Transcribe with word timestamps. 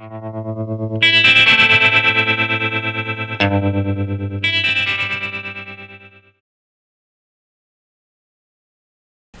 Uh... 0.00 0.53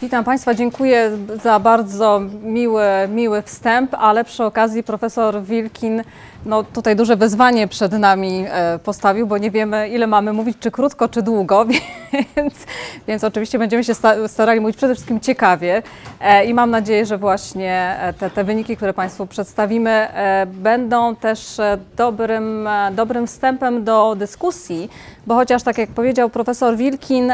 Witam 0.04 0.24
Państwa, 0.24 0.54
dziękuję 0.54 1.10
za 1.42 1.58
bardzo 1.58 2.20
miły, 2.42 2.84
miły 3.08 3.42
wstęp, 3.42 3.94
ale 3.94 4.24
przy 4.24 4.44
okazji 4.44 4.82
profesor 4.82 5.42
Wilkin 5.42 6.02
no, 6.46 6.64
tutaj 6.64 6.96
duże 6.96 7.16
wyzwanie 7.16 7.68
przed 7.68 7.92
nami 7.92 8.44
e, 8.48 8.78
postawił, 8.78 9.26
bo 9.26 9.38
nie 9.38 9.50
wiemy 9.50 9.88
ile 9.88 10.06
mamy 10.06 10.32
mówić, 10.32 10.58
czy 10.60 10.70
krótko, 10.70 11.08
czy 11.08 11.22
długo, 11.22 11.64
więc, 12.36 12.54
więc 13.08 13.24
oczywiście 13.24 13.58
będziemy 13.58 13.84
się 13.84 13.94
sta- 13.94 14.28
starali 14.28 14.60
mówić 14.60 14.76
przede 14.76 14.94
wszystkim 14.94 15.20
ciekawie 15.20 15.82
e, 16.20 16.44
i 16.44 16.54
mam 16.54 16.70
nadzieję, 16.70 17.06
że 17.06 17.18
właśnie 17.18 17.96
e, 18.00 18.12
te, 18.12 18.30
te 18.30 18.44
wyniki, 18.44 18.76
które 18.76 18.94
Państwu 18.94 19.26
przedstawimy, 19.26 20.08
będą 20.46 21.16
też 21.16 21.56
dobrym, 21.96 22.68
dobrym 22.92 23.26
wstępem 23.26 23.84
do 23.84 24.14
dyskusji, 24.18 24.90
bo 25.26 25.34
chociaż 25.34 25.62
tak 25.62 25.78
jak 25.78 25.90
powiedział 25.90 26.30
profesor 26.30 26.76
Wilkin, 26.76 27.32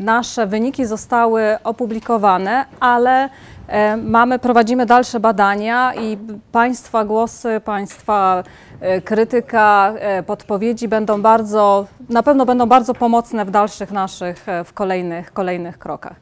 nasze 0.00 0.46
wyniki 0.46 0.86
zostały 0.86 1.42
opublikowane, 1.64 2.64
ale 2.80 3.28
e, 3.66 3.96
mamy, 3.96 4.38
prowadzimy 4.38 4.86
dalsze 4.86 5.20
badania 5.20 5.94
i 5.94 6.18
Państwa 6.52 7.04
głosy, 7.04 7.60
Państwa 7.64 8.42
e, 8.80 9.00
krytyka, 9.00 9.92
e, 9.98 10.22
podpowiedzi 10.22 10.88
będą 10.88 11.22
bardzo, 11.22 11.86
na 12.08 12.22
pewno 12.22 12.46
będą 12.46 12.66
bardzo 12.66 12.94
pomocne 12.94 13.44
w 13.44 13.50
dalszych 13.50 13.90
naszych, 13.90 14.46
w 14.64 14.72
kolejnych, 14.72 15.32
kolejnych 15.32 15.78
krokach. 15.78 16.16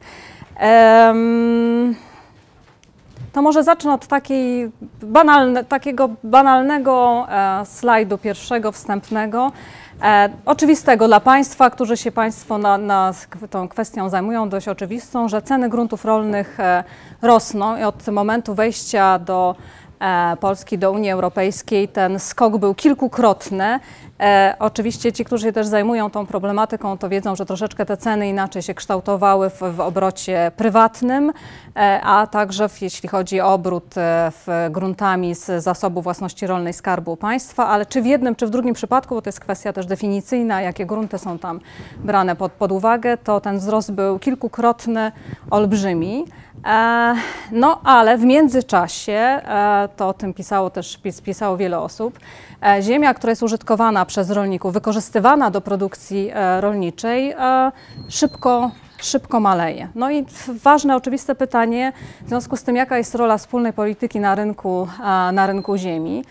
To 3.33 3.41
może 3.41 3.63
zacznę 3.63 3.93
od 3.93 4.07
takiej 4.07 4.71
banalne, 5.01 5.63
takiego 5.63 6.09
banalnego 6.23 7.27
slajdu 7.65 8.17
pierwszego, 8.17 8.71
wstępnego. 8.71 9.51
E, 10.03 10.29
oczywistego 10.45 11.07
dla 11.07 11.19
Państwa, 11.19 11.69
którzy 11.69 11.97
się 11.97 12.11
Państwo 12.11 12.57
na, 12.57 12.77
na 12.77 13.13
tą 13.49 13.67
kwestią 13.67 14.09
zajmują, 14.09 14.49
dość 14.49 14.67
oczywistą, 14.67 15.29
że 15.29 15.41
ceny 15.41 15.69
gruntów 15.69 16.05
rolnych 16.05 16.59
e, 16.59 16.83
rosną 17.21 17.77
i 17.77 17.83
od 17.83 18.07
momentu 18.07 18.55
wejścia 18.55 19.19
do 19.19 19.55
e, 19.99 20.37
Polski 20.39 20.77
do 20.77 20.91
Unii 20.91 21.11
Europejskiej 21.11 21.87
ten 21.87 22.19
skok 22.19 22.57
był 22.57 22.75
kilkukrotny. 22.75 23.79
E, 24.19 24.55
oczywiście 24.59 25.13
ci, 25.13 25.25
którzy 25.25 25.45
się 25.45 25.51
też 25.53 25.67
zajmują 25.67 26.09
tą 26.09 26.25
problematyką, 26.25 26.97
to 26.97 27.09
wiedzą, 27.09 27.35
że 27.35 27.45
troszeczkę 27.45 27.85
te 27.85 27.97
ceny 27.97 28.29
inaczej 28.29 28.61
się 28.61 28.73
kształtowały 28.73 29.49
w, 29.49 29.61
w 29.75 29.79
obrocie 29.79 30.51
prywatnym, 30.55 31.33
e, 31.75 32.01
a 32.03 32.27
także 32.27 32.69
w, 32.69 32.81
jeśli 32.81 33.09
chodzi 33.09 33.41
o 33.41 33.53
obrót 33.53 33.97
e, 33.97 34.31
w 34.31 34.67
gruntami 34.71 35.35
z 35.35 35.63
zasobu 35.63 36.01
własności 36.01 36.47
rolnej 36.47 36.73
Skarbu 36.73 37.17
Państwa, 37.17 37.67
ale 37.67 37.85
czy 37.85 38.01
w 38.01 38.05
jednym, 38.05 38.35
czy 38.35 38.47
w 38.47 38.49
drugim 38.49 38.73
przypadku, 38.73 39.15
bo 39.15 39.21
to 39.21 39.27
jest 39.27 39.39
kwestia 39.39 39.73
też 39.73 39.85
definicyjna, 39.85 40.61
jakie 40.61 40.85
grunty 40.85 41.17
są 41.17 41.39
tam 41.39 41.59
brane 41.97 42.35
pod, 42.35 42.51
pod 42.51 42.71
uwagę, 42.71 43.17
to 43.17 43.41
ten 43.41 43.57
wzrost 43.57 43.91
był 43.91 44.19
kilkukrotny, 44.19 45.11
olbrzymi. 45.51 46.25
E, 46.65 47.15
No, 47.51 47.81
ale 47.83 48.17
w 48.17 48.23
międzyczasie, 48.23 49.13
e, 49.13 49.89
to 49.95 50.07
o 50.07 50.13
tym 50.13 50.33
pisało 50.33 50.69
też 50.69 50.99
pis- 51.03 51.21
pisało 51.21 51.57
wiele 51.57 51.79
osób, 51.79 52.19
e, 52.65 52.81
ziemia, 52.81 53.13
która 53.13 53.31
jest 53.31 53.43
użytkowana 53.43 54.05
przez 54.07 54.29
rolników, 54.29 54.73
wykorzystywana 54.73 55.51
do 55.51 55.61
produkcji 55.61 56.31
e, 56.33 56.61
rolniczej, 56.61 57.31
e, 57.31 57.71
szybko, 58.09 58.71
szybko 59.01 59.39
maleje. 59.39 59.87
No 59.95 60.11
i 60.11 60.25
ważne, 60.63 60.95
oczywiste 60.95 61.35
pytanie 61.35 61.93
w 62.21 62.27
związku 62.29 62.57
z 62.57 62.63
tym, 62.63 62.75
jaka 62.75 62.97
jest 62.97 63.15
rola 63.15 63.37
wspólnej 63.37 63.73
polityki 63.73 64.19
na 64.19 64.35
rynku, 64.35 64.87
na 65.33 65.47
rynku 65.47 65.77
ziemi. 65.77 66.23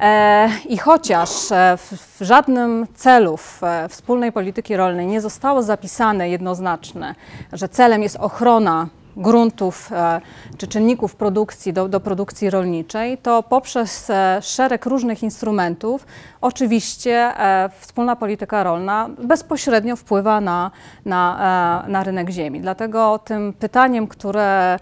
E, 0.00 0.48
I 0.68 0.78
chociaż 0.78 1.30
w, 1.76 2.16
żadnym 2.20 2.86
celów 2.94 3.60
e, 3.62 3.88
wspólnej 3.88 4.32
polityki 4.32 4.76
rolnej 4.76 5.06
nie 5.06 5.20
zostało 5.20 5.62
zapisane 5.62 6.28
jednoznaczne, 6.28 7.14
że 7.52 7.68
celem 7.68 8.02
jest 8.02 8.16
ochrona 8.16 8.86
gruntów 9.16 9.92
e, 9.92 10.20
czy 10.58 10.66
czynników 10.66 11.16
produkcji 11.16 11.72
do, 11.72 11.88
do 11.88 12.00
produkcji 12.00 12.50
rolniczej, 12.50 13.18
to 13.18 13.42
poprzez 13.42 14.10
e, 14.10 14.38
szereg 14.42 14.86
różnych 14.86 15.22
instrumentów 15.22 16.06
oczywiście 16.40 17.12
e, 17.12 17.70
wspólna 17.80 18.16
polityka 18.16 18.62
rolna 18.62 19.10
bezpośrednio 19.18 19.96
wpływa 19.96 20.40
na, 20.40 20.70
na, 21.04 21.84
na 21.88 22.04
rynek 22.04 22.30
ziemi. 22.30 22.60
Dlatego 22.60 23.18
tym 23.18 23.52
pytaniem, 23.52 24.06
które 24.06 24.78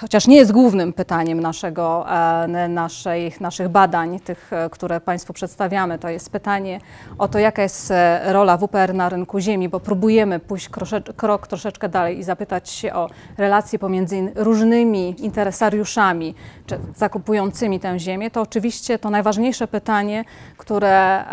chociaż 0.00 0.26
nie 0.26 0.36
jest 0.36 0.52
głównym 0.52 0.92
pytaniem 0.92 1.40
naszego, 1.40 2.06
e, 2.10 2.68
naszej, 2.68 3.32
naszych 3.40 3.68
badań, 3.68 4.20
tych, 4.20 4.52
e, 4.52 4.70
które 4.70 5.00
Państwu 5.00 5.32
przedstawiamy, 5.32 5.98
to 5.98 6.08
jest 6.08 6.30
pytanie 6.30 6.80
o 7.18 7.28
to, 7.28 7.38
jaka 7.38 7.62
jest 7.62 7.90
e, 7.90 8.32
rola 8.32 8.56
WPR 8.56 8.94
na 8.94 9.08
rynku 9.08 9.40
ziemi, 9.40 9.68
bo 9.68 9.80
próbujemy 9.80 10.38
pójść 10.38 10.68
krok 11.16 11.46
troszeczkę 11.46 11.88
dalej 11.88 12.18
i 12.18 12.22
zapytać 12.22 12.70
się 12.70 12.94
o 12.94 13.08
relacje 13.38 13.78
pomiędzy 13.78 14.32
różnymi 14.34 15.24
interesariuszami, 15.24 16.34
czy 16.66 16.78
zakupującymi 16.96 17.80
tę 17.80 17.98
ziemię, 17.98 18.30
to 18.30 18.40
oczywiście 18.40 18.98
to 18.98 19.10
najważniejsze 19.10 19.68
pytanie, 19.68 20.24
które, 20.56 21.24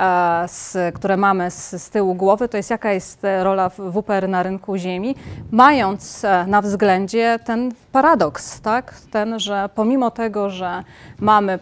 e, 0.43 0.47
z, 0.47 0.95
które 0.95 1.17
mamy 1.17 1.51
z, 1.51 1.83
z 1.83 1.89
tyłu 1.89 2.15
głowy, 2.15 2.49
to 2.49 2.57
jest 2.57 2.69
jaka 2.69 2.91
jest 2.91 3.25
e, 3.25 3.43
rola 3.43 3.69
WPR 3.69 4.29
na 4.29 4.43
rynku 4.43 4.77
ziemi, 4.77 5.15
mając 5.51 6.25
e, 6.25 6.45
na 6.47 6.61
względzie 6.61 7.39
ten 7.45 7.71
paradoks, 7.91 8.61
tak? 8.61 8.95
ten, 9.11 9.39
że 9.39 9.69
pomimo 9.75 10.11
tego, 10.11 10.49
że 10.49 10.83
mamy 11.19 11.59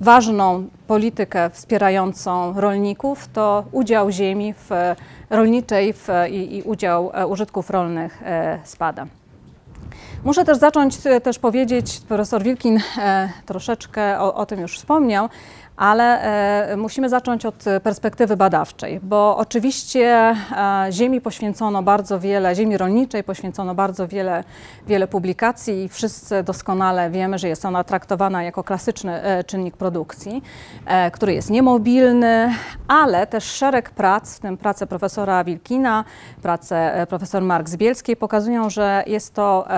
ważną 0.00 0.68
politykę 0.86 1.50
wspierającą 1.50 2.60
rolników, 2.60 3.28
to 3.32 3.64
udział 3.72 4.10
ziemi 4.10 4.54
w 4.54 4.70
rolniczej 5.30 5.92
w, 5.92 6.08
i, 6.30 6.56
i 6.56 6.62
udział 6.62 7.12
użytków 7.28 7.70
rolnych 7.70 8.22
spada. 8.64 9.06
Muszę 10.26 10.44
też 10.44 10.58
zacząć 10.58 10.96
e, 11.04 11.20
też 11.20 11.38
powiedzieć, 11.38 12.00
profesor 12.08 12.42
Wilkin 12.42 12.80
e, 12.98 13.28
troszeczkę 13.46 14.20
o, 14.20 14.34
o 14.34 14.46
tym 14.46 14.60
już 14.60 14.78
wspomniał, 14.78 15.28
ale 15.76 16.22
e, 16.72 16.76
musimy 16.76 17.08
zacząć 17.08 17.46
od 17.46 17.64
perspektywy 17.82 18.36
badawczej, 18.36 19.00
bo 19.02 19.36
oczywiście 19.36 20.06
e, 20.06 20.36
ziemi 20.90 21.20
poświęcono 21.20 21.82
bardzo 21.82 22.20
wiele, 22.20 22.54
ziemi 22.54 22.76
rolniczej 22.76 23.24
poświęcono 23.24 23.74
bardzo 23.74 24.08
wiele, 24.08 24.44
wiele 24.86 25.08
publikacji 25.08 25.84
i 25.84 25.88
wszyscy 25.88 26.42
doskonale 26.42 27.10
wiemy, 27.10 27.38
że 27.38 27.48
jest 27.48 27.64
ona 27.64 27.84
traktowana 27.84 28.42
jako 28.42 28.64
klasyczny 28.64 29.22
e, 29.22 29.44
czynnik 29.44 29.76
produkcji, 29.76 30.42
który 31.12 31.34
jest 31.34 31.50
niemobilny, 31.50 32.54
ale 32.88 33.26
też 33.26 33.44
szereg 33.44 33.90
prac, 33.90 34.36
w 34.36 34.40
tym 34.40 34.56
prace 34.56 34.86
profesora 34.86 35.44
Wilkina, 35.44 36.04
prace 36.42 37.06
profesor 37.08 37.42
Mark 37.42 37.68
Zbielskiej 37.68 38.16
pokazują, 38.16 38.70
że 38.70 39.04
jest 39.06 39.34
to 39.34 39.68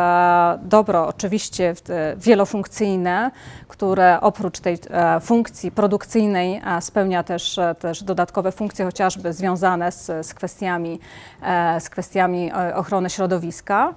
dobro 0.62 1.08
oczywiście 1.08 1.75
wielofunkcyjne, 2.16 3.31
które 3.69 4.20
oprócz 4.20 4.60
tej 4.60 4.78
funkcji 5.20 5.70
produkcyjnej 5.88 6.60
spełnia 6.81 7.22
też, 7.22 7.59
e, 7.59 7.75
też 7.75 8.03
dodatkowe 8.03 8.53
funkcje, 8.53 8.84
chociażby 8.84 9.32
związane 9.32 9.93
z, 9.93 10.26
z, 10.26 10.34
kwestiami, 10.34 11.00
e, 11.43 11.81
z 11.81 11.91
kwestiami 11.91 12.50
e, 12.53 12.76
ochrony 12.76 13.10
środowiska. 13.10 13.94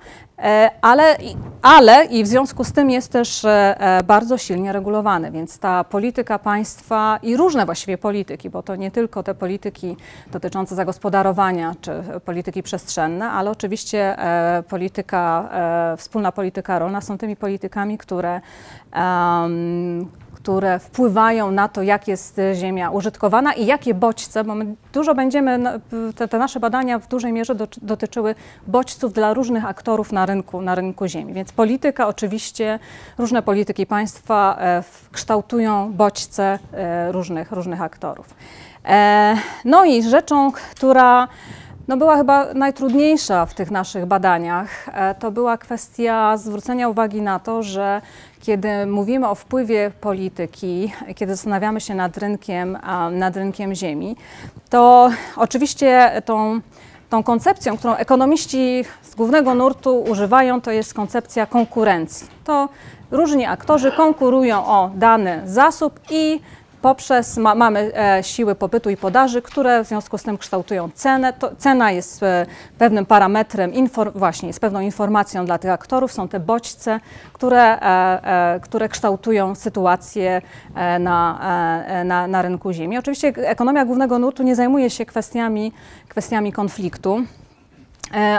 Ale, 0.82 1.18
ale 1.62 2.06
i 2.06 2.24
w 2.24 2.28
związku 2.28 2.64
z 2.64 2.72
tym 2.72 2.90
jest 2.90 3.12
też 3.12 3.46
bardzo 4.06 4.38
silnie 4.38 4.74
regulowany, 4.74 5.32
więc 5.32 5.60
ta 5.60 5.84
polityka 5.84 6.40
państwa 6.40 7.20
i 7.24 7.38
różne 7.38 7.66
właściwie 7.66 7.98
polityki, 7.98 8.50
bo 8.50 8.64
to 8.64 8.76
nie 8.76 8.92
tylko 8.92 9.24
te 9.24 9.36
polityki 9.36 9.98
dotyczące 10.32 10.76
zagospodarowania 10.76 11.76
czy 11.82 12.04
polityki 12.26 12.64
przestrzenne, 12.64 13.30
ale 13.30 13.52
oczywiście 13.52 14.16
polityka, 14.70 15.50
wspólna 15.98 16.32
polityka 16.32 16.80
rolna 16.80 17.02
są 17.02 17.18
tymi 17.18 17.36
politykami, 17.36 17.98
które 17.98 18.42
które 20.44 20.80
wpływają 20.80 21.52
na 21.52 21.68
to, 21.68 21.82
jak 21.82 22.08
jest 22.08 22.42
ziemia 22.54 22.90
użytkowana 22.90 23.54
i 23.54 23.66
jakie 23.66 23.94
bodźce, 23.94 24.44
bo 24.44 24.56
my 24.56 24.66
dużo 24.94 25.16
będziemy, 25.16 25.58
na- 25.58 25.80
te, 26.16 26.28
te 26.28 26.38
nasze 26.38 26.60
badania 26.60 27.00
w 27.00 27.08
dużej 27.08 27.34
mierze 27.34 27.56
do, 27.56 27.68
dotyczyły 27.82 28.36
bodźców 28.68 29.14
dla 29.14 29.34
różnych 29.34 29.66
aktorów 29.66 30.12
na 30.12 30.26
rynku, 30.26 30.62
na 30.62 30.76
rynku 30.76 31.08
ziemi. 31.08 31.34
Więc 31.34 31.52
polityka 31.52 32.08
oczywiście, 32.08 32.80
różne 33.18 33.42
polityki 33.42 33.86
państwa 33.86 34.58
e, 34.60 34.84
kształtują 35.12 35.94
bodźce 35.94 36.60
e, 36.74 37.12
różnych, 37.12 37.52
różnych 37.52 37.82
aktorów. 37.82 38.36
E, 38.86 39.36
no 39.66 39.86
i 39.86 40.04
rzeczą, 40.04 40.52
która 40.52 41.28
no 41.88 41.98
była 41.98 42.18
chyba 42.18 42.54
najtrudniejsza 42.54 43.46
w 43.46 43.54
tych 43.54 43.72
naszych 43.72 44.06
badaniach, 44.06 44.70
e, 44.94 45.16
to 45.16 45.32
była 45.32 45.58
kwestia 45.58 46.38
zwrócenia 46.38 46.90
uwagi 46.90 47.22
na 47.22 47.40
to, 47.40 47.64
że 47.64 48.02
kiedy 48.42 48.86
mówimy 48.86 49.30
o 49.30 49.36
wpływie 49.36 49.92
polityki, 50.02 50.92
kiedy 51.16 51.36
zastanawiamy 51.36 51.82
się 51.82 51.96
nad 51.96 52.18
rynkiem, 52.18 52.78
nad 53.12 53.38
rynkiem 53.38 53.76
ziemi, 53.76 54.16
to 54.70 55.10
oczywiście 55.36 56.22
tą 56.26 56.62
tą 57.12 57.24
koncepcją, 57.24 57.78
którą 57.78 57.96
ekonomiści 57.96 58.86
z 59.02 59.16
głównego 59.16 59.56
nurtu 59.56 60.02
używają, 60.02 60.62
to 60.62 60.72
jest 60.72 60.94
koncepcja 60.94 61.46
konkurencji. 61.46 62.28
To 62.44 62.70
różni 63.12 63.46
aktorzy 63.46 63.92
konkurują 63.92 64.66
o 64.66 64.92
dany 64.96 65.42
zasób 65.46 66.00
i 66.10 66.40
poprzez 66.82 67.38
ma, 67.38 67.56
mamy 67.56 67.92
e, 67.96 68.24
siły 68.24 68.56
popytu 68.56 68.90
i 68.90 68.98
podaży, 68.98 69.42
które 69.42 69.84
w 69.84 69.88
związku 69.88 70.18
z 70.18 70.24
tym 70.24 70.38
kształtują 70.38 70.90
cenę. 70.94 71.34
To, 71.34 71.56
cena 71.58 71.92
jest 71.92 72.24
e, 72.24 72.46
pewnym 72.78 73.06
parametrem, 73.06 73.72
właśnie 74.16 74.48
jest 74.48 74.60
pewną 74.60 74.80
informacją 74.80 75.46
dla 75.46 75.58
tych 75.58 75.72
aktorów. 75.72 76.12
Są 76.12 76.28
te 76.28 76.40
bodźce, 76.40 77.00
które, 77.34 77.80
e, 77.82 78.56
e 78.56 78.60
które 78.60 78.90
kształtują 78.90 79.56
sytuację 79.56 80.42
e, 80.76 81.00
na, 81.00 81.40
e, 81.88 82.04
na, 82.04 82.28
na 82.28 82.42
rynku 82.42 82.72
ziemi. 82.72 82.98
Oczywiście 82.98 83.34
ekonomia 83.36 83.86
głównego 83.86 84.20
nurtu 84.20 84.44
nie 84.44 84.56
zajmuje 84.56 84.90
się 84.90 85.06
kwestiami, 85.06 85.72
kwestiami 86.10 86.52
konfliktu. 86.52 87.24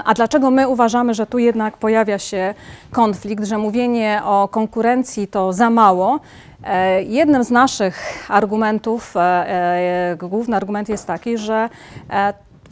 A 0.04 0.14
dlaczego 0.14 0.50
my 0.50 0.68
uważamy, 0.68 1.14
że 1.14 1.26
tu 1.26 1.38
jednak 1.38 1.76
pojawia 1.76 2.18
się 2.18 2.54
konflikt, 2.90 3.44
że 3.44 3.58
mówienie 3.58 4.20
o 4.24 4.48
konkurencji 4.48 5.28
to 5.28 5.52
za 5.52 5.70
mało? 5.70 6.20
E, 6.64 7.02
jednym 7.02 7.44
z 7.44 7.50
naszych 7.50 8.26
argumentów, 8.28 9.16
e, 9.16 9.20
e, 9.20 10.16
główny 10.16 10.56
argument 10.56 10.88
jest 10.88 11.06
taki, 11.06 11.38
że 11.38 11.68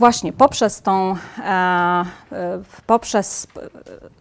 właśnie 0.00 0.32
poprzez 0.32 0.82
tą, 0.82 1.17
poprzez 2.87 3.47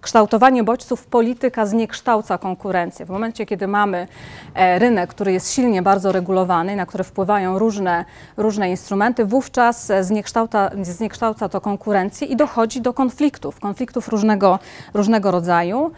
kształtowanie 0.01 0.63
bodźców 0.63 1.05
polityka 1.05 1.65
zniekształca 1.65 2.37
konkurencję. 2.37 3.05
W 3.05 3.09
momencie, 3.09 3.45
kiedy 3.45 3.67
mamy 3.67 4.07
rynek, 4.55 5.09
który 5.09 5.31
jest 5.31 5.53
silnie 5.53 5.81
bardzo 5.81 6.11
regulowany, 6.11 6.75
na 6.75 6.85
który 6.85 7.03
wpływają 7.03 7.59
różne, 7.59 8.05
różne 8.37 8.69
instrumenty, 8.69 9.25
wówczas 9.25 9.91
zniekształca, 10.01 10.71
zniekształca 10.81 11.49
to 11.49 11.61
konkurencję 11.61 12.27
i 12.27 12.35
dochodzi 12.35 12.81
do 12.81 12.93
konfliktów, 12.93 13.59
konfliktów 13.59 14.07
różnego, 14.07 14.59
różnego 14.93 15.31
rodzaju. 15.31 15.91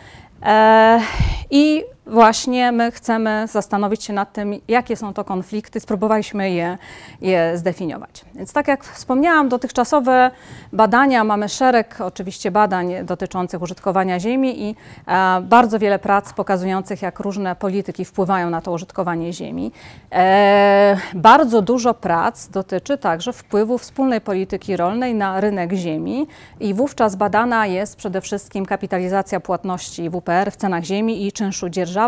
I 1.52 1.84
właśnie 2.12 2.72
my 2.72 2.92
chcemy 2.92 3.46
zastanowić 3.48 4.04
się 4.04 4.14
nad 4.14 4.34
tym, 4.34 4.54
jakie 4.68 4.96
są 4.96 5.14
to 5.14 5.24
konflikty, 5.24 5.80
spróbowaliśmy 5.80 6.52
je, 6.52 6.78
je 7.22 7.58
zdefiniować. 7.58 8.26
Więc 8.36 8.54
tak 8.54 8.68
jak 8.68 8.84
wspomniałam, 8.84 9.50
dotychczasowe 9.50 10.32
badania, 10.74 11.24
mamy 11.24 11.50
szereg 11.50 12.02
oczywiście 12.02 12.52
badań 12.52 12.94
dotyczących 13.04 13.62
użytkowania 13.62 14.20
ziemi 14.20 14.64
i 14.64 14.76
e, 15.08 15.42
bardzo 15.42 15.80
wiele 15.80 16.00
prac 16.00 16.34
pokazujących, 16.34 17.02
jak 17.02 17.20
różne 17.20 17.56
polityki 17.56 18.06
wpływają 18.06 18.50
na 18.50 18.62
to 18.62 18.72
użytkowanie 18.72 19.34
ziemi. 19.34 19.72
E, 20.12 20.98
bardzo 21.14 21.62
dużo 21.62 21.94
prac 21.94 22.48
dotyczy 22.48 22.98
także 22.98 23.34
wpływu 23.34 23.78
wspólnej 23.78 24.22
polityki 24.22 24.78
rolnej 24.78 25.16
na 25.16 25.42
rynek 25.42 25.74
ziemi 25.74 26.28
i 26.60 26.74
wówczas 26.74 27.16
badana 27.16 27.66
jest 27.68 27.96
przede 27.96 28.22
wszystkim 28.22 28.66
kapitalizacja 28.66 29.40
płatności 29.40 30.10
WPR 30.10 30.52
w 30.52 30.56
cenach 30.56 30.84
ziemi 30.84 31.28
i 31.28 31.32
czynszu 31.32 31.70
dzierżawnego 31.70 32.01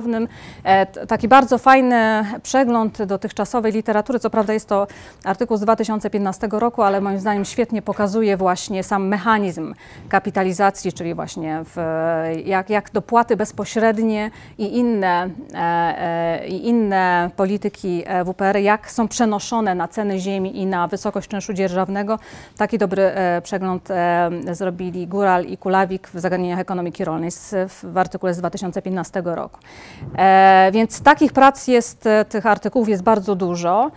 E, 0.63 0.85
taki 0.85 1.27
bardzo 1.27 1.57
fajny 1.57 2.25
przegląd 2.43 3.03
dotychczasowej 3.03 3.71
literatury. 3.71 4.19
Co 4.19 4.29
prawda 4.29 4.53
jest 4.53 4.69
to 4.69 4.87
artykuł 5.23 5.57
z 5.57 5.61
2015 5.61 6.47
roku, 6.51 6.81
ale 6.81 7.01
moim 7.01 7.19
zdaniem 7.19 7.45
świetnie 7.45 7.81
pokazuje 7.81 8.37
właśnie 8.37 8.83
sam 8.83 9.07
mechanizm 9.07 9.73
kapitalizacji, 10.09 10.93
czyli 10.93 11.13
właśnie 11.13 11.63
w, 11.65 11.77
jak, 12.45 12.69
jak 12.69 12.91
dopłaty 12.91 13.37
bezpośrednie 13.37 14.31
i 14.57 14.77
inne, 14.77 15.29
e, 15.53 15.57
e, 15.57 16.47
i 16.47 16.67
inne 16.67 17.31
polityki 17.35 18.03
WPR, 18.25 18.57
jak 18.57 18.91
są 18.91 19.07
przenoszone 19.07 19.75
na 19.75 19.87
ceny 19.87 20.19
ziemi 20.19 20.57
i 20.57 20.65
na 20.65 20.87
wysokość 20.87 21.29
czynszu 21.29 21.53
dzierżawnego. 21.53 22.19
Taki 22.57 22.77
dobry 22.77 23.11
przegląd 23.43 23.89
zrobili 24.51 25.07
Góral 25.07 25.45
i 25.45 25.57
Kulawik 25.57 26.07
w 26.07 26.19
zagadnieniach 26.19 26.59
ekonomiki 26.59 27.05
rolnej 27.05 27.29
w 27.67 27.97
artykule 27.97 28.33
z 28.33 28.37
2015 28.37 29.21
roku. 29.25 29.59
E, 30.17 30.69
więc 30.73 31.01
takich 31.01 31.33
prac 31.33 31.67
jest, 31.67 32.07
e, 32.07 32.25
tych 32.25 32.45
artykułów 32.45 32.89
jest 32.89 33.03
bardzo 33.03 33.35
dużo. 33.35 33.91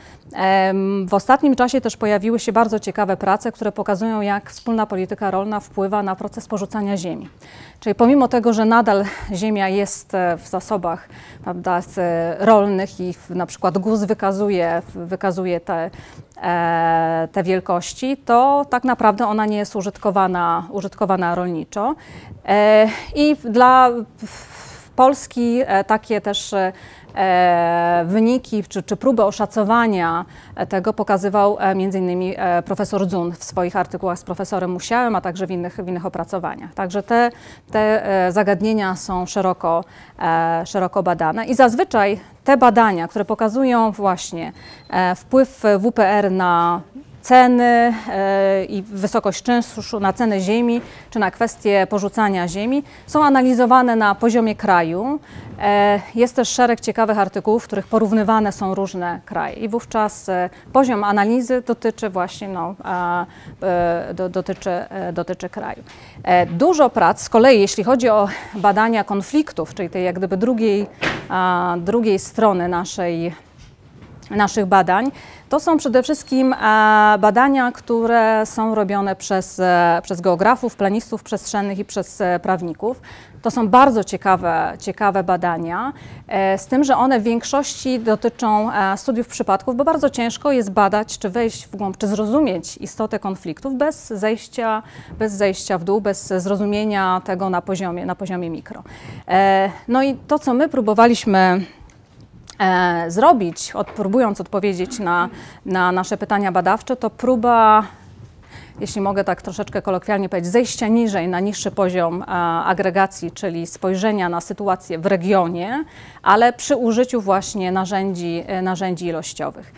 W 1.09 1.15
ostatnim 1.15 1.57
czasie 1.57 1.81
też 1.81 1.97
pojawiły 1.97 2.39
się 2.39 2.53
bardzo 2.53 2.79
ciekawe 2.79 3.17
prace, 3.17 3.53
które 3.53 3.73
pokazują, 3.73 4.21
jak 4.21 4.51
wspólna 4.51 4.87
polityka 4.87 5.31
rolna 5.31 5.61
wpływa 5.61 6.03
na 6.03 6.17
proces 6.17 6.49
porzucania 6.49 6.97
ziemi. 6.97 7.29
Czyli 7.81 7.95
pomimo 7.95 8.29
tego, 8.29 8.53
że 8.53 8.65
nadal 8.65 9.05
ziemia 9.33 9.69
jest 9.69 10.15
e, 10.15 10.37
w 10.37 10.49
zasobach 10.49 11.09
prawda, 11.45 11.81
rolnych 12.39 13.01
i 13.01 13.15
na 13.31 13.47
przykład 13.47 13.79
GUS 13.79 14.05
wykazuje, 14.05 14.83
wykazuje 14.95 15.61
te, 15.61 15.91
te 17.33 17.43
wielkości, 17.43 18.17
to 18.17 18.67
tak 18.71 18.85
naprawdę 18.85 19.27
ona 19.27 19.47
nie 19.47 19.57
jest 19.57 19.77
użytkowana, 19.77 20.67
użytkowana 20.71 21.35
rolniczo. 21.35 21.95
I 23.15 23.37
dla 23.45 23.91
Polski 24.97 25.61
e, 25.67 25.85
takie 25.85 26.21
też 26.21 26.53
e, 26.53 26.73
e, 27.15 28.05
wyniki 28.07 28.65
czy, 28.65 28.83
czy 28.83 28.97
próby 28.97 29.25
oszacowania 29.25 30.25
tego 30.69 30.93
pokazywał 30.93 31.57
m.in. 31.61 32.35
profesor 32.65 33.07
Dzun 33.07 33.33
w 33.33 33.45
swoich 33.45 33.77
artykułach 33.77 34.19
z 34.19 34.25
profesorem 34.25 34.71
Musiałem, 34.71 35.17
a 35.17 35.21
także 35.21 35.47
w 35.47 35.51
innych, 35.51 35.77
w 35.77 35.89
innych 35.89 36.07
opracowaniach. 36.07 36.75
Także 36.75 37.03
te, 37.03 37.31
te 37.71 38.03
zagadnienia 38.31 38.97
są 38.97 39.27
szeroko, 39.27 39.85
szeroko 40.65 41.03
badane 41.03 41.47
i 41.47 41.55
zazwyczaj 41.55 42.21
te 42.45 42.57
badania, 42.57 43.09
które 43.09 43.25
pokazują 43.25 43.91
właśnie 43.91 44.53
wpływ 45.17 45.63
WPR 45.79 46.31
na 46.31 46.81
ceny 47.27 47.95
e, 48.09 48.65
i 48.65 48.83
wysokość 48.83 49.43
czynszu 49.43 50.01
na 50.01 50.13
cenę 50.13 50.41
ziemi, 50.41 50.81
czy 51.11 51.19
na 51.19 51.31
kwestie 51.31 51.87
porzucania 51.91 52.49
ziemi, 52.49 52.83
są 53.07 53.25
analizowane 53.25 53.97
na 53.97 54.15
poziomie 54.15 54.55
kraju. 54.55 55.19
E, 55.61 56.01
jest 56.15 56.37
też 56.37 56.49
szereg 56.49 56.81
ciekawych 56.81 57.19
artykułów, 57.19 57.65
w 57.65 57.67
których 57.67 57.87
porównywane 57.87 58.53
są 58.53 58.75
różne 58.75 59.21
kraje 59.25 59.57
i 59.57 59.69
wówczas 59.69 60.29
e, 60.29 60.51
poziom 60.73 61.05
analizy 61.05 61.63
dotyczy 61.67 62.11
właśnie 62.11 62.49
no, 62.49 62.75
dotyczy, 64.31 64.71
dotyczy 65.13 65.49
kraju. 65.49 65.83
Dużo 66.51 66.91
prac 66.91 67.23
z 67.23 67.29
kolei, 67.29 67.61
jeśli 67.61 67.85
chodzi 67.85 68.09
o 68.09 68.29
badania 68.55 69.05
konfliktów, 69.05 69.75
czyli 69.75 69.91
tej 69.91 70.05
jak 70.05 70.17
gdyby 70.17 70.37
drugiej, 70.37 70.87
drugiej 71.79 72.19
strony 72.19 72.69
naszej 72.69 73.33
naszych 74.31 74.67
badań, 74.67 75.11
to 75.49 75.61
są 75.61 75.77
przede 75.77 76.03
wszystkim 76.03 76.53
e, 76.53 76.57
badania, 77.19 77.73
które 77.73 78.47
są 78.47 78.75
robione 78.75 79.17
przez, 79.17 79.59
e, 79.61 80.01
przez 80.03 80.21
geografów, 80.21 80.77
planistów 80.77 81.23
przestrzennych 81.23 81.79
i 81.79 81.85
przez 81.85 82.21
e, 82.21 82.41
prawników. 82.41 83.01
To 83.43 83.51
są 83.51 83.69
bardzo 83.69 84.05
ciekawe, 84.05 84.73
ciekawe 84.79 85.25
badania, 85.25 85.93
z 86.57 86.67
tym, 86.67 86.85
że 86.85 86.97
one 86.97 87.21
w 87.21 87.23
większości 87.23 88.01
dotyczą 88.01 88.71
studiów 88.97 89.29
przypadków, 89.29 89.77
bo 89.77 89.85
bardzo 89.85 90.11
ciężko 90.11 90.53
jest 90.53 90.71
badać, 90.71 91.19
czy 91.19 91.29
wejść 91.29 91.67
w 91.67 91.77
głąb, 91.77 91.97
czy 91.97 92.07
zrozumieć 92.07 92.77
istotę 92.77 93.19
konfliktów 93.19 93.75
bez 93.75 94.07
zejścia, 94.07 94.83
bez 95.19 95.33
zejścia 95.33 95.79
w 95.79 95.85
dół, 95.85 96.01
bez 96.01 96.27
zrozumienia 96.27 97.21
tego 97.25 97.51
na 97.51 97.63
poziomie, 97.63 98.07
na 98.07 98.15
poziomie 98.15 98.51
mikro. 98.51 98.83
No 99.89 100.03
i 100.03 100.15
to, 100.15 100.39
co 100.39 100.55
my 100.55 100.69
próbowaliśmy 100.69 101.61
zrobić, 103.09 103.73
od, 103.75 103.87
próbując 103.87 104.41
odpowiedzieć 104.41 104.99
na, 104.99 105.29
na 105.67 105.93
nasze 105.93 106.17
pytania 106.17 106.53
badawcze, 106.53 106.97
to 106.97 107.11
próba 107.11 107.85
jeśli 108.81 109.01
mogę 109.01 109.25
tak 109.25 109.43
troszeczkę 109.43 109.83
kolokwialnie 109.83 110.29
powiedzieć, 110.29 110.53
zejścia 110.53 110.89
niżej 110.89 111.29
na 111.29 111.41
niższy 111.41 111.71
poziom 111.71 112.23
e, 112.23 112.27
agregacji, 112.65 113.31
czyli 113.31 113.67
spojrzenia 113.67 114.29
na 114.29 114.41
sytuację 114.41 114.99
w 114.99 115.07
regionie, 115.07 115.85
ale 116.23 116.53
przy 116.53 116.77
użyciu 116.77 117.21
właśnie 117.21 117.73
narzędzi, 117.73 118.45
e, 118.47 118.63
narzędzi 118.63 119.07
ilościowych. 119.07 119.73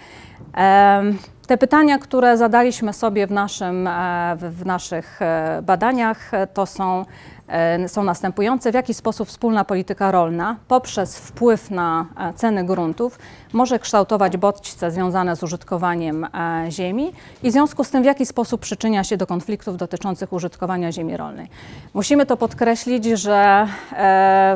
E, 0.57 1.03
te 1.47 1.59
pytania, 1.59 1.99
które 1.99 2.37
zadaliśmy 2.37 2.93
sobie 2.93 3.27
w, 3.27 3.31
naszym, 3.31 3.87
e, 3.87 4.37
w 4.37 4.67
naszych 4.67 5.21
badaniach, 5.63 6.31
to 6.55 6.67
są 6.67 7.05
E, 7.05 7.38
są 7.87 8.05
następujące. 8.05 8.71
W 8.71 8.75
jaki 8.75 8.95
sposób 8.95 9.29
wspólna 9.29 9.65
polityka 9.65 10.11
rolna 10.11 10.57
poprzez 10.69 11.19
wpływ 11.19 11.71
na 11.71 12.07
e, 12.17 12.33
ceny 12.35 12.65
gruntów 12.65 13.19
może 13.53 13.79
kształtować 13.79 14.37
bodźce 14.37 14.91
związane 14.91 15.37
z 15.37 15.43
użytkowaniem 15.43 16.25
e, 16.25 16.67
ziemi 16.71 17.13
i 17.43 17.51
w 17.51 17.53
związku 17.53 17.85
z 17.85 17.91
tym 17.91 18.03
w 18.03 18.07
jaki 18.07 18.27
sposób 18.27 18.61
przyczynia 18.61 19.05
się 19.05 19.17
do 19.17 19.27
konfliktów 19.27 19.77
dotyczących 19.77 20.33
użytkowania 20.33 20.93
ziemi 20.93 21.17
rolnej. 21.17 21.49
Musimy 21.95 22.27
to 22.27 22.37
podkreślić, 22.37 23.05
że 23.05 23.69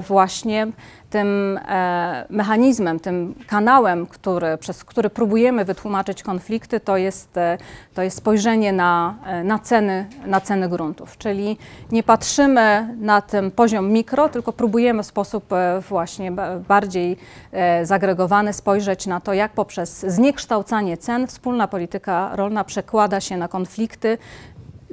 właśnie 0.08 0.66
tym 1.12 1.58
e, 1.68 2.26
mechanizmem, 2.30 3.00
tym 3.00 3.34
kanałem, 3.46 4.06
który, 4.06 4.58
przez 4.58 4.84
który 4.84 5.10
próbujemy 5.10 5.64
wytłumaczyć 5.64 6.22
konflikty, 6.22 6.80
to 6.80 6.96
jest, 6.96 7.36
e, 7.36 7.58
to 7.94 8.02
jest 8.02 8.16
spojrzenie 8.16 8.72
na, 8.72 9.14
e, 9.26 9.44
na, 9.44 9.58
ceny, 9.58 10.06
na 10.26 10.40
ceny 10.40 10.68
gruntów. 10.68 11.18
Czyli 11.18 11.56
nie 11.90 12.02
patrzymy 12.02 12.94
na 13.00 13.20
ten 13.20 13.50
poziom 13.50 13.92
mikro, 13.92 14.28
tylko 14.28 14.52
próbujemy 14.52 15.02
w 15.02 15.06
sposób 15.06 15.44
właśnie 15.88 16.32
bardziej 16.68 17.16
zagregowany 17.82 18.52
spojrzeć 18.52 19.06
na 19.06 19.20
to, 19.20 19.34
jak 19.34 19.52
poprzez 19.52 20.00
zniekształcanie 20.08 20.96
cen 20.96 21.26
wspólna 21.26 21.68
polityka 21.68 22.36
rolna 22.36 22.64
przekłada 22.64 23.20
się 23.20 23.36
na 23.36 23.48
konflikty 23.48 24.18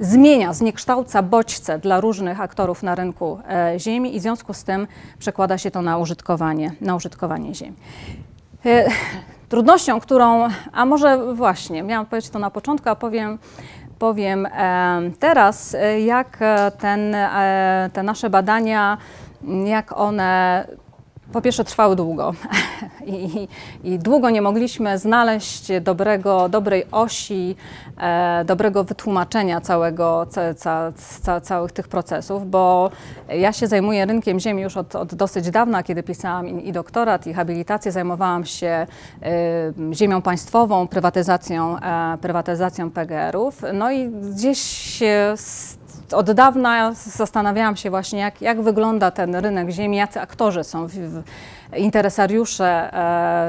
zmienia, 0.00 0.52
zniekształca 0.52 1.22
bodźce 1.22 1.78
dla 1.78 2.00
różnych 2.00 2.40
aktorów 2.40 2.82
na 2.82 2.94
rynku 2.94 3.38
e, 3.48 3.78
ziemi 3.78 4.16
i 4.16 4.18
w 4.18 4.22
związku 4.22 4.54
z 4.54 4.64
tym 4.64 4.86
przekłada 5.18 5.58
się 5.58 5.70
to 5.70 5.82
na 5.82 5.98
użytkowanie, 5.98 6.72
na 6.80 6.96
użytkowanie 6.96 7.54
ziemi. 7.54 7.76
E, 8.66 8.88
trudnością, 9.48 10.00
którą, 10.00 10.48
a 10.72 10.86
może 10.86 11.34
właśnie, 11.34 11.82
miałam 11.82 12.06
powiedzieć 12.06 12.30
to 12.30 12.38
na 12.38 12.50
początku, 12.50 12.88
a 12.88 12.94
powiem, 12.94 13.38
powiem 13.98 14.46
e, 14.46 14.50
teraz, 15.18 15.76
jak 16.04 16.38
ten, 16.78 17.16
te 17.92 18.02
nasze 18.02 18.30
badania, 18.30 18.98
jak 19.64 19.98
one 19.98 20.66
po 21.32 21.40
pierwsze 21.40 21.64
trwały 21.64 21.96
długo. 21.96 22.34
I, 23.06 23.48
i, 23.84 23.98
długo 23.98 24.30
nie 24.30 24.42
mogliśmy 24.42 24.98
znaleźć 24.98 25.72
dobrego, 25.80 26.48
dobrej 26.48 26.84
osi, 26.92 27.56
e, 28.00 28.44
dobrego 28.44 28.84
wytłumaczenia 28.84 29.60
całego, 29.60 30.26
ca, 30.30 30.54
ca, 30.54 30.92
ca, 31.22 31.40
całych 31.40 31.72
tych 31.72 31.88
procesów, 31.88 32.50
bo 32.50 32.90
ja 33.28 33.52
się 33.52 33.66
zajmuję 33.66 34.06
rynkiem 34.06 34.40
ziemi 34.40 34.62
już 34.62 34.76
od, 34.76 34.96
od 34.96 35.14
dosyć 35.14 35.50
dawna, 35.50 35.82
kiedy 35.82 36.02
pisałam 36.02 36.48
i, 36.48 36.68
i, 36.68 36.72
doktorat, 36.72 37.26
i 37.26 37.34
habilitację, 37.34 37.92
zajmowałam 37.92 38.44
się 38.44 38.86
e, 39.22 39.26
ziemią 39.92 40.22
państwową, 40.22 40.88
prywatyzacją, 40.88 41.78
e, 41.78 42.18
prywatyzacją 42.20 42.90
PGR-ów, 42.90 43.62
no 43.72 43.90
i 43.90 44.08
gdzieś 44.08 45.02
od 46.14 46.30
dawna 46.30 46.92
zastanawiałam 46.94 47.76
się 47.76 47.90
właśnie, 47.90 48.18
jak, 48.18 48.42
jak 48.42 48.62
wygląda 48.62 49.10
ten 49.10 49.36
rynek 49.36 49.70
ziemi, 49.70 49.96
jacy 49.96 50.20
aktorzy 50.20 50.64
są, 50.64 50.86
w, 50.86 50.92
w, 50.92 51.22
interesariusze 51.76 52.94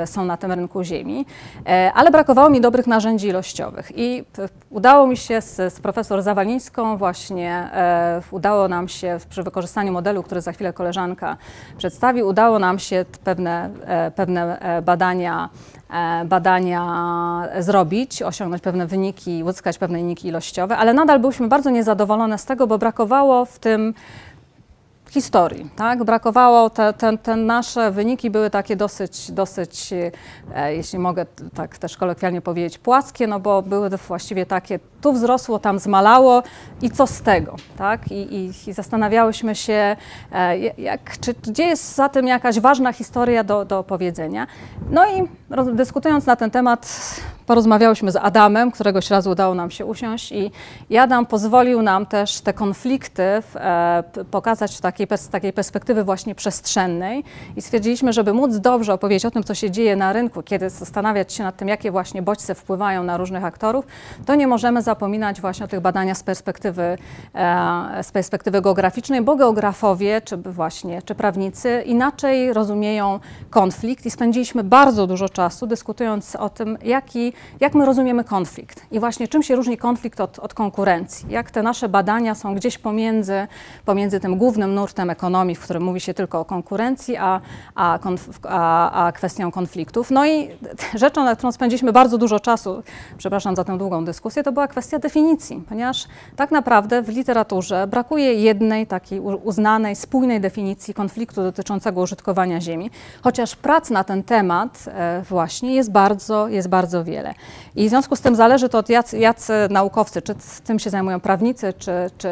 e, 0.02 0.08
są 0.08 0.26
na 0.26 0.38
tym 0.38 0.52
rynku 0.52 0.84
ziemi, 0.84 1.26
e, 1.68 1.92
ale 1.96 2.12
brakowało 2.12 2.50
mi 2.50 2.62
dobrych 2.62 2.88
narzędzi 2.88 3.28
ilościowych 3.28 3.92
i 3.96 4.24
udało 4.70 5.08
mi 5.08 5.18
się 5.18 5.42
z, 5.42 5.74
z 5.74 5.80
profesor 5.80 6.22
Zawalińską 6.22 6.98
właśnie, 6.98 7.70
e, 7.74 8.22
udało 8.32 8.68
nam 8.68 8.88
się 8.88 9.18
przy 9.30 9.44
wykorzystaniu 9.44 9.92
modelu, 9.92 10.24
który 10.24 10.42
za 10.42 10.52
chwilę 10.52 10.74
koleżanka 10.74 11.38
przedstawi, 11.78 12.24
udało 12.24 12.60
nam 12.60 12.80
się 12.80 13.06
pewne, 13.24 13.70
e, 13.86 14.12
pewne 14.12 14.60
e, 14.60 14.82
badania 14.82 15.50
e, 15.90 16.26
badania 16.26 16.84
zrobić, 17.60 18.22
osiągnąć 18.22 18.62
pewne 18.62 18.88
wyniki, 18.88 19.44
uzyskać 19.44 19.78
pewne 19.78 19.98
wyniki 19.98 20.28
ilościowe, 20.28 20.78
ale 20.78 20.94
nadal 20.94 21.20
byliśmy 21.20 21.48
bardzo 21.48 21.70
niezadowolone 21.70 22.38
z 22.38 22.46
tego, 22.46 22.68
bo 22.68 22.78
brakowało 22.78 23.46
w 23.46 23.60
tym 23.60 23.94
historii. 25.12 25.70
Tak? 25.76 26.04
Brakowało, 26.04 26.70
te, 26.70 26.94
te, 26.94 27.18
te, 27.18 27.36
nasze 27.36 27.92
wyniki 27.92 28.30
były 28.30 28.50
takie 28.50 28.76
dosyć, 28.76 29.32
dosyć 29.32 29.94
e, 30.56 30.76
jeśli 30.76 31.00
mogę 31.00 31.26
tak 31.56 31.78
też 31.78 31.98
kolokwialnie 31.98 32.42
powiedzieć, 32.42 32.78
płaskie, 32.78 33.28
no 33.28 33.40
bo 33.40 33.62
były 33.62 33.90
właściwie 33.90 34.46
takie, 34.46 34.80
tu 35.02 35.14
wzrosło, 35.14 35.60
tam 35.60 35.80
zmalało 35.80 36.44
i 36.82 36.92
co 36.92 37.08
z 37.08 37.22
tego? 37.22 37.56
Tak? 37.78 38.12
I, 38.12 38.36
i, 38.36 38.70
i 38.70 38.74
zastanawiałyśmy 38.74 39.56
się, 39.56 39.96
e, 40.32 40.58
jak, 40.58 41.20
czy, 41.20 41.34
gdzie 41.34 41.64
jest 41.64 41.96
za 41.96 42.10
tym 42.10 42.28
jakaś 42.28 42.60
ważna 42.60 42.94
historia 42.94 43.44
do, 43.44 43.66
do 43.66 43.80
opowiedzenia. 43.80 44.48
No 44.92 45.06
i 45.06 45.28
dyskutując 45.74 46.26
na 46.26 46.36
ten 46.36 46.52
temat, 46.52 47.12
porozmawiałyśmy 47.46 48.12
z 48.12 48.16
Adamem, 48.16 48.72
któregoś 48.72 49.10
razu 49.10 49.30
udało 49.30 49.56
nam 49.56 49.72
się 49.72 49.86
usiąść 49.86 50.32
i, 50.32 50.52
i 50.90 50.98
Adam 50.98 51.26
pozwolił 51.26 51.82
nam 51.82 52.06
też 52.06 52.42
te 52.42 52.54
konflikty 52.54 53.24
w, 53.42 53.56
e, 53.56 54.04
pokazać 54.32 54.78
w 54.78 54.82
takiej, 54.82 55.08
z 55.16 55.30
takiej 55.30 55.54
perspektywy 55.54 56.04
właśnie 56.04 56.36
przestrzennej 56.36 57.24
i 57.56 57.62
stwierdziliśmy, 57.62 58.14
żeby 58.14 58.34
móc 58.34 58.58
dobrze 58.58 58.94
opowiedzieć 58.94 59.26
o 59.26 59.32
tym, 59.32 59.44
co 59.44 59.56
się 59.56 59.72
dzieje 59.72 59.96
na 59.96 60.14
rynku, 60.14 60.44
kiedy 60.44 60.70
zastanawiać 60.70 61.34
się 61.34 61.44
nad 61.44 61.58
tym, 61.58 61.68
jakie 61.68 61.92
właśnie 61.92 62.22
bodźce 62.22 62.56
wpływają 62.56 63.04
na 63.04 63.18
różnych 63.18 63.46
aktorów, 63.46 63.86
to 64.26 64.36
nie 64.36 64.48
możemy 64.48 64.82
zapominać 64.92 65.42
właśnie 65.42 65.66
o 65.66 65.68
tych 65.68 65.80
badaniach 65.80 66.18
z 66.18 66.24
perspektywy, 66.24 66.98
e, 67.36 68.04
z 68.04 68.12
perspektywy 68.12 68.62
geograficznej, 68.62 69.22
bo 69.22 69.36
geografowie, 69.36 70.22
czy 70.22 70.38
właśnie, 70.38 71.02
czy 71.02 71.16
prawnicy 71.16 71.84
inaczej 71.86 72.54
rozumieją 72.54 73.20
konflikt 73.50 74.06
i 74.06 74.12
spędziliśmy 74.12 74.64
bardzo 74.64 75.08
dużo 75.08 75.30
czasu 75.30 75.68
dyskutując 75.68 76.36
o 76.36 76.50
tym, 76.50 76.78
jaki 76.84 77.34
jak 77.60 77.74
my 77.74 77.86
rozumiemy 77.86 78.24
konflikt 78.24 78.86
i 78.92 79.00
właśnie 79.00 79.28
czym 79.28 79.44
się 79.44 79.56
różni 79.56 79.78
konflikt 79.78 80.22
od, 80.22 80.40
od 80.40 80.54
konkurencji, 80.54 81.26
jak 81.30 81.52
te 81.52 81.64
nasze 81.64 81.90
badania 81.90 82.36
są 82.36 82.56
gdzieś 82.56 82.78
pomiędzy, 82.78 83.48
pomiędzy 83.86 84.20
tym 84.20 84.38
głównym 84.38 84.76
nurtem 84.76 85.10
ekonomii, 85.10 85.56
w 85.56 85.60
którym 85.60 85.84
mówi 85.84 86.00
się 86.00 86.14
tylko 86.14 86.40
o 86.40 86.46
konkurencji, 86.46 87.18
a, 87.18 87.42
a, 87.76 88.00
a, 88.44 89.06
a 89.06 89.12
kwestią 89.12 89.52
konfliktów. 89.52 90.12
No 90.12 90.26
i 90.26 90.50
rzeczą, 90.96 91.24
na 91.24 91.36
którą 91.36 91.52
spędziliśmy 91.52 91.94
bardzo 91.94 92.18
dużo 92.18 92.40
czasu, 92.40 92.84
przepraszam 93.18 93.56
za 93.56 93.64
tę 93.64 93.78
długą 93.78 94.06
dyskusję, 94.06 94.44
to 94.44 94.52
była 94.52 94.68
kwestia 94.68 94.81
definicji, 95.00 95.64
ponieważ 95.70 96.08
tak 96.36 96.52
naprawdę 96.52 97.02
w 97.02 97.10
literaturze 97.10 97.88
brakuje 97.88 98.34
jednej 98.34 98.88
takiej 98.88 99.20
uznanej, 99.20 99.96
spójnej 99.96 100.42
definicji 100.42 100.94
konfliktu 100.94 101.44
dotyczącego 101.44 102.02
użytkowania 102.02 102.62
ziemi, 102.62 102.92
chociaż 103.24 103.56
prac 103.56 103.90
na 103.90 104.04
ten 104.04 104.24
temat 104.24 104.86
e, 104.88 105.22
właśnie 105.30 105.76
jest 105.76 105.92
bardzo, 105.92 106.48
jest 106.48 106.68
bardzo 106.68 107.04
wiele. 107.04 107.34
I 107.76 107.88
w 107.88 107.90
związku 107.90 108.16
z 108.16 108.22
tym 108.22 108.36
zależy 108.36 108.70
to 108.70 108.78
od 108.78 108.90
jacy, 108.90 109.20
jacy 109.20 109.54
naukowcy, 109.70 110.22
czy 110.22 110.36
tym 110.64 110.80
się 110.80 110.90
zajmują 110.90 111.20
prawnicy, 111.20 111.74
czy, 111.74 111.92
czy, 112.18 112.30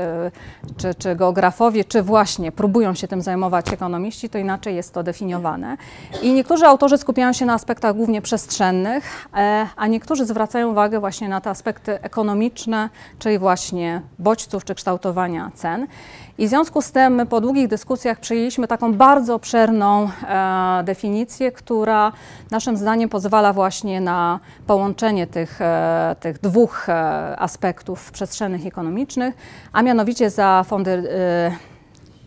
czy, 0.78 0.96
czy 0.96 1.16
geografowie, 1.16 1.84
czy 1.84 2.04
właśnie 2.04 2.52
próbują 2.52 2.94
się 2.94 3.08
tym 3.08 3.22
zajmować 3.22 3.74
ekonomiści, 3.74 4.30
to 4.30 4.38
inaczej 4.38 4.76
jest 4.76 4.94
to 4.94 5.04
definiowane. 5.04 5.78
I 6.22 6.34
niektórzy 6.34 6.66
autorzy 6.66 6.98
skupiają 6.98 7.34
się 7.34 7.46
na 7.46 7.54
aspektach 7.54 7.96
głównie 7.96 8.22
przestrzennych, 8.22 9.28
e, 9.34 9.68
a 9.76 9.88
niektórzy 9.88 10.26
zwracają 10.26 10.72
uwagę 10.72 11.00
właśnie 11.00 11.30
na 11.30 11.42
te 11.42 11.50
aspekty 11.50 12.02
ekonomiczne, 12.02 12.39
czyli 13.20 13.40
właśnie 13.40 14.02
bodźców 14.20 14.66
czy 14.66 14.76
kształtowania 14.76 15.52
cen. 15.54 15.88
I 16.38 16.46
w 16.48 16.50
związku 16.50 16.82
z 16.82 16.92
tym 16.92 17.16
my 17.16 17.26
po 17.26 17.42
długich 17.42 17.68
dyskusjach 17.68 18.20
przyjęliśmy 18.20 18.68
taką 18.68 18.94
bardzo 18.94 19.36
obszerną 19.36 20.10
e, 20.28 20.84
definicję, 20.84 21.52
która 21.52 22.12
naszym 22.52 22.78
zdaniem 22.78 23.10
pozwala 23.10 23.54
właśnie 23.54 24.02
na 24.02 24.40
połączenie 24.68 25.28
tych, 25.28 25.62
e, 25.62 26.16
tych 26.20 26.40
dwóch 26.40 26.90
e, 26.90 26.94
aspektów 27.40 28.12
przestrzennych 28.12 28.66
ekonomicznych, 28.66 29.36
a 29.74 29.82
mianowicie 29.82 30.30
za 30.30 30.66
e, 30.88 31.52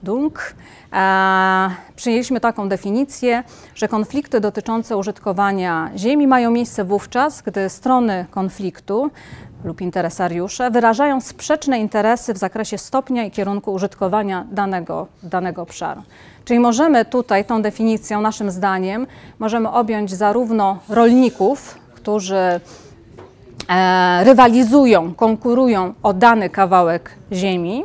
Dung 0.02 0.54
e, 0.92 1.70
przyjęliśmy 1.96 2.40
taką 2.40 2.68
definicję, 2.68 3.44
że 3.74 3.88
konflikty 3.88 4.40
dotyczące 4.40 4.96
użytkowania 4.96 5.90
ziemi 5.96 6.26
mają 6.26 6.50
miejsce 6.50 6.84
wówczas, 6.84 7.42
gdy 7.42 7.68
strony 7.68 8.26
konfliktu 8.30 9.10
lub 9.64 9.80
interesariusze 9.80 10.70
wyrażają 10.70 11.20
sprzeczne 11.20 11.78
interesy 11.78 12.34
w 12.34 12.38
zakresie 12.38 12.78
stopnia 12.78 13.24
i 13.24 13.30
kierunku 13.30 13.72
użytkowania 13.72 14.46
danego, 14.50 15.06
danego 15.22 15.62
obszaru. 15.62 16.02
Czyli 16.44 16.60
możemy 16.60 17.04
tutaj 17.04 17.44
tą 17.44 17.62
definicją, 17.62 18.20
naszym 18.20 18.50
zdaniem, 18.50 19.06
możemy 19.38 19.70
objąć 19.70 20.10
zarówno 20.10 20.78
rolników, 20.88 21.78
którzy 21.94 22.60
e, 23.68 24.24
rywalizują, 24.24 25.14
konkurują 25.14 25.94
o 26.02 26.12
dany 26.12 26.50
kawałek 26.50 27.10
ziemi, 27.32 27.84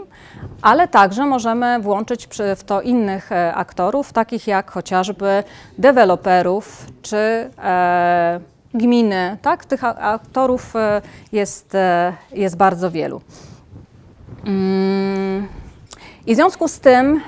ale 0.61 0.87
także 0.87 1.25
możemy 1.25 1.79
włączyć 1.79 2.27
w 2.55 2.63
to 2.63 2.81
innych 2.81 3.31
e, 3.31 3.55
aktorów, 3.55 4.13
takich 4.13 4.47
jak 4.47 4.71
chociażby 4.71 5.43
deweloperów 5.77 6.85
czy 7.01 7.17
e, 7.17 8.39
gminy, 8.73 9.37
tak? 9.41 9.65
Tych 9.65 9.83
aktorów 9.83 10.75
e, 10.75 11.01
jest, 11.31 11.77
jest 12.31 12.57
bardzo 12.57 12.91
wielu. 12.91 13.21
Mm. 14.45 15.47
I 16.25 16.33
w 16.33 16.35
związku 16.35 16.67
z 16.67 16.79
tym 16.79 17.21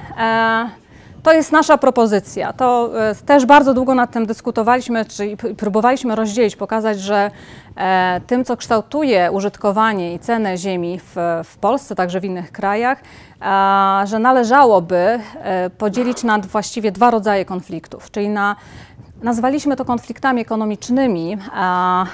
to 1.29 1.33
jest 1.33 1.51
nasza 1.51 1.77
propozycja. 1.77 2.53
To 2.53 2.89
też 3.25 3.45
bardzo 3.45 3.73
długo 3.73 3.95
nad 3.95 4.11
tym 4.11 4.25
dyskutowaliśmy, 4.25 5.05
czyli 5.05 5.37
próbowaliśmy 5.37 6.15
rozdzielić, 6.15 6.55
pokazać, 6.55 6.99
że 6.99 7.31
tym, 8.27 8.45
co 8.45 8.57
kształtuje 8.57 9.31
użytkowanie 9.31 10.13
i 10.13 10.19
cenę 10.19 10.57
ziemi 10.57 10.99
w, 10.99 11.15
w 11.43 11.57
Polsce, 11.57 11.95
także 11.95 12.19
w 12.19 12.25
innych 12.25 12.51
krajach, 12.51 13.01
że 14.05 14.19
należałoby 14.19 15.19
podzielić 15.77 16.23
na 16.23 16.39
właściwie 16.39 16.91
dwa 16.91 17.11
rodzaje 17.11 17.45
konfliktów, 17.45 18.11
czyli 18.11 18.29
na 18.29 18.55
Nazwaliśmy 19.23 19.75
to 19.75 19.85
konfliktami 19.85 20.41
ekonomicznymi, 20.41 21.37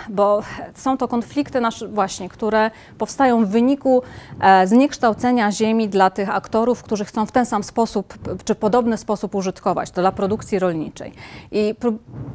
bo 0.10 0.44
są 0.76 0.98
to 0.98 1.08
konflikty 1.08 1.62
nasze 1.62 1.88
właśnie, 1.88 2.30
które 2.30 2.72
powstają 2.98 3.46
w 3.46 3.50
wyniku 3.50 4.02
e, 4.40 4.68
zniekształcenia 4.68 5.52
ziemi 5.52 5.90
dla 5.90 6.10
tych 6.10 6.36
aktorów, 6.36 6.84
którzy 6.84 7.06
chcą 7.06 7.26
w 7.26 7.32
ten 7.32 7.46
sam 7.46 7.64
sposób 7.64 8.14
czy 8.46 8.56
podobny 8.56 8.98
sposób 8.98 9.36
użytkować, 9.36 9.92
to 9.92 10.02
dla 10.02 10.12
produkcji 10.12 10.60
rolniczej. 10.60 11.14
I 11.52 11.76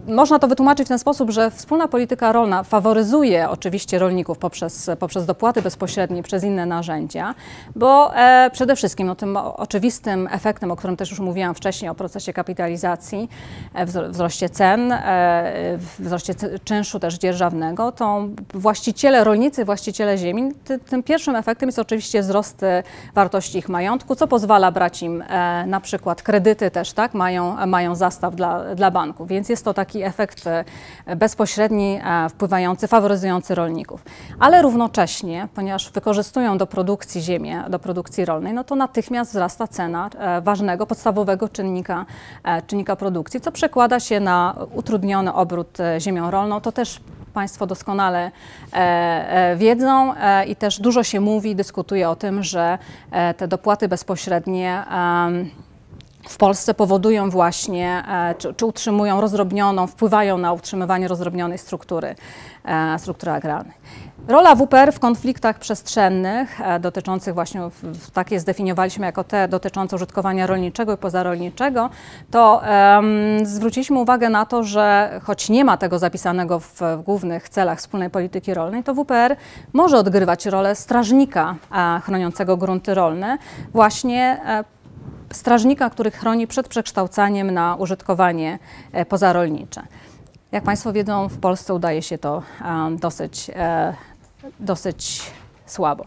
można 0.09 0.39
to 0.39 0.49
wytłumaczyć 0.49 0.87
w 0.87 0.89
ten 0.89 0.99
sposób, 0.99 1.31
że 1.31 1.51
wspólna 1.51 1.89
polityka 1.89 2.33
rolna 2.33 2.63
faworyzuje 2.63 3.51
oczywiście 3.51 3.99
rolników 3.99 4.39
poprzez, 4.39 4.91
poprzez 4.99 5.27
dopłaty 5.27 5.63
bezpośrednie, 5.63 6.23
przez 6.23 6.45
inne 6.45 6.67
narzędzia, 6.67 7.35
bo 7.77 8.17
e, 8.17 8.51
przede 8.53 8.77
wszystkim 8.77 9.07
no, 9.07 9.15
tym 9.15 9.37
oczywistym 9.37 10.29
efektem, 10.31 10.71
o 10.71 10.77
którym 10.77 10.97
też 10.97 11.11
już 11.11 11.21
mówiłam 11.21 11.55
wcześniej, 11.55 11.91
o 11.91 11.95
procesie 11.95 12.33
kapitalizacji, 12.33 13.29
e, 13.75 13.87
wzroście 13.87 14.49
cen, 14.49 14.60
e, 14.65 15.79
wzroście 15.99 16.35
czynszu 16.65 17.01
też 17.01 17.19
dzierżawnego, 17.19 17.93
to 17.93 18.23
właściciele, 18.55 19.25
rolnicy, 19.25 19.65
właściciele 19.65 20.19
ziemi, 20.19 20.53
ty, 20.65 20.79
tym 20.79 21.03
pierwszym 21.03 21.37
efektem 21.37 21.69
jest 21.69 21.79
oczywiście 21.79 22.23
wzrost 22.23 22.63
e, 22.63 22.83
wartości 23.15 23.59
ich 23.59 23.69
majątku, 23.69 24.15
co 24.15 24.27
pozwala 24.27 24.73
brać 24.73 25.03
im 25.03 25.23
e, 25.23 25.67
na 25.67 25.81
przykład 25.81 26.23
kredyty 26.23 26.71
też, 26.71 26.93
tak, 26.93 27.15
mają, 27.15 27.67
mają 27.67 27.95
zastaw 27.95 28.35
dla, 28.37 28.75
dla 28.75 28.91
banków, 28.91 29.29
więc 29.29 29.49
jest 29.49 29.65
to 29.65 29.75
taki 29.75 30.03
efekt 30.03 30.45
bezpośredni, 31.17 32.01
wpływający, 32.31 32.89
faworyzujący 32.89 33.55
rolników. 33.55 34.05
Ale 34.39 34.63
równocześnie, 34.63 35.49
ponieważ 35.55 35.91
wykorzystują 35.91 36.59
do 36.59 36.67
produkcji 36.67 37.23
ziemię, 37.23 37.65
do 37.69 37.79
produkcji 37.79 38.25
rolnej, 38.25 38.53
no 38.53 38.65
to 38.65 38.75
natychmiast 38.75 39.31
wzrasta 39.31 39.67
cena 39.67 40.11
ważnego, 40.43 40.87
podstawowego 40.87 41.49
czynnika, 41.49 42.07
czynnika 42.67 42.97
produkcji, 42.97 43.41
co 43.41 43.53
przekłada 43.53 44.01
się 44.01 44.21
na 44.21 44.50
utrudniony 44.75 45.33
obrót 45.33 45.79
ziemią 45.99 46.31
rolną. 46.31 46.61
To 46.61 46.73
też 46.73 47.01
Państwo 47.35 47.67
doskonale 47.67 48.31
wiedzą 49.57 50.15
i 50.47 50.57
też 50.57 50.81
dużo 50.81 51.03
się 51.03 51.21
mówi, 51.21 51.57
dyskutuje 51.57 52.11
o 52.11 52.17
tym, 52.17 52.43
że 52.43 52.79
te 53.37 53.49
dopłaty 53.49 53.89
bezpośrednie 53.89 54.85
w 56.29 56.37
Polsce 56.37 56.75
powodują 56.75 57.31
właśnie, 57.31 58.03
e, 58.09 58.35
czy, 58.39 58.55
czy, 58.55 58.67
utrzymują 58.67 59.21
rozrobnioną, 59.21 59.87
wpływają 59.87 60.39
na 60.39 60.53
utrzymywanie 60.53 61.09
rozrobnionej 61.09 61.59
struktury, 61.59 62.15
e, 62.65 62.99
struktury 62.99 63.33
agrarnej. 63.33 63.75
Rola 64.31 64.55
WPR 64.55 64.93
w 64.93 64.99
konfliktach 64.99 65.59
przestrzennych 65.59 66.61
e, 66.61 66.81
dotyczących 66.81 67.35
właśnie, 67.35 67.61
takie 68.13 68.41
zdefiniowaliśmy 68.41 69.07
jako 69.07 69.25
te 69.25 69.49
dotyczące 69.49 69.97
użytkowania 69.97 70.47
rolniczego 70.47 70.95
i 70.95 70.97
pozarolniczego, 70.97 71.91
to 72.31 72.63
um, 72.95 73.47
zwróciliśmy 73.47 73.99
uwagę 73.99 74.29
na 74.29 74.47
to, 74.47 74.63
że 74.63 75.21
choć 75.23 75.49
nie 75.49 75.65
ma 75.65 75.77
tego 75.77 75.99
zapisanego 75.99 76.61
w, 76.61 76.81
w 76.81 77.03
głównych 77.03 77.49
celach 77.49 77.79
wspólnej 77.79 78.11
polityki 78.11 78.55
rolnej, 78.55 78.83
to 78.83 78.95
WPR 78.95 79.37
może 79.73 79.99
odgrywać 79.99 80.47
rolę 80.47 80.75
strażnika 80.75 81.57
e, 81.73 82.01
chroniącego 82.01 82.57
grunty 82.57 82.95
rolne 82.95 83.39
właśnie 83.73 84.41
e, 84.47 84.65
strażnika, 85.33 85.91
który 85.91 86.11
chroni 86.11 86.47
przed 86.47 86.69
przekształcaniem 86.69 87.51
na 87.51 87.77
użytkowanie 87.77 88.59
e, 88.93 89.07
pozarolnicze. 89.07 89.83
Jak 90.53 90.65
Państwo 90.65 90.93
wiedzą, 90.93 91.29
w 91.29 91.39
Polsce 91.39 91.75
udaje 91.75 92.03
się 92.03 92.19
to 92.19 92.43
dosyć, 93.01 93.51
dosyć 94.61 95.23
słabo. 95.67 96.05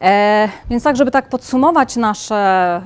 E, 0.00 0.48
więc 0.70 0.82
tak, 0.82 0.96
żeby 0.96 1.10
tak 1.10 1.28
podsumować 1.28 1.96
nasze, 1.96 2.82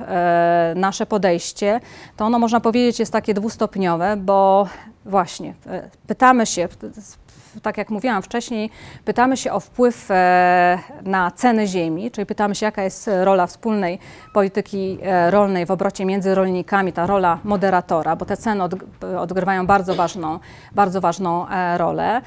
nasze 0.75 1.05
podejście, 1.05 1.79
to 2.17 2.25
ono 2.25 2.39
można 2.39 2.59
powiedzieć 2.59 2.99
jest 2.99 3.11
takie 3.11 3.33
dwustopniowe, 3.33 4.17
bo 4.17 4.67
właśnie 5.05 5.53
pytamy 6.07 6.45
się, 6.45 6.67
tak 7.61 7.77
jak 7.77 7.89
mówiłam 7.89 8.21
wcześniej, 8.21 8.69
pytamy 9.05 9.37
się 9.37 9.51
o 9.51 9.59
wpływ 9.59 10.11
e, 10.11 10.79
na 11.03 11.31
ceny 11.31 11.67
ziemi, 11.67 12.11
czyli 12.11 12.25
pytamy 12.25 12.55
się, 12.55 12.65
jaka 12.65 12.83
jest 12.83 13.09
rola 13.23 13.47
wspólnej 13.47 13.99
polityki 14.33 14.97
e, 15.03 15.31
rolnej 15.31 15.65
w 15.65 15.71
obrocie 15.71 16.05
między 16.05 16.35
rolnikami, 16.35 16.93
ta 16.93 17.05
rola 17.05 17.39
moderatora, 17.43 18.15
bo 18.15 18.25
te 18.25 18.37
ceny 18.37 18.63
odgrywają 19.19 19.67
bardzo 19.67 19.95
ważną, 19.95 20.39
bardzo 20.75 21.01
ważną 21.01 21.49
e, 21.49 21.77
rolę 21.77 22.21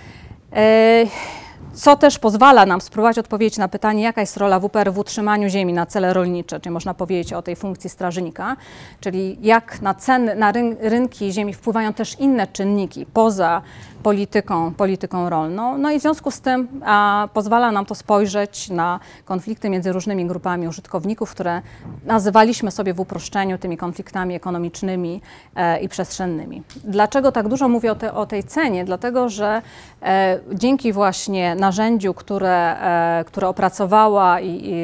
co 1.72 1.96
też 1.96 2.18
pozwala 2.18 2.66
nam 2.66 2.80
spróbować 2.80 3.18
odpowiedzieć 3.18 3.58
na 3.58 3.68
pytanie, 3.68 4.02
jaka 4.02 4.20
jest 4.20 4.36
rola 4.36 4.60
WPR 4.60 4.92
w 4.92 4.98
utrzymaniu 4.98 5.48
ziemi 5.48 5.72
na 5.72 5.86
cele 5.86 6.12
rolnicze, 6.12 6.60
czyli 6.60 6.72
można 6.72 6.94
powiedzieć 6.94 7.32
o 7.32 7.42
tej 7.42 7.56
funkcji 7.56 7.90
strażnika, 7.90 8.56
czyli 9.00 9.38
jak 9.42 9.82
na 9.82 9.94
ceny, 9.94 10.34
na 10.34 10.52
rynki 10.80 11.32
ziemi 11.32 11.54
wpływają 11.54 11.92
też 11.92 12.16
inne 12.18 12.46
czynniki 12.46 13.06
poza 13.06 13.62
polityką, 14.02 14.74
polityką 14.74 15.30
rolną. 15.30 15.78
No 15.78 15.90
i 15.90 15.98
w 15.98 16.02
związku 16.02 16.30
z 16.30 16.40
tym 16.40 16.68
a, 16.84 17.28
pozwala 17.34 17.72
nam 17.72 17.86
to 17.86 17.94
spojrzeć 17.94 18.70
na 18.70 19.00
konflikty 19.24 19.70
między 19.70 19.92
różnymi 19.92 20.26
grupami 20.26 20.68
użytkowników, 20.68 21.30
które 21.30 21.62
nazywaliśmy 22.04 22.70
sobie 22.70 22.94
w 22.94 23.00
uproszczeniu 23.00 23.58
tymi 23.58 23.76
konfliktami 23.76 24.34
ekonomicznymi 24.34 25.20
e, 25.56 25.80
i 25.80 25.88
przestrzennymi. 25.88 26.62
Dlaczego 26.84 27.32
tak 27.32 27.48
dużo 27.48 27.68
mówię 27.68 27.92
o, 27.92 27.94
te, 27.94 28.14
o 28.14 28.26
tej 28.26 28.44
cenie? 28.44 28.84
Dlatego, 28.84 29.28
że 29.28 29.62
e, 30.02 30.40
dzięki 30.52 30.92
właśnie 30.92 31.49
narzędziu, 31.54 32.14
które, 32.14 32.76
e, 32.80 33.24
które 33.24 33.48
opracowała 33.48 34.40
i, 34.40 34.60
i 34.64 34.74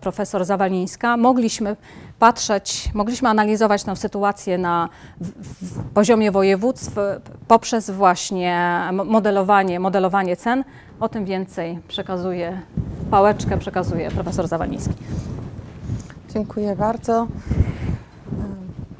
profesor 0.00 0.44
Zawalińska, 0.44 1.16
mogliśmy 1.16 1.76
patrzeć, 2.18 2.90
mogliśmy 2.94 3.28
analizować 3.28 3.84
tę 3.84 3.96
sytuację 3.96 4.58
na 4.58 4.88
w, 5.20 5.82
poziomie 5.94 6.30
województw 6.30 6.96
poprzez 7.48 7.90
właśnie 7.90 8.80
modelowanie, 8.92 9.80
modelowanie 9.80 10.36
cen. 10.36 10.64
O 11.00 11.08
tym 11.08 11.24
więcej 11.24 11.78
przekazuje 11.88 12.60
pałeczkę, 13.10 13.58
przekazuje 13.58 14.10
profesor 14.10 14.48
Zawaliński. 14.48 14.94
Dziękuję 16.34 16.76
bardzo. 16.76 17.26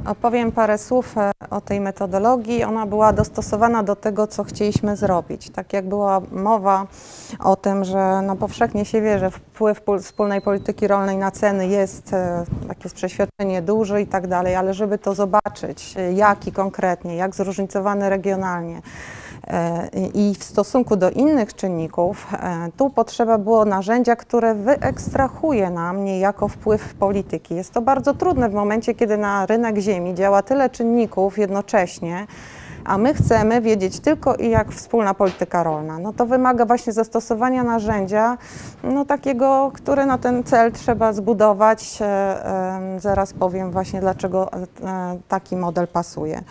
Opowiem 0.06 0.52
parę 0.52 0.78
słów 0.78 1.18
e, 1.18 1.32
o 1.50 1.60
tej 1.60 1.80
metodologii. 1.80 2.64
Ona 2.64 2.86
była 2.86 3.12
dostosowana 3.12 3.82
do 3.82 3.96
tego, 3.96 4.26
co 4.26 4.44
chcieliśmy 4.44 4.96
zrobić. 4.96 5.50
Tak 5.50 5.72
jak 5.72 5.88
była 5.88 6.20
mowa 6.32 6.86
o 7.38 7.56
tym, 7.56 7.84
że 7.84 8.22
no 8.26 8.36
powszechnie 8.36 8.84
się 8.84 9.00
wie, 9.00 9.18
że 9.18 9.30
wpływ 9.30 9.82
wspólnej 10.00 10.40
polityki 10.40 10.88
rolnej 10.88 11.16
na 11.16 11.30
ceny 11.30 11.68
jest, 11.68 12.12
e, 12.12 12.44
takie 12.68 12.80
jest 12.84 12.96
przeświadczenie 12.96 13.62
duży 13.62 14.02
i 14.02 14.06
tak 14.06 14.26
dalej, 14.26 14.54
ale 14.54 14.74
żeby 14.74 14.98
to 14.98 15.14
zobaczyć, 15.14 15.94
e, 15.96 16.12
jaki 16.12 16.52
konkretnie, 16.52 17.16
jak 17.16 17.34
zróżnicowany 17.34 18.10
regionalnie, 18.10 18.82
I 20.14 20.34
w 20.38 20.44
stosunku 20.44 20.96
do 20.96 21.10
innych 21.10 21.54
czynników, 21.54 22.26
e, 22.32 22.68
tu 22.76 22.90
potrzeba 22.90 23.38
było 23.38 23.64
narzędzia, 23.64 24.16
które 24.16 24.54
wyekstrahuje 24.54 25.70
nam 25.70 26.04
niejako 26.04 26.48
wpływ 26.48 26.94
polityki. 26.94 27.54
Jest 27.54 27.72
to 27.72 27.82
bardzo 27.82 28.14
trudne 28.14 28.48
w 28.48 28.54
momencie, 28.54 28.94
kiedy 28.94 29.16
na 29.16 29.46
rynek 29.46 29.78
ziemi 29.78 30.14
działa 30.14 30.42
tyle 30.42 30.70
czynników 30.70 31.38
jednocześnie, 31.38 32.26
a 32.84 32.98
my 32.98 33.14
chcemy 33.14 33.60
wiedzieć 33.60 34.00
tylko 34.00 34.34
i 34.34 34.50
jak 34.50 34.72
wspólna 34.72 35.14
polityka 35.14 35.62
rolna. 35.62 35.98
No 35.98 36.12
to 36.12 36.26
wymaga 36.26 36.66
właśnie 36.66 36.92
zastosowania 36.92 37.64
narzędzia, 37.64 38.38
no 38.82 39.04
takiego, 39.04 39.70
które 39.74 40.06
na 40.06 40.18
ten 40.18 40.44
cel 40.44 40.72
trzeba 40.72 41.12
zbudować. 41.12 41.98
E, 42.00 42.98
zaraz 42.98 43.32
powiem 43.32 43.70
właśnie, 43.70 44.00
dlaczego 44.00 44.52
e, 44.52 44.58
taki 45.28 45.56
model 45.56 45.88
pasuje. 45.88 46.42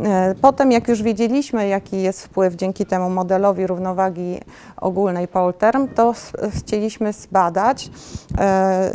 E, 0.00 0.34
potem, 0.40 0.72
jak 0.72 0.88
już 0.88 1.02
wiedzieliśmy, 1.02 1.68
jaki 1.68 2.02
jest 2.02 2.22
wpływ 2.24 2.54
dzięki 2.54 2.86
temu 2.86 3.10
modelowi 3.10 3.66
równowagi 3.66 4.40
ogólnej 4.76 5.28
Polterm, 5.28 5.88
to 5.88 6.14
chcieliśmy 6.50 7.12
zbadać, 7.12 7.90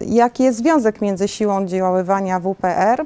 jaki 0.07 0.43
jest 0.43 0.57
związek 0.57 1.01
między 1.01 1.27
siłą 1.27 1.65
działania 1.65 2.39
WPR 2.39 3.05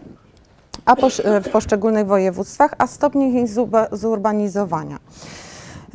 a 0.86 0.96
w 1.44 1.50
poszczególnych 1.52 2.08
województwach, 2.08 2.76
a 2.78 2.88
stopniem 2.88 3.38
ich 3.38 3.50
zurbanizowania. 3.92 5.00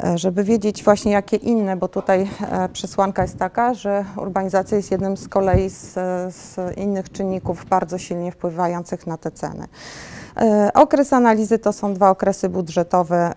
E, 0.04 0.18
żeby 0.18 0.44
wiedzieć 0.44 0.84
właśnie 0.84 1.12
jakie 1.12 1.36
inne, 1.36 1.76
bo 1.76 1.88
tutaj 1.88 2.28
e, 2.40 2.68
przesłanka 2.68 3.22
jest 3.22 3.38
taka, 3.38 3.74
że 3.74 4.04
urbanizacja 4.16 4.76
jest 4.76 4.90
jednym 4.90 5.16
z 5.16 5.28
kolei 5.28 5.70
z, 5.70 5.92
z 6.34 6.56
innych 6.76 7.12
czynników 7.12 7.64
bardzo 7.64 7.98
silnie 7.98 8.32
wpływających 8.32 9.06
na 9.06 9.16
te 9.16 9.30
ceny. 9.30 9.66
E, 10.36 10.70
okres 10.74 11.12
analizy 11.12 11.58
to 11.58 11.72
są 11.72 11.94
dwa 11.94 12.10
okresy 12.10 12.48
budżetowe, 12.48 13.32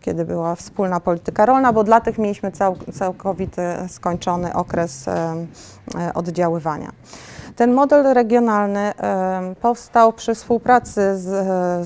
kiedy 0.00 0.24
była 0.24 0.54
wspólna 0.54 1.00
polityka 1.00 1.46
rolna, 1.46 1.72
bo 1.72 1.84
dla 1.84 2.00
tych 2.00 2.18
mieliśmy 2.18 2.52
cał, 2.52 2.76
całkowity 2.92 3.62
skończony 3.88 4.54
okres 4.54 5.06
oddziaływania. 6.14 6.92
Ten 7.60 7.72
model 7.72 8.14
regionalny 8.14 8.92
powstał 9.60 10.12
przy 10.12 10.34
współpracy 10.34 11.18
z, 11.18 11.22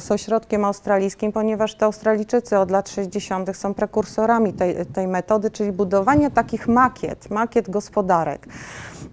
z 0.03 0.11
ośrodkiem 0.11 0.65
australijskim, 0.65 1.33
ponieważ 1.33 1.75
te 1.75 1.87
Australijczycy 1.87 2.59
od 2.59 2.71
lat 2.71 2.89
60. 2.89 3.57
są 3.57 3.75
prekursorami 3.75 4.53
tej, 4.53 4.87
tej 4.87 5.09
metody, 5.09 5.51
czyli 5.51 5.73
budowania 5.73 6.31
takich 6.31 6.69
makiet, 6.69 7.31
makiet 7.31 7.71
gospodarek. 7.71 8.47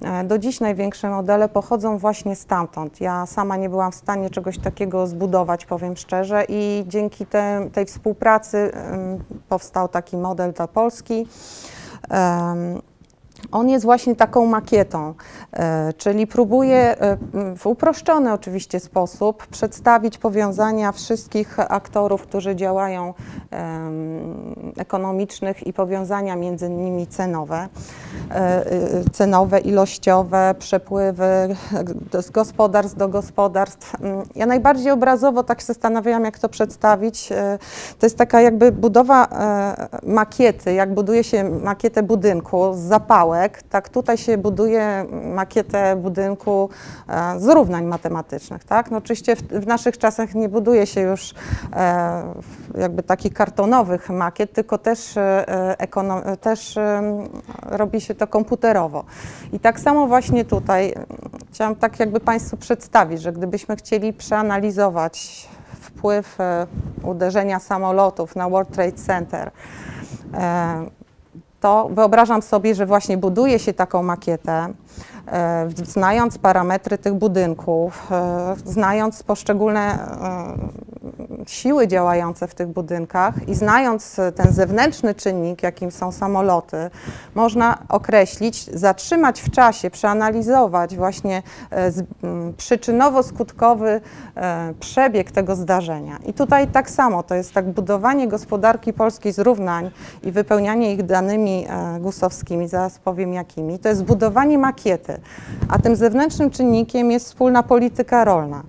E, 0.01 0.23
do 0.23 0.37
dziś 0.37 0.59
największe 0.59 1.09
modele 1.09 1.49
pochodzą 1.49 1.97
właśnie 1.97 2.35
stamtąd. 2.35 3.01
Ja 3.01 3.25
sama 3.25 3.57
nie 3.57 3.69
byłam 3.69 3.91
w 3.91 3.95
stanie 3.95 4.29
czegoś 4.29 4.59
takiego 4.59 5.07
zbudować, 5.07 5.65
powiem 5.65 5.97
szczerze, 5.97 6.45
i 6.49 6.83
dzięki 6.87 7.25
te, 7.25 7.69
tej 7.73 7.85
współpracy 7.85 8.71
powstał 9.49 9.87
taki 9.87 10.17
model 10.17 10.53
dla 10.53 10.67
Polski. 10.67 11.27
on 13.51 13.69
jest 13.69 13.85
właśnie 13.85 14.15
taką 14.15 14.45
makietą, 14.45 15.09
e, 15.09 15.13
czyli 15.97 16.27
próbuje 16.27 17.01
e, 17.01 17.17
w 17.57 17.67
uproszczony 17.67 18.33
oczywiście 18.33 18.79
sposób 18.79 19.47
przedstawić 19.47 20.17
powiązania 20.17 20.91
wszystkich 20.91 21.59
aktorów, 21.59 22.21
którzy 22.21 22.55
działają 22.55 23.13
ekonomicznych 24.77 25.67
i 25.67 25.73
powiązania 25.73 26.35
między 26.35 26.69
nimi 26.69 27.07
cenowe, 27.07 27.67
e, 28.31 28.35
e, 28.35 29.03
cenowe, 29.11 29.59
ilościowe, 29.59 30.55
przepływy 30.59 31.25
e, 32.13 32.21
z 32.21 32.29
gospodarstw 32.29 32.97
do 32.97 33.07
gospodarstw. 33.07 34.01
Mm, 34.01 34.23
Ja 34.35 34.45
najbardziej 34.45 34.91
obrazowo 34.91 35.43
tak 35.43 35.59
się 35.61 35.65
zastanawiałam, 35.65 36.25
jak 36.25 36.39
to 36.39 36.49
przedstawić. 36.49 37.31
E, 37.31 37.59
To 37.99 38.05
jest 38.05 38.17
taka 38.17 38.41
jakby 38.41 38.71
budowa 38.71 39.25
e, 39.25 39.89
makiety, 40.03 40.73
jak 40.73 40.93
buduje 40.93 41.23
się 41.23 41.43
makietę 41.43 42.03
budynku 42.03 42.73
z 42.73 42.79
zapałek, 42.79 43.63
tak 43.63 43.89
tutaj 43.89 44.17
się 44.17 44.37
buduje 44.37 45.05
makietę 45.11 45.40
budynku 45.97 46.69
e, 47.07 47.39
z 47.39 47.47
równań 47.47 47.85
matematycznych. 47.85 48.63
Tak? 48.63 48.91
No 48.91 48.97
oczywiście 48.97 49.35
w, 49.35 49.41
w 49.41 49.67
naszych 49.67 49.97
czasach 49.97 50.35
nie 50.35 50.49
buduje 50.49 50.85
się 50.85 51.01
już 51.01 51.33
e, 51.73 52.23
jakby 52.77 53.03
takich 53.03 53.33
kartonowych 53.33 54.09
makiet, 54.09 54.53
tylko 54.53 54.77
też, 54.77 55.17
e, 55.17 56.37
też 56.41 56.79
robi 57.65 58.01
się 58.01 58.15
to 58.15 58.27
komputerowo. 58.27 59.03
I 59.53 59.59
tak 59.59 59.79
samo 59.79 60.07
właśnie 60.07 60.45
tutaj 60.45 60.93
chciałam 61.51 61.75
tak 61.75 61.99
jakby 61.99 62.19
Państwu 62.19 62.57
przedstawić, 62.57 63.21
że 63.21 63.33
gdybyśmy 63.33 63.75
chcieli 63.75 64.13
przeanalizować 64.13 65.47
wpływ 65.81 66.37
uderzenia 67.03 67.59
samolotów 67.59 68.35
na 68.35 68.49
World 68.49 68.71
Trade 68.71 68.91
Center, 68.91 69.51
to 71.61 71.89
wyobrażam 71.91 72.41
sobie, 72.41 72.75
że 72.75 72.85
właśnie 72.85 73.17
buduje 73.17 73.59
się 73.59 73.73
taką 73.73 74.03
makietę, 74.03 74.73
znając 75.85 76.37
parametry 76.37 76.97
tych 76.97 77.13
budynków, 77.13 78.11
e, 78.11 78.55
znając 78.65 79.23
poszczególne 79.23 79.79
e, 79.81 80.91
siły 81.47 81.87
działające 81.87 82.47
w 82.47 82.55
tych 82.55 82.67
budynkach 82.67 83.49
i 83.49 83.55
znając 83.55 84.19
e, 84.19 84.31
ten 84.31 84.53
zewnętrzny 84.53 85.15
czynnik, 85.15 85.63
jakim 85.63 85.91
są 85.91 86.11
samoloty, 86.11 86.89
można 87.35 87.77
określić, 87.89 88.65
zatrzymać 88.65 89.41
w 89.41 89.51
czasie, 89.51 89.89
przeanalizować 89.89 90.95
właśnie 90.95 91.43
e, 91.69 91.91
przyczynowo-skutkowy 92.57 94.01
e, 94.35 94.73
przebieg 94.79 95.31
tego 95.31 95.55
zdarzenia. 95.55 96.17
I 96.25 96.33
tutaj 96.33 96.67
tak 96.67 96.89
samo, 96.89 97.23
to 97.23 97.35
jest 97.35 97.53
tak 97.53 97.69
budowanie 97.69 98.27
gospodarki 98.27 98.93
polskiej 98.93 99.33
z 99.33 99.39
równań 99.39 99.91
i 100.23 100.31
wypełnianie 100.31 100.93
ich 100.93 101.03
danymi 101.03 101.65
e, 101.69 101.99
gusowskimi, 101.99 102.67
zaraz 102.67 102.99
powiem 102.99 103.33
jakimi, 103.33 103.79
to 103.79 103.89
jest 103.89 104.03
budowanie 104.03 104.57
makiety, 104.57 105.20
a 105.69 105.79
tym 105.79 105.95
zewnętrznym 105.95 106.49
czynnikiem 106.49 107.11
jest 107.11 107.25
wspólna 107.25 107.63
polityka 107.63 108.25
rolna. 108.25 108.63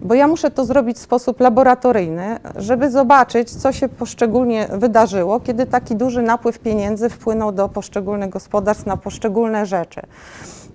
Bo 0.00 0.14
ja 0.14 0.28
muszę 0.28 0.50
to 0.50 0.64
zrobić 0.64 0.96
w 0.96 1.00
sposób 1.00 1.40
laboratoryjny, 1.40 2.38
żeby 2.56 2.90
zobaczyć, 2.90 3.50
co 3.50 3.72
się 3.72 3.88
poszczególnie 3.88 4.68
wydarzyło, 4.72 5.40
kiedy 5.40 5.66
taki 5.66 5.96
duży 5.96 6.22
napływ 6.22 6.58
pieniędzy 6.58 7.08
wpłynął 7.08 7.52
do 7.52 7.68
poszczególnych 7.68 8.30
gospodarstw 8.30 8.86
na 8.86 8.96
poszczególne 8.96 9.66
rzeczy. 9.66 10.00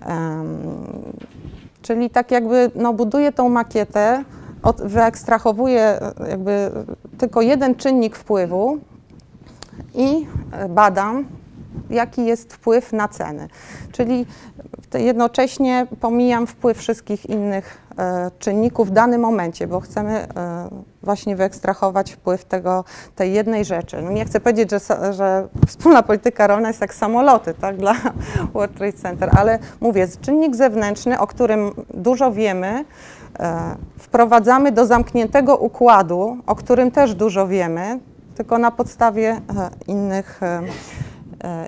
Em, 0.06 0.58
czyli 1.82 2.10
tak 2.10 2.30
jakby 2.30 2.70
no, 2.74 2.92
buduję 2.92 3.32
tą 3.32 3.48
makietę, 3.48 4.24
od, 4.62 4.82
wyekstrahowuję 4.82 5.82
e, 5.82 6.12
jakby 6.30 6.70
tylko 7.18 7.42
jeden 7.42 7.74
czynnik 7.74 8.16
wpływu 8.16 8.78
i 9.94 10.26
badam, 10.68 11.26
jaki 11.90 12.26
jest 12.26 12.52
wpływ 12.52 12.92
na 12.92 13.08
ceny. 13.08 13.48
Czyli 13.92 14.26
jednocześnie 14.98 15.86
pomijam 16.00 16.46
wpływ 16.46 16.78
wszystkich 16.78 17.26
innych 17.26 17.78
e, 17.98 18.30
czynników 18.38 18.88
w 18.88 18.90
danym 18.90 19.20
momencie, 19.20 19.66
bo 19.66 19.80
chcemy 19.80 20.10
e, 20.10 20.26
właśnie 21.02 21.36
wyekstrahować 21.36 22.12
wpływ 22.12 22.44
tego, 22.44 22.84
tej 23.16 23.32
jednej 23.32 23.64
rzeczy. 23.64 24.02
No 24.02 24.10
nie 24.10 24.24
chcę 24.24 24.40
powiedzieć, 24.40 24.70
że, 24.70 25.12
że 25.12 25.48
wspólna 25.66 26.02
polityka 26.02 26.46
rolna 26.46 26.68
jest 26.68 26.80
jak 26.80 26.94
samoloty 26.94 27.54
tak, 27.54 27.76
dla 27.76 27.94
World 28.54 28.76
Trade 28.76 28.92
Center, 28.92 29.30
ale 29.38 29.58
mówię, 29.80 30.08
czynnik 30.20 30.56
zewnętrzny, 30.56 31.18
o 31.18 31.26
którym 31.26 31.70
dużo 31.94 32.32
wiemy, 32.32 32.84
e, 33.38 33.76
wprowadzamy 33.98 34.72
do 34.72 34.86
zamkniętego 34.86 35.56
układu, 35.56 36.36
o 36.46 36.54
którym 36.54 36.90
też 36.90 37.14
dużo 37.14 37.48
wiemy, 37.48 37.98
tylko 38.34 38.58
na 38.58 38.70
podstawie 38.70 39.40
innych, 39.86 40.40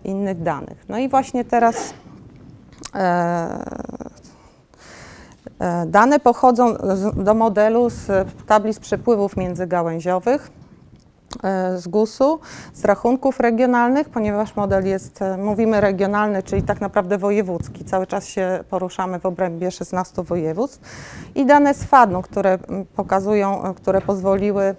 innych 0.04 0.42
danych. 0.42 0.84
No 0.88 0.98
i 0.98 1.08
właśnie 1.08 1.44
teraz 1.44 1.94
dane 5.86 6.20
pochodzą 6.20 6.74
do 7.16 7.34
modelu 7.34 7.90
z 7.90 8.28
tablic 8.46 8.78
przepływów 8.78 9.36
międzygałęziowych 9.36 10.50
e, 11.44 11.78
z 11.78 11.88
GUS-u, 11.88 12.38
z 12.74 12.84
rachunków 12.84 13.40
regionalnych, 13.40 14.08
ponieważ 14.08 14.56
model 14.56 14.86
jest, 14.86 15.22
e, 15.22 15.36
mówimy 15.36 15.80
regionalny, 15.80 16.42
czyli 16.42 16.62
tak 16.62 16.80
naprawdę 16.80 17.18
wojewódzki. 17.18 17.84
Cały 17.84 18.06
czas 18.06 18.26
się 18.26 18.64
poruszamy 18.70 19.18
w 19.18 19.26
obrębie 19.26 19.70
16 19.70 20.22
województw. 20.22 20.80
I 21.34 21.46
dane 21.46 21.74
z 21.74 21.84
FADN-u, 21.84 22.22
które 22.22 22.58
pokazują, 22.96 23.64
e, 23.64 23.74
które 23.74 24.00
pozwoliły 24.00 24.62
e, 24.62 24.74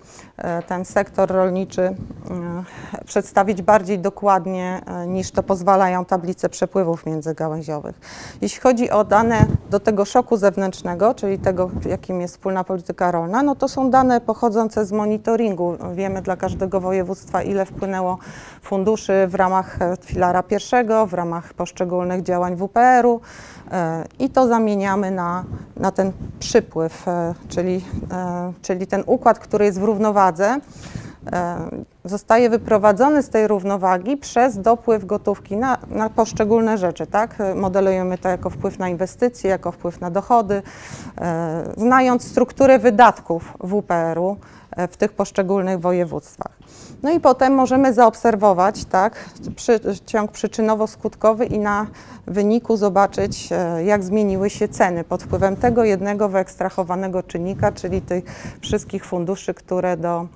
ten 0.68 0.86
sektor 0.86 1.32
rolniczy 1.32 1.96
mm, 2.30 2.64
przedstawić 3.06 3.62
bardziej 3.62 4.00
dokładnie 4.00 4.82
e, 4.86 5.08
niż 5.08 5.32
to 5.32 5.44
pozwalają 5.44 6.06
tablice 6.06 6.50
przepływów 6.50 7.06
międzygałęziowych. 7.06 8.00
Jeśli 8.42 8.62
chodzi 8.62 8.90
o 8.90 9.04
dane 9.04 9.46
do 9.70 9.80
tego 9.80 10.06
szoku 10.06 10.38
zewnętrznego, 10.38 11.14
czyli 11.14 11.40
tego, 11.40 11.70
jakim 11.86 12.22
jest 12.22 12.34
wspólna 12.34 12.64
polityka 12.64 13.12
rolna, 13.12 13.44
no 13.44 13.56
to 13.56 13.68
są 13.68 13.90
dane 13.90 14.22
pochodzące 14.22 14.86
z 14.86 14.92
monitoringu. 14.92 15.78
Wiemy 15.96 16.22
dla 16.22 16.36
każdego 16.36 16.80
województwa, 16.80 17.44
ile 17.44 17.66
wpłynęło 17.66 18.18
funduszy 18.64 19.28
w 19.28 19.36
ramach 19.36 19.82
e, 19.82 19.96
filara 20.02 20.44
pierwszego, 20.44 21.06
w 21.06 21.14
ramach 21.14 21.54
poszczególnych 21.54 22.24
działań 22.24 22.56
WPR-u 22.56 23.22
e, 23.72 24.04
i 24.20 24.30
to 24.30 24.48
zamieniamy 24.48 25.12
na, 25.12 25.44
na 25.78 25.92
ten 25.92 26.12
przypływ, 26.40 27.08
e, 27.08 27.34
czyli, 27.50 27.86
czyli 28.62 28.88
ten 28.88 29.04
układ, 29.06 29.40
który 29.40 29.66
jest 29.66 29.80
w 29.80 29.84
równowadze, 29.84 30.60
zostaje 32.06 32.50
wyprowadzony 32.50 33.24
z 33.24 33.30
tej 33.30 33.48
równowagi 33.48 34.18
przez 34.18 34.58
dopływ 34.62 35.06
gotówki 35.06 35.58
na, 35.58 35.78
na 35.90 36.10
poszczególne 36.10 36.78
rzeczy. 36.78 37.08
Tak? 37.08 37.38
Modelujemy 37.56 38.18
to 38.18 38.30
jako 38.30 38.50
wpływ 38.50 38.80
na 38.80 38.90
inwestycje, 38.90 39.50
jako 39.50 39.72
wpływ 39.72 40.02
na 40.02 40.12
dochody, 40.12 40.62
znając 41.78 42.28
strukturę 42.28 42.80
wydatków 42.80 43.54
WPR-u 43.60 44.38
w 44.90 44.98
tych 44.98 45.14
poszczególnych 45.14 45.80
województwach. 45.80 46.52
No 47.04 47.12
i 47.12 47.20
potem 47.20 47.54
możemy 47.54 47.94
zaobserwować 47.94 48.86
tak, 48.86 49.30
przy, 49.56 49.80
ciąg 50.06 50.32
przyczynowo-skutkowy 50.32 51.52
i 51.52 51.60
na 51.60 51.88
wyniku 52.28 52.78
zobaczyć, 52.78 53.50
e, 53.52 53.84
jak 53.84 54.04
zmieniły 54.04 54.50
się 54.50 54.68
ceny 54.68 55.04
pod 55.04 55.24
wpływem 55.24 55.56
tego 55.56 55.84
jednego 55.84 56.30
wyekstrahowanego 56.30 57.24
czynnika, 57.24 57.72
czyli 57.72 58.02
tych 58.02 58.24
wszystkich 58.62 59.06
funduszy, 59.06 59.54
które 59.54 59.98
do, 59.98 60.28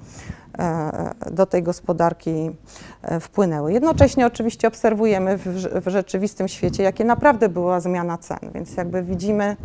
e, 0.60 1.14
do 1.32 1.46
tej 1.46 1.64
gospodarki 1.64 2.52
e, 3.02 3.20
wpłynęły. 3.20 3.74
Jednocześnie 3.74 4.28
oczywiście 4.28 4.68
obserwujemy 4.68 5.38
w, 5.86 5.88
rzeczywistym 5.88 6.48
świecie, 6.48 6.84
jakie 6.84 7.04
naprawdę 7.04 7.50
była 7.50 7.80
zmiana 7.80 8.18
cen, 8.18 8.40
więc 8.54 8.78
jakby 8.78 9.04
widzimy, 9.04 9.56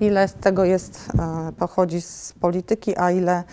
ile 0.00 0.28
z 0.28 0.34
tego 0.34 0.64
jest, 0.64 1.12
pochodzi 1.58 2.00
z 2.00 2.34
polityki, 2.40 2.96
a 2.98 3.10
ile 3.10 3.44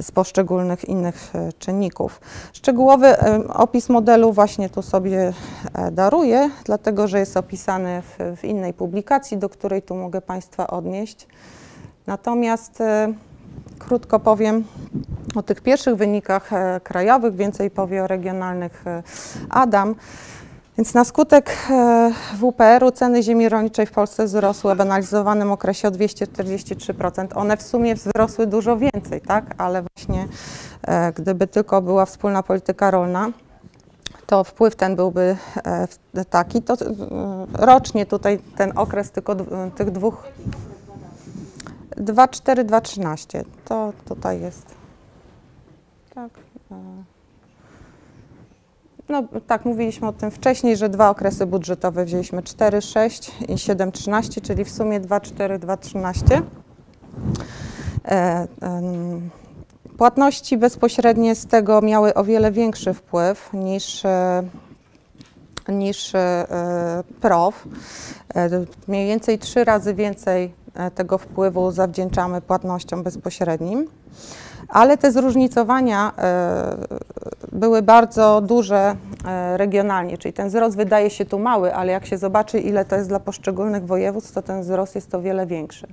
z 0.00 0.10
poszczególnych 0.10 0.84
innych 0.84 1.30
e, 1.34 1.52
czynników. 1.52 2.20
Szczegółowy 2.52 3.06
e, 3.06 3.48
opis 3.48 3.88
modelu 3.88 4.32
właśnie 4.32 4.70
tu 4.70 4.82
sobie 4.82 5.32
e, 5.74 5.90
daruję, 5.90 6.50
dlatego 6.64 7.08
że 7.08 7.18
jest 7.18 7.36
opisany 7.36 8.02
w, 8.02 8.36
w 8.40 8.44
innej 8.44 8.74
publikacji, 8.74 9.38
do 9.38 9.48
której 9.48 9.82
tu 9.82 9.94
mogę 9.94 10.20
Państwa 10.20 10.66
odnieść. 10.66 11.26
Natomiast 12.06 12.78
krótko 13.78 14.20
powiem 14.20 14.64
o 15.34 15.42
tych 15.42 15.60
pierwszych 15.60 15.96
wynikach 15.96 16.50
krajowych, 16.84 17.36
więcej 17.36 17.70
powie 17.70 18.04
o 18.04 18.06
regionalnych 18.06 18.84
Adam. 19.50 19.94
Więc 20.80 20.94
na 20.94 21.04
skutek 21.04 21.56
e, 21.70 22.12
WPR-u 22.34 22.90
ceny 22.90 23.22
ziemi 23.22 23.48
rolniczej 23.48 23.86
w 23.86 23.92
Polsce 23.92 24.24
wzrosły 24.24 24.74
w 24.74 24.80
analizowanym 24.80 25.52
okresie 25.52 25.88
o 25.88 25.90
243%. 25.90 27.26
One 27.34 27.56
w 27.56 27.62
sumie 27.62 27.94
wzrosły 27.94 28.46
dużo 28.46 28.76
więcej, 28.76 29.20
tak? 29.20 29.54
Ale 29.58 29.82
właśnie 29.82 30.28
e, 30.82 31.12
gdyby 31.12 31.46
tylko 31.46 31.82
była 31.82 32.06
wspólna 32.06 32.42
polityka 32.42 32.90
rolna, 32.90 33.30
to 34.26 34.44
wpływ 34.44 34.76
ten 34.76 34.96
byłby 34.96 35.36
e, 36.14 36.24
taki. 36.24 36.62
To 36.62 36.76
rocznie 37.52 38.06
tutaj 38.06 38.38
ten 38.56 38.72
okres 38.78 39.10
tylko 39.10 39.36
tych 39.76 39.90
dwóch 39.90 40.24
2,4, 41.96 42.64
2,13. 42.64 43.44
To 43.64 43.92
tutaj 44.08 44.40
jest. 44.40 44.66
Tak. 46.14 46.30
No 49.10 49.22
tak, 49.46 49.64
mówiliśmy 49.64 50.08
o 50.08 50.12
tym 50.12 50.30
wcześniej, 50.30 50.76
że 50.76 50.88
dwa 50.88 51.10
okresy 51.10 51.46
budżetowe 51.46 52.04
wzięliśmy 52.04 52.42
4-6 52.42 53.30
i 53.48 53.54
7-13, 53.54 54.40
czyli 54.40 54.64
w 54.64 54.70
sumie 54.70 55.00
2-4-2-13. 55.00 56.42
E, 58.04 58.46
em, 58.60 59.30
Płatności 59.98 60.56
bezpośrednie 60.56 61.34
z 61.34 61.46
tego 61.46 61.82
miały 61.82 62.14
o 62.14 62.24
wiele 62.24 62.52
większy 62.52 62.94
wpływ 62.94 63.50
niż, 63.52 64.04
e, 64.04 64.42
niż 65.68 66.14
e, 66.14 66.46
PROW. 67.20 67.64
E, 68.34 68.50
Mniej 68.88 69.06
więcej 69.06 69.38
trzy 69.38 69.64
razy 69.64 69.94
więcej 69.94 70.52
tego 70.94 71.18
wpływu 71.18 71.70
zawdzięczamy 71.70 72.40
płatnościom 72.40 73.02
bezpośrednim. 73.02 73.86
Ale 74.70 74.98
te 74.98 75.12
zróżnicowania 75.12 76.12
e, 76.18 76.76
były 77.52 77.82
bardzo 77.82 78.40
duże 78.40 78.96
e, 79.24 79.56
regionalnie, 79.56 80.18
czyli 80.18 80.32
ten 80.32 80.48
wzrost 80.48 80.76
wydaje 80.76 81.10
się 81.10 81.24
tu 81.24 81.38
mały, 81.38 81.74
ale 81.74 81.92
jak 81.92 82.06
się 82.06 82.18
zobaczy, 82.18 82.58
ile 82.58 82.84
to 82.84 82.96
jest 82.96 83.08
dla 83.08 83.20
poszczególnych 83.20 83.86
województw, 83.86 84.32
to 84.32 84.42
ten 84.42 84.62
wzrost 84.62 84.94
jest 84.94 85.14
o 85.14 85.20
wiele 85.20 85.46
większy. 85.46 85.86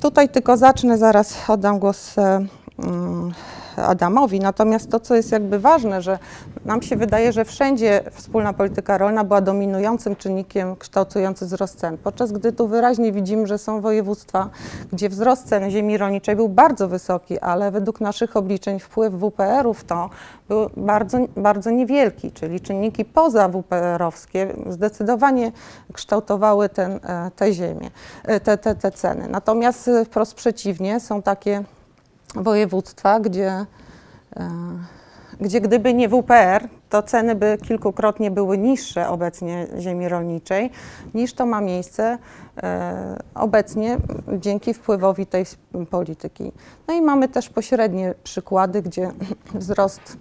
Tutaj 0.00 0.28
tylko 0.28 0.56
zacznę, 0.56 0.98
zaraz 0.98 1.50
oddam 1.50 1.78
głos 1.78 2.18
e, 2.18 2.46
mm, 2.78 3.32
Adamowi. 3.76 4.40
Natomiast 4.40 4.90
to, 4.90 5.00
co 5.00 5.14
jest 5.14 5.32
jakby 5.32 5.58
ważne, 5.58 6.02
że 6.02 6.18
nam 6.64 6.82
się 6.82 6.96
wydaje, 6.96 7.32
że 7.32 7.44
wszędzie 7.44 8.00
wspólna 8.12 8.52
polityka 8.52 8.98
rolna 8.98 9.24
była 9.24 9.40
dominującym 9.40 10.16
czynnikiem 10.16 10.76
kształtującym 10.76 11.48
wzrost 11.48 11.78
cen, 11.78 11.98
podczas 11.98 12.32
gdy 12.32 12.52
tu 12.52 12.68
wyraźnie 12.68 13.12
widzimy, 13.12 13.46
że 13.46 13.58
są 13.58 13.80
województwa, 13.80 14.50
gdzie 14.92 15.08
wzrost 15.08 15.48
cen 15.48 15.70
ziemi 15.70 15.98
rolniczej 15.98 16.36
był 16.36 16.48
bardzo 16.48 16.88
wysoki, 16.88 17.38
ale 17.38 17.70
według 17.70 18.00
naszych 18.00 18.36
obliczeń 18.36 18.80
wpływ 18.80 19.14
WPR-ów 19.14 19.84
to 19.84 20.10
był 20.48 20.70
bardzo, 20.76 21.18
bardzo 21.36 21.70
niewielki, 21.70 22.32
czyli 22.32 22.60
czynniki 22.60 23.04
poza 23.04 23.48
WPR-owskie 23.48 24.54
zdecydowanie 24.68 25.52
kształtowały 25.92 26.68
ten, 26.68 26.92
e, 26.92 27.30
te 27.36 27.52
ziemię, 27.52 27.90
e, 28.24 28.40
te, 28.40 28.58
te, 28.58 28.74
te 28.74 28.90
ceny. 28.90 29.28
Natomiast 29.28 29.90
wprost 30.04 30.34
przeciwnie, 30.34 31.00
są 31.00 31.22
takie 31.22 31.64
województwa, 32.34 33.20
gdzie, 33.20 33.66
e, 34.36 34.50
gdzie 35.40 35.60
gdyby 35.60 35.94
nie 35.94 36.08
WPR, 36.08 36.68
to 36.90 37.02
ceny 37.02 37.34
by 37.34 37.58
kilkukrotnie 37.62 38.30
były 38.30 38.58
niższe 38.58 39.08
obecnie 39.08 39.66
ziemi 39.78 40.08
rolniczej, 40.08 40.70
niż 41.14 41.34
to 41.34 41.46
ma 41.46 41.60
miejsce 41.60 42.18
e, 42.62 43.22
obecnie 43.34 43.96
dzięki 44.38 44.74
wpływowi 44.74 45.26
tej 45.26 45.44
polityki. 45.90 46.52
No 46.88 46.94
i 46.94 47.02
mamy 47.02 47.28
też 47.28 47.48
pośrednie 47.48 48.14
przykłady, 48.24 48.82
gdzie 48.82 49.10
wzrost 49.54 50.16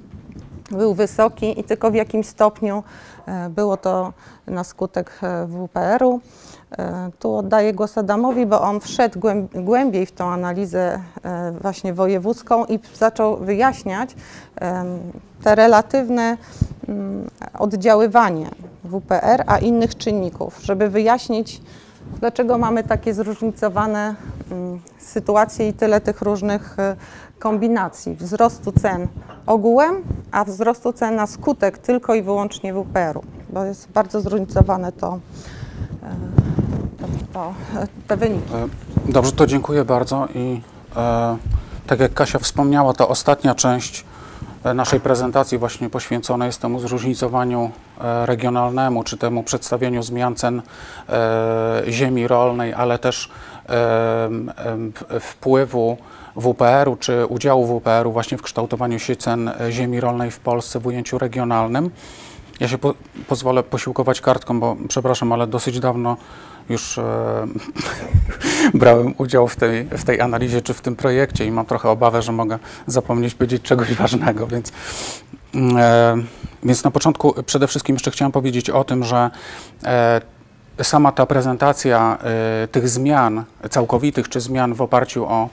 był 0.72 0.94
wysoki 0.94 1.60
i 1.60 1.64
tylko 1.64 1.92
w 1.92 1.96
jakim 1.96 2.24
stopniu 2.24 2.84
e, 3.26 3.50
było 3.50 3.78
to 3.78 4.14
na 4.48 4.64
skutek 4.64 5.20
WPR-u. 5.48 6.22
E, 6.78 7.12
Tu 7.20 7.36
oddaję 7.36 7.74
głos 7.74 7.98
Adamowi, 7.98 8.46
bo 8.46 8.62
on 8.62 8.80
wszedł 8.80 9.20
głęb- 9.20 9.64
głębiej 9.64 10.06
w 10.06 10.12
tą 10.12 10.26
analizę 10.30 11.00
e, 11.24 11.52
właśnie 11.62 11.94
wojewódzką 11.94 12.66
i 12.66 12.80
zaczął 12.96 13.38
wyjaśniać 13.38 14.16
te 15.44 15.56
relatywne 15.56 16.38
mm, 16.88 17.30
oddziaływanie 17.60 18.50
WPR, 18.84 19.44
a 19.48 19.58
innych 19.58 19.96
czynników, 19.96 20.60
żeby 20.64 20.90
wyjaśnić, 20.90 21.62
dlaczego 22.20 22.58
mamy 22.58 22.84
takie 22.84 23.14
zróżnicowane 23.14 24.16
mm, 24.52 24.80
sytuacje 25.00 25.68
i 25.68 25.74
tyle 25.74 26.02
tych 26.02 26.22
różnych 26.22 26.80
e, 26.80 26.96
kombinacji. 27.40 28.16
Wzrostu 28.16 28.72
cen 28.72 29.08
ogółem, 29.46 29.96
a 30.32 30.46
wzrostu 30.46 30.94
cen 30.94 31.16
na 31.16 31.28
skutek 31.28 31.78
tylko 31.78 32.16
i 32.16 32.22
wyłącznie 32.22 32.74
WPR-u, 32.74 33.24
bo 33.50 33.66
jest 33.66 33.92
bardzo 33.92 34.22
zróżnicowane 34.22 34.92
to, 34.92 35.20
to, 37.34 37.54
te 38.08 38.18
wyniki. 38.18 38.54
E, 38.54 39.12
Dobrze, 39.12 39.32
to 39.32 39.48
dziękuję 39.48 39.86
bardzo 39.86 40.28
i 40.36 40.62
e, 40.96 41.38
tak 41.88 42.00
jak 42.00 42.14
Kasia 42.14 42.40
wspomniała, 42.40 42.94
to 42.94 43.08
ostatnia 43.10 43.56
część 43.56 44.06
e, 44.64 44.74
naszej 44.74 45.00
prezentacji 45.00 45.58
właśnie 45.58 45.90
poświęcona 45.90 46.46
jest 46.46 46.62
temu 46.62 46.80
zróżnicowaniu 46.80 47.72
e, 48.02 48.26
regionalnemu, 48.26 49.04
czy 49.04 49.18
temu 49.18 49.44
przedstawieniu 49.44 50.04
zmian 50.04 50.36
cen 50.36 50.62
e, 51.10 51.84
ziemi 51.88 52.28
rolnej, 52.28 52.74
ale 52.74 53.00
też 53.00 53.30
e, 53.70 54.30
wpływu 55.20 55.98
WPR-u, 56.36 56.96
czy 56.96 57.26
udziału 57.26 57.80
WPR-u 57.80 58.12
właśnie 58.12 58.38
w 58.38 58.42
kształtowaniu 58.42 59.00
się 59.00 59.16
cen 59.16 59.52
ziemi 59.70 60.00
rolnej 60.00 60.32
w 60.32 60.40
Polsce 60.40 60.80
w 60.80 60.88
ujęciu 60.88 61.18
regionalnym. 61.18 61.92
Ja 62.60 62.68
się 62.68 62.78
po, 62.78 62.94
pozwolę 63.28 63.64
posiłkować 63.64 64.22
kartką, 64.22 64.60
bo 64.60 64.76
przepraszam, 64.88 65.32
ale 65.32 65.48
dosyć 65.48 65.80
dawno 65.80 66.18
już 66.70 66.98
e, 66.98 67.48
brałem 68.74 69.14
udział 69.18 69.48
w 69.48 69.56
tej, 69.56 69.86
w 69.86 70.04
tej 70.04 70.22
analizie 70.22 70.62
czy 70.62 70.74
w 70.74 70.82
tym 70.82 70.96
projekcie 70.96 71.46
i 71.46 71.52
mam 71.52 71.66
trochę 71.66 71.90
obawę, 71.90 72.22
że 72.22 72.32
mogę 72.32 72.60
zapomnieć 72.88 73.36
powiedzieć 73.36 73.62
czegoś 73.62 73.94
ważnego, 74.04 74.48
więc, 74.48 74.72
mm, 75.56 75.78
e, 75.78 76.16
więc 76.64 76.84
na 76.84 76.92
początku 76.92 77.44
przede 77.44 77.68
wszystkim 77.68 77.96
jeszcze 77.96 78.12
chciałem 78.12 78.32
powiedzieć 78.32 78.70
o 78.70 78.84
tym, 78.84 79.04
że 79.04 79.32
e, 79.84 80.22
sama 80.82 81.12
ta 81.12 81.26
prezentacja 81.26 82.18
e, 82.64 82.68
tych 82.68 82.90
zmian 82.90 83.44
całkowitych 83.70 84.30
czy 84.30 84.42
zmian 84.42 84.74
w 84.74 84.82
oparciu 84.82 85.26
o 85.26 85.50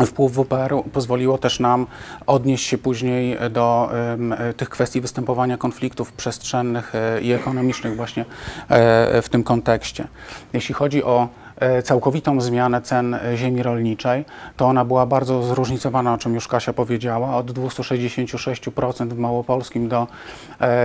Wpływ 0.00 0.32
WPR-u 0.32 0.82
pozwoliło 0.82 1.38
też 1.38 1.60
nam 1.60 1.86
odnieść 2.26 2.66
się 2.66 2.78
później 2.78 3.38
do 3.50 3.90
e, 4.38 4.54
tych 4.54 4.68
kwestii 4.68 5.00
występowania 5.00 5.56
konfliktów 5.56 6.12
przestrzennych 6.12 6.94
e, 6.94 7.20
i 7.20 7.32
ekonomicznych 7.32 7.96
właśnie 7.96 8.24
e, 8.68 9.22
w 9.22 9.28
tym 9.28 9.44
kontekście. 9.44 10.08
Jeśli 10.52 10.74
chodzi 10.74 11.04
o 11.04 11.28
całkowitą 11.84 12.40
zmianę 12.40 12.82
cen 12.82 13.18
ziemi 13.34 13.62
rolniczej, 13.62 14.24
to 14.56 14.66
ona 14.66 14.84
była 14.84 15.06
bardzo 15.06 15.42
zróżnicowana, 15.42 16.14
o 16.14 16.18
czym 16.18 16.34
już 16.34 16.48
Kasia 16.48 16.72
powiedziała, 16.72 17.36
od 17.36 17.50
266% 17.52 19.08
w 19.08 19.18
Małopolskim 19.18 19.88
do 19.88 20.06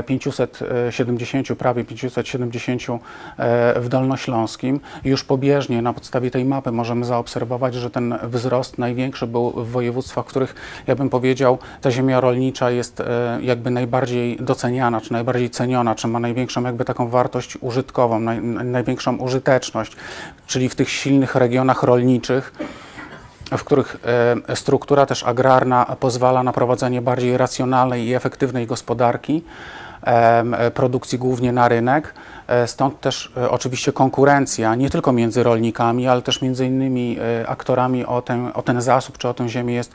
570, 0.05 1.47
prawie 1.57 1.83
570 1.83 2.81
e, 3.37 3.79
w 3.79 3.89
Dolnośląskim. 3.89 4.79
Już 5.03 5.23
pobieżnie 5.23 5.81
na 5.81 5.93
podstawie 5.93 6.31
tej 6.31 6.45
mapy 6.45 6.71
możemy 6.71 7.05
zaobserwować, 7.05 7.75
że 7.75 7.89
ten 7.89 8.19
wzrost 8.23 8.77
największy 8.77 9.27
był 9.27 9.51
w 9.51 9.71
województwach, 9.71 10.25
w 10.25 10.27
których, 10.27 10.55
ja 10.87 10.95
bym 10.95 11.09
powiedział, 11.09 11.57
ta 11.81 11.91
ziemia 11.91 12.21
rolnicza 12.21 12.71
jest 12.71 12.99
e, 12.99 13.39
jakby 13.41 13.71
najbardziej 13.71 14.37
doceniana, 14.37 15.01
czy 15.01 15.13
najbardziej 15.13 15.49
ceniona, 15.49 15.95
czy 15.95 16.07
ma 16.07 16.19
największą 16.19 16.63
jakby 16.63 16.85
taką 16.85 17.09
wartość 17.09 17.57
użytkową, 17.61 18.19
naj, 18.19 18.41
największą 18.41 19.17
użyteczność, 19.17 19.95
czyli 20.47 20.69
w 20.69 20.75
tych 20.75 20.89
silnych 20.89 21.35
regionach 21.35 21.83
rolniczych, 21.83 22.53
w 23.57 23.63
których 23.63 23.97
e, 24.47 24.55
struktura 24.55 25.05
też 25.05 25.23
agrarna 25.23 25.95
pozwala 25.99 26.43
na 26.43 26.53
prowadzenie 26.53 27.01
bardziej 27.01 27.37
racjonalnej 27.37 28.07
i 28.07 28.13
efektywnej 28.13 28.67
gospodarki, 28.67 29.43
produkcji 30.73 31.17
głównie 31.17 31.51
na 31.51 31.67
rynek. 31.67 32.13
E, 32.49 32.67
Stąd 32.67 33.01
też 33.01 33.31
e, 33.37 33.49
oczywiście 33.49 33.93
konkurencja 33.93 34.75
nie 34.75 34.89
tylko 34.89 35.11
między 35.11 35.43
rolnikami, 35.43 36.07
ale 36.07 36.21
też 36.21 36.41
między 36.41 36.65
innymi 36.65 37.17
e, 37.19 37.49
aktorami 37.49 38.05
o 38.05 38.21
ten, 38.21 38.51
o 38.53 38.61
ten 38.61 38.81
zasób 38.81 39.17
czy 39.17 39.27
o 39.27 39.33
tę 39.33 39.49
ziemię 39.49 39.73
jest, 39.73 39.93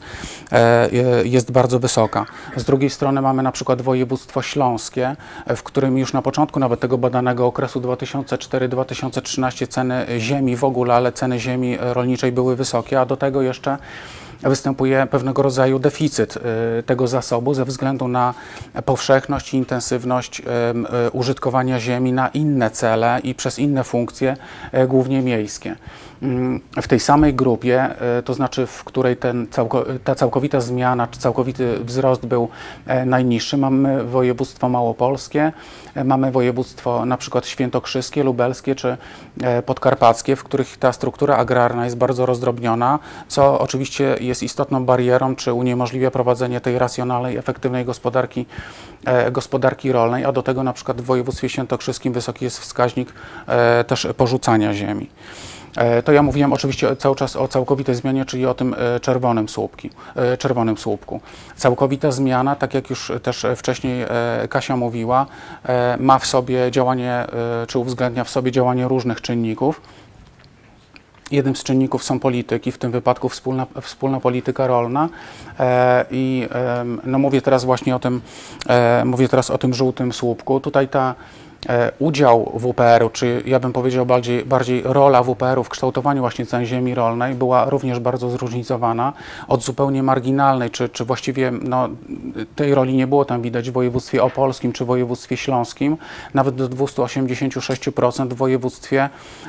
e, 0.53 0.57
e, 0.57 0.89
jest 1.25 1.53
bardzo 1.53 1.79
wysoka. 1.79 2.27
Z 2.57 2.65
drugiej 2.65 2.91
strony 2.91 3.23
mamy 3.23 3.43
na 3.43 3.53
przykład 3.53 3.83
województwo 3.83 4.43
śląskie, 4.43 5.17
e, 5.47 5.57
w 5.57 5.63
którym 5.63 5.99
już 5.99 6.13
na 6.13 6.23
początku 6.23 6.61
nawet 6.61 6.81
tego 6.81 6.99
badanego 6.99 7.47
okresu 7.47 7.81
2004-2013 7.81 9.67
ceny 9.67 10.07
ziemi 10.19 10.57
w 10.57 10.65
ogóle, 10.65 10.95
ale 10.95 11.13
ceny 11.13 11.39
ziemi 11.39 11.79
e, 11.81 11.95
rolniczej 11.95 12.33
były 12.33 12.57
wysokie, 12.57 13.01
a 13.01 13.07
do 13.07 13.17
tego 13.17 13.43
jeszcze 13.43 13.79
występuje 14.43 15.07
pewnego 15.11 15.43
rodzaju 15.43 15.79
deficyt 15.79 16.37
y, 16.37 16.41
tego 16.83 17.07
zasobu 17.09 17.55
ze 17.55 17.65
względu 17.65 18.09
na 18.09 18.35
powszechność 18.85 19.55
i 19.55 19.57
intensywność 19.57 20.41
y, 20.41 20.45
użytkowania 21.11 21.81
ziemi 21.81 22.13
na 22.13 22.29
inne 22.29 22.71
cele 22.71 23.21
i 23.23 23.35
przez 23.35 23.59
inne 23.59 23.85
funkcje, 23.85 24.37
e, 24.73 24.87
głównie 24.87 25.23
miejskie. 25.23 25.77
Mm, 26.23 26.61
W 26.83 26.89
tej 26.89 27.01
samej 27.01 27.35
grupie, 27.35 27.83
e, 28.19 28.23
to 28.23 28.35
znaczy 28.35 28.67
w 28.67 28.85
której 28.85 29.17
ten 29.17 29.47
ta 30.05 30.15
całkowita 30.15 30.61
zmiana 30.61 31.07
czy 31.07 31.19
całkowity 31.19 31.79
wzrost 31.85 32.27
był 32.27 32.49
e, 32.87 33.07
najniższy, 33.07 33.57
mamy 33.57 34.05
województwo 34.05 34.69
małopolskie, 34.69 35.53
e, 35.95 36.05
mamy 36.05 36.33
województwo 36.33 37.07
na 37.07 37.17
przykład 37.17 37.47
świętokrzyskie, 37.47 38.23
lubelskie 38.23 38.75
czy 38.75 38.97
podkarpackie, 39.67 40.37
w 40.37 40.45
których 40.45 40.77
ta 40.77 40.93
struktura 40.93 41.37
agrarna 41.37 41.85
jest 41.85 41.97
bardzo 41.97 42.27
rozdrobniona, 42.27 42.99
co 43.29 43.59
oczywiście 43.59 44.17
jest 44.21 44.43
istotną 44.43 44.85
barierą, 44.85 45.37
czy 45.37 45.53
uniemożliwia 45.53 46.11
prowadzenie 46.11 46.61
tej 46.61 46.79
racjonalnej, 46.79 47.37
efektywnej 47.37 47.85
gospodarki, 47.85 48.47
gospodarki 49.33 49.93
rolnej, 49.93 50.25
a 50.25 50.33
do 50.33 50.43
tego 50.43 50.63
na 50.63 50.73
przykład 50.73 51.01
w 51.01 51.05
województwie 51.05 51.49
świętokrzyskim 51.49 52.13
wysoki 52.13 52.45
jest 52.45 52.59
wskaźnik 52.59 53.13
też 53.87 54.09
porzucania 54.17 54.75
ziemi. 54.75 55.09
E, 55.77 56.03
To 56.03 56.13
ja 56.13 56.23
mówiłem 56.23 56.53
oczywiście 56.53 56.97
cały 56.97 57.17
czas 57.17 57.37
o 57.37 57.49
całkowitej 57.49 57.95
zmianie, 57.95 58.25
czyli 58.25 58.47
o 58.47 58.55
tym 58.55 58.75
e, 58.79 59.01
czerwonym, 59.01 59.49
słupki, 59.49 59.91
e, 60.17 60.37
czerwonym 60.37 60.79
słupku. 60.79 61.21
Całkowita 61.57 62.11
zmiana, 62.11 62.57
tak 62.57 62.75
jak 62.75 62.91
już 62.91 63.13
też 63.23 63.45
e, 63.45 63.57
wcześniej 63.57 64.03
e, 64.03 64.09
Kasia 64.49 64.77
mówiła, 64.77 65.27
e, 65.65 65.97
ma 66.01 66.19
w 66.19 66.27
sobie 66.27 66.71
działanie, 66.71 67.13
e, 67.13 67.67
czy 67.67 67.79
uwzględnia 67.79 68.25
w 68.25 68.31
sobie 68.31 68.53
działanie 68.53 68.89
różnych 68.89 69.21
czynników. 69.21 69.81
Jednym 71.31 71.57
z 71.57 71.63
czynników 71.63 72.05
są 72.05 72.21
polityki, 72.21 72.73
w 72.73 72.79
tym 72.79 72.91
wypadku 72.93 73.29
wspólna, 73.29 73.67
wspólna 73.83 74.21
polityka 74.21 74.67
rolna. 74.67 75.09
E, 75.61 76.05
I 76.11 76.49
em, 76.51 77.01
no 77.05 77.19
mówię 77.19 77.43
teraz 77.43 77.65
właśnie 77.65 77.97
o 77.97 77.99
tym, 77.99 78.21
e, 78.69 79.03
mówię 79.05 79.29
teraz 79.29 79.51
o 79.51 79.59
tym 79.59 79.75
żółtym 79.75 80.13
słupku. 80.13 80.61
Tutaj 80.61 80.89
ta 80.89 81.11
e, 81.11 81.15
udział 81.99 82.53
WPR-u, 82.55 83.11
czy 83.11 83.43
ja 83.47 83.61
bym 83.61 83.73
powiedział 83.73 84.07
bardziej, 84.07 84.45
bardziej 84.45 84.83
rola 84.85 85.23
WPR-u 85.23 85.65
w 85.65 85.69
kształtowaniu 85.69 86.21
właśnie 86.21 86.47
cen 86.47 86.67
ziemi 86.67 86.95
rolnej 86.95 87.35
była 87.35 87.71
również 87.71 88.01
bardzo 88.01 88.31
zróżnicowana. 88.31 89.13
Od 89.49 89.63
zupełnie 89.63 90.03
marginalnej, 90.03 90.71
czy, 90.71 90.89
czy 90.89 91.05
właściwie 91.05 91.53
no, 91.63 91.89
tej 92.57 92.75
roli 92.75 92.95
nie 92.95 93.07
było 93.07 93.25
tam 93.25 93.43
widać 93.43 93.71
w 93.71 93.73
województwie 93.73 94.23
opolskim 94.23 94.73
czy 94.73 94.85
województwie 94.85 95.37
śląskim, 95.37 95.97
nawet 96.35 96.55
do 96.55 96.69
286% 96.69 98.29
w 98.29 98.35
województwie, 98.35 99.09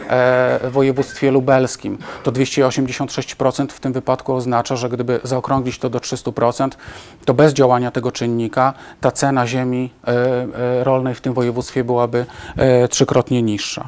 e, 0.09 0.69
województwie 0.69 1.31
lubelskim. 1.31 1.97
To 2.23 2.31
286% 2.31 3.67
w 3.67 3.79
tym 3.79 3.93
wypadku 3.93 4.33
oznacza, 4.33 4.75
że 4.75 4.89
gdyby 4.89 5.19
zaokrąglić 5.23 5.79
to 5.79 5.89
do 5.89 5.99
300%, 5.99 6.69
to 7.25 7.33
bez 7.33 7.53
działania 7.53 7.91
tego 7.91 8.11
czynnika 8.11 8.73
ta 9.01 9.11
cena 9.11 9.47
ziemi 9.47 9.89
e, 10.07 10.07
e, 10.11 10.83
rolnej 10.83 11.15
w 11.15 11.21
tym 11.21 11.33
województwie 11.33 11.83
byłaby 12.07 12.25
e, 12.57 12.87
trzykrotnie 12.87 13.41
niższa. 13.41 13.87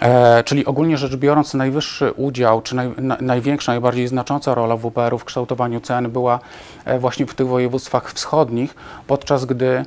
E, 0.00 0.44
czyli 0.44 0.66
ogólnie 0.66 0.98
rzecz 0.98 1.16
biorąc, 1.16 1.54
najwyższy 1.54 2.12
udział, 2.12 2.62
czy 2.62 2.76
naj, 2.76 2.90
na, 2.98 3.16
największa, 3.20 3.72
najbardziej 3.72 4.08
znacząca 4.08 4.54
rola 4.54 4.76
WPR-u 4.76 5.18
w 5.18 5.24
kształtowaniu 5.24 5.80
cen 5.80 6.10
była 6.10 6.40
e, 6.84 6.98
właśnie 6.98 7.26
w 7.26 7.34
tych 7.34 7.46
województwach 7.46 8.12
wschodnich, 8.12 8.74
podczas 9.06 9.44
gdy 9.44 9.84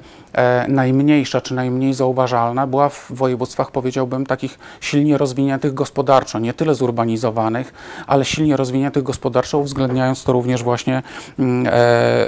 najmniejsza, 0.67 1.41
czy 1.41 1.53
najmniej 1.53 1.93
zauważalna 1.93 2.67
była 2.67 2.89
w 2.89 3.11
województwach, 3.11 3.71
powiedziałbym, 3.71 4.25
takich 4.25 4.59
silnie 4.81 5.17
rozwiniętych 5.17 5.73
gospodarczo, 5.73 6.39
nie 6.39 6.53
tyle 6.53 6.75
zurbanizowanych, 6.75 7.73
ale 8.07 8.25
silnie 8.25 8.57
rozwiniętych 8.57 9.03
gospodarczo, 9.03 9.57
uwzględniając 9.57 10.23
to 10.23 10.33
również 10.33 10.63
właśnie 10.63 11.03
mm, 11.39 11.67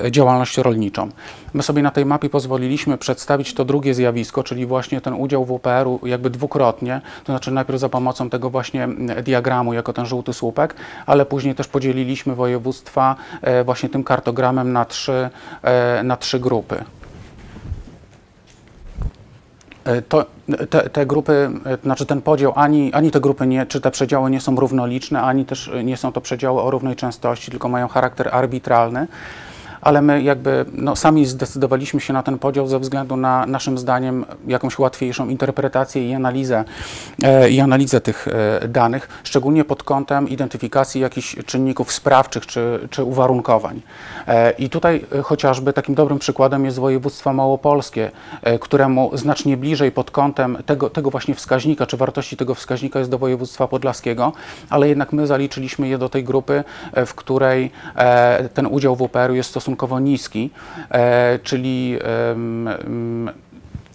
e, 0.06 0.12
działalność 0.12 0.58
rolniczą. 0.58 1.10
My 1.54 1.64
sobie 1.64 1.82
na 1.82 1.92
tej 1.92 2.06
mapie 2.06 2.30
pozwoliliśmy 2.30 2.98
przedstawić 2.98 3.54
to 3.54 3.66
drugie 3.66 3.94
zjawisko, 3.94 4.44
czyli 4.44 4.66
właśnie 4.66 5.02
ten 5.02 5.14
udział 5.14 5.46
WPR-u 5.46 6.00
jakby 6.08 6.30
dwukrotnie, 6.30 7.02
to 7.24 7.34
znaczy 7.34 7.52
najpierw 7.52 7.80
za 7.80 7.90
pomocą 7.90 8.30
tego 8.30 8.50
właśnie 8.50 8.84
mm, 8.84 9.24
diagramu 9.24 9.74
jako 9.74 9.94
ten 9.94 10.06
żółty 10.06 10.34
słupek, 10.34 10.76
ale 11.06 11.26
później 11.26 11.56
też 11.56 11.68
podzieliliśmy 11.68 12.36
województwa 12.36 13.16
e, 13.42 13.64
właśnie 13.64 13.90
tym 13.90 14.04
kartogramem 14.04 14.74
na 14.74 14.86
trzy, 14.86 15.30
e, 15.64 16.04
na 16.04 16.18
trzy 16.18 16.40
grupy. 16.40 16.84
E, 19.90 20.02
To, 20.02 20.26
te, 20.70 20.90
te 20.90 21.06
grupy, 21.06 21.50
e, 21.66 21.78
znaczy 21.84 22.06
ten 22.06 22.22
podział, 22.22 22.54
ani, 22.56 22.94
ani 22.94 23.12
te 23.12 23.20
grupy, 23.20 23.48
nie, 23.48 23.66
czy 23.66 23.82
te 23.82 23.92
przedziały 23.92 24.30
nie 24.30 24.42
są 24.42 24.56
równoliczne, 24.56 25.22
ani 25.22 25.46
też 25.46 25.72
nie 25.84 25.98
są 25.98 26.12
to 26.12 26.22
przedziały 26.22 26.62
o 26.62 26.72
równej 26.72 26.96
częstości, 26.96 27.52
tylko 27.52 27.70
mają 27.70 27.88
charakter 27.88 28.30
arbitralny. 28.32 29.08
Ale 29.82 30.02
my 30.02 30.24
jakby 30.24 30.66
no, 30.74 30.96
sami 30.96 31.26
zdecydowaliśmy 31.26 32.00
się 32.00 32.14
na 32.14 32.24
ten 32.24 32.40
podział 32.40 32.68
ze 32.68 32.80
względu 32.80 33.18
na 33.18 33.46
naszym 33.46 33.78
zdaniem 33.78 34.26
jakąś 34.48 34.80
łatwiejszą 34.80 35.30
interpretację 35.30 36.10
i 36.10 36.14
analizę, 36.14 36.64
e, 37.24 37.50
i 37.50 37.60
analizę 37.60 38.02
tych 38.02 38.28
e, 38.28 38.68
danych, 38.68 39.22
szczególnie 39.24 39.66
pod 39.66 39.84
kątem 39.84 40.30
identyfikacji 40.30 41.02
jakichś 41.02 41.36
czynników 41.46 41.92
sprawczych 41.92 42.46
czy, 42.46 42.88
czy 42.90 43.04
uwarunkowań. 43.04 43.82
E, 44.28 44.52
I 44.52 44.70
tutaj 44.70 45.06
e, 45.16 45.22
chociażby 45.22 45.74
takim 45.74 45.96
dobrym 45.96 46.20
przykładem 46.20 46.66
jest 46.66 46.80
województwo 46.80 47.34
małopolskie, 47.34 48.12
e, 48.42 48.60
któremu 48.60 49.18
znacznie 49.18 49.58
bliżej 49.58 49.92
pod 49.92 50.12
kątem 50.12 50.58
tego, 50.66 50.90
tego 50.90 51.10
właśnie 51.10 51.36
wskaźnika, 51.36 51.86
czy 51.86 51.98
wartości 51.98 52.38
tego 52.38 52.56
wskaźnika 52.56 53.00
jest 53.00 53.12
do 53.12 53.18
województwa 53.18 53.68
podlaskiego, 53.68 54.34
ale 54.70 54.90
jednak 54.90 55.14
my 55.14 55.28
zaliczyliśmy 55.28 55.88
je 55.88 55.98
do 55.98 56.10
tej 56.10 56.24
grupy, 56.24 56.64
e, 56.94 57.06
w 57.06 57.16
której 57.16 57.72
ten 58.54 58.68
udział 58.68 58.96
WPR-u 58.96 59.36
jest 59.36 59.50
stosunkowo 59.50 59.69
niski, 60.00 60.50
e, 60.92 61.40
czyli 61.44 62.00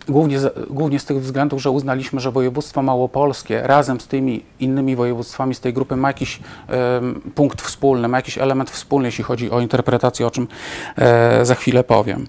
Głównie 0.09 0.39
z, 0.39 0.69
głównie 0.71 0.99
z 0.99 1.05
tych 1.05 1.21
względów, 1.21 1.63
że 1.63 1.71
uznaliśmy, 1.71 2.21
że 2.21 2.31
województwo 2.31 2.83
małopolskie 2.83 3.63
razem 3.63 4.01
z 4.01 4.07
tymi 4.07 4.43
innymi 4.61 4.97
województwami 4.97 5.55
z 5.55 5.61
tej 5.61 5.73
grupy 5.73 5.97
ma 5.97 6.09
jakiś 6.09 6.41
punkt 7.35 7.63
wspólny, 7.63 8.09
ma 8.09 8.19
jakiś 8.19 8.39
element 8.39 8.71
wspólny, 8.71 9.09
jeśli 9.09 9.25
chodzi 9.25 9.51
o 9.51 9.61
interpretację, 9.61 10.27
o 10.27 10.31
czym 10.31 10.49
e, 10.97 11.45
za 11.45 11.55
chwilę 11.55 11.85
powiem. 11.85 12.27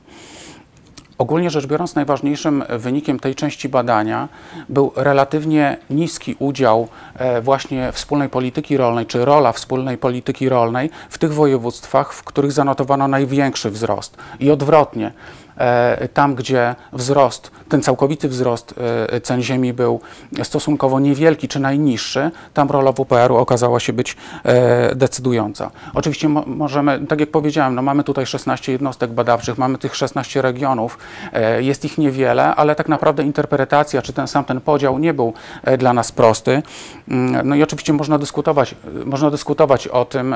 Ogólnie 1.18 1.50
rzecz 1.50 1.66
biorąc, 1.68 1.96
najważniejszym 1.96 2.64
wynikiem 2.70 3.20
tej 3.20 3.36
części 3.36 3.70
badania 3.70 4.28
był 4.70 4.92
relatywnie 4.96 5.78
niski 5.90 6.36
udział 6.40 6.88
e, 7.16 7.42
właśnie 7.42 7.92
wspólnej 7.92 8.30
polityki 8.30 8.78
rolnej, 8.78 9.06
czy 9.06 9.26
rola 9.26 9.52
wspólnej 9.52 9.98
polityki 9.98 10.50
rolnej 10.50 10.90
w 11.10 11.18
tych 11.18 11.34
województwach, 11.34 12.14
w 12.14 12.24
których 12.24 12.52
zanotowano 12.52 13.08
największy 13.08 13.70
wzrost. 13.70 14.18
I 14.40 14.52
odwrotnie, 14.52 15.12
e, 15.58 16.08
tam 16.08 16.36
gdzie 16.36 16.76
wzrost, 16.94 17.52
ten 17.70 17.82
całkowity 17.82 18.30
wzrost 18.30 18.76
e, 19.12 19.22
cen 19.22 19.42
ziemi 19.42 19.74
był 19.74 20.00
stosunkowo 20.44 21.00
niewielki 21.00 21.48
czy 21.48 21.60
najniższy, 21.60 22.32
tam 22.54 22.70
rola 22.70 22.92
WPR-u 22.92 23.36
okazała 23.36 23.80
się 23.80 23.94
być 23.94 24.18
e, 24.44 24.96
decydująca. 24.96 25.72
Oczywiście 25.94 26.30
mo 26.30 26.44
możemy, 26.48 27.08
tak 27.08 27.20
jak 27.20 27.32
powiedziałem, 27.32 27.76
no 27.76 27.82
mamy 27.82 28.04
tutaj 28.04 28.26
16 28.26 28.72
jednostek 28.72 29.12
badawczych, 29.12 29.58
mamy 29.58 29.78
tych 29.78 29.96
16 29.96 30.42
regionów, 30.42 30.98
e, 31.34 31.64
jest 31.64 31.86
ich 31.86 31.98
niewiele, 31.98 32.56
ale 32.56 32.76
tak 32.76 32.90
naprawdę 32.90 33.24
interpretacja, 33.24 34.02
czy 34.02 34.14
ten 34.14 34.28
sam 34.28 34.46
ten 34.46 34.62
podział 34.62 35.00
nie 35.00 35.14
był 35.14 35.34
dla 35.78 35.94
nas 35.94 36.12
prosty. 36.12 36.64
Mm, 37.08 37.48
No 37.50 37.56
i 37.56 37.64
oczywiście 37.64 37.94
można 37.94 38.18
dyskutować, 38.18 38.76
można 39.06 39.32
dyskutować 39.32 39.88
o 39.88 40.06
tym, 40.06 40.36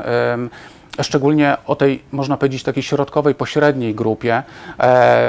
szczególnie 1.01 1.57
o 1.65 1.75
tej, 1.75 2.01
można 2.11 2.37
powiedzieć, 2.37 2.63
takiej 2.63 2.83
środkowej, 2.83 3.35
pośredniej 3.35 3.95
grupie, 3.95 4.43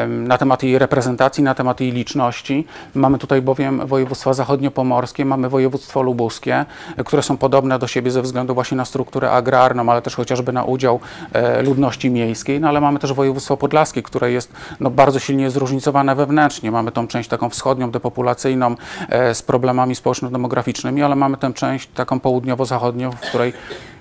na 0.08 0.38
temat 0.38 0.62
jej 0.62 0.78
reprezentacji, 0.78 1.44
na 1.44 1.54
temat 1.54 1.80
jej 1.80 1.89
liczności. 1.92 2.66
Mamy 2.94 3.18
tutaj 3.18 3.42
bowiem 3.42 3.86
województwa 3.86 4.34
zachodniopomorskie, 4.34 5.24
mamy 5.24 5.48
województwo 5.48 6.02
lubuskie, 6.02 6.64
e, 6.96 7.04
które 7.04 7.22
są 7.22 7.36
podobne 7.36 7.78
do 7.78 7.86
siebie 7.86 8.10
ze 8.10 8.22
względu 8.22 8.54
właśnie 8.54 8.76
na 8.76 8.84
strukturę 8.84 9.30
agrarną, 9.30 9.90
ale 9.90 10.02
też 10.02 10.16
chociażby 10.16 10.52
na 10.52 10.64
udział 10.64 11.00
e, 11.32 11.62
ludności 11.62 12.10
miejskiej, 12.10 12.60
no 12.60 12.68
ale 12.68 12.80
mamy 12.80 12.98
też 12.98 13.12
województwo 13.12 13.56
podlaskie, 13.56 14.02
które 14.02 14.32
jest 14.32 14.52
no, 14.80 14.90
bardzo 14.90 15.18
silnie 15.18 15.50
zróżnicowane 15.50 16.14
wewnętrznie. 16.14 16.70
Mamy 16.70 16.92
tą 16.92 17.06
część 17.06 17.28
taką 17.28 17.50
wschodnią, 17.50 17.90
depopulacyjną, 17.90 18.74
e, 19.08 19.34
z 19.34 19.42
problemami 19.42 19.94
społeczno-demograficznymi, 19.94 21.02
ale 21.02 21.16
mamy 21.16 21.36
tę 21.36 21.52
część 21.52 21.88
taką 21.94 22.20
południowo-zachodnią, 22.20 23.10
w 23.10 23.20
której 23.20 23.52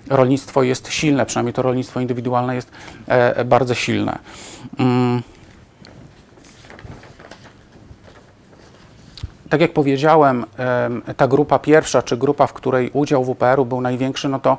rolnictwo 0.10 0.64
jest 0.64 0.92
silne, 0.92 1.26
przynajmniej 1.26 1.54
to 1.54 1.62
rolnictwo 1.62 2.00
indywidualne 2.00 2.56
jest 2.56 2.72
bardzo 3.46 3.76
silne. 3.76 4.20
Tak 9.50 9.62
jak 9.62 9.74
powiedziałem, 9.74 10.46
em, 10.58 11.02
ta 11.18 11.28
grupa 11.28 11.60
pierwsza, 11.60 12.02
czy 12.02 12.18
grupa, 12.18 12.48
w 12.48 12.54
której 12.54 12.90
udział 12.94 13.26
WPR-u 13.26 13.66
był 13.66 13.82
największy, 13.82 14.30
no 14.30 14.40
to 14.40 14.58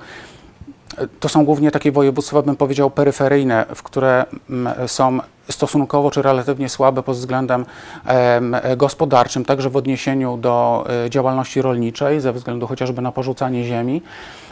e, 0.98 1.06
to 1.20 1.28
są 1.28 1.44
głównie 1.44 1.70
takie 1.70 1.92
województwa, 1.92 2.42
bym 2.42 2.56
powiedział, 2.56 2.90
peryferyjne, 2.90 3.66
w 3.74 3.82
które 3.82 4.24
mm, 4.50 4.88
są 4.88 5.18
stosunkowo 5.48 6.10
czy 6.10 6.22
relatywnie 6.22 6.68
słabe 6.68 7.02
pod 7.02 7.16
względem 7.16 7.66
em, 8.06 8.56
gospodarczym, 8.76 9.44
także 9.44 9.70
w 9.70 9.76
odniesieniu 9.76 10.36
do 10.36 10.86
e, 11.06 11.10
działalności 11.10 11.62
rolniczej, 11.62 12.20
ze 12.20 12.32
względu 12.32 12.66
chociażby 12.66 13.02
na 13.02 13.12
porzucanie 13.12 13.64
ziemi, 13.64 14.02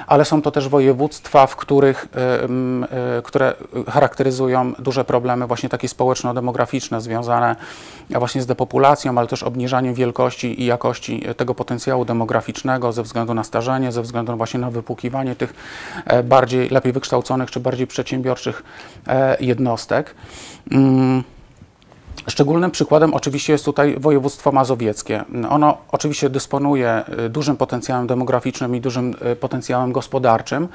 ale 0.07 0.25
są 0.25 0.43
to 0.43 0.51
też 0.51 0.69
województwa, 0.69 1.47
w 1.47 1.57
których, 1.57 2.09
e, 3.19 3.23
które 3.23 3.55
charakteryzują 3.89 4.73
duże 4.79 5.05
problemy 5.05 5.47
właśnie 5.47 5.69
takie 5.69 5.89
społeczno-demograficzne 5.89 7.01
związane 7.01 7.57
właśnie 8.11 8.43
z 8.43 8.47
depopulacją, 8.47 9.19
ale 9.19 9.27
też 9.27 9.43
obniżaniem 9.43 9.95
wielkości 9.95 10.63
i 10.63 10.67
jakości 10.67 11.25
tego 11.37 11.55
potencjału 11.55 12.05
demograficznego 12.05 12.93
ze 12.93 13.03
względu 13.03 13.35
na 13.35 13.45
starzenie, 13.45 13.93
ze 13.93 14.03
względu 14.03 14.37
właśnie 14.37 14.61
na 14.61 14.71
wypłukiwanie 14.71 15.35
tych 15.35 15.55
e, 16.05 16.23
bardziej, 16.23 16.69
lepiej 16.69 16.93
wykształconych 16.93 17.51
czy 17.51 17.61
bardziej 17.61 17.87
przedsiębiorczych 17.87 18.63
e, 19.07 19.37
jednostek. 19.41 20.15
Mm. 20.79 21.25
Szczególnym 22.27 22.71
przykładem 22.71 23.15
oczywiście 23.15 23.53
jest 23.53 23.65
tutaj 23.65 23.97
województwo 23.99 24.53
mazowieckie. 24.53 25.25
Ono 25.51 25.79
oczywiście 25.93 26.31
dysponuje 26.31 27.05
y, 27.27 27.29
dużym 27.29 27.57
potencjałem 27.57 28.07
demograficznym 28.07 28.77
i 28.77 28.81
dużym 28.81 29.17
y, 29.33 29.37
potencjałem 29.37 29.93
gospodarczym, 29.93 30.69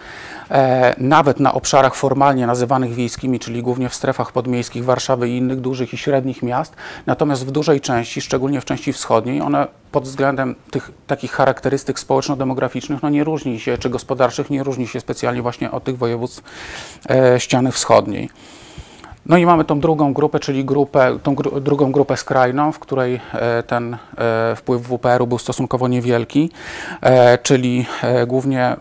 e, 0.51 0.95
nawet 0.97 1.39
na 1.39 1.53
obszarach 1.53 1.95
formalnie 1.95 2.47
nazywanych 2.47 2.93
wiejskimi, 2.93 3.39
czyli 3.39 3.63
głównie 3.63 3.89
w 3.89 3.95
strefach 3.95 4.31
podmiejskich 4.31 4.85
Warszawy 4.85 5.29
i 5.29 5.37
innych 5.37 5.61
dużych 5.61 5.93
i 5.93 5.97
średnich 5.97 6.43
miast. 6.43 6.75
Natomiast 7.05 7.45
w 7.45 7.51
dużej 7.51 7.81
części, 7.81 8.21
szczególnie 8.21 8.61
w 8.61 8.65
części 8.65 8.93
wschodniej, 8.93 9.41
one 9.41 9.67
pod 9.91 10.03
względem 10.03 10.55
tych 10.71 10.91
takich 11.07 11.31
charakterystyk 11.31 11.99
społeczno-demograficznych 11.99 13.03
no 13.03 13.09
nie 13.09 13.23
różni 13.23 13.59
się, 13.59 13.77
czy 13.77 13.89
gospodarczych, 13.89 14.49
nie 14.49 14.63
różni 14.63 14.87
się 14.87 14.99
specjalnie 14.99 15.41
właśnie 15.41 15.71
od 15.71 15.83
tych 15.83 15.97
województw 15.97 16.43
e, 17.09 17.39
ściany 17.39 17.71
wschodniej. 17.71 18.29
No 19.25 19.37
i 19.37 19.45
mamy 19.45 19.65
tą 19.65 19.79
drugą 19.79 20.13
grupę, 20.13 20.39
czyli 20.39 20.65
grupę, 20.65 21.19
tą 21.23 21.35
gru, 21.35 21.61
drugą 21.61 21.91
grupę 21.91 22.17
skrajną, 22.17 22.71
w 22.71 22.79
której 22.79 23.19
e, 23.33 23.63
ten 23.63 23.97
e, 24.17 24.55
wpływ 24.55 24.81
WPR-u 24.81 25.27
był 25.27 25.37
stosunkowo 25.37 25.87
niewielki, 25.87 26.51
e, 27.01 27.37
czyli 27.37 27.85
głównie 28.27 28.75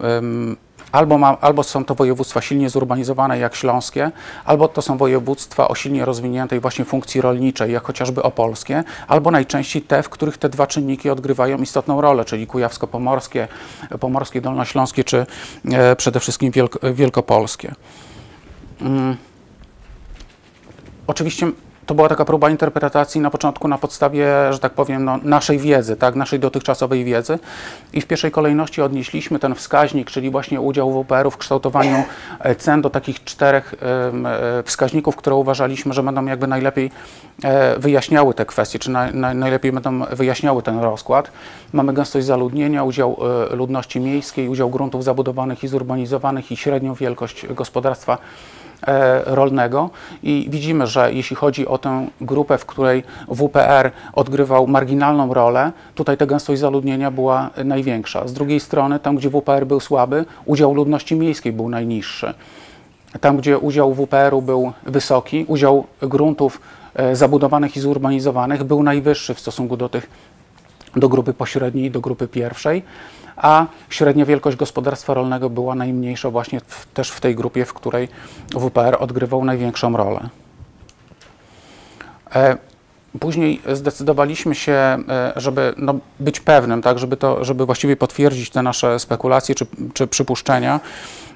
albo, 0.92 1.18
ma, 1.18 1.36
albo 1.40 1.62
są 1.62 1.84
to 1.84 1.94
województwa 1.94 2.40
silnie 2.40 2.70
zurbanizowane 2.70 3.38
jak 3.38 3.54
śląskie, 3.54 4.10
albo 4.44 4.68
to 4.68 4.82
są 4.82 4.96
województwa 4.96 5.68
o 5.68 5.74
silnie 5.74 6.04
rozwiniętej 6.04 6.60
właśnie 6.60 6.84
funkcji 6.84 7.20
rolniczej, 7.20 7.72
jak 7.72 7.82
chociażby 7.84 8.22
opolskie, 8.22 8.84
albo 9.08 9.30
najczęściej 9.30 9.82
te, 9.82 10.02
w 10.02 10.08
których 10.08 10.38
te 10.38 10.48
dwa 10.48 10.66
czynniki 10.66 11.10
odgrywają 11.10 11.58
istotną 11.58 12.00
rolę, 12.00 12.24
czyli 12.24 12.46
kujawsko-pomorskie, 12.46 13.48
pomorskie, 14.00 14.40
dolnośląskie, 14.40 15.04
czy 15.04 15.26
e, 15.72 15.96
przede 15.96 16.20
wszystkim 16.20 16.50
wielk, 16.50 16.78
wielkopolskie. 16.94 17.74
Mm. 18.80 19.16
Oczywiście 21.06 21.52
to 21.86 21.94
była 21.94 22.08
taka 22.08 22.24
próba 22.24 22.50
interpretacji 22.50 23.20
na 23.20 23.30
początku 23.30 23.68
na 23.68 23.78
podstawie, 23.78 24.26
że 24.50 24.58
tak 24.58 24.72
powiem, 24.72 25.04
no, 25.04 25.18
naszej 25.22 25.58
wiedzy, 25.58 25.96
tak, 25.96 26.14
naszej 26.14 26.40
dotychczasowej 26.40 27.04
wiedzy 27.04 27.38
i 27.92 28.00
w 28.00 28.06
pierwszej 28.06 28.30
kolejności 28.30 28.82
odnieśliśmy 28.82 29.38
ten 29.38 29.54
wskaźnik, 29.54 30.10
czyli 30.10 30.30
właśnie 30.30 30.60
udział 30.60 31.02
WPR-u 31.04 31.30
w 31.30 31.36
kształtowaniu 31.36 32.04
e, 32.40 32.54
cen 32.54 32.82
do 32.82 32.90
takich 32.90 33.24
czterech 33.24 33.74
e, 33.82 34.62
wskaźników, 34.62 35.16
które 35.16 35.36
uważaliśmy, 35.36 35.94
że 35.94 36.02
będą 36.02 36.24
jakby 36.24 36.46
najlepiej 36.46 36.90
e, 37.44 37.78
wyjaśniały 37.78 38.34
te 38.34 38.46
kwestie, 38.46 38.78
czy 38.78 38.90
naj, 38.90 39.14
naj, 39.14 39.34
najlepiej 39.34 39.72
będą 39.72 40.04
wyjaśniały 40.12 40.62
ten 40.62 40.78
rozkład. 40.78 41.30
Mamy 41.72 41.92
gęstość 41.92 42.26
zaludnienia, 42.26 42.84
udział 42.84 43.16
ludności 43.50 44.00
miejskiej, 44.00 44.48
udział 44.48 44.70
gruntów 44.70 45.04
zabudowanych 45.04 45.64
i 45.64 45.68
zurbanizowanych 45.68 46.52
i 46.52 46.56
średnią 46.56 46.94
wielkość 46.94 47.46
gospodarstwa 47.46 48.18
rolnego 49.24 49.90
i 50.22 50.46
widzimy, 50.50 50.86
że 50.86 51.12
jeśli 51.12 51.36
chodzi 51.36 51.66
o 51.66 51.78
tę 51.78 52.06
grupę, 52.20 52.58
w 52.58 52.66
której 52.66 53.02
WPR 53.28 53.90
odgrywał 54.12 54.66
marginalną 54.66 55.34
rolę, 55.34 55.72
tutaj 55.94 56.16
ta 56.16 56.26
gęstość 56.26 56.60
zaludnienia 56.60 57.10
była 57.10 57.50
największa. 57.64 58.28
Z 58.28 58.32
drugiej 58.32 58.60
strony, 58.60 58.98
tam 58.98 59.16
gdzie 59.16 59.30
WPR 59.30 59.66
był 59.66 59.80
słaby, 59.80 60.24
udział 60.44 60.74
ludności 60.74 61.16
miejskiej 61.16 61.52
był 61.52 61.68
najniższy. 61.68 62.34
Tam, 63.20 63.36
gdzie 63.36 63.58
udział 63.58 63.94
WPR-u 63.94 64.42
był 64.42 64.72
wysoki, 64.82 65.44
udział 65.48 65.86
gruntów 66.00 66.60
e, 66.94 67.16
zabudowanych 67.16 67.76
i 67.76 67.80
zurbanizowanych 67.80 68.64
był 68.64 68.82
najwyższy 68.82 69.34
w 69.34 69.40
stosunku 69.40 69.76
do 69.76 69.88
tych 69.88 70.10
do 70.96 71.08
grupy 71.08 71.34
pośredniej, 71.34 71.90
do 71.90 72.00
grupy 72.00 72.28
pierwszej, 72.28 72.82
a 73.42 73.66
średnia 73.90 74.24
wielkość 74.24 74.56
gospodarstwa 74.56 75.14
rolnego 75.14 75.50
była 75.50 75.74
najmniejsza 75.74 76.30
właśnie 76.30 76.60
w, 76.66 76.86
też 76.94 77.10
w 77.10 77.20
tej 77.20 77.34
grupie, 77.34 77.64
w 77.64 77.74
której 77.74 78.08
WPR 78.54 78.96
odgrywał 79.00 79.44
największą 79.44 79.96
rolę. 79.96 80.28
E, 82.34 82.56
Później 83.20 83.60
zdecydowaliśmy 83.72 84.54
się, 84.54 84.72
e, 84.72 85.32
żeby 85.36 85.74
no, 85.76 85.94
być 86.20 86.40
pewnym, 86.40 86.82
tak, 86.82 86.98
żeby, 86.98 87.16
to, 87.16 87.44
żeby 87.44 87.66
właściwie 87.66 87.96
potwierdzić 87.96 88.50
te 88.50 88.62
nasze 88.62 88.98
spekulacje 88.98 89.54
czy, 89.54 89.66
czy 89.94 90.06
przypuszczenia. 90.06 90.80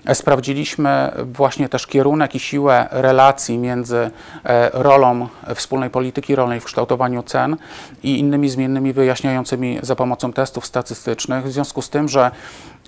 E, 0.07 0.15
Sprawdziliśmy 0.15 1.13
właśnie 1.33 1.69
też 1.69 1.87
kierunek 1.87 2.35
i 2.35 2.39
siłę 2.39 2.89
relacji 2.91 3.59
między 3.59 4.11
e, 4.45 4.71
rolą 4.73 5.29
wspólnej 5.55 5.91
polityki 5.91 6.37
rolnej 6.37 6.61
w 6.61 6.65
kształtowaniu 6.65 7.23
cen 7.23 7.57
i 8.03 8.19
innymi 8.19 8.49
zmiennymi 8.49 8.93
wyjaśniającymi 8.93 9.79
za 9.83 9.97
pomocą 9.97 10.33
testów 10.33 10.67
statystycznych. 10.67 11.45
W 11.45 11.53
związku 11.53 11.83
z 11.83 11.91
tym, 11.91 12.09
że 12.09 12.31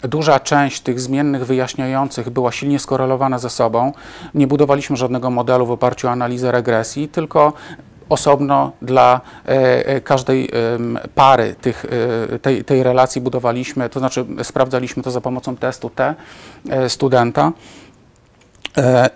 duża 0.02 0.40
część 0.40 0.80
tych 0.80 1.00
zmiennych 1.00 1.46
wyjaśniających 1.46 2.30
była 2.30 2.52
silnie 2.52 2.78
skorelowana 2.78 3.38
ze 3.38 3.50
sobą, 3.50 3.92
nie 4.34 4.46
budowaliśmy 4.46 4.96
żadnego 4.96 5.30
modelu 5.30 5.66
w 5.66 5.70
oparciu 5.70 6.08
o 6.08 6.10
analizę 6.10 6.52
regresji, 6.52 7.08
tylko 7.08 7.52
osobno 8.08 8.72
dla 8.82 9.20
e, 9.46 9.86
e, 9.86 10.00
każdej 10.00 10.48
pary 11.14 11.54
tych, 11.60 11.86
e, 12.34 12.38
tej, 12.38 12.64
tej 12.64 12.82
relacji 12.82 13.20
budowaliśmy, 13.20 13.88
to 13.88 13.98
znaczy 13.98 14.26
sprawdzaliśmy 14.42 15.02
to 15.02 15.10
za 15.10 15.20
pomocą 15.20 15.56
testu 15.56 15.90
T 15.90 16.14
studenta. 16.88 17.52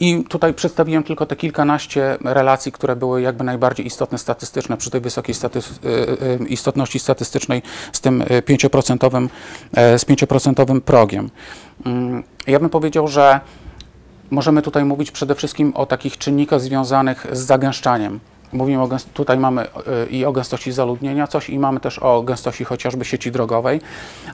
I 0.00 0.24
tutaj 0.28 0.54
przedstawiłem 0.54 1.02
tylko 1.02 1.26
te 1.26 1.36
kilkanaście 1.36 2.16
relacji, 2.24 2.72
które 2.72 2.96
były 2.96 3.22
jakby 3.22 3.44
najbardziej 3.44 3.86
istotne 3.86 4.18
statystyczne 4.18 4.76
przy 4.76 4.90
tej 4.90 5.00
wysokiej 5.00 5.34
istotności 6.48 6.98
statystycznej 6.98 7.62
z 7.92 8.00
tym 8.00 8.22
e, 8.22 8.42
5%, 8.42 9.28
e, 9.74 9.98
z 9.98 10.04
5% 10.04 10.80
progiem. 10.80 11.30
Mm, 11.86 12.22
Ja 12.46 12.60
bym 12.60 12.70
powiedział, 12.70 13.08
że 13.08 13.40
możemy 14.30 14.62
tutaj 14.62 14.84
mówić 14.84 15.10
przede 15.10 15.34
wszystkim 15.34 15.72
o 15.76 15.86
takich 15.86 16.18
czynnikach 16.18 16.60
związanych 16.60 17.26
z 17.32 17.38
zagęszczaniem. 17.38 18.20
Mówimy 18.52 18.82
o 18.82 18.88
tutaj 19.14 19.38
mamy 19.38 19.62
y, 19.64 20.10
i 20.10 20.24
o 20.24 20.32
gęstości 20.32 20.72
zaludnienia 20.72 21.26
coś 21.26 21.50
i 21.50 21.58
mamy 21.58 21.80
też 21.80 21.98
o 21.98 22.22
gęstości 22.22 22.64
chociażby 22.64 23.04
sieci 23.04 23.30
drogowej, 23.30 23.80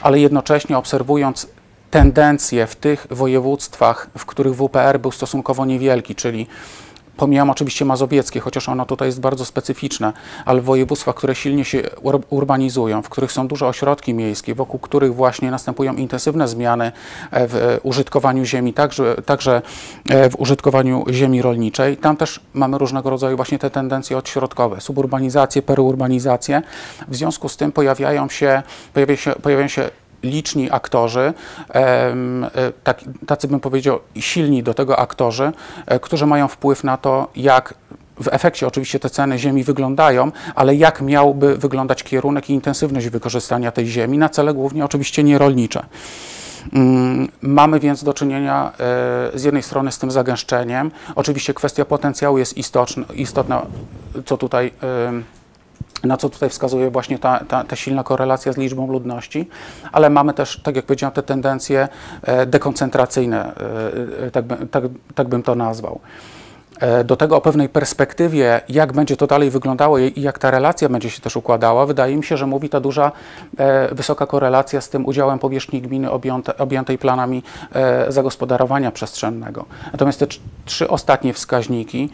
ale 0.02 0.20
jednocześnie 0.20 0.78
obserwując 0.78 1.48
tendencje 1.90 2.66
w 2.66 2.76
tych 2.76 3.06
województwach, 3.10 4.10
w 4.18 4.26
których 4.26 4.54
WPR 4.54 5.00
był 5.00 5.12
stosunkowo 5.12 5.66
niewielki, 5.66 6.14
czyli 6.14 6.46
Pomijam 7.18 7.50
oczywiście 7.50 7.84
mazowieckie, 7.84 8.40
chociaż 8.40 8.68
ono 8.68 8.86
tutaj 8.86 9.08
jest 9.08 9.20
bardzo 9.20 9.44
specyficzne, 9.44 10.12
ale 10.44 10.60
województwa, 10.60 11.12
które 11.12 11.34
silnie 11.34 11.64
się 11.64 11.82
ur- 12.02 12.22
urbanizują, 12.30 13.02
w 13.02 13.08
których 13.08 13.32
są 13.32 13.48
duże 13.48 13.66
ośrodki 13.66 14.14
miejskie, 14.14 14.54
wokół 14.54 14.80
których 14.80 15.14
właśnie 15.14 15.50
następują 15.50 15.94
intensywne 15.94 16.48
zmiany 16.48 16.92
e, 17.30 17.48
w 17.48 17.54
e, 17.54 17.80
użytkowaniu 17.80 18.44
ziemi, 18.44 18.72
także, 18.72 19.16
także 19.26 19.62
e, 20.08 20.30
w 20.30 20.40
użytkowaniu 20.40 21.04
ziemi 21.10 21.42
rolniczej. 21.42 21.96
Tam 21.96 22.16
też 22.16 22.40
mamy 22.54 22.78
różnego 22.78 23.10
rodzaju 23.10 23.36
właśnie 23.36 23.58
te 23.58 23.70
tendencje 23.70 24.18
odśrodkowe, 24.18 24.80
suburbanizację, 24.80 25.62
perurbanizację. 25.62 26.62
W 27.08 27.16
związku 27.16 27.48
z 27.48 27.56
tym 27.56 27.72
pojawiają 27.72 28.28
się, 28.28 28.62
pojawia 28.94 29.16
się, 29.16 29.32
pojawiają 29.42 29.68
się 29.68 29.90
liczni 30.22 30.70
aktorzy, 30.70 31.32
e, 31.74 32.14
tak, 32.84 33.00
tacy 33.26 33.48
bym 33.48 33.60
powiedział 33.60 33.98
silni 34.16 34.62
do 34.62 34.74
tego 34.74 34.98
aktorzy, 34.98 35.52
e, 35.86 36.00
którzy 36.00 36.26
mają 36.26 36.48
wpływ 36.48 36.84
na 36.84 36.96
to, 36.96 37.28
jak 37.36 37.74
w 38.20 38.28
efekcie 38.30 38.66
oczywiście 38.66 39.00
te 39.00 39.10
ceny 39.10 39.38
ziemi 39.38 39.64
wyglądają, 39.64 40.32
ale 40.54 40.74
jak 40.74 41.00
miałby 41.00 41.56
wyglądać 41.56 42.02
kierunek 42.02 42.50
i 42.50 42.52
intensywność 42.52 43.08
wykorzystania 43.08 43.72
tej 43.72 43.86
ziemi 43.86 44.18
na 44.18 44.28
cele 44.28 44.54
głównie 44.54 44.84
oczywiście 44.84 45.24
nierolnicze. 45.24 45.86
Mm, 46.72 47.28
Mamy 47.42 47.80
więc 47.80 48.04
do 48.04 48.14
czynienia 48.14 48.72
e, 49.34 49.38
z 49.38 49.44
jednej 49.44 49.62
strony 49.62 49.92
z 49.92 49.98
tym 49.98 50.10
zagęszczeniem. 50.10 50.90
Oczywiście 51.14 51.54
kwestia 51.54 51.84
potencjału 51.84 52.38
jest 52.38 52.56
istotna, 53.14 53.66
co 54.26 54.36
tutaj 54.36 54.72
na 56.04 56.16
co 56.16 56.28
tutaj 56.28 56.48
wskazuje 56.48 56.90
właśnie 56.90 57.18
ta, 57.18 57.44
ta, 57.48 57.64
ta 57.64 57.76
silna 57.76 58.04
korelacja 58.04 58.52
z 58.52 58.56
liczbą 58.56 58.92
ludności, 58.92 59.48
ale 59.92 60.10
mamy 60.10 60.34
też, 60.34 60.60
tak 60.62 60.76
jak 60.76 60.84
powiedziałem, 60.84 61.12
te 61.12 61.22
tendencje 61.22 61.88
e, 62.22 62.46
dekoncentracyjne, 62.46 63.54
e, 64.20 64.26
e, 64.26 64.30
tak, 64.30 64.44
by, 64.44 64.66
tak, 64.66 64.84
tak 65.14 65.28
bym 65.28 65.42
to 65.42 65.54
nazwał. 65.54 66.00
Do 67.04 67.16
tego 67.16 67.36
o 67.36 67.40
pewnej 67.40 67.68
perspektywie, 67.68 68.60
jak 68.68 68.92
będzie 68.92 69.16
to 69.16 69.26
dalej 69.26 69.50
wyglądało 69.50 69.98
i 69.98 70.20
jak 70.22 70.38
ta 70.38 70.50
relacja 70.50 70.88
będzie 70.88 71.10
się 71.10 71.20
też 71.20 71.36
układała, 71.36 71.86
wydaje 71.86 72.16
mi 72.16 72.24
się, 72.24 72.36
że 72.36 72.46
mówi 72.46 72.68
ta 72.68 72.80
duża, 72.80 73.12
wysoka 73.92 74.26
korelacja 74.26 74.80
z 74.80 74.88
tym 74.88 75.06
udziałem 75.06 75.38
powierzchni 75.38 75.82
gminy 75.82 76.10
objęte, 76.10 76.58
objętej 76.58 76.98
planami 76.98 77.42
zagospodarowania 78.08 78.90
przestrzennego. 78.90 79.64
Natomiast 79.92 80.18
te 80.18 80.26
trz- 80.26 80.40
trzy 80.64 80.88
ostatnie 80.88 81.32
wskaźniki 81.32 82.10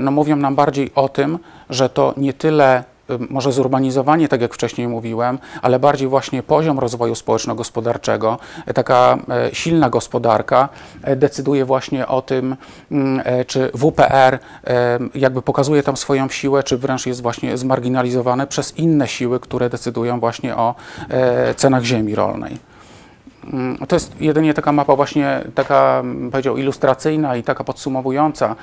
no, 0.00 0.10
mówią 0.10 0.36
nam 0.36 0.54
bardziej 0.54 0.90
o 0.94 1.08
tym, 1.08 1.38
że 1.70 1.88
to 1.88 2.14
nie 2.16 2.32
tyle 2.32 2.84
może 3.30 3.52
zurbanizowanie, 3.52 4.28
tak 4.28 4.40
jak 4.40 4.54
wcześniej 4.54 4.88
mówiłem, 4.88 5.38
ale 5.62 5.78
bardziej 5.78 6.08
właśnie 6.08 6.42
poziom 6.42 6.78
rozwoju 6.78 7.14
społeczno-gospodarczego, 7.14 8.38
e, 8.66 8.74
taka 8.74 9.18
e, 9.28 9.54
silna 9.54 9.90
gospodarka 9.90 10.68
e, 11.02 11.16
decyduje 11.16 11.64
właśnie 11.64 12.06
o 12.06 12.22
tym, 12.22 12.56
mm, 12.90 13.22
czy 13.46 13.70
WPR 13.74 14.38
jakby 15.14 15.42
pokazuje 15.42 15.82
tam 15.82 15.96
swoją 15.96 16.28
siłę, 16.28 16.62
czy 16.62 16.78
wręcz 16.78 17.06
jest 17.06 17.22
właśnie 17.22 17.56
zmarginalizowane 17.56 18.46
przez 18.46 18.78
inne 18.78 19.08
siły, 19.08 19.40
które 19.40 19.70
decydują 19.70 20.20
właśnie 20.20 20.56
o 20.56 20.74
cenach 21.56 21.82
ziemi 21.82 22.14
rolnej. 22.14 22.69
Mm, 23.52 23.78
to 23.88 23.96
jest 23.96 24.20
jedynie 24.20 24.54
taka 24.54 24.72
mapa 24.72 24.96
właśnie 24.96 25.44
taka, 25.54 26.00
mm, 26.00 26.30
powiedział, 26.30 26.56
ilustracyjna 26.56 27.36
i 27.36 27.42
taka 27.42 27.64
podsumowująca, 27.64 28.56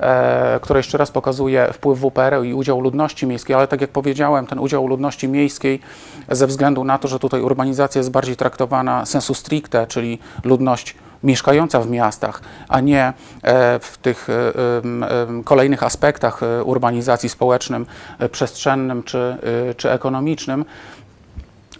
e, 0.00 0.60
która 0.62 0.78
jeszcze 0.78 0.98
raz 0.98 1.10
pokazuje 1.10 1.68
wpływ 1.72 1.98
WPR 1.98 2.44
i 2.44 2.54
udział 2.54 2.80
ludności 2.80 3.26
miejskiej, 3.26 3.56
ale 3.56 3.68
tak 3.68 3.80
jak 3.80 3.90
powiedziałem, 3.90 4.46
ten 4.46 4.58
udział 4.58 4.86
ludności 4.86 5.28
miejskiej 5.28 5.80
ze 6.28 6.46
względu 6.46 6.84
na 6.84 6.98
to, 6.98 7.08
że 7.08 7.18
tutaj 7.18 7.40
urbanizacja 7.40 7.98
jest 7.98 8.10
bardziej 8.10 8.36
traktowana 8.36 9.06
sensu 9.06 9.34
stricte, 9.34 9.86
czyli 9.86 10.18
ludność 10.44 10.96
mieszkająca 11.22 11.80
w 11.80 11.90
miastach, 11.90 12.42
a 12.68 12.80
nie 12.80 13.12
e, 13.42 13.78
w 13.78 13.98
tych 14.02 14.28
e, 14.30 15.42
kolejnych 15.44 15.82
aspektach 15.82 16.42
e, 16.42 16.64
urbanizacji 16.64 17.28
społecznym, 17.28 17.86
przestrzennym 18.32 19.02
czy, 19.02 19.36
czy 19.76 19.90
ekonomicznym, 19.90 20.64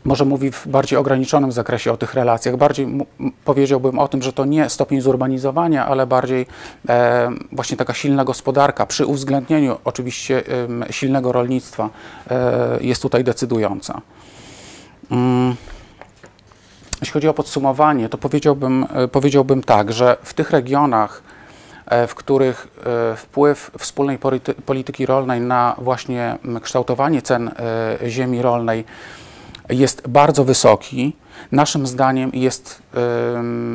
może 0.04 0.24
mówi 0.24 0.52
w 0.52 0.68
bardziej 0.68 0.98
ograniczonym 0.98 1.52
zakresie 1.52 1.92
o 1.92 1.96
tych 1.96 2.14
relacjach. 2.14 2.56
Bardziej 2.56 2.88
powiedziałbym 3.44 3.98
o 3.98 4.08
tym, 4.08 4.22
że 4.22 4.32
to 4.32 4.44
nie 4.44 4.68
stopień 4.68 5.00
zurbanizowania, 5.00 5.86
ale 5.86 6.06
bardziej 6.06 6.46
e, 6.88 7.30
właśnie 7.52 7.76
taka 7.76 7.94
silna 7.94 8.24
gospodarka, 8.24 8.86
przy 8.86 9.06
uwzględnieniu 9.06 9.78
oczywiście 9.84 10.42
em, 10.46 10.84
silnego 10.90 11.32
rolnictwa, 11.32 11.90
e, 12.30 12.78
jest 12.80 13.02
tutaj 13.02 13.24
decydująca. 13.24 14.00
Mm. 15.10 15.56
Jeśli 17.00 17.12
chodzi 17.12 17.28
o 17.28 17.34
podsumowanie, 17.34 18.08
to 18.08 18.18
powiedziałbym, 18.18 18.86
e, 18.94 19.08
powiedziałbym 19.08 19.62
tak, 19.62 19.92
że 19.92 20.16
w 20.22 20.34
tych 20.34 20.50
regionach, 20.50 21.22
e, 21.86 22.06
w 22.06 22.14
których 22.14 22.68
e, 23.12 23.16
wpływ 23.16 23.70
wspólnej 23.78 24.18
polity- 24.18 24.54
polityki 24.54 25.06
rolnej 25.06 25.40
na 25.40 25.76
właśnie 25.78 26.38
kształtowanie 26.62 27.22
cen 27.22 27.48
e, 27.48 28.10
ziemi 28.10 28.42
rolnej 28.42 28.84
jest 29.68 30.08
bardzo 30.08 30.44
wysoki, 30.44 31.12
naszym 31.52 31.86
zdaniem 31.86 32.30
jest, 32.34 32.82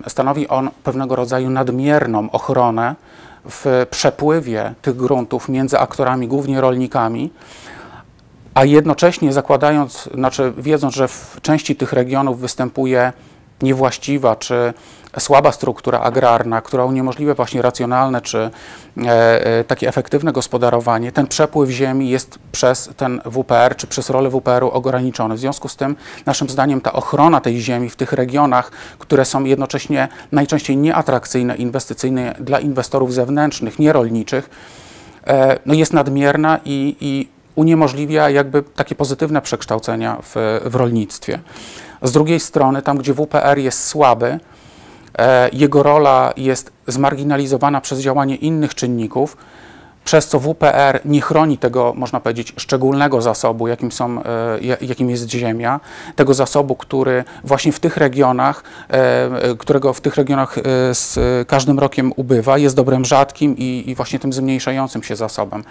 stanowi 0.07 0.47
on 0.47 0.69
pewnego 0.83 1.15
rodzaju 1.15 1.49
nadmierną 1.49 2.31
ochronę 2.31 2.95
w 3.49 3.85
przepływie 3.89 4.73
tych 4.81 4.95
gruntów 4.95 5.49
między 5.49 5.79
aktorami, 5.79 6.27
głównie 6.27 6.61
rolnikami, 6.61 7.29
a 8.53 8.65
jednocześnie 8.65 9.33
zakładając, 9.33 10.09
znaczy 10.13 10.53
wiedząc, 10.57 10.95
że 10.95 11.07
w 11.07 11.37
części 11.41 11.75
tych 11.75 11.93
regionów 11.93 12.39
występuje 12.39 13.13
niewłaściwa 13.61 14.35
czy 14.35 14.73
słaba 15.19 15.51
struktura 15.51 15.99
agrarna, 15.99 16.61
która 16.61 16.85
uniemożliwia 16.85 17.33
właśnie 17.33 17.61
racjonalne 17.61 18.21
czy 18.21 18.37
e, 18.97 19.45
e, 19.45 19.63
takie 19.63 19.87
efektywne 19.87 20.33
gospodarowanie, 20.33 21.11
ten 21.11 21.27
przepływ 21.27 21.69
ziemi 21.69 22.09
jest 22.09 22.39
przez 22.51 22.89
ten 22.97 23.21
WPR 23.25 23.75
czy 23.75 23.87
przez 23.87 24.09
rolę 24.09 24.29
WPR-u 24.29 24.69
ograniczony. 24.69 25.35
W 25.35 25.39
związku 25.39 25.67
z 25.67 25.75
tym 25.75 25.95
naszym 26.25 26.49
zdaniem 26.49 26.81
ta 26.81 26.93
ochrona 26.93 27.41
tej 27.41 27.61
ziemi 27.61 27.89
w 27.89 27.95
tych 27.95 28.13
regionach, 28.13 28.71
które 28.99 29.25
są 29.25 29.43
jednocześnie 29.43 30.07
najczęściej 30.31 30.77
nieatrakcyjne 30.77 31.55
inwestycyjnie 31.55 32.33
dla 32.39 32.59
inwestorów 32.59 33.13
zewnętrznych, 33.13 33.79
nierolniczych, 33.79 34.49
e, 35.27 35.59
no 35.65 35.73
jest 35.73 35.93
nadmierna 35.93 36.59
i, 36.65 36.95
i 37.01 37.27
uniemożliwia 37.55 38.29
jakby 38.29 38.63
takie 38.63 38.95
pozytywne 38.95 39.41
przekształcenia 39.41 40.17
w, 40.23 40.61
w 40.65 40.75
rolnictwie. 40.75 41.39
Z 42.01 42.11
drugiej 42.11 42.39
strony, 42.39 42.81
tam 42.81 42.97
gdzie 42.97 43.13
WPR 43.13 43.57
jest 43.57 43.83
słaby, 43.83 44.39
jego 45.53 45.83
rola 45.83 46.33
jest 46.37 46.71
zmarginalizowana 46.87 47.81
przez 47.81 47.99
działanie 47.99 48.35
innych 48.35 48.75
czynników, 48.75 49.37
przez 50.05 50.27
co 50.27 50.39
WPR 50.39 50.99
nie 51.05 51.21
chroni 51.21 51.57
tego, 51.57 51.93
można 51.95 52.19
powiedzieć, 52.19 52.53
szczególnego 52.57 53.21
zasobu, 53.21 53.67
jakim, 53.67 53.91
są, 53.91 54.23
e, 54.23 54.23
ja- 54.61 54.77
jakim 54.81 55.09
jest 55.09 55.29
ziemia, 55.29 55.79
tego 56.15 56.33
zasobu, 56.33 56.75
który 56.75 57.23
właśnie 57.43 57.71
w 57.71 57.79
tych 57.79 57.97
regionach, 57.97 58.63
e, 58.89 58.93
e, 59.51 59.55
którego 59.55 59.93
w 59.93 60.01
tych 60.01 60.15
regionach 60.15 60.57
e, 60.57 60.61
z 60.95 61.19
każdym 61.47 61.79
rokiem 61.79 62.13
ubywa, 62.15 62.57
jest 62.57 62.75
dobrem 62.75 63.05
rzadkim 63.05 63.57
i, 63.57 63.83
i 63.87 63.95
właśnie 63.95 64.19
tym 64.19 64.33
zmniejszającym 64.33 65.03
się 65.03 65.15
zasobem. 65.15 65.63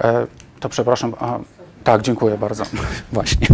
E, 0.00 0.26
To 0.60 0.68
przepraszam. 0.68 1.14
A, 1.20 1.38
tak, 1.84 2.02
dziękuję 2.02 2.38
bardzo. 2.38 2.64
Właśnie. 3.12 3.46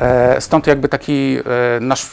E, 0.00 0.40
Stąd 0.40 0.66
jakby 0.66 0.88
taki 0.88 1.36
e, 1.76 1.80
nasz. 1.80 2.08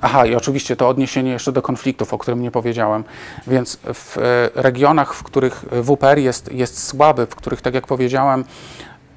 Aha, 0.00 0.26
i 0.26 0.34
oczywiście 0.34 0.76
to 0.76 0.88
odniesienie 0.88 1.30
jeszcze 1.30 1.52
do 1.52 1.62
konfliktów, 1.62 2.14
o 2.14 2.18
którym 2.18 2.42
nie 2.42 2.50
powiedziałem. 2.50 3.04
Więc 3.46 3.78
w 3.94 4.18
e, 4.18 4.22
regionach, 4.54 5.14
w 5.14 5.22
których 5.22 5.64
WPR 5.70 6.18
jest, 6.18 6.52
jest 6.52 6.86
słaby, 6.86 7.26
w 7.26 7.34
których, 7.34 7.60
tak 7.60 7.74
jak 7.74 7.86
powiedziałem, 7.86 8.44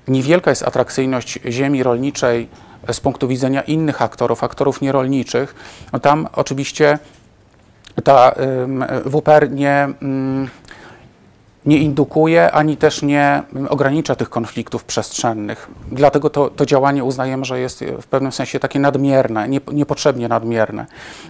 niewielka 0.08 0.52
jest 0.52 0.64
atrakcyjność 0.64 1.40
ziemi 1.50 1.84
rolniczej 1.84 2.48
z 2.92 3.00
punktu 3.00 3.28
widzenia 3.28 3.62
innych 3.62 4.02
aktorów, 4.02 4.44
aktorów 4.44 4.82
nierolniczych, 4.82 5.56
no 5.94 6.00
tam 6.00 6.28
oczywiście 6.34 7.00
ta 8.04 8.36
WPR 9.06 9.52
nie. 9.52 9.90
Nie 11.68 11.78
indukuje 11.78 12.52
ani 12.52 12.78
też 12.78 13.02
nie 13.02 13.44
ogranicza 13.70 14.16
tych 14.16 14.30
konfliktów 14.30 14.84
przestrzennych. 14.84 15.70
Dlatego 15.92 16.30
to, 16.30 16.50
to 16.50 16.66
działanie 16.66 17.04
uznajemy, 17.04 17.46
że 17.46 17.60
jest 17.60 17.84
w 18.02 18.08
pewnym 18.08 18.32
sensie 18.32 18.60
takie 18.60 18.80
nadmierne, 18.80 19.50
nie, 19.50 19.62
niepotrzebnie 19.72 20.28
nadmierne. 20.28 20.86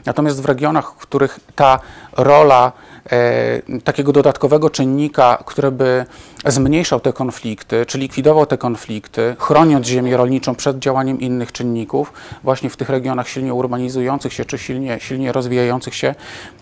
Natomiast 0.06 0.42
w 0.42 0.46
regionach, 0.46 0.92
w 0.92 0.98
których 0.98 1.40
ta 1.56 1.80
rola 2.18 2.72
e, 3.12 3.82
takiego 3.84 4.12
dodatkowego 4.12 4.70
czynnika, 4.70 5.44
który 5.46 5.72
by 5.72 6.06
zmniejszał 6.46 7.00
te 7.00 7.14
konflikty, 7.14 7.86
czy 7.86 7.98
likwidował 7.98 8.46
te 8.46 8.58
konflikty, 8.58 9.36
chroniąc 9.40 9.88
ziemię 9.88 10.18
rolniczą 10.18 10.56
przed 10.56 10.80
działaniem 10.80 11.20
innych 11.20 11.52
czynników, 11.52 12.14
właśnie 12.44 12.70
w 12.70 12.78
tych 12.78 12.90
regionach 12.90 13.28
silnie 13.28 13.54
urbanizujących 13.54 14.34
się, 14.34 14.46
czy 14.46 14.58
silnie, 14.58 15.00
silnie 15.00 15.32
rozwijających 15.32 15.96
się, 15.96 16.16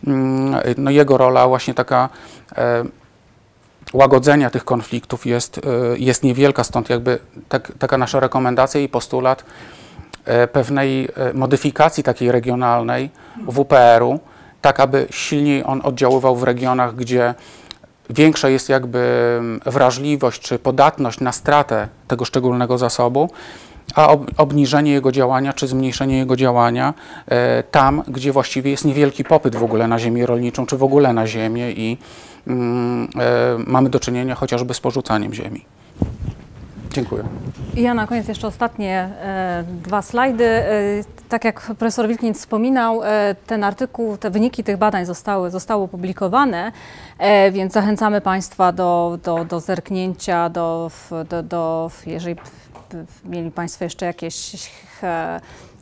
mm, 0.08 0.56
no 0.78 0.92
jego 0.92 1.18
rola 1.18 1.48
właśnie 1.48 1.74
taka 1.74 2.10
e, 2.58 2.84
łagodzenia 3.94 4.50
tych 4.50 4.66
konfliktów 4.66 5.26
jest, 5.26 5.58
y, 5.58 5.62
jest 5.98 6.24
niewielka, 6.24 6.64
stąd 6.64 6.90
jakby 6.90 7.20
tak, 7.50 7.72
taka 7.80 7.98
nasza 7.98 8.20
rekomendacja 8.20 8.82
i 8.82 8.90
postulat 8.90 9.46
e, 10.26 10.48
pewnej 10.48 11.10
e, 11.16 11.34
modyfikacji 11.34 12.04
takiej 12.04 12.32
regionalnej 12.32 13.10
WPR-u, 13.48 14.20
tak 14.62 14.80
aby 14.80 15.08
silniej 15.10 15.64
on 15.66 15.82
oddziaływał 15.84 16.36
w 16.36 16.44
regionach, 16.44 16.96
gdzie 16.96 17.34
większa 18.10 18.50
jest 18.50 18.70
jakby 18.70 19.00
mm, 19.40 19.62
wrażliwość 19.66 20.42
czy 20.42 20.60
podatność 20.60 21.20
na 21.20 21.32
stratę 21.32 21.88
tego 22.08 22.26
szczególnego 22.26 22.78
zasobu, 22.78 23.30
a 23.96 24.10
ob, 24.10 24.32
obniżenie 24.38 24.92
jego 24.92 25.12
działania 25.12 25.54
czy 25.54 25.68
zmniejszenie 25.68 26.18
jego 26.18 26.36
działania 26.36 26.94
tam, 27.72 28.04
gdzie 28.08 28.32
właściwie 28.32 28.72
jest 28.72 28.86
niewielki 28.86 29.24
popyt 29.24 29.56
w 29.56 29.64
ogóle 29.64 29.88
na 29.88 30.00
ziemię 30.00 30.26
rolniczą, 30.26 30.66
czy 30.66 30.78
w 30.78 30.84
ogóle 30.84 31.14
na 31.14 31.28
ziemię 31.28 31.72
i 31.72 31.98
mamy 33.68 33.90
do 33.90 34.00
czynienia 34.00 34.36
chociażby 34.36 34.74
z 34.74 34.80
porzucaniem 34.80 35.34
ziemi. 35.34 35.66
Dziękuję. 36.96 37.24
Ja 37.76 37.94
na 37.94 38.08
koniec 38.08 38.28
jeszcze 38.28 38.48
ostatnie 38.48 39.10
e, 39.22 39.64
dwa 39.84 40.02
slajdy. 40.02 40.46
E, 40.46 40.70
tak 41.30 41.46
jak 41.46 41.62
profesor 41.62 42.08
Wilkin 42.08 42.34
wspominał, 42.34 43.04
e, 43.04 43.36
ten 43.48 43.64
artykuł, 43.64 44.18
te 44.18 44.30
wyniki 44.30 44.64
tych 44.64 44.78
badań 44.78 45.06
zostały, 45.06 45.52
zostały 45.52 45.84
opublikowane, 45.84 46.72
e, 47.18 47.52
więc 47.52 47.74
zachęcamy 47.74 48.22
Państwa 48.22 48.72
do, 48.72 49.20
do, 49.24 49.46
do 49.46 49.60
zerknięcia, 49.60 50.50
do, 50.50 50.92
do, 51.30 51.44
do 51.44 51.92
jeżeli 52.06 52.36
mieli 53.26 53.52
Państwo 53.52 53.84
jeszcze 53.84 54.06
jakieś 54.06 54.70
e, 55.04 55.42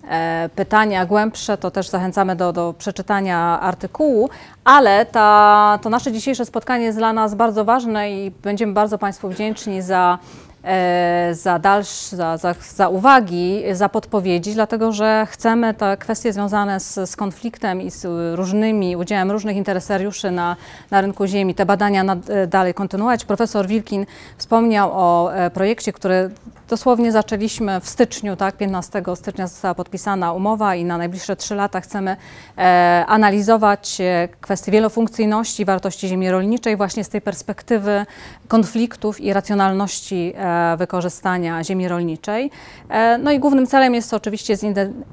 e, 0.09 0.49
pytania 0.55 1.05
głębsze, 1.05 1.57
to 1.57 1.71
też 1.71 1.89
zachęcamy 1.89 2.35
do, 2.35 2.53
do 2.53 2.73
przeczytania 2.77 3.59
artykułu, 3.59 4.29
ale 4.63 5.05
ta, 5.05 5.79
to 5.81 5.89
nasze 5.89 6.11
dzisiejsze 6.11 6.45
spotkanie 6.45 6.85
jest 6.85 6.97
dla 6.97 7.13
nas 7.13 7.35
bardzo 7.35 7.65
ważne 7.65 8.11
i 8.11 8.31
będziemy 8.31 8.73
bardzo 8.73 8.97
Państwu 8.97 9.29
wdzięczni 9.29 9.81
za 9.81 10.19
e, 10.63 11.29
za 11.31 11.59
dalsze, 11.59 12.15
za, 12.15 12.37
za, 12.37 12.55
za 12.75 12.89
uwagi, 12.89 13.63
za 13.71 13.89
podpowiedzi, 13.89 14.53
dlatego 14.53 14.91
że 14.91 15.27
chcemy 15.29 15.73
te 15.73 15.97
kwestie 15.97 16.33
związane 16.33 16.79
z, 16.79 17.09
z 17.09 17.15
konfliktem 17.15 17.81
i 17.81 17.91
z 17.91 18.05
różnymi, 18.35 18.95
udziałem 18.95 19.31
różnych 19.31 19.57
interesariuszy 19.57 20.31
na, 20.31 20.55
na 20.91 21.01
rynku 21.01 21.25
ziemi, 21.25 21.55
te 21.55 21.65
badania 21.65 22.03
nad, 22.03 22.29
e, 22.29 22.47
dalej 22.47 22.73
kontynuować. 22.73 23.25
Profesor 23.25 23.67
Wilkin 23.67 24.05
wspomniał 24.37 24.91
o 24.93 25.33
e, 25.33 25.49
projekcie, 25.49 25.93
który 25.93 26.29
dosłownie 26.69 27.11
zaczęliśmy 27.11 27.79
w 27.79 27.89
styczniu, 27.89 28.35
tak, 28.35 28.57
15 28.57 29.03
stycznia 29.15 29.47
została 29.47 29.75
podpisana 29.75 30.33
umowa 30.33 30.75
i 30.75 30.85
na 30.85 30.97
najbliższe 30.97 31.35
trzy 31.35 31.55
lata 31.55 31.81
chcemy 31.81 32.17
analizować 33.07 34.01
kwestie 34.41 34.52
kwestie 34.53 34.71
wielofunkcyjności 34.71 35.65
wartości 35.65 36.07
ziemi 36.07 36.29
rolniczej 36.29 36.77
właśnie 36.77 37.03
z 37.03 37.09
tej 37.09 37.21
perspektywy 37.21 38.05
konfliktów 38.47 39.21
i 39.21 39.33
racjonalności 39.33 40.33
e, 40.35 40.77
wykorzystania 40.77 41.63
ziemi 41.63 41.87
rolniczej. 41.87 42.51
E, 42.89 43.17
No 43.17 43.31
i 43.31 43.39
głównym 43.39 43.67
celem 43.67 43.95
jest 43.95 44.13
oczywiście 44.13 44.55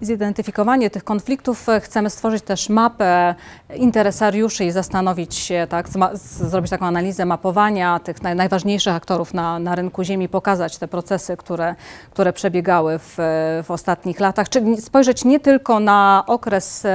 zidentyfikowanie 0.00 0.90
tych 0.90 1.04
konfliktów. 1.04 1.68
E, 1.68 1.80
Chcemy 1.80 2.10
stworzyć 2.10 2.44
też 2.44 2.68
mapę 2.68 3.34
interesariuszy 3.76 4.64
i 4.64 4.70
zastanowić 4.70 5.34
się, 5.34 5.66
tak, 5.68 5.86
zrobić 6.14 6.70
taką 6.70 6.86
analizę 6.86 7.26
mapowania 7.26 7.98
tych 7.98 8.22
naj, 8.22 8.36
najważniejszych 8.36 8.94
aktorów 8.94 9.34
na, 9.34 9.58
na 9.58 9.74
rynku 9.74 10.04
ziemi, 10.04 10.28
pokazać 10.28 10.78
te 10.78 10.88
procesy, 10.88 11.36
które, 11.36 11.74
które 12.10 12.32
przebiegały 12.32 12.98
w, 12.98 13.16
w 13.64 13.70
ostatnich 13.70 14.20
latach, 14.20 14.48
czyli 14.48 14.80
spojrzeć 14.80 15.24
nie 15.24 15.40
tylko 15.40 15.80
na 15.80 16.24
okres 16.26 16.86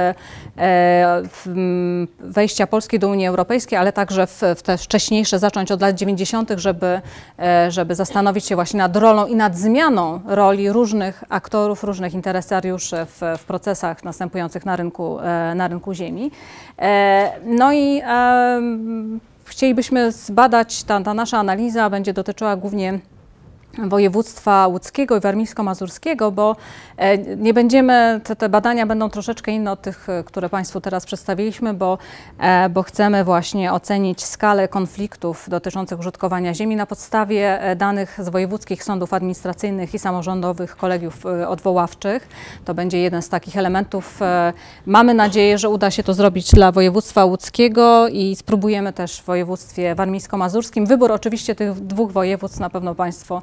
wejścia 2.20 2.66
Polski 2.66 2.98
do 2.98 3.08
Unii 3.08 3.26
Europejskiej, 3.26 3.78
ale 3.78 3.92
także 3.92 4.26
w, 4.26 4.42
w 4.56 4.62
te 4.62 4.78
wcześniejsze, 4.78 5.38
zacząć 5.38 5.72
od 5.72 5.80
lat 5.80 5.94
90., 5.94 6.35
żeby, 6.56 7.00
e, 7.38 7.70
żeby 7.70 7.94
zastanowić 7.94 8.44
się 8.46 8.54
właśnie 8.54 8.78
nad 8.78 8.96
rolą 8.96 9.26
i 9.26 9.36
nad 9.36 9.56
zmianą 9.56 10.20
roli 10.26 10.72
różnych 10.72 11.24
aktorów, 11.28 11.84
różnych 11.84 12.14
interesariuszy 12.14 12.96
w, 13.06 13.38
w 13.38 13.44
procesach 13.44 14.04
następujących 14.04 14.66
na 14.66 14.76
rynku, 14.76 15.20
e, 15.20 15.54
na 15.54 15.68
rynku 15.68 15.94
ziemi. 15.94 16.30
E, 16.78 17.32
No 17.44 17.72
i 17.72 18.02
chcielibyśmy 19.44 20.12
zbadać, 20.12 20.84
ta, 20.84 21.00
ta 21.00 21.14
nasza 21.14 21.38
analiza 21.38 21.90
będzie 21.90 22.12
dotyczyła 22.12 22.56
głównie 22.56 22.98
województwa 23.78 24.66
łódzkiego 24.66 25.16
i 25.16 25.20
warmińsko-mazurskiego, 25.20 26.32
bo 26.32 26.56
e, 26.96 27.18
nie 27.18 27.54
będziemy, 27.54 28.20
te, 28.24 28.36
te 28.36 28.48
badania 28.48 28.86
będą 28.86 29.10
troszeczkę 29.10 29.52
inne 29.52 29.72
od 29.72 29.82
tych, 29.82 30.08
e, 30.08 30.24
które 30.24 30.48
Państwu 30.48 30.80
teraz 30.80 31.06
przedstawiliśmy, 31.06 31.74
bo, 31.74 31.98
e, 32.38 32.68
bo 32.68 32.82
chcemy 32.82 33.24
właśnie 33.24 33.72
ocenić 33.72 34.24
skalę 34.24 34.68
konfliktów 34.68 35.46
dotyczących 35.48 35.98
użytkowania 35.98 36.54
ziemi 36.54 36.76
na 36.76 36.86
podstawie 36.86 37.60
danych 37.76 38.18
z 38.22 38.28
wojewódzkich 38.28 38.84
sądów 38.84 39.14
administracyjnych 39.14 39.94
i 39.94 39.98
samorządowych 39.98 40.76
kolegiów 40.76 41.26
odwoławczych. 41.48 42.28
To 42.64 42.74
będzie 42.74 42.98
jeden 42.98 43.22
z 43.22 43.28
takich 43.28 43.56
elementów. 43.56 44.20
Mamy 44.86 45.14
nadzieję, 45.14 45.58
że 45.58 45.68
uda 45.68 45.90
się 45.90 46.02
to 46.02 46.14
zrobić 46.14 46.50
dla 46.50 46.72
województwa 46.72 47.24
łódzkiego 47.24 48.08
i 48.08 48.36
spróbujemy 48.36 48.92
też 48.92 49.20
w 49.20 49.24
województwie 49.24 49.94
warmińsko-mazurskim. 49.94 50.86
Wybór 50.86 51.12
oczywiście 51.12 51.54
tych 51.54 51.74
dwóch 51.74 52.12
województw 52.12 52.60
na 52.60 52.70
pewno 52.70 52.94
Państwo 52.94 53.42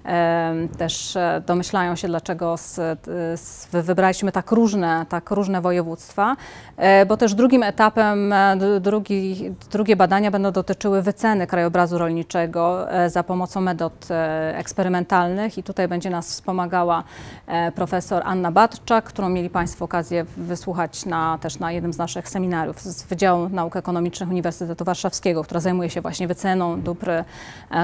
też 0.77 1.15
e, 1.15 1.41
domyślają 1.47 1.95
się, 1.95 2.07
dlaczego 2.07 2.57
z, 2.57 2.75
z, 3.39 3.67
wy- 3.71 3.83
wybraliśmy 3.83 4.31
tak 4.31 4.51
różne, 4.51 5.05
tak 5.09 5.31
różne 5.31 5.61
województwa, 5.61 6.35
e, 6.77 7.05
bo 7.05 7.17
też 7.17 7.33
drugim 7.33 7.63
etapem, 7.63 8.33
e, 8.33 8.57
drugi, 8.81 9.51
drugie 9.71 9.95
badania 9.95 10.31
będą 10.31 10.51
dotyczyły 10.51 11.01
wyceny 11.01 11.47
krajobrazu 11.47 11.97
rolniczego 11.97 12.91
e, 12.91 13.09
za 13.09 13.23
pomocą 13.23 13.61
metod 13.61 14.07
e, 14.11 14.57
eksperymentalnych 14.57 15.57
i 15.57 15.63
tutaj 15.63 15.87
będzie 15.87 16.09
nas 16.09 16.27
wspomagała 16.29 17.03
e, 17.47 17.71
profesor 17.71 18.21
Anna 18.25 18.51
Barczak, 18.51 19.05
którą 19.05 19.29
mieli 19.29 19.49
Państwo 19.49 19.85
okazję 19.85 20.25
wysłuchać 20.37 21.05
na, 21.05 21.37
też 21.41 21.59
na 21.59 21.71
jednym 21.71 21.93
z 21.93 21.97
naszych 21.97 22.29
seminariów 22.29 22.81
z 22.81 23.03
Wydziału 23.03 23.49
Nauk 23.49 23.75
Ekonomicznych 23.75 24.29
Uniwersytetu 24.29 24.85
Warszawskiego, 24.85 25.43
która 25.43 25.59
zajmuje 25.59 25.89
się 25.89 26.01
właśnie 26.01 26.27
wyceną 26.27 26.81
dóbr, 26.81 27.09
e, 27.09 27.23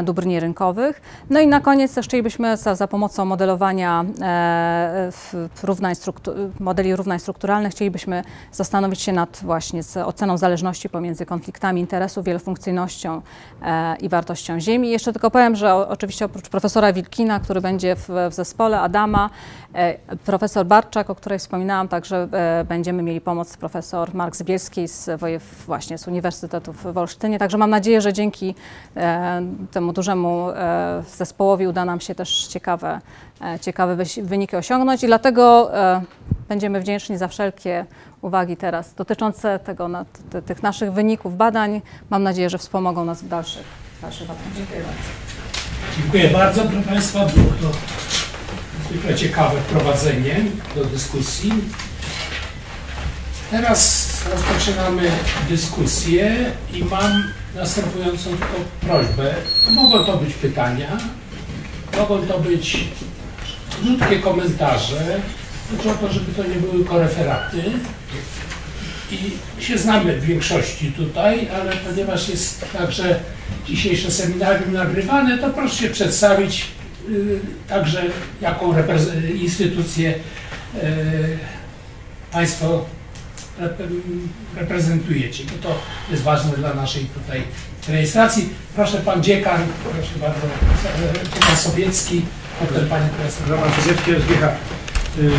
dóbr 0.03 0.25
nierynkowych. 0.25 1.01
No 1.29 1.39
i 1.39 1.47
na 1.47 1.59
koniec 1.61 1.93
też 1.95 2.06
chcielibyśmy 2.07 2.57
za, 2.57 2.75
za 2.75 2.87
pomocą 2.87 3.25
modelowania 3.25 4.05
e, 4.21 5.11
równań 5.63 5.95
modeli 6.59 6.95
równań 6.95 7.19
strukturalnych 7.19 7.71
chcielibyśmy 7.71 8.23
zastanowić 8.51 9.01
się 9.01 9.11
nad 9.11 9.39
właśnie 9.43 9.83
z 9.83 9.97
oceną 9.97 10.37
zależności 10.37 10.89
pomiędzy 10.89 11.25
konfliktami 11.25 11.81
interesów, 11.81 12.25
wielofunkcyjnością 12.25 13.21
e, 13.61 13.95
i 13.95 14.09
wartością 14.09 14.59
ziemi. 14.59 14.89
Jeszcze 14.89 15.13
tylko 15.13 15.31
powiem, 15.31 15.55
że 15.55 15.73
o, 15.73 15.89
oczywiście 15.89 16.25
oprócz 16.25 16.49
profesora 16.49 16.93
Wilkina, 16.93 17.39
który 17.39 17.61
będzie 17.61 17.95
w, 17.95 18.09
w 18.29 18.33
zespole 18.33 18.79
Adama, 18.79 19.29
e, 19.73 19.97
profesor 20.25 20.65
Barczak, 20.65 21.09
o 21.09 21.15
której 21.15 21.39
wspominałam, 21.39 21.87
także 21.87 22.27
będziemy 22.67 23.03
mieli 23.03 23.21
pomoc 23.21 23.57
profesor 23.57 24.13
Mark 24.13 24.35
Zbielski 24.35 24.87
z, 24.87 25.09
właśnie 25.65 25.97
z 25.97 26.07
Uniwersytetu 26.07 26.73
w 26.73 26.97
Olsztynie. 26.97 27.39
Także 27.39 27.57
mam 27.57 27.69
nadzieję, 27.69 28.01
że 28.01 28.13
dzięki 28.13 28.55
temu 29.71 29.93
dużemu 29.93 30.47
zespołowi 31.17 31.67
uda 31.67 31.85
nam 31.85 31.96
się 31.99 32.15
też 32.15 32.47
ciekawe, 32.47 33.01
e, 33.41 33.59
ciekawe 33.59 33.97
wyniki 34.23 34.55
osiągnąć 34.55 35.03
i 35.03 35.07
dlatego 35.07 35.75
e, 35.77 36.01
będziemy 36.49 36.81
wdzięczni 36.81 37.17
za 37.17 37.27
wszelkie 37.27 37.85
uwagi 38.21 38.57
teraz 38.57 38.93
dotyczące 38.93 39.59
tego, 39.59 39.89
tych 40.45 40.63
naszych 40.63 40.93
wyników 40.93 41.37
badań. 41.37 41.81
Mam 42.09 42.23
nadzieję, 42.23 42.49
że 42.49 42.57
wspomogą 42.57 43.05
nas 43.05 43.21
w 43.21 43.27
dalszych, 43.27 43.65
dalszych 44.01 44.29
latach. 44.29 44.43
Dziękuję 44.55 44.79
bardzo. 44.79 45.01
Dziękuję 45.97 46.29
bardzo, 46.29 46.61
proszę 46.61 46.87
Państwa. 46.87 47.19
Było 47.25 47.53
to 47.61 47.77
zwykle 48.89 49.15
ciekawe 49.15 49.61
wprowadzenie 49.61 50.35
do 50.75 50.85
dyskusji. 50.85 51.51
Teraz 53.51 54.07
rozpoczynamy 54.33 55.11
dyskusję 55.49 56.51
i 56.73 56.83
mam 56.83 57.23
następującą 57.55 58.29
prośbę. 58.81 59.35
Mogą 59.71 60.05
to 60.05 60.17
być 60.17 60.33
pytania, 60.33 60.97
mogą 61.97 62.27
to 62.27 62.39
być 62.39 62.77
krótkie 63.81 64.19
komentarze. 64.19 65.19
Chodzi 65.71 65.89
o 65.89 65.93
to, 65.93 66.13
żeby 66.13 66.33
to 66.33 66.43
nie 66.43 66.55
były 66.55 66.85
koreferaty. 66.85 67.63
I 69.11 69.61
się 69.63 69.77
znamy 69.77 70.17
w 70.17 70.25
większości 70.25 70.91
tutaj, 70.91 71.47
ale 71.49 71.71
ponieważ 71.71 72.29
jest 72.29 72.65
także 72.73 73.19
dzisiejsze 73.67 74.11
seminarium 74.11 74.73
nagrywane, 74.73 75.37
to 75.37 75.49
proszę 75.49 75.75
się 75.75 75.89
przedstawić 75.89 76.65
y, 77.09 77.39
także 77.69 78.03
jaką 78.41 78.73
instytucję 79.41 80.09
y, 80.09 81.37
Państwo 82.31 82.85
reprezentujecie, 84.57 85.43
bo 85.43 85.69
to 85.69 85.75
jest 86.11 86.23
ważne 86.23 86.57
dla 86.57 86.73
naszej 86.73 87.05
tutaj 87.05 87.43
rejestracji. 87.89 88.49
Proszę 88.75 88.97
Pan 88.97 89.23
Dziekan, 89.23 89.61
proszę 89.83 90.19
bardzo, 90.21 90.47
Pan 91.47 91.57
Sowiecki, 91.57 92.21
potem 92.59 92.87
Pani 92.87 93.09
Profesor. 93.09 93.49
Roman 93.49 93.69
Sowiecki, 93.71 94.11
SGH. 94.11 94.43
Y, 95.19 95.29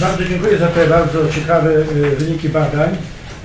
Bardzo 0.00 0.24
dziękuję 0.24 0.58
za 0.58 0.66
te 0.66 0.86
bardzo 0.86 1.28
ciekawe 1.28 1.70
y, 1.70 2.16
wyniki 2.16 2.48
badań. 2.48 2.96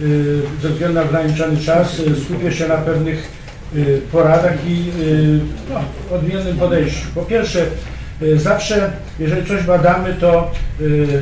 Y, 0.02 0.42
Ze 0.62 0.70
względu 0.70 0.96
na 0.96 1.02
ograniczony 1.02 1.58
czas 1.58 2.02
skupię 2.26 2.52
się 2.52 2.68
na 2.68 2.78
pewnych 2.78 3.46
poradach 4.12 4.54
i 4.68 4.92
no, 5.70 5.82
odmiennym 6.16 6.58
podejściu. 6.58 7.08
Po 7.16 7.22
pierwsze, 7.22 7.66
zawsze 8.36 8.92
jeżeli 9.20 9.48
coś 9.48 9.64
badamy, 9.64 10.14
to 10.14 10.52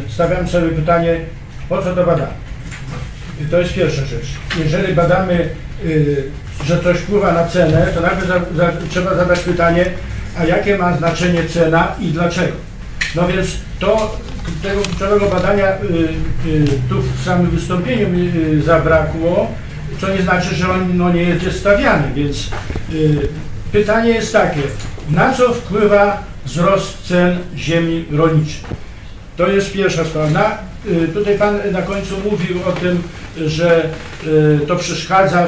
stawiam 0.08 0.48
sobie 0.48 0.70
pytanie, 0.70 1.20
po 1.70 1.82
co 1.82 1.96
to 1.96 2.04
badamy? 2.06 2.43
To 3.52 3.60
jest 3.60 3.74
pierwsza 3.74 4.06
rzecz. 4.06 4.26
Jeżeli 4.64 4.94
badamy, 4.94 5.50
y, 5.86 6.24
że 6.66 6.84
coś 6.84 6.98
wpływa 6.98 7.34
na 7.34 7.48
cenę, 7.48 7.88
to 7.96 8.02
najpierw 8.02 8.28
za, 8.28 8.40
za, 8.56 8.72
trzeba 8.90 9.16
zadać 9.16 9.40
pytanie, 9.40 9.86
a 10.40 10.46
jakie 10.46 10.78
ma 10.78 10.98
znaczenie 10.98 11.44
cena 11.44 11.96
i 12.00 12.08
dlaczego? 12.08 12.54
No 13.16 13.28
więc 13.28 13.48
to 13.80 14.18
tego 14.64 14.82
kluczowego 14.82 15.30
badania 15.30 15.68
y, 15.68 16.50
y, 16.50 16.66
tu 16.90 17.02
w 17.02 17.26
samym 17.26 17.50
wystąpieniu 17.50 18.08
zabrakło, 18.66 19.52
co 20.02 20.10
nie 20.10 20.22
znaczy, 20.22 20.56
że 20.56 20.70
on 20.70 20.98
no, 20.98 21.14
nie 21.14 21.24
jest 21.24 21.60
stawiany, 21.60 22.04
więc 22.16 22.50
pytanie 23.72 24.10
jest 24.10 24.34
takie, 24.34 24.62
na 25.10 25.34
co 25.34 25.54
wpływa 25.54 26.24
wzrost 26.46 27.08
cen 27.08 27.38
ziemi 27.58 28.06
rolniczej? 28.12 28.62
To 29.38 29.48
jest 29.48 29.74
pierwsza 29.74 30.06
sprawa. 30.06 30.30
Na, 30.30 30.58
tutaj 31.14 31.38
Pan 31.38 31.60
na 31.72 31.82
końcu 31.82 32.16
mówił 32.32 32.58
o 32.68 32.72
tym, 32.72 33.04
że 33.38 33.90
y, 34.28 34.60
to 34.68 34.76
przeszkadza 34.76 35.48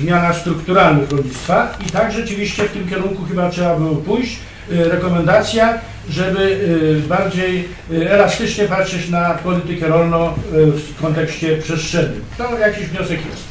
zmiana 0.00 0.32
strukturalnych 0.32 1.10
rolnictwa 1.10 1.78
i 1.86 1.90
tak 1.90 2.12
rzeczywiście 2.12 2.64
w 2.64 2.72
tym 2.72 2.88
kierunku 2.88 3.24
chyba 3.28 3.50
trzeba 3.50 3.76
było 3.76 3.96
pójść. 3.96 4.38
Y, 4.72 4.88
Rekomendacja, 4.88 5.78
żeby 6.10 6.40
y, 6.40 7.08
bardziej 7.08 7.68
y, 7.92 8.10
elastycznie 8.10 8.64
patrzeć 8.64 9.08
na 9.08 9.34
politykę 9.34 9.88
rolną 9.88 10.28
y, 10.28 10.32
w 10.66 11.00
kontekście 11.02 11.56
przestrzennym. 11.56 12.20
To 12.38 12.58
jakiś 12.58 12.86
wniosek 12.86 13.18
jest. 13.30 13.42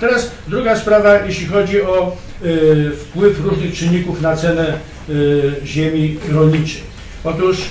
Teraz 0.00 0.30
druga 0.48 0.76
sprawa, 0.76 1.18
jeśli 1.18 1.46
chodzi 1.46 1.82
o 1.82 2.16
y, 2.44 2.90
wpływ 3.00 3.40
różnych 3.44 3.74
czynników 3.74 4.20
na 4.20 4.36
cenę 4.36 4.78
y, 5.08 5.52
ziemi 5.64 6.18
rolniczej. 6.32 6.82
Otóż, 7.24 7.58
y, 7.58 7.62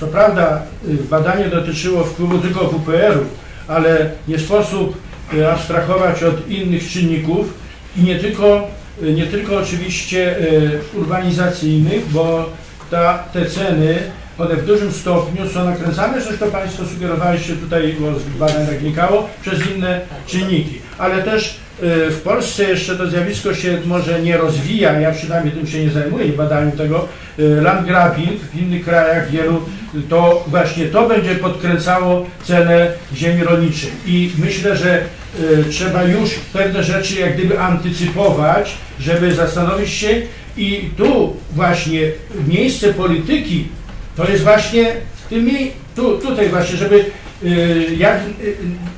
co 0.00 0.06
prawda, 0.06 0.62
y, 0.88 0.94
badanie 1.10 1.44
dotyczyło 1.44 2.04
wpływu 2.04 2.38
tylko 2.38 2.68
WPR-u, 2.68 3.24
ale 3.68 4.10
nie 4.28 4.38
sposób 4.38 4.96
y, 5.34 5.48
abstrahować 5.48 6.22
od 6.22 6.48
innych 6.48 6.90
czynników 6.90 7.54
i 7.96 8.02
nie 8.02 8.18
tylko, 8.18 8.68
y, 9.02 9.12
nie 9.12 9.26
tylko 9.26 9.56
oczywiście 9.56 10.38
y, 10.38 10.80
urbanizacyjnych, 10.94 12.10
bo 12.12 12.48
ta, 12.90 13.18
te 13.32 13.46
ceny 13.46 13.98
one 14.38 14.56
w 14.56 14.66
dużym 14.66 14.92
stopniu 14.92 15.48
są 15.48 15.64
nakręcane, 15.64 16.20
zresztą 16.20 16.50
Państwo 16.50 16.86
sugerowaliście 16.86 17.52
tutaj, 17.52 17.96
bo 18.00 18.18
z 18.18 18.22
badań 18.38 18.66
wnikało, 18.80 19.28
przez 19.42 19.58
inne 19.76 20.00
czynniki. 20.26 20.78
Ale 20.98 21.22
też 21.22 21.56
y, 21.82 22.10
w 22.10 22.20
Polsce 22.24 22.64
jeszcze 22.64 22.96
to 22.96 23.06
zjawisko 23.06 23.54
się 23.54 23.78
może 23.86 24.22
nie 24.22 24.36
rozwija, 24.36 25.00
ja 25.00 25.12
przynajmniej 25.12 25.54
tym 25.54 25.66
się 25.66 25.84
nie 25.84 25.90
zajmuję, 25.90 26.28
badaniem 26.28 26.72
tego, 26.72 27.08
y, 27.38 27.60
landgrabbing 27.62 28.40
w 28.40 28.60
innych 28.60 28.84
krajach 28.84 29.30
wielu, 29.30 29.60
to 30.08 30.44
właśnie 30.46 30.86
to 30.86 31.08
będzie 31.08 31.34
podkręcało 31.34 32.26
cenę 32.44 32.92
ziemi 33.14 33.44
rolniczej. 33.44 33.90
I 34.06 34.30
myślę, 34.38 34.76
że 34.76 35.02
y, 35.40 35.64
trzeba 35.70 36.02
już 36.02 36.30
pewne 36.52 36.84
rzeczy 36.84 37.20
jak 37.20 37.36
gdyby 37.36 37.60
antycypować, 37.60 38.74
żeby 39.00 39.34
zastanowić 39.34 39.90
się 39.90 40.22
i 40.56 40.90
tu 40.96 41.36
właśnie 41.52 42.00
miejsce 42.48 42.94
polityki 42.94 43.68
to 44.16 44.30
jest 44.30 44.42
właśnie 44.42 44.92
w 45.24 45.28
tym 45.28 45.48
tu, 45.96 46.18
tutaj 46.18 46.48
właśnie, 46.48 46.76
żeby 46.76 47.04
y, 47.44 47.86
jak, 47.98 48.20
y, 48.40 48.56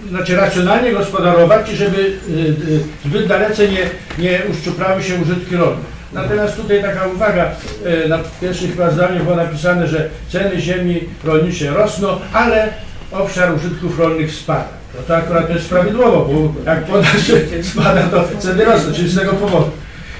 znaczy 0.08 0.36
racjonalnie 0.36 0.92
gospodarować 0.92 1.72
i 1.72 1.76
żeby 1.76 1.98
y, 1.98 2.32
y, 2.68 2.80
zbyt 3.04 3.26
dalece 3.26 3.68
nie, 3.68 3.90
nie 4.18 4.42
uszczuplały 4.50 5.02
się 5.02 5.14
użytki 5.14 5.56
rolne. 5.56 5.96
Natomiast 6.12 6.56
tutaj 6.56 6.82
taka 6.82 7.06
uwaga, 7.06 7.50
y, 8.04 8.08
na 8.08 8.18
pierwszym 8.40 8.70
chyba 8.70 8.90
zdaniu 8.90 9.24
było 9.24 9.36
napisane, 9.36 9.86
że 9.86 10.08
ceny 10.28 10.60
ziemi 10.60 11.00
rolniczej 11.24 11.68
rosną, 11.68 12.08
ale 12.32 12.68
obszar 13.12 13.54
użytków 13.54 13.98
rolnych 13.98 14.32
spada. 14.32 14.68
No 14.94 15.02
to 15.02 15.16
akurat 15.16 15.50
jest 15.50 15.68
prawidłowo, 15.68 16.24
bo 16.24 16.70
jak 16.70 16.84
poda 16.84 17.08
się 17.08 17.62
spada, 17.62 18.02
to 18.02 18.24
ceny 18.38 18.64
rosną, 18.64 18.92
czyli 18.92 19.08
z 19.08 19.18
tego 19.18 19.32
powodu. 19.32 19.70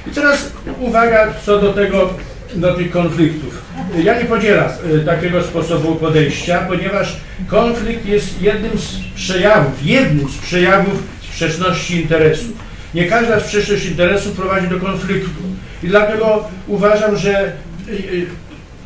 I 0.06 0.10
teraz 0.10 0.50
uwaga 0.80 1.28
co 1.46 1.58
do 1.58 1.72
tego, 1.72 2.14
do 2.54 2.74
tych 2.74 2.90
konfliktów. 2.90 3.62
Ja 4.04 4.18
nie 4.18 4.24
podzielam 4.24 4.68
y, 4.94 5.04
takiego 5.04 5.42
sposobu 5.42 5.94
podejścia, 5.94 6.58
ponieważ 6.68 7.16
konflikt 7.48 8.06
jest 8.06 8.42
jednym 8.42 8.78
z 8.78 8.96
przejawów, 9.14 9.86
jednym 9.86 10.28
z 10.28 10.38
przejawów 10.38 11.02
sprzeczności 11.22 12.02
interesów. 12.02 12.52
Nie 12.94 13.06
każda 13.06 13.40
sprzeczność 13.40 13.86
interesów 13.86 14.36
prowadzi 14.36 14.68
do 14.68 14.80
konfliktu. 14.80 15.42
I 15.82 15.88
dlatego 15.88 16.48
uważam, 16.66 17.16
że 17.16 17.52
y, 17.88 17.92
y, 17.92 18.26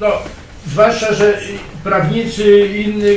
no, 0.00 0.12
zwłaszcza, 0.66 1.14
że 1.14 1.38
prawnicy 1.84 2.68
i 2.68 2.82
inne, 2.82 3.12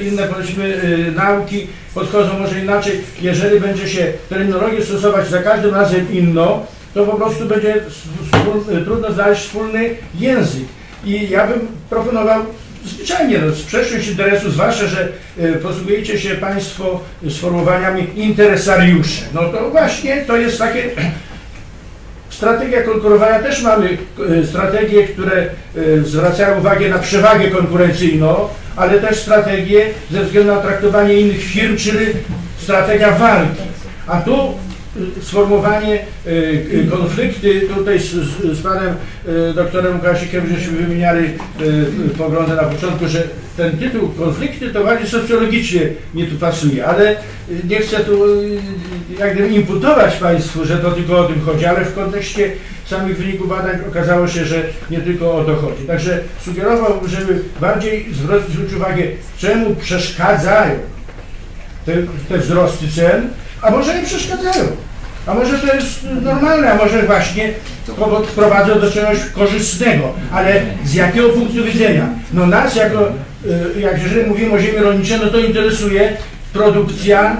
inne, 0.00 0.22
powiedzmy 0.22 1.12
nauki 1.16 1.66
podchodzą 1.94 2.38
może 2.38 2.60
inaczej. 2.60 3.00
Jeżeli 3.20 3.60
będzie 3.60 3.88
się 3.88 4.12
terminologię 4.28 4.84
stosować 4.84 5.28
za 5.28 5.42
każdym 5.42 5.74
razem 5.74 6.12
inną, 6.12 6.66
to 6.94 7.06
po 7.06 7.16
prostu 7.16 7.46
będzie 7.46 7.74
trudno 8.84 9.12
znaleźć 9.12 9.42
wspólny 9.42 9.90
język. 10.14 10.64
I 11.04 11.30
ja 11.30 11.46
bym 11.46 11.60
proponował 11.90 12.40
zwyczajnie 12.84 13.38
no, 13.38 13.54
sprzeczność 13.54 14.08
interesu, 14.08 14.50
zwłaszcza, 14.50 14.86
że 14.86 15.08
y, 15.38 15.52
posługujecie 15.52 16.18
się 16.18 16.34
Państwo 16.34 17.00
sformułowaniami 17.30 18.06
interesariusze. 18.16 19.22
No 19.34 19.40
to 19.40 19.70
właśnie 19.70 20.24
to 20.26 20.36
jest 20.36 20.58
takie 20.58 20.90
Strategia 22.30 22.82
konkurowania 22.82 23.38
też 23.38 23.62
mamy 23.62 23.98
e, 24.42 24.46
strategie, 24.46 25.08
które 25.08 25.36
e, 25.42 25.48
zwracają 26.04 26.58
uwagę 26.58 26.88
na 26.88 26.98
przewagę 26.98 27.50
konkurencyjną, 27.50 28.48
ale 28.76 29.00
też 29.00 29.16
strategie 29.16 29.86
ze 30.10 30.24
względu 30.24 30.54
na 30.54 30.60
traktowanie 30.60 31.14
innych 31.14 31.42
firm, 31.42 31.76
czyli 31.76 32.06
strategia 32.58 33.10
walki. 33.10 33.62
A 34.06 34.20
tu 34.20 34.34
e, 34.34 34.54
sformułowanie 35.22 35.94
e, 35.94 36.00
k- 36.90 36.96
konflikty, 36.96 37.60
tutaj 37.76 38.00
z, 38.00 38.10
z, 38.58 38.62
panem 38.62 38.94
e, 39.50 39.54
doktorem 39.54 39.94
Łukasikiem 39.96 40.46
żeśmy 40.56 40.78
wymieniali 40.78 41.24
e, 41.26 41.30
poglądy 42.18 42.54
na 42.54 42.62
początku, 42.62 43.08
że 43.08 43.22
ten 43.56 43.78
tytuł 43.78 44.08
konflikty 44.08 44.70
to 44.70 44.84
bardziej 44.84 45.08
socjologicznie 45.08 45.80
mi 46.14 46.24
tu 46.26 46.36
pasuje, 46.36 46.86
ale 46.86 47.10
e, 47.10 47.16
nie 47.68 47.80
chcę 47.80 47.96
tu 48.00 48.24
e, 48.24 48.36
jak 49.18 49.34
gdyby 49.34 49.48
imputować 49.48 50.14
Państwu, 50.16 50.64
że 50.64 50.76
to 50.78 50.90
tylko 50.90 51.18
o 51.18 51.24
tym 51.24 51.40
chodzi, 51.40 51.66
ale 51.66 51.84
w 51.84 51.94
kontekście 51.94 52.50
samych 52.86 53.18
wyników 53.18 53.48
badań 53.48 53.78
okazało 53.90 54.28
się, 54.28 54.44
że 54.44 54.62
nie 54.90 54.98
tylko 55.00 55.34
o 55.34 55.44
to 55.44 55.56
chodzi. 55.56 55.84
Także 55.86 56.20
sugerowałbym, 56.44 57.10
żeby 57.10 57.40
bardziej 57.60 58.06
zwrócić 58.48 58.74
uwagę, 58.76 59.02
czemu 59.38 59.74
przeszkadzają 59.76 60.74
te, 61.86 61.92
te 62.28 62.38
wzrosty 62.38 62.88
cen, 62.96 63.28
a 63.62 63.70
może 63.70 63.94
nie 63.94 64.06
przeszkadzają. 64.06 64.64
A 65.26 65.34
może 65.34 65.58
to 65.58 65.74
jest 65.74 66.06
normalne, 66.22 66.72
a 66.72 66.76
może 66.76 67.02
właśnie 67.02 67.52
prowadzą 68.34 68.80
do 68.80 68.90
czegoś 68.90 69.18
korzystnego, 69.34 70.12
ale 70.32 70.62
z 70.84 70.94
jakiego 70.94 71.28
punktu 71.28 71.64
widzenia? 71.64 72.08
No 72.32 72.46
nas 72.46 72.76
jako, 72.76 73.08
y, 73.76 73.80
jak 73.80 74.02
jeżeli 74.02 74.30
mówimy 74.30 74.52
o 74.52 74.58
ziemi 74.58 74.78
rolniczej, 74.78 75.18
no 75.24 75.30
to 75.30 75.38
interesuje 75.38 76.16
produkcja 76.52 77.36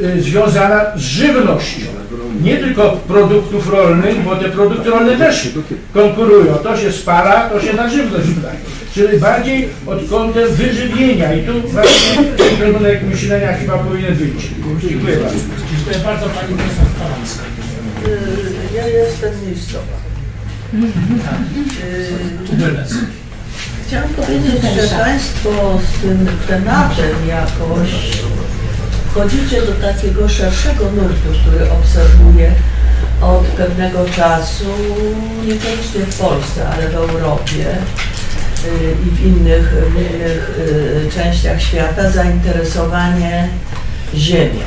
y, 0.00 0.22
związana 0.22 0.84
z 0.96 1.00
żywnością. 1.00 1.86
Nie 2.42 2.56
tylko 2.56 2.90
produktów 2.90 3.70
rolnych, 3.70 4.22
bo 4.22 4.36
te 4.36 4.48
produkty 4.48 4.90
rolne 4.90 5.16
też 5.16 5.48
konkurują. 5.94 6.54
To 6.54 6.76
się 6.76 6.92
spala, 6.92 7.50
to 7.50 7.60
się 7.60 7.72
na 7.72 7.88
żywność 7.88 8.28
wydaje. 8.28 8.58
Czyli 8.94 9.18
bardziej 9.18 9.68
od 9.86 10.08
kątem 10.10 10.54
wyżywienia 10.54 11.34
i 11.34 11.46
tu 11.46 11.68
właśnie 11.68 12.16
ten 12.36 12.56
kierunek 12.56 13.02
myślenia 13.02 13.52
chyba 13.52 13.78
powinien 13.78 14.14
być. 14.14 14.50
Dziękuję 14.88 15.16
bardzo. 15.16 15.38
Dziękuję 15.72 15.98
bardzo 16.04 16.26
Pani 16.26 16.54
Profesor. 16.54 17.46
Y, 18.06 18.76
Ja 18.76 18.86
jestem 18.86 19.32
miejscowa. 19.46 19.96
Y. 20.74 20.82
Chciałam 23.86 24.08
powiedzieć, 24.08 24.62
że 24.74 24.96
Państwo 24.98 25.80
z 25.88 26.02
tym 26.02 26.28
tematem 26.48 27.28
jakoś 27.28 27.90
wchodzicie 29.10 29.62
do 29.62 29.72
takiego 29.72 30.28
szerszego 30.28 30.84
nurtu, 30.84 31.28
który 31.42 31.70
obserwuję 31.70 32.52
od 33.22 33.44
pewnego 33.44 34.04
czasu, 34.16 34.64
niekoniecznie 35.46 36.00
w 36.00 36.18
Polsce, 36.18 36.68
ale 36.68 36.88
w 36.88 36.94
Europie 36.94 37.76
i 39.06 39.10
w 39.10 39.26
innych, 39.26 39.68
w 39.70 39.96
innych 39.96 40.58
y, 40.58 41.10
częściach 41.14 41.62
świata, 41.62 42.10
zainteresowanie 42.10 43.48
ziemią, 44.14 44.64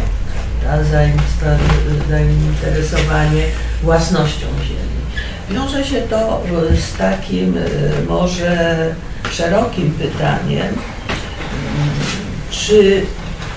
zainteresowanie 2.10 3.43
własnością 3.84 4.46
ziemi. 4.68 4.96
Wiąże 5.50 5.84
się 5.86 6.02
to 6.02 6.43
y, 6.74 6.78
z 6.78 6.93
takim 6.93 7.58
y, 7.58 7.91
może 8.08 8.96
szerokim 9.32 9.91
pytaniem, 9.91 10.76
czy 12.52 13.06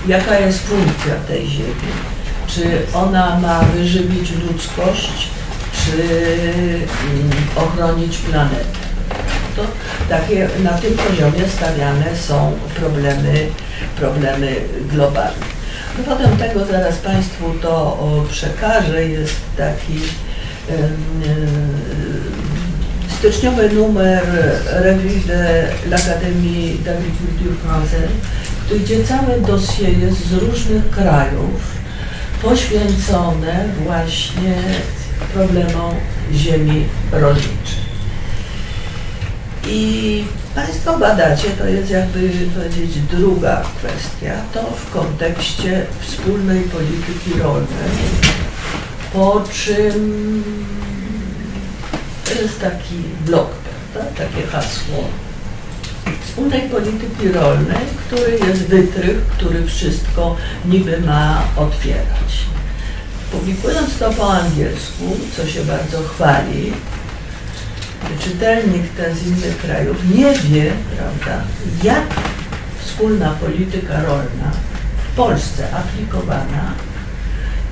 jaka 0.07 0.39
jest 0.39 0.67
funkcja 0.67 1.15
tej 1.27 1.47
ziemi? 1.47 1.91
Czy 2.47 2.81
ona 2.93 3.39
ma 3.39 3.59
wyżywić 3.59 4.31
ludzkość, 4.31 5.27
czy 5.73 6.03
mm, 7.11 7.31
ochronić 7.55 8.17
planetę? 8.17 8.79
To 9.59 9.65
takie, 10.09 10.49
na 10.63 10.73
tym 10.73 10.93
poziomie 10.93 11.49
stawiane 11.49 12.17
są 12.17 12.51
problemy, 12.75 13.47
problemy 13.95 14.55
globalne. 14.91 15.45
Dowodem 15.97 16.37
tego 16.37 16.65
zaraz 16.65 16.97
Państwu 16.97 17.53
to 17.61 17.97
przekażę. 18.31 19.05
Jest 19.05 19.35
taki 19.57 19.99
e, 20.69 20.73
styczniowy 23.19 23.69
numer 23.69 24.23
Revue 24.71 25.27
de 25.27 25.67
l'Académie 25.89 26.77
d'Agriculture 26.85 27.55
Française, 27.65 28.79
gdzie 28.83 29.03
całe 29.03 29.39
dossier 29.39 29.97
jest 29.97 30.27
z 30.27 30.33
różnych 30.33 30.89
krajów 30.89 31.79
poświęcone 32.41 33.65
właśnie 33.83 34.55
problemom 35.33 35.95
ziemi 36.33 36.85
rolniczej. 37.11 37.88
I 39.67 40.23
Państwo 40.55 40.97
badacie, 40.97 41.49
to 41.49 41.67
jest 41.67 41.91
jakby 41.91 42.29
powiedzieć 42.55 42.97
druga 43.11 43.63
kwestia, 43.77 44.33
to 44.53 44.61
w 44.61 44.93
kontekście 44.93 45.85
wspólnej 45.99 46.61
polityki 46.61 47.39
rolnej, 47.39 47.97
po 49.13 49.43
czym 49.53 50.43
to 52.25 52.41
jest 52.41 52.61
taki 52.61 52.95
blok, 53.25 53.49
prawda? 53.93 54.11
takie 54.25 54.47
hasło 54.47 55.03
wspólnej 56.29 56.69
polityki 56.69 57.27
rolnej, 57.31 57.85
który 58.07 58.31
jest 58.31 58.61
wytrych, 58.61 59.25
który 59.25 59.65
wszystko 59.65 60.35
niby 60.65 61.01
ma 61.01 61.43
otwierać. 61.55 62.45
Publikując 63.31 63.97
to 63.97 64.09
po 64.09 64.33
angielsku, 64.33 65.17
co 65.37 65.47
się 65.47 65.63
bardzo 65.63 66.03
chwali, 66.03 66.73
czytelnik 68.19 68.89
ten 68.97 69.15
z 69.15 69.27
innych 69.27 69.57
krajów 69.57 69.97
nie 70.15 70.33
wie, 70.33 70.71
prawda, 70.97 71.43
jak 71.83 72.05
wspólna 72.85 73.29
polityka 73.29 74.01
rolna 74.01 74.51
w 75.11 75.15
Polsce 75.15 75.67
aplikowana 75.73 76.73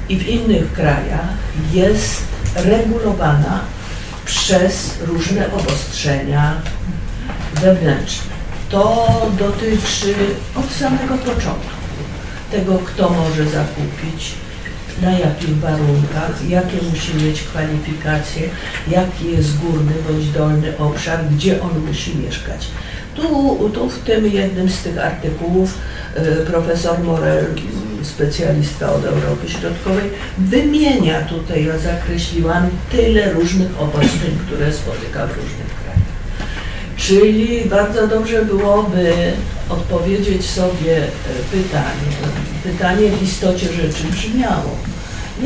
i 0.09 0.17
w 0.17 0.28
innych 0.28 0.73
krajach 0.73 1.28
jest 1.73 2.23
regulowana 2.55 3.59
przez 4.25 4.97
różne 5.01 5.53
obostrzenia 5.53 6.61
wewnętrzne. 7.53 8.38
To 8.69 9.07
dotyczy 9.39 10.15
od 10.55 10.71
samego 10.71 11.17
początku 11.17 11.78
tego, 12.51 12.80
kto 12.80 13.09
może 13.09 13.49
zakupić, 13.49 14.34
na 15.02 15.12
jakich 15.12 15.58
warunkach, 15.58 16.50
jakie 16.50 16.78
musi 16.89 17.16
mieć 17.16 17.41
kwalifikacje, 17.41 18.50
jaki 18.88 19.32
jest 19.32 19.58
górny 19.58 19.93
bądź 20.10 20.30
dolny 20.30 20.78
obszar, 20.78 21.20
gdzie 21.32 21.62
on 21.62 21.86
musi 21.88 22.18
mieszkać. 22.18 22.68
Tu, 23.16 23.70
tu 23.74 23.89
w 23.89 24.00
tym 24.00 24.28
jednym 24.28 24.70
z 24.70 24.82
tych 24.84 25.06
artykułów 25.06 25.78
e, 26.16 26.22
profesor 26.36 27.00
Morel, 27.04 27.45
specjalista 28.04 28.93
od 28.93 29.06
Europy 29.06 29.50
Środkowej, 29.50 30.10
wymienia 30.38 31.22
tutaj, 31.22 31.66
ja 31.66 31.78
zakreśliłam, 31.78 32.70
tyle 32.91 33.34
różnych 33.34 33.82
obostrzeń, 33.82 34.38
które 34.48 34.74
spotyka 34.74 35.28
w 35.28 35.38
różnych. 35.38 35.76
Czyli 36.98 37.66
bardzo 37.66 38.08
dobrze 38.08 38.45
byłoby 38.45 39.14
odpowiedzieć 39.70 40.45
sobie 40.45 40.98
e, 40.98 41.08
pytanie. 41.52 42.12
Pytanie 42.64 43.10
w 43.10 43.24
istocie 43.24 43.74
rzeczy 43.74 44.04
brzmiało, 44.12 44.78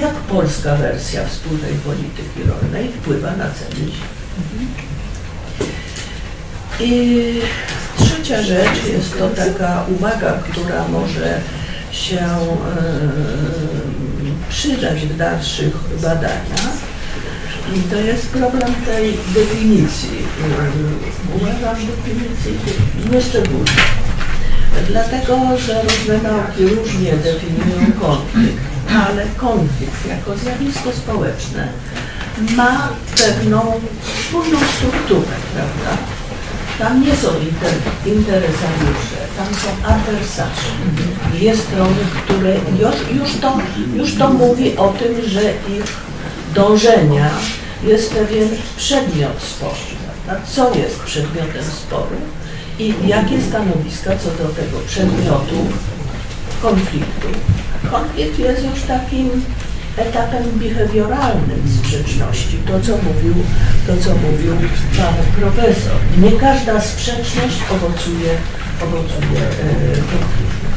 jak 0.02 0.14
polska 0.14 0.76
wersja 0.76 1.26
wspólnej 1.26 1.74
polityki 1.74 2.44
rolnej 2.48 2.92
wpływa 2.92 3.32
na 3.32 3.46
ceny. 3.46 3.92
I 6.80 7.42
trzecia 7.98 8.42
rzecz 8.42 8.86
jest 8.94 9.18
to 9.18 9.30
taka 9.30 9.86
uwaga, 9.96 10.34
która 10.34 10.88
może 10.88 11.40
się 11.92 12.20
e, 12.20 12.60
przydać 14.50 15.00
w 15.02 15.18
dalszych 15.18 15.76
badaniach. 16.02 16.91
I 17.76 17.82
to 17.82 17.96
jest 17.96 18.28
problem 18.28 18.74
tej 18.86 19.18
definicji. 19.34 20.18
Uważam 21.36 21.76
definicji 21.88 22.76
nieszczególnie. 23.12 23.82
Dlatego, 24.88 25.58
że 25.58 25.82
różne 25.84 26.30
nauki 26.30 26.68
różnie 26.76 27.12
definiują 27.12 27.92
konflikt, 28.02 28.64
ale 29.08 29.26
konflikt 29.38 30.06
jako 30.10 30.38
zjawisko 30.38 30.92
społeczne 30.92 31.68
ma 32.56 32.90
pewną 33.18 33.82
wspólną 34.04 34.60
strukturę, 34.78 35.36
prawda? 35.54 35.98
Tam 36.80 37.02
nie 37.02 37.16
są 37.16 37.28
inter, 37.28 37.74
interesariusze, 38.06 39.20
tam 39.38 39.48
są 39.56 39.94
adwersarze. 39.94 40.72
Dwie 41.34 41.58
strony, 41.58 41.96
które 42.24 42.56
już, 42.56 43.22
już, 43.22 43.42
to, 43.42 43.58
już 43.96 44.16
to 44.16 44.30
mówi 44.30 44.78
o 44.78 44.88
tym, 44.88 45.30
że 45.30 45.42
ich 45.42 46.11
dążenia 46.54 47.30
jest 47.84 48.14
pewien 48.14 48.50
przedmiot 48.78 49.42
sporu. 49.42 49.76
Prawda? 50.26 50.46
Co 50.48 50.76
jest 50.76 51.00
przedmiotem 51.00 51.64
sporu 51.64 52.16
i 52.80 52.94
jakie 53.08 53.42
stanowiska 53.42 54.12
co 54.18 54.44
do 54.44 54.50
tego 54.50 54.78
przedmiotu 54.88 55.56
konfliktu. 56.62 57.28
Konflikt 57.92 58.40
jest 58.40 58.64
już 58.64 58.84
takim 58.84 59.30
etapem 59.98 60.44
behawioralnym 60.60 61.62
sprzeczności. 61.80 62.58
To, 62.68 62.82
co 62.82 62.92
mówił, 62.98 63.36
to, 63.88 63.98
co 63.98 64.16
mówił 64.16 64.54
pan 64.98 65.14
profesor. 65.40 65.98
Nie 66.18 66.32
każda 66.32 66.82
sprzeczność 66.82 67.58
owocuje, 67.72 68.32
owocuje 68.84 69.42
e, 69.42 69.96
konfliktem. 69.96 70.72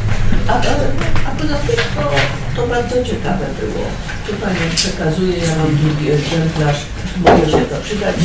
A, 0.49 0.53
a, 0.53 1.29
a 1.29 1.31
poza 1.41 1.55
tym 1.55 1.77
to, 1.77 2.11
to 2.57 2.67
bardzo 2.67 2.97
ciekawe 3.11 3.47
było. 3.61 3.85
Tu 4.27 4.33
Pani 4.43 4.67
przekazuje, 4.75 5.37
ja 5.39 5.53
mam 5.61 5.71
drugi 5.83 6.07
egzemplarz, 6.17 6.81
mogę 7.25 7.47
się 7.53 7.65
to 7.71 7.77
przydać. 7.85 8.17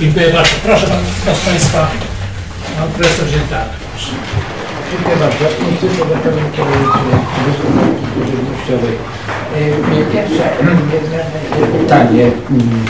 Dziękuję 0.00 0.28
bardzo. 0.36 0.54
Proszę 0.66 0.86
pan, 0.86 1.02
proszę 1.24 1.40
Państwa, 1.50 1.80
pan 2.78 2.88
profesor 2.96 3.26
proszę. 3.34 3.60
Dziękuję 4.90 5.16
bardzo. 5.24 5.44
Instytut 5.70 5.98
Departamentu 5.98 6.62
Gospodarki 7.46 8.20
Żywnościowej. 8.30 8.96
E, 9.56 10.12
Pierwsze 10.12 10.44
pytanie. 11.78 12.24
Mm, 12.50 12.84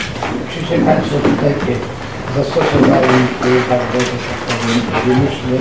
Czy 0.51 0.59
się 0.67 0.77
Państwo 0.85 1.15
tutaj 1.27 1.53
zastosowali 2.35 3.17
e, 3.45 3.69
bardzo, 3.69 3.99
że 4.07 4.17
tak 4.27 4.39
powiem, 4.47 4.81
wymyślny, 5.05 5.57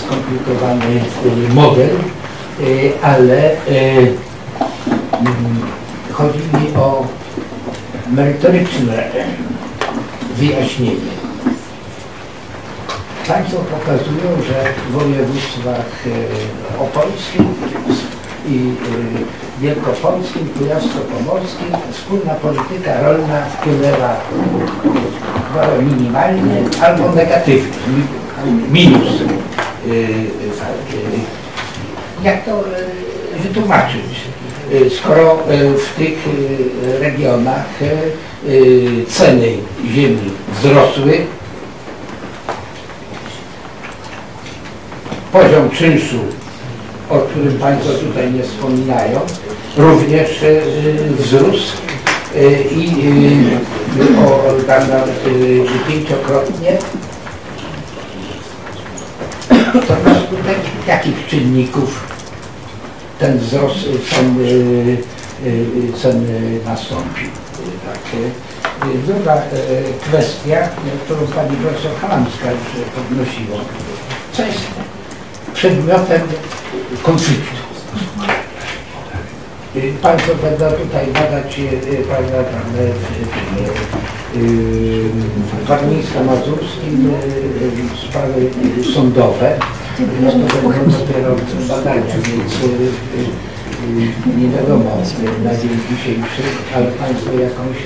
skomplikowany 0.00 1.00
e, 1.50 1.54
model, 1.54 1.96
ale 3.02 3.50
e, 3.50 3.56
mm, 4.00 5.60
chodzi 6.12 6.38
mi 6.38 6.76
o 6.76 7.06
merytoryczne 8.12 9.04
wyjaśnienie. 10.36 11.14
Państwo 13.28 13.56
pokazują, 13.58 14.42
że 14.48 14.64
w 14.88 14.92
województwach 14.92 16.06
e, 16.06 16.80
opolskim 16.82 17.54
i 18.48 18.56
e, 18.56 19.60
wielkopolskim, 19.62 20.48
kujawsko-pomorskim 20.58 21.76
wspólna 21.92 22.34
polityka 22.34 23.00
rolna 23.02 23.42
wpłynęła 23.44 24.16
minimalnie 25.82 26.62
albo 26.82 27.12
negatywnie, 27.12 27.68
mi- 27.88 28.68
minus. 28.72 29.08
Jak 32.24 32.44
to 32.44 32.50
e, 32.50 33.38
wytłumaczyć? 33.42 34.00
E, 34.72 34.90
Skoro 34.90 35.32
e, 35.32 35.74
w 35.74 35.94
tych 35.98 36.18
regionach 37.00 37.66
ceny 39.08 39.52
ziemi 39.86 40.30
wzrosły, 40.52 41.26
poziom 45.32 45.70
czynszu, 45.70 46.18
o 47.10 47.18
którym 47.18 47.58
Państwo 47.58 47.92
tutaj 47.92 48.32
nie 48.32 48.42
wspominają, 48.42 49.20
również 49.76 50.44
wzrósł 51.18 51.76
i 52.76 52.90
o 54.26 54.48
e, 54.48 55.88
pięciokrotnie. 55.88 56.78
To 59.72 60.10
na 60.10 60.20
skutek 60.20 60.58
jakich 60.86 61.26
czynników 61.26 62.13
ten 63.24 63.38
wzrost 63.38 63.88
cen, 64.10 64.36
e, 64.40 64.52
e, 65.48 65.92
cen 66.02 66.16
e, 66.16 66.70
nastąpił? 66.70 67.28
Tak, 67.86 67.98
e, 68.14 68.86
e, 68.86 68.98
Druga 69.06 69.34
e, 69.34 69.40
kwestia, 70.00 70.58
e, 70.58 70.68
którą 71.04 71.26
Pani 71.26 71.56
profesor 71.56 71.92
Halamska 72.00 72.50
już 72.50 72.84
podnosiła. 72.94 73.58
Co 74.32 74.42
jest 74.46 74.60
przedmiotem 75.54 76.20
konfliktu. 77.02 77.64
Y, 79.76 79.92
Państwo 80.02 80.32
będą 80.34 80.76
tutaj 80.76 81.06
badać 81.06 81.58
y, 81.58 81.62
y, 81.62 82.04
prawda, 82.04 82.38
y, 82.38 82.44
y, 84.38 84.44
y, 84.44 85.08
w 85.64 85.68
warmińsko-mazurskim 85.68 87.10
y, 87.10 87.94
y, 87.94 88.08
sprawy 88.08 88.50
y, 88.80 88.92
sądowe. 88.94 89.58
Dopiero 89.98 90.30
więc 90.30 90.94
y, 91.04 92.66
y, 92.66 93.20
y, 93.90 94.40
nie 94.40 94.48
wiadomo 94.48 94.90
na 95.44 95.56
dzień 95.56 95.70
dzisiejszy, 95.90 96.42
ale 96.76 96.86
Państwo 96.86 97.32
jakąś 97.32 97.78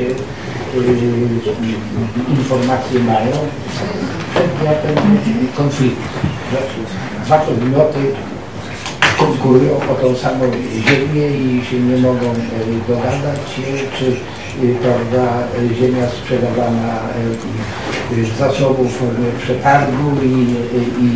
informację 2.28 3.00
mają, 3.00 3.36
przedmiotem 4.30 4.94
konfliktu. 5.56 6.08
Dwa 7.24 7.38
podmioty 7.38 7.98
konkurują 9.18 9.76
o 9.76 9.94
tą 9.94 10.16
samą 10.16 10.44
ziemię 10.88 11.28
i 11.28 11.64
się 11.64 11.80
nie 11.80 11.96
mogą 11.96 12.26
dogadać, 12.88 13.40
czy 13.98 14.16
prawda, 14.82 15.38
ziemia 15.74 16.08
sprzedawana 16.08 17.00
e, 18.12 18.24
z 18.24 18.38
zasobu 18.38 18.84
w 18.84 18.92
formie 18.92 19.30
przetargu 19.42 20.22
i, 20.24 20.28
i, 21.04 21.10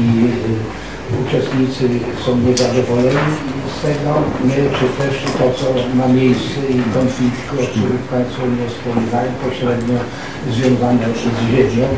uczestnicy 1.21 1.85
są 2.27 2.37
niezadowoleni 2.37 3.33
z 3.75 3.83
tego, 3.87 4.13
nie, 4.45 4.61
czy 4.79 4.87
też 4.99 5.15
to, 5.39 5.47
co 5.59 5.67
ma 5.99 6.09
miejsce 6.09 6.61
i 6.75 6.77
konflikty, 6.95 7.53
o 7.63 7.67
których 7.73 8.05
Państwo 8.15 8.43
nie 8.57 8.67
wspominają, 8.71 9.31
pośrednio 9.45 9.99
związane 10.51 11.07
z 11.19 11.23
ziemią, 11.51 11.89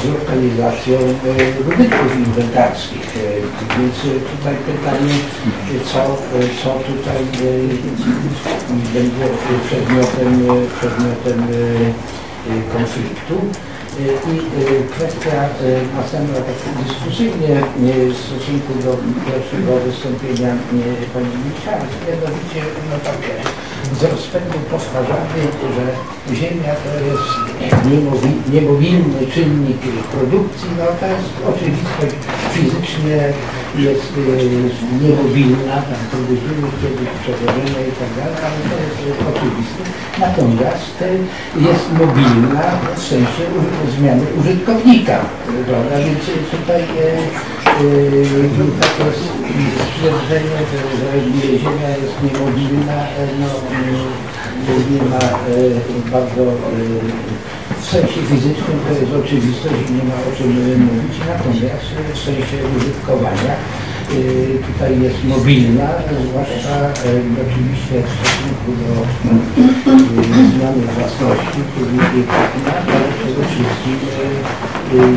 z 0.00 0.04
lokalizacją 0.14 0.98
e, 0.98 1.62
budynków 1.64 2.10
inwentarskich. 2.26 3.06
E, 3.16 3.20
Więc 3.78 3.96
tutaj 4.32 4.54
pytanie, 4.70 5.14
co, 5.90 6.02
e, 6.04 6.40
co 6.62 6.70
tutaj 6.90 7.20
będzie 8.94 9.26
przedmiotem, 9.66 10.32
przedmiotem 10.78 11.40
konfliktu. 12.72 13.34
E, 13.96 14.02
I 14.02 14.38
e, 14.38 14.82
kwestia 14.94 15.32
e, 15.32 15.96
następna 15.96 16.38
tak 16.48 16.58
dyskusyjnie 16.84 17.54
w 18.12 18.16
stosunku 18.24 18.72
do 18.84 18.90
pierwszego 19.26 19.72
wystąpienia 19.86 20.50
pani 21.14 21.34
Michał, 21.44 21.80
mianowicie 22.06 22.60
no 22.90 22.96
takie 23.08 23.34
z 24.00 24.02
rozpędu 24.12 24.58
powtarzamy, 24.70 25.40
że 25.76 25.84
Ziemia 26.36 26.74
to 26.84 26.90
jest 27.08 27.30
niemobilny 28.52 29.26
czynnik 29.34 29.80
produkcji, 30.12 30.68
no 30.78 30.86
to 31.00 31.06
jest 31.06 31.34
oczywistość 31.50 32.16
fizycznie 32.52 33.32
jest 33.78 34.12
y, 34.16 35.02
niemobilna, 35.02 35.74
tam 36.10 36.20
byśmy 36.28 36.52
kiedyś 36.82 37.08
przewożone 37.22 37.80
i 37.90 37.92
tak 38.00 38.12
dalej, 38.18 38.38
ale 38.46 38.58
to 38.70 38.76
jest 38.84 39.00
y, 39.20 39.28
oczywiste. 39.30 39.82
Natomiast 40.20 40.96
y, 41.02 41.04
jest 41.68 41.86
mobilna 41.92 42.62
w 42.96 43.02
sensie 43.02 43.44
zmiany 43.98 44.24
użytkownika, 44.40 45.18
prawda? 45.66 45.98
Więc 45.98 46.28
y, 46.28 46.56
tutaj 46.56 46.82
takie 48.80 49.06
stwierdzenie, 49.86 50.58
że, 50.70 50.78
że 50.98 51.08
Ziemia 51.58 51.90
jest 52.02 52.16
niemobilna, 52.24 52.98
no, 53.40 53.48
nie 54.90 55.02
ma 55.10 55.18
bardzo 56.12 56.42
w 57.86 57.88
sensie 57.88 58.20
fizycznym 58.30 58.78
to 58.86 58.92
jest 59.00 59.12
oczywistość 59.24 59.80
i 59.88 59.92
nie 59.92 60.04
ma 60.10 60.16
o 60.28 60.30
czym 60.36 60.50
y, 60.72 60.78
mówić, 60.78 61.16
natomiast 61.32 61.88
w 62.14 62.18
sensie 62.18 62.56
użytkowania 62.76 63.52
y, 64.12 64.58
tutaj 64.66 64.92
jest 65.06 65.24
mobilna, 65.24 65.88
zwłaszcza 66.28 66.76
oczywiście 67.46 67.94
w 68.06 68.10
stosunku 68.16 68.68
do 68.82 68.90
zmiany 70.52 70.82
własności, 70.96 71.58
jest 72.16 72.30
ale 72.94 73.08
przede 73.18 73.42
wszystkim 73.50 73.98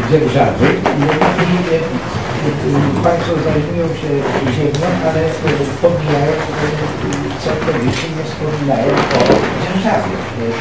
dzierżawy. 0.09 0.65
No 2.39 3.03
Państwo 3.03 3.33
zajmują 3.47 3.87
się 4.01 4.11
ziemią, 4.55 4.87
ale 5.07 5.21
pomijają 5.81 6.33
całkowicie 7.43 8.07
nie 8.15 8.23
wspominają 8.29 8.91
o 9.17 9.21
dzierżawie, 9.61 10.15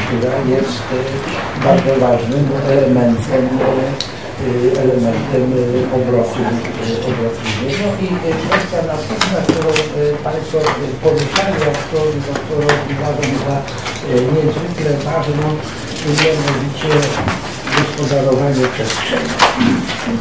która 0.04 0.34
jest 0.54 0.84
y, 0.92 1.64
bardzo 1.64 1.92
ważnym 2.06 2.44
elementem, 2.72 3.44
y, 3.56 4.80
elementem 4.82 5.44
y, 5.52 5.94
obrotu, 5.96 6.42
obrotu 7.10 7.42
ziemią. 7.58 7.88
I 8.04 8.08
kwestia 8.42 8.80
następna, 8.92 9.38
którą 9.48 9.70
Państwo 10.26 10.58
poruszali, 11.02 11.60
a 11.70 11.72
którą, 11.82 12.04
za 12.26 12.34
którą 12.42 12.66
uważam 12.92 13.32
za 13.46 13.56
niezwykle 14.34 14.90
ważną, 15.08 15.46
mianowicie 16.20 16.92
gospodarowanie 17.78 18.66
przestrzeni. 18.74 19.28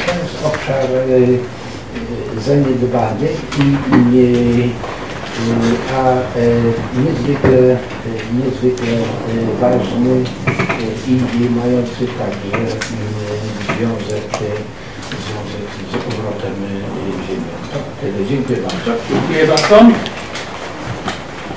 To 0.06 0.12
jest 0.12 0.46
obszar 0.46 0.90
y, 0.90 1.38
y, 2.38 2.40
zaniedbany 2.40 3.28
i 3.58 4.16
y, 4.16 4.68
Y, 5.38 5.94
a 5.94 6.04
e, 6.04 6.46
niezwykle, 7.02 7.58
e, 7.70 7.78
niezwykle 8.38 8.92
e, 8.92 9.04
ważny 9.60 10.14
e, 10.14 11.10
i 11.10 11.50
mający 11.50 12.06
także 12.18 12.62
e, 12.62 12.76
związek, 13.64 14.28
e, 14.34 14.50
związek 15.24 15.68
z 15.90 15.94
obrotem 15.94 16.54
e, 16.64 17.26
ziemią. 17.26 17.52
Tyle. 18.00 18.28
Dziękuję 18.28 18.58
bardzo. 18.58 19.02
Dziękuję 19.10 19.46
bardzo. 19.46 19.86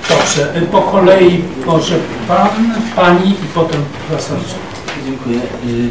Dobrze, 0.10 0.62
po 0.72 0.82
kolei 0.82 1.44
może 1.66 1.96
pan, 2.28 2.50
pani 2.96 3.30
i 3.30 3.48
potem 3.56 3.82
profesor. 4.08 4.71
Dziękuję. 5.06 5.38
Y, 5.66 5.90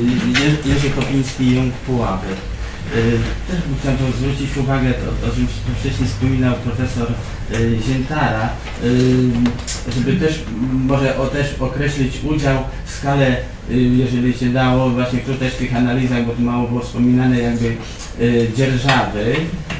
Jerzy- 0.70 0.90
Kopiński, 0.90 1.54
Jung 1.56 1.72
Pułapy. 1.74 2.26
Y, 2.96 3.18
Też 3.48 3.60
bym 3.60 3.76
chciał 3.80 3.92
tu 3.96 4.16
zwrócić 4.18 4.56
uwagę, 4.56 4.88
o 5.32 5.34
czym 5.34 5.46
wcześniej 5.80 6.08
wspominał 6.08 6.54
profesor 6.54 7.08
Ziętara, 7.86 8.48
y, 8.84 8.90
żeby 9.94 10.12
też 10.16 10.42
może 10.72 11.18
o, 11.18 11.26
też 11.26 11.46
określić 11.60 12.12
udział, 12.24 12.58
skalę, 12.86 13.36
y, 13.70 13.74
jeżeli 13.74 14.34
się 14.34 14.46
dało, 14.46 14.90
właśnie 14.90 15.18
tu 15.18 15.34
też 15.34 15.52
w 15.52 15.58
tych 15.58 15.76
analizach, 15.76 16.26
bo 16.26 16.32
tu 16.32 16.42
mało 16.42 16.68
było 16.68 16.80
wspominane 16.80 17.38
jakby 17.38 17.76
y, 18.20 18.48
dzierżawy, 18.56 19.34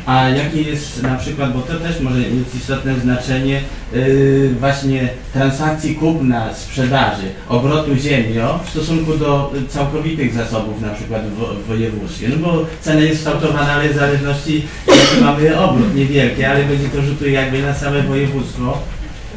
a 0.07 0.29
jakie 0.29 0.62
jest 0.62 1.03
na 1.03 1.16
przykład, 1.16 1.53
bo 1.53 1.61
to 1.61 1.75
też 1.75 2.01
może 2.01 2.18
mieć 2.18 2.55
istotne 2.57 3.01
znaczenie 3.01 3.61
y, 3.95 4.51
właśnie 4.61 5.09
transakcji 5.33 5.95
kupna, 5.95 6.55
sprzedaży, 6.55 7.23
obrotu 7.49 7.97
ziemią 7.97 8.59
w 8.64 8.71
stosunku 8.71 9.16
do 9.16 9.53
y, 9.57 9.68
całkowitych 9.68 10.35
zasobów 10.35 10.81
na 10.81 10.89
przykład 10.89 11.23
w, 11.23 11.62
w 11.62 11.66
województwie. 11.66 12.29
No 12.29 12.37
bo 12.37 12.66
cena 12.81 13.01
jest 13.01 13.18
kształtowana, 13.18 13.73
ale 13.73 13.89
w 13.89 13.97
zależności 13.97 14.66
jaki 14.87 15.25
mamy 15.25 15.61
obrót 15.61 15.95
niewielki, 15.95 16.45
ale 16.45 16.64
będzie 16.64 16.89
to 16.89 17.03
rzutuje 17.03 17.33
jakby 17.33 17.60
na 17.63 17.75
całe 17.75 18.03
województwo, 18.03 18.83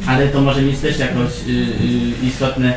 ale 0.06 0.28
to 0.28 0.40
może 0.40 0.62
mieć 0.62 0.78
też 0.78 0.98
jakoś 0.98 1.30
y, 1.48 1.50
y, 1.50 2.26
istotne 2.26 2.74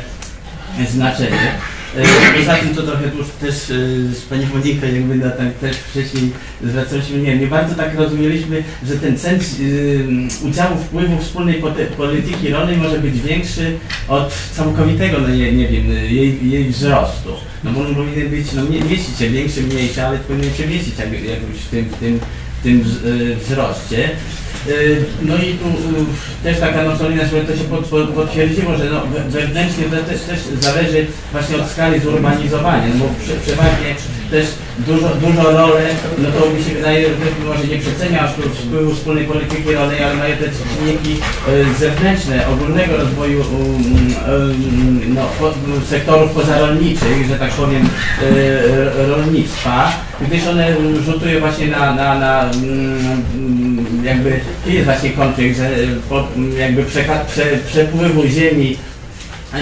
znaczenie. 0.91 1.51
E, 1.97 2.39
Poza 2.39 2.55
tym 2.55 2.75
to 2.75 2.81
trochę 2.83 3.03
już 3.17 3.27
też 3.39 3.55
e, 3.55 4.13
z 4.13 4.21
Pani 4.29 4.45
Moniką 4.53 4.87
jakby 4.87 5.15
na 5.15 5.29
tak 5.29 5.53
też 5.53 5.77
wcześniej 5.77 6.31
zwracaliśmy, 6.63 7.19
nie 7.19 7.37
nie 7.37 7.47
bardzo 7.47 7.75
tak 7.75 7.95
rozumieliśmy, 7.95 8.63
że 8.87 8.95
ten 8.95 9.15
y, 9.59 10.03
udziału 10.43 10.77
wpływu 10.77 11.17
wspólnej 11.17 11.61
polityki 11.97 12.49
rolnej 12.49 12.77
może 12.77 12.99
być 12.99 13.21
większy 13.21 13.77
od 14.07 14.33
całkowitego, 14.55 15.17
no 15.19 15.29
nie, 15.29 15.51
nie 15.53 15.67
wiem, 15.67 15.91
y, 15.91 16.07
jej, 16.09 16.49
jej 16.49 16.69
wzrostu. 16.69 17.29
No 17.63 17.71
bo 17.71 17.83
powinien 17.83 18.29
być, 18.29 18.47
no 18.53 18.63
mieścić 18.89 19.17
się 19.19 19.29
większy, 19.29 19.61
mniejszy, 19.61 20.03
ale 20.05 20.17
powinien 20.17 20.53
się 20.53 20.67
mieścić 20.67 20.99
jak, 20.99 21.11
jakoś 21.11 21.57
w 21.67 21.69
tym, 21.69 21.85
w 21.85 21.99
tym, 21.99 22.19
w 22.59 22.63
tym 22.63 22.81
y, 23.05 23.35
wzroście. 23.35 24.09
Y, 24.67 25.03
No 25.21 25.35
i 25.35 25.53
tu 25.53 25.67
y, 25.67 26.43
też 26.43 26.59
taka 26.59 26.83
nocolina, 26.83 27.25
żeby 27.25 27.41
to 27.45 27.57
się 27.57 27.63
pod, 27.63 27.85
potwierdziło, 28.15 28.77
że 28.77 28.85
no, 28.85 29.01
we- 29.05 29.39
wewnętrznie 29.39 29.83
to 29.83 29.95
też, 30.11 30.21
też 30.21 30.39
zależy 30.61 31.05
właśnie 31.31 31.55
od 31.57 31.69
skali 31.71 31.99
zurbanizowania, 31.99 32.87
no 32.93 32.99
bo 33.05 33.09
prze, 33.23 33.33
przeważnie 33.45 33.95
też 34.31 34.45
dużo, 34.79 35.09
dużo 35.09 35.43
rolę, 35.51 35.81
no 36.17 36.29
to 36.31 36.49
mi 36.49 36.63
się 36.63 36.75
wydaje, 36.75 37.03
że 37.03 37.45
może 37.47 37.67
nie 37.67 37.77
przecenia 37.77 38.27
wpływu 38.27 38.93
wspólnej 38.95 39.25
polityki 39.25 39.71
rolnej, 39.73 40.03
ale 40.03 40.15
mają 40.15 40.35
te 40.37 40.43
czynniki 40.45 41.13
y, 41.13 41.79
zewnętrzne, 41.79 42.47
ogólnego 42.47 42.97
rozwoju 42.97 43.43
no, 45.07 45.21
sektorów 45.89 46.31
pozarolniczych, 46.31 47.27
że 47.29 47.35
tak 47.39 47.51
powiem, 47.51 47.89
rolnictwa, 49.07 49.91
gdyż 50.21 50.47
one 50.47 50.67
rzutują 51.05 51.39
właśnie 51.39 51.67
na, 51.67 51.95
na, 51.95 52.19
na 52.19 52.51
mm, 52.51 53.87
jakby, 54.03 54.39
jest 54.67 54.85
właśnie 54.85 55.09
konflikt, 55.09 55.57
że 55.57 55.69
po, 56.09 56.27
jakby 56.59 56.83
przeka- 56.83 57.25
prze, 57.31 57.45
przepływu 57.67 58.27
ziemi 58.27 58.77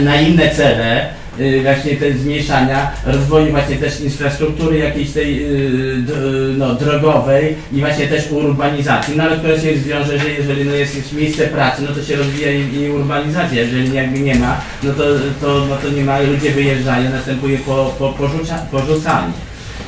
na 0.01 0.15
inne 0.21 0.49
cele, 0.55 1.09
y, 1.39 1.59
właśnie 1.63 1.95
te 1.95 2.13
zmniejszania, 2.13 2.91
rozwoju 3.05 3.51
właśnie 3.51 3.75
też 3.75 4.01
infrastruktury 4.01 4.77
jakiejś 4.77 5.11
tej 5.11 5.39
d- 5.97 6.13
no, 6.57 6.75
drogowej 6.75 7.55
i 7.73 7.79
właśnie 7.79 8.07
też 8.07 8.31
urbanizacji, 8.31 9.13
no 9.17 9.23
ale 9.23 9.37
która 9.37 9.59
się 9.59 9.77
zwiąże, 9.77 10.19
że 10.19 10.29
jeżeli 10.29 10.65
no, 10.65 10.75
jest, 10.75 10.95
jest 10.95 11.13
miejsce 11.13 11.47
pracy, 11.47 11.81
no 11.89 11.95
to 11.95 12.03
się 12.03 12.15
rozwija 12.15 12.51
i, 12.51 12.75
i 12.75 12.89
urbanizacja, 12.89 13.61
jeżeli 13.61 13.93
jakby 13.93 14.19
nie 14.19 14.35
ma, 14.35 14.61
no 14.83 14.93
to, 14.93 15.03
to, 15.41 15.65
no 15.69 15.75
to 15.75 15.89
nie 15.89 16.03
ma, 16.03 16.19
ludzie 16.19 16.51
wyjeżdżają, 16.51 17.09
następuje 17.09 17.57
po, 17.57 17.95
po, 17.99 18.13
porzucanie. 18.71 19.33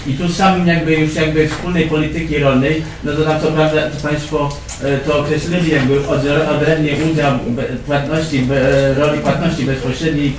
I 0.08 0.14
tu 0.14 0.30
samym 0.34 0.68
jakby 0.68 0.96
już 0.96 1.16
jakby 1.16 1.48
wspólnej 1.48 1.84
polityki 1.86 2.38
rolnej, 2.40 2.84
no 3.04 3.14
to 3.14 3.26
tam 3.26 3.42
co 3.42 3.48
prawda 3.52 3.82
to 3.90 4.08
Państwo 4.08 4.50
e, 4.84 4.98
to 4.98 5.20
określili 5.20 5.72
jakby 5.72 6.08
od- 6.08 6.50
odrębnie 6.56 6.92
udział 7.12 7.40
płatności, 7.86 8.40
be- 8.40 8.94
roli 8.94 9.20
płatności 9.20 9.64
bezpośredniej 9.64 10.34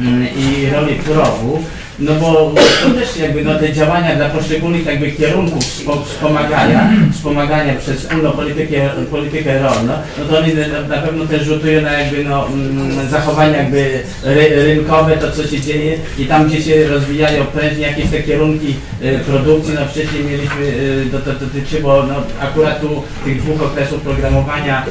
mm, 0.00 0.26
i 0.36 0.70
roli 0.70 0.94
PROW, 0.94 1.58
no 2.00 2.12
bo 2.14 2.52
to 2.82 2.90
też 3.00 3.16
jakby 3.16 3.44
no, 3.44 3.58
te 3.58 3.72
działania 3.72 4.16
dla 4.16 4.28
poszczególnych 4.28 4.86
jakby 4.86 5.12
kierunków 5.12 5.62
wspo- 5.64 6.04
wspomagania, 6.04 6.90
wspomagania 7.12 7.74
przez 7.74 7.96
wspólną 8.00 8.30
politykę, 8.30 8.76
politykę 9.10 9.58
rolną, 9.62 9.92
no 10.18 10.24
to 10.30 10.38
oni 10.38 10.54
na, 10.88 10.96
pewno 10.96 11.26
też 11.26 11.42
rzutują 11.42 11.80
na 11.82 11.92
jakby 11.92 12.24
no, 12.24 12.46
mm, 12.46 13.08
zachowania 13.08 13.56
jakby 13.56 14.00
ry, 14.24 14.64
rynkowe, 14.64 15.16
to 15.16 15.30
co 15.32 15.46
się 15.46 15.60
dzieje 15.60 15.96
i 16.18 16.24
tam 16.24 16.48
gdzie 16.48 16.62
się 16.62 16.88
rozwijają 16.88 17.44
prężnie 17.44 17.82
jakieś 17.86 18.10
te 18.10 18.22
kierunki 18.22 18.74
y, 19.02 19.18
produkcji, 19.18 19.74
no 19.74 19.80
wcześniej 19.86 20.24
mieliśmy, 20.24 20.62
y, 20.62 21.06
to, 21.12 21.18
to 21.18 21.32
dotyczyło 21.32 22.02
no, 22.02 22.14
akurat 22.40 22.80
tu 22.80 23.02
tych 23.24 23.42
dwóch 23.42 23.62
okresów 23.62 24.00
programowania, 24.00 24.86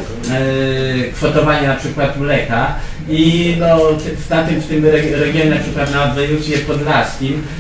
y, 1.06 1.12
kwotowania 1.12 1.68
na 1.68 1.76
przykład 1.76 2.20
mleka 2.20 2.76
i 3.10 3.56
no, 3.60 3.78
w, 4.26 4.28
tamtym, 4.28 4.62
w 4.62 4.68
tym 4.68 4.84
reg- 4.84 5.20
regionie, 5.20 5.50
na 5.50 5.56
przykład 5.56 5.94
na 5.94 6.08
województwie 6.08 6.58
podlaskim, 6.58 6.99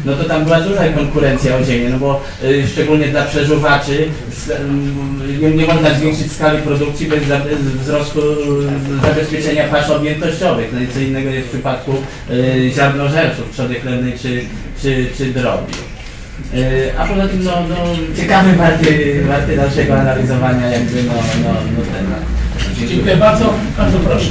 no 0.05 0.13
to 0.13 0.23
tam 0.23 0.43
była 0.45 0.61
duża 0.61 0.87
konkurencja 0.87 1.55
o 1.55 1.63
ziemię, 1.63 1.89
no 1.89 1.99
bo 1.99 2.21
y, 2.43 2.67
szczególnie 2.67 3.07
dla 3.07 3.23
przeżuwaczy 3.23 4.07
mm, 4.49 5.57
nie, 5.57 5.65
można 5.65 5.93
zwiększyć 5.93 6.31
skali 6.31 6.61
produkcji 6.61 7.07
bez, 7.07 7.27
za, 7.27 7.41
wzrostu 7.81 8.21
y, 8.21 9.07
zabezpieczenia 9.07 9.67
pasz 9.67 9.89
objętościowych. 9.89 10.73
No 10.73 10.81
i 10.81 10.87
co 10.87 10.99
innego 10.99 11.29
jest 11.29 11.47
w 11.47 11.51
przypadku 11.51 11.91
y, 12.31 12.71
ziarnożerców, 12.75 13.51
trzody 13.53 13.75
chlebnej 13.75 14.13
czy, 14.21 14.41
czy, 14.81 15.07
czy 15.17 15.25
drobiu. 15.25 15.73
Y, 16.53 16.91
A 16.97 17.07
poza 17.07 17.27
tym, 17.27 17.43
no, 17.43 17.51
no 17.69 17.75
ciekawy, 18.17 18.55
warty, 18.55 19.55
dalszego 19.55 19.99
analizowania 19.99 20.67
jakby, 20.67 21.03
no, 21.03 21.13
no, 21.43 21.49
no 21.77 21.83
temat. 21.97 22.21
Dziękuję 22.89 23.17
bardzo. 23.17 23.53
Bardzo 23.77 23.99
proszę. 23.99 24.29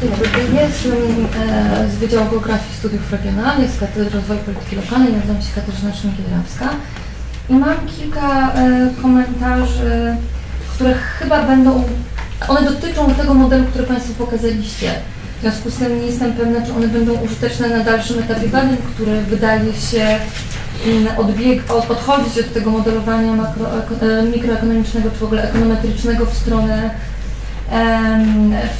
Dzień 0.00 0.10
dobry, 0.10 0.60
jestem 0.62 1.26
e, 1.48 1.90
z 1.90 1.94
Wydziału 1.94 2.30
Geografii 2.30 2.76
Studiów 2.78 3.12
Regionalnych, 3.12 3.70
z 3.70 3.80
Katedry 3.80 4.10
Rozwoju 4.10 4.40
Polityki 4.40 4.76
Lokalnej, 4.76 5.12
nazywam 5.12 5.42
się 5.42 5.48
Katarzyna 5.54 5.90
Szymkiel-Rawska 5.90 6.68
i 7.48 7.54
mam 7.54 7.86
kilka 7.86 8.52
e, 8.52 8.90
komentarzy, 9.02 10.16
które 10.74 10.94
chyba 10.94 11.42
będą, 11.42 11.84
one 12.48 12.62
dotyczą 12.62 13.14
tego 13.14 13.34
modelu, 13.34 13.64
który 13.64 13.84
Państwo 13.84 14.24
pokazaliście. 14.24 14.90
W 15.38 15.40
związku 15.40 15.70
z 15.70 15.76
tym 15.76 16.00
nie 16.00 16.06
jestem 16.06 16.32
pewna, 16.32 16.66
czy 16.66 16.72
one 16.72 16.88
będą 16.88 17.12
użyteczne 17.12 17.68
na 17.68 17.84
dalszym 17.84 18.18
etapie 18.18 18.48
badań, 18.48 18.76
który 18.94 19.22
wydaje 19.22 19.72
się 19.72 20.18
mm, 20.86 21.18
odbieg, 21.18 21.72
od, 21.72 21.90
odchodzić 21.90 22.38
od 22.38 22.52
tego 22.52 22.70
modelowania 22.70 23.32
makro, 23.32 23.66
e, 24.02 24.22
mikroekonomicznego 24.22 25.10
czy 25.10 25.18
w 25.18 25.24
ogóle 25.24 25.50
ekonometrycznego 25.50 26.26
w 26.26 26.34
stronę 26.34 26.90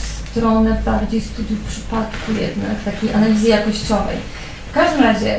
w 0.01 0.20
stronę 0.31 0.83
bardziej 0.85 1.20
studiów 1.20 1.59
przypadku 1.68 2.33
jednak, 2.33 2.85
takiej 2.85 3.14
analizy 3.14 3.49
jakościowej. 3.49 4.16
W 4.70 4.72
każdym 4.72 5.03
razie 5.03 5.39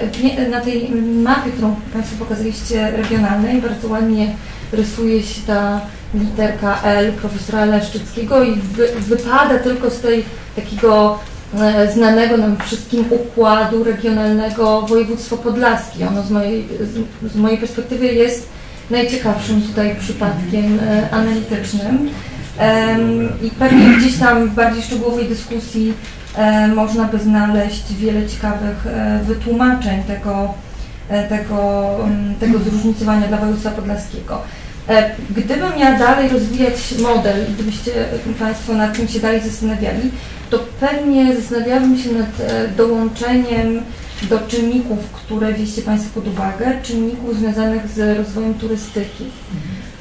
na 0.50 0.62
tej 0.62 0.92
mapie, 1.24 1.52
którą 1.52 1.76
Państwo 1.94 2.16
pokazaliście 2.20 2.92
regionalnej, 2.92 3.62
bardzo 3.62 3.88
ładnie 3.88 4.36
rysuje 4.72 5.24
się 5.24 5.42
ta 5.48 5.82
literka 6.14 6.82
L 6.84 7.14
profesora 7.14 7.66
Leszczyckiego 7.66 8.44
i 8.44 8.56
wy, 8.56 8.88
wypada 9.00 9.60
tylko 9.60 9.90
z 9.90 10.00
tej 10.00 10.26
takiego 10.56 11.20
e, 11.60 11.92
znanego 11.94 12.38
nam 12.38 12.58
wszystkim 12.58 13.06
układu 13.10 13.84
regionalnego 13.84 14.82
województwo 14.82 15.38
podlaskie. 15.38 16.08
Ono 16.08 16.24
z 16.24 16.32
mojej, 16.32 16.68
z, 16.82 17.32
z 17.34 17.36
mojej 17.36 17.58
perspektywy 17.58 18.06
jest 18.06 18.50
najciekawszym 18.90 19.62
tutaj 19.62 19.96
przypadkiem 20.00 20.80
e, 20.80 21.12
analitycznym. 21.12 22.10
I 23.44 23.50
pewnie 23.50 23.98
gdzieś 23.98 24.18
tam 24.18 24.50
w 24.50 24.54
bardziej 24.54 24.84
szczegółowej 24.84 25.30
dyskusji 25.30 25.94
można 26.76 27.06
by 27.06 27.20
znaleźć 27.20 27.94
wiele 27.94 28.28
ciekawych 28.30 28.88
e, 28.88 29.20
wytłumaczeń 29.24 30.04
tego, 30.04 30.54
e, 31.10 31.28
tego, 31.28 31.90
tego 32.40 32.60
zróżnicowania 32.60 33.28
dla 33.28 33.38
województwa 33.38 33.72
podlaskiego. 33.72 34.42
E, 34.90 35.12
Gdybym 35.30 35.78
miała 35.80 36.00
dalej 36.00 36.30
rozwijać 36.30 36.94
model, 37.02 37.46
gdybyście 37.54 37.92
Państwo 38.40 38.74
nad 38.74 38.98
tym 38.98 39.08
się 39.08 39.20
dalej 39.20 39.42
zastanawiali, 39.42 40.12
to 40.50 40.60
pewnie 40.80 41.36
zastanawiałabym 41.36 41.98
się 41.98 42.12
nad 42.12 42.52
dołączeniem 42.78 43.82
do 44.30 44.40
czynników, 44.40 45.00
które 45.14 45.54
wzięliście 45.54 45.82
Państwo 45.82 46.22
pod 46.22 46.28
uwagę, 46.28 46.82
czynników 46.84 47.38
związanych 47.38 47.88
z 47.88 48.18
rozwojem 48.18 48.54
turystyki 48.54 49.26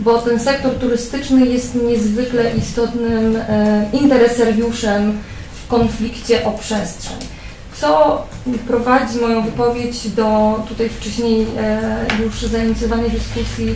bo 0.01 0.19
ten 0.19 0.41
sektor 0.41 0.75
turystyczny 0.75 1.47
jest 1.47 1.75
niezwykle 1.75 2.55
istotnym 2.55 3.37
e, 3.37 3.87
interesariuszem 3.93 5.19
w 5.65 5.69
konflikcie 5.69 6.45
o 6.45 6.53
przestrzeń. 6.53 7.17
Co 7.81 8.23
prowadzi 8.67 9.19
moją 9.21 9.43
wypowiedź 9.43 10.09
do 10.09 10.61
tutaj 10.69 10.89
wcześniej 10.89 11.47
e, 11.59 12.23
już 12.25 12.43
zainicjowanej 12.43 13.11
dyskusji 13.11 13.75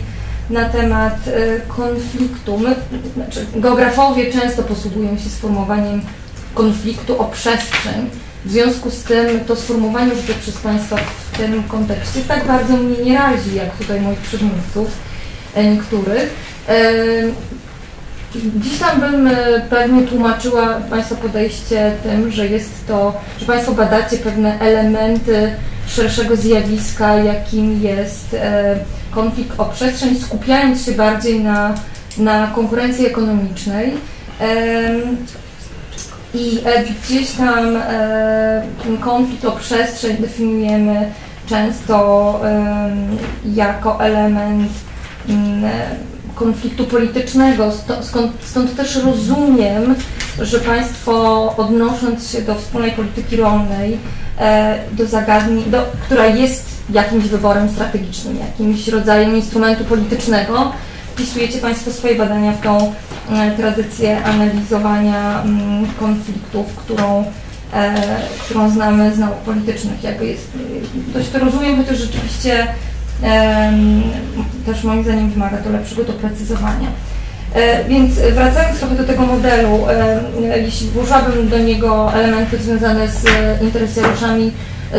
na 0.49 0.69
temat 0.69 1.27
e, 1.27 1.59
konfliktu. 1.59 2.57
My, 2.57 2.75
znaczy, 3.13 3.45
geografowie 3.55 4.33
często 4.33 4.63
posługują 4.63 5.17
się 5.17 5.29
sformułowaniem 5.29 6.01
konfliktu 6.53 7.21
o 7.21 7.25
przestrzeń. 7.25 8.09
W 8.45 8.51
związku 8.51 8.91
z 8.91 9.03
tym 9.03 9.39
to 9.47 9.55
sformułowanie 9.55 10.13
użyte 10.13 10.33
przez 10.33 10.57
Państwa 10.57 10.97
w 10.97 11.37
tym 11.37 11.63
kontekście 11.63 12.19
tak 12.27 12.47
bardzo 12.47 12.77
mnie 12.77 12.97
nie 13.05 13.17
razi, 13.17 13.55
jak 13.55 13.77
tutaj 13.77 14.01
moich 14.01 14.19
przedmówców 14.19 14.87
niektórych. 15.63 16.33
E, 16.69 16.93
Dziś 18.55 18.79
tam 18.79 18.99
bym 18.99 19.27
e, 19.27 19.33
pewnie 19.69 20.03
tłumaczyła 20.03 20.67
Państwa 20.89 21.15
podejście 21.15 21.91
tym, 22.03 22.31
że 22.31 22.47
jest 22.47 22.87
to, 22.87 23.13
że 23.39 23.45
Państwo 23.45 23.71
badacie 23.71 24.17
pewne 24.17 24.59
elementy 24.59 25.51
szerszego 25.87 26.35
zjawiska, 26.35 27.15
jakim 27.15 27.83
jest 27.83 28.33
e, 28.33 28.75
konflikt 29.11 29.59
o 29.59 29.65
przestrzeń, 29.65 30.19
skupiając 30.19 30.85
się 30.85 30.91
bardziej 30.91 31.43
na, 31.43 31.73
na 32.17 32.47
konkurencji 32.47 33.05
ekonomicznej. 33.05 33.91
I 36.33 36.59
gdzieś 37.03 37.31
tam 37.31 37.77
konflikt 39.01 39.45
o 39.45 39.51
przestrzeń 39.51 40.17
definiujemy 40.17 41.11
często 41.49 42.41
jako 43.45 44.03
element 44.03 44.71
konfliktu 46.35 46.83
politycznego. 46.83 47.71
Stąd 48.41 48.75
też 48.75 48.95
rozumiem, 48.95 49.95
że 50.41 50.59
Państwo 50.59 51.53
odnosząc 51.57 52.31
się 52.31 52.41
do 52.41 52.55
wspólnej 52.55 52.91
polityki 52.91 53.35
rolnej, 53.35 53.97
e, 54.39 54.79
do 54.91 55.05
zagadnień, 55.05 55.71
do, 55.71 55.85
która 56.05 56.25
jest 56.25 56.65
jakimś 56.89 57.23
wyborem 57.23 57.69
strategicznym, 57.69 58.37
jakimś 58.39 58.87
rodzajem 58.87 59.35
instrumentu 59.35 59.83
politycznego, 59.83 60.71
wpisujecie 61.13 61.59
Państwo 61.59 61.91
swoje 61.91 62.15
badania 62.15 62.51
w 62.51 62.61
tą 62.61 62.93
e, 63.31 63.51
tradycję 63.57 64.23
analizowania 64.23 65.41
mm, 65.41 65.85
konfliktów, 65.99 66.75
którą, 66.75 67.25
e, 67.73 67.95
którą 68.45 68.69
znamy 68.69 69.15
z 69.15 69.19
nauk 69.19 69.37
politycznych. 69.37 70.03
Jakby 70.03 70.25
jest, 70.25 70.47
dość 71.13 71.29
to 71.29 71.39
rozumiem, 71.39 71.77
chociaż 71.77 71.97
rzeczywiście 71.97 72.67
też 74.65 74.83
moim 74.83 75.03
zdaniem 75.03 75.29
wymaga 75.29 75.57
to 75.57 75.69
lepszego 75.69 76.03
doprecyzowania. 76.03 76.87
E, 77.53 77.83
Więc 77.83 78.13
wracając 78.33 78.79
trochę 78.79 78.95
do 78.95 79.03
tego 79.03 79.25
modelu, 79.25 79.69
e, 79.89 80.59
jeśli 80.59 80.87
włożyłabym 80.87 81.49
do 81.49 81.59
niego 81.59 82.13
elementy 82.13 82.57
związane 82.57 83.07
z 83.07 83.25
e, 83.25 83.57
interesariuszami 83.61 84.51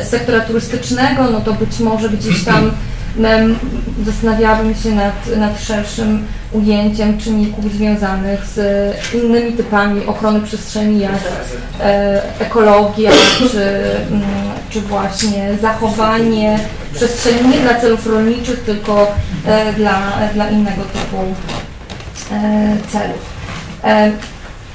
z 0.03 0.09
sektora 0.09 0.41
turystycznego, 0.41 1.31
no 1.31 1.41
to 1.41 1.53
być 1.53 1.81
może 1.81 2.09
gdzieś 2.09 2.45
tam 2.45 2.71
zastanawiałabym 4.07 4.75
się 4.75 4.91
nad, 4.91 5.37
nad 5.37 5.61
szerszym 5.61 6.27
ujęciem 6.53 7.19
czynników 7.19 7.73
związanych 7.73 8.47
z 8.47 8.61
innymi 9.14 9.53
typami 9.53 10.07
ochrony 10.07 10.41
przestrzeni, 10.41 11.01
jak 11.01 11.21
e, 11.81 12.23
ekologia, 12.41 13.11
czy, 13.39 13.62
mm, 14.11 14.23
czy 14.71 14.81
właśnie 14.81 15.49
zachowanie 15.62 16.59
przestrzeni 16.97 17.49
nie 17.49 17.59
dla 17.59 17.75
celów 17.81 18.07
rolniczych, 18.07 18.61
tylko 18.61 19.15
e, 19.47 19.73
dla, 19.73 20.03
dla 20.35 20.51
innego 20.51 20.83
typu 20.83 21.17
e, 22.33 22.77
celów. 22.93 23.23
E, 23.85 24.13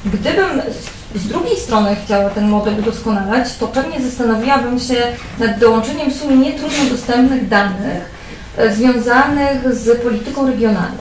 Gdybym 0.05 0.61
z- 1.15 1.27
drugiej 1.27 1.57
strony 1.57 1.95
chciała 2.05 2.29
ten 2.29 2.47
model 2.49 2.79
udoskonalać, 2.79 3.55
to 3.59 3.67
pewnie 3.67 4.01
zastanowiłabym 4.01 4.79
się 4.79 4.95
nad 5.39 5.59
dołączeniem 5.59 6.11
w 6.11 6.15
sumie 6.15 6.35
nietrudno 6.37 6.85
dostępnych 6.91 7.47
danych 7.47 8.21
związanych 8.75 9.73
z 9.75 10.01
polityką 10.03 10.47
regionalną. 10.47 10.97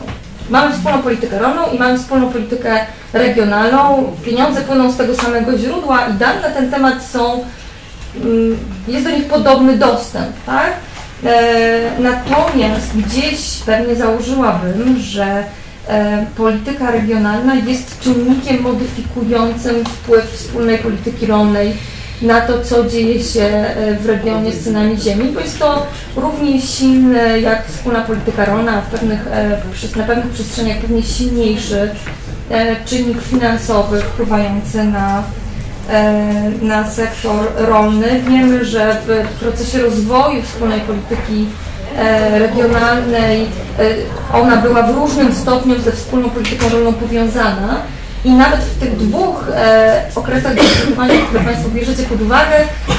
Mamy 0.51 0.73
wspólną 0.75 1.03
politykę 1.03 1.39
rolną 1.39 1.63
i 1.73 1.79
mamy 1.79 1.99
wspólną 1.99 2.29
politykę 2.33 2.81
regionalną. 3.13 4.13
Pieniądze 4.25 4.61
płyną 4.61 4.93
z 4.93 4.97
tego 4.97 5.15
samego 5.15 5.59
źródła 5.59 6.07
i 6.07 6.13
dane 6.15 6.41
na 6.41 6.49
ten 6.51 6.71
temat 6.71 7.03
są, 7.05 7.45
mm, 8.17 8.57
jest 8.89 9.05
do 9.05 9.11
nich 9.11 9.25
podobny 9.27 9.77
dostęp, 9.77 10.29
tak? 10.47 10.73
E, 11.25 11.91
Natomiast 11.99 12.97
gdzieś 12.97 13.59
pewnie 13.67 13.97
założyłabym, 13.97 14.99
że 14.99 15.45
e, 15.89 16.27
polityka 16.37 16.91
regionalna 16.91 17.55
jest 17.55 18.01
czynnikiem 18.01 18.63
modyfikującym 18.63 19.85
wpływ 19.85 20.25
wspólnej 20.25 20.79
polityki 20.79 21.27
rolnej 21.27 21.73
na 22.23 22.41
to, 22.41 22.65
co 22.65 22.85
dzieje 22.85 23.25
się 23.25 23.43
e, 23.43 23.97
w 23.97 24.07
regionie 24.07 24.53
z 24.53 24.65
cenami 24.65 25.01
ziemi, 25.01 25.33
bo 25.35 25.41
jest 25.41 25.59
to 25.59 25.87
równie 26.17 26.63
silne 26.63 27.41
jak 27.41 27.67
wspólna 27.67 28.01
polityka 28.01 28.45
rolna, 28.45 28.81
w 28.81 28.87
pewnych, 28.87 29.27
na 29.97 30.05
pewnych 30.05 30.33
przestrzeniach 30.33 30.79
pewnie 30.79 31.03
silniejszy 31.03 31.91
czynnik 32.87 33.23
finansowy 33.23 34.01
wpływający 34.01 34.85
na 34.85 35.23
na 36.63 36.91
sektor 36.91 37.47
rolny. 37.57 38.21
Wiemy, 38.29 38.65
że 38.65 38.97
w 39.07 39.39
procesie 39.41 39.79
rozwoju 39.79 40.43
wspólnej 40.43 40.81
polityki 40.81 41.47
e, 41.97 42.39
regionalnej 42.39 43.43
e, 43.43 43.49
ona 44.33 44.57
była 44.57 44.83
w 44.83 44.95
różnym 44.97 45.35
stopniu 45.35 45.81
ze 45.81 45.93
wspólną 45.93 46.31
polityką 46.31 46.69
rolną 46.69 46.93
powiązana. 46.93 47.83
I 48.25 48.31
nawet 48.31 48.61
w 48.61 48.81
tych 48.81 48.97
dwóch 48.97 49.49
e, 49.55 50.03
okresach 50.15 50.55
dostosowania, 50.55 51.15
które 51.29 51.45
Państwo 51.45 51.69
bierzecie 51.69 52.03
pod 52.03 52.23
uwagę, 52.23 52.57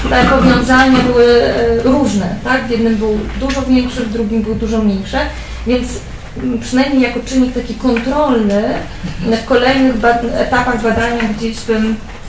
te 0.10 0.24
powiązania 0.26 1.00
były 1.00 1.26
e, 1.26 1.84
różne. 1.84 2.36
Tak? 2.44 2.68
W 2.68 2.70
jednym 2.70 2.96
był 2.96 3.18
dużo 3.40 3.62
większy, 3.62 4.02
w 4.02 4.14
drugim 4.14 4.42
był 4.42 4.56
dużo 4.56 4.78
mniejsze. 4.78 5.20
Więc 5.68 5.88
przynajmniej 6.62 7.02
jako 7.02 7.20
czynnik 7.26 7.54
taki 7.54 7.76
kontrolny 7.76 8.64
w 9.26 9.46
kolejnych 9.46 9.98
ba- 9.98 10.20
etapach 10.38 10.84
badania 10.84 11.24
gdzieś 11.38 11.60
bym 11.62 11.86
e, 11.86 12.21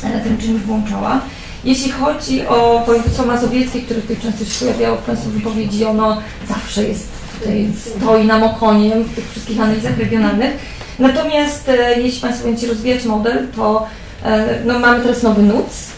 ten 0.00 0.38
czynnik 0.38 0.62
włączała. 0.62 1.20
Jeśli 1.64 1.90
chodzi 1.90 2.46
o 2.46 2.82
województwo 2.86 3.26
mazowieckie, 3.26 3.80
które 3.82 4.00
tutaj 4.00 4.16
często 4.16 4.44
się 4.44 4.64
pojawiało 4.64 4.96
w 4.96 5.02
Państwa 5.02 5.30
wypowiedzi, 5.30 5.84
ono 5.84 6.20
zawsze 6.48 6.84
jest 6.84 7.08
tutaj, 7.38 7.68
stoi 7.98 8.26
nam 8.26 8.42
okoniem 8.42 9.04
w 9.04 9.14
tych 9.14 9.30
wszystkich 9.30 9.60
analizach 9.60 9.98
regionalnych. 9.98 10.50
Natomiast 10.98 11.68
e, 11.68 12.00
jeśli 12.00 12.20
Państwo 12.20 12.44
będziecie 12.44 12.72
rozwijać 12.72 13.04
model, 13.04 13.46
to 13.56 13.86
E, 14.24 14.58
No, 14.64 14.78
mamy 14.78 15.00
teraz 15.00 15.22
nowy 15.22 15.42
NUC, 15.42 15.90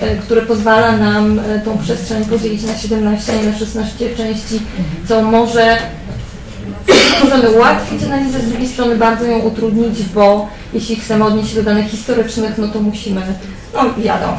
e, 0.00 0.16
który 0.16 0.42
pozwala 0.42 0.96
nam 0.96 1.40
tą 1.64 1.78
przestrzeń 1.78 2.24
podzielić 2.24 2.62
na 2.62 2.78
17, 2.78 3.32
a 3.32 3.36
nie 3.36 3.50
na 3.50 3.58
16 3.58 4.16
części, 4.16 4.60
co 5.08 5.22
może 5.22 5.78
strony 7.26 7.50
ułatwić 7.50 8.02
analizę, 8.02 8.40
z 8.40 8.48
drugiej 8.48 8.68
strony 8.68 8.96
bardzo 8.96 9.24
ją 9.24 9.38
utrudnić, 9.38 10.02
bo 10.02 10.48
jeśli 10.72 10.96
chcemy 10.96 11.24
odnieść 11.24 11.50
się 11.50 11.56
do 11.56 11.62
danych 11.62 11.86
historycznych, 11.86 12.58
no 12.58 12.68
to 12.68 12.80
musimy, 12.80 13.22
no 13.74 13.94
wiadomo. 13.98 14.38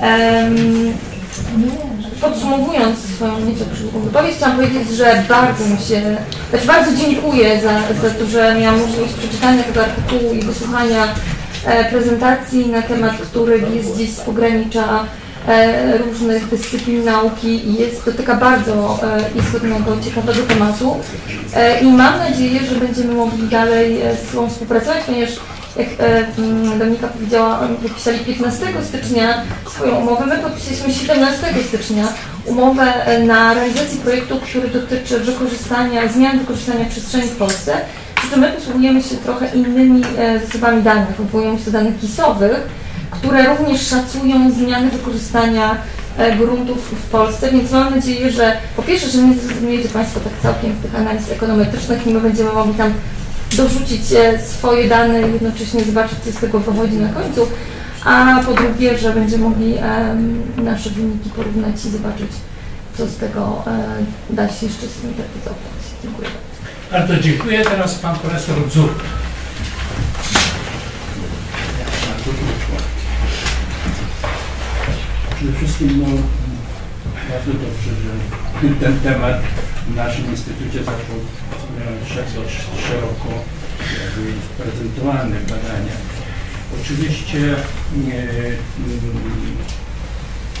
Em, 0.00 0.92
Podsumowując 2.20 2.98
swoją 2.98 3.40
nieco 3.40 3.64
krótką 3.64 4.00
wypowiedź, 4.00 4.36
chciałam 4.36 4.56
powiedzieć, 4.56 4.88
że 4.88 5.24
bardzo 5.28 5.64
mi 5.64 5.78
się, 5.78 6.16
znaczy 6.50 6.66
bardzo 6.66 6.96
dziękuję 6.96 7.60
za, 7.60 7.72
za 8.08 8.14
to, 8.14 8.26
że 8.26 8.56
miałam 8.60 8.80
możliwość 8.80 9.12
przeczytania 9.12 9.62
tego 9.62 9.84
artykułu 9.84 10.34
i 10.34 10.40
wysłuchania 10.40 11.04
e, 11.66 11.90
prezentacji 11.90 12.68
na 12.68 12.82
temat, 12.82 13.12
który 13.16 13.62
jest 13.74 13.94
gdzieś 13.94 14.10
z 14.10 14.20
pogranicza 14.20 15.04
różnych 16.06 16.48
dyscyplin 16.48 17.04
nauki 17.04 17.68
i 17.68 17.74
jest, 17.74 18.04
dotyka 18.04 18.34
bardzo 18.34 18.98
e, 19.02 19.38
istotnego, 19.38 19.96
ciekawego 20.04 20.42
tematu. 20.42 20.96
E, 21.54 21.80
I 21.80 21.92
mam 21.92 22.18
nadzieję, 22.18 22.60
że 22.60 22.76
będziemy 22.76 23.14
mogli 23.14 23.48
dalej 23.48 24.02
e, 24.02 24.16
z 24.16 24.30
sobą 24.30 24.50
współpracować, 24.50 25.04
ponieważ 25.06 25.30
jak 25.76 25.88
e, 26.00 26.26
mm, 26.38 26.78
Dominika 26.78 27.08
powiedziała, 27.08 27.60
oni 27.60 27.76
podpisali 27.76 28.18
15 28.18 28.66
stycznia 28.82 29.42
swoją 29.66 29.96
umowę, 29.96 30.26
my 30.26 30.38
podpisaliśmy 30.38 30.92
17 30.94 31.46
stycznia 31.68 32.04
umowę 32.44 33.06
e, 33.06 33.18
na 33.18 33.54
realizację 33.54 33.98
projektu, 33.98 34.40
który 34.40 34.68
dotyczy 34.68 35.18
wykorzystania, 35.18 36.08
zmian 36.08 36.38
wykorzystania 36.38 36.84
przestrzeni 36.84 37.28
w 37.28 37.36
Polsce. 37.36 37.76
Przy 38.14 38.30
czym 38.30 38.40
my 38.40 38.52
posługujemy 38.52 39.02
się 39.02 39.16
trochę 39.16 39.48
innymi 39.54 40.02
e, 40.18 40.40
zasobami 40.40 40.82
danych, 40.82 41.20
odwołujemy 41.20 41.58
się 41.58 41.64
do 41.64 41.70
danych 41.70 41.98
gisowych, 41.98 42.81
które 43.12 43.56
również 43.56 43.86
szacują 43.86 44.50
zmiany 44.50 44.90
wykorzystania 44.90 45.76
e, 46.16 46.36
gruntów 46.36 46.94
w 47.06 47.10
Polsce, 47.10 47.50
więc 47.50 47.70
mam 47.70 47.94
nadzieję, 47.94 48.30
że 48.30 48.56
po 48.76 48.82
pierwsze, 48.82 49.10
że 49.10 49.18
nie 49.18 49.34
zrezygnujecie 49.34 49.88
Państwo 49.88 50.20
tak 50.20 50.32
całkiem 50.42 50.76
z 50.78 50.82
tych 50.82 50.94
analiz 50.94 51.30
ekonometrycznych 51.30 52.06
i 52.06 52.10
my 52.10 52.20
będziemy 52.20 52.52
mogli 52.52 52.74
tam 52.74 52.92
dorzucić 53.56 54.12
e, 54.12 54.42
swoje 54.42 54.88
dane 54.88 55.28
i 55.28 55.32
jednocześnie 55.32 55.84
zobaczyć, 55.84 56.18
co 56.24 56.32
z 56.32 56.36
tego 56.36 56.60
wychodzi 56.60 56.94
na 56.96 57.08
końcu, 57.08 57.46
a 58.04 58.40
po 58.46 58.52
drugie, 58.52 58.98
że 58.98 59.12
będziemy 59.12 59.44
mogli 59.44 59.74
nasze 60.56 60.90
wyniki 60.90 61.30
porównać 61.30 61.84
i 61.84 61.90
zobaczyć, 61.90 62.30
co 62.98 63.06
z 63.06 63.16
tego 63.16 63.64
e, 63.66 64.34
da 64.34 64.48
się 64.48 64.66
jeszcze 64.66 64.86
zinterpretować. 64.86 65.82
Dziękuję 66.02 66.28
bardzo. 66.28 66.52
Bardzo 66.92 67.22
dziękuję. 67.22 67.64
Teraz 67.64 67.94
pan 67.94 68.16
profesor 68.16 68.56
Dzur. 68.70 68.88
Przede 75.36 75.58
wszystkim 75.72 76.00
no, 76.00 76.06
bardzo 77.30 77.52
dobrze, 77.52 77.90
że 78.02 78.12
ten 78.80 79.00
temat 79.00 79.36
w 79.88 79.96
naszym 79.96 80.30
instytucie 80.30 80.78
zaczął 80.78 81.16
e, 81.78 82.40
dość 82.40 82.56
szeroko 82.88 83.28
jakby 84.02 84.32
prezentowany 84.58 85.36
w 85.38 85.50
badaniach. 85.50 86.02
Oczywiście 86.80 87.38
e, 87.38 87.56
mm, 87.96 89.56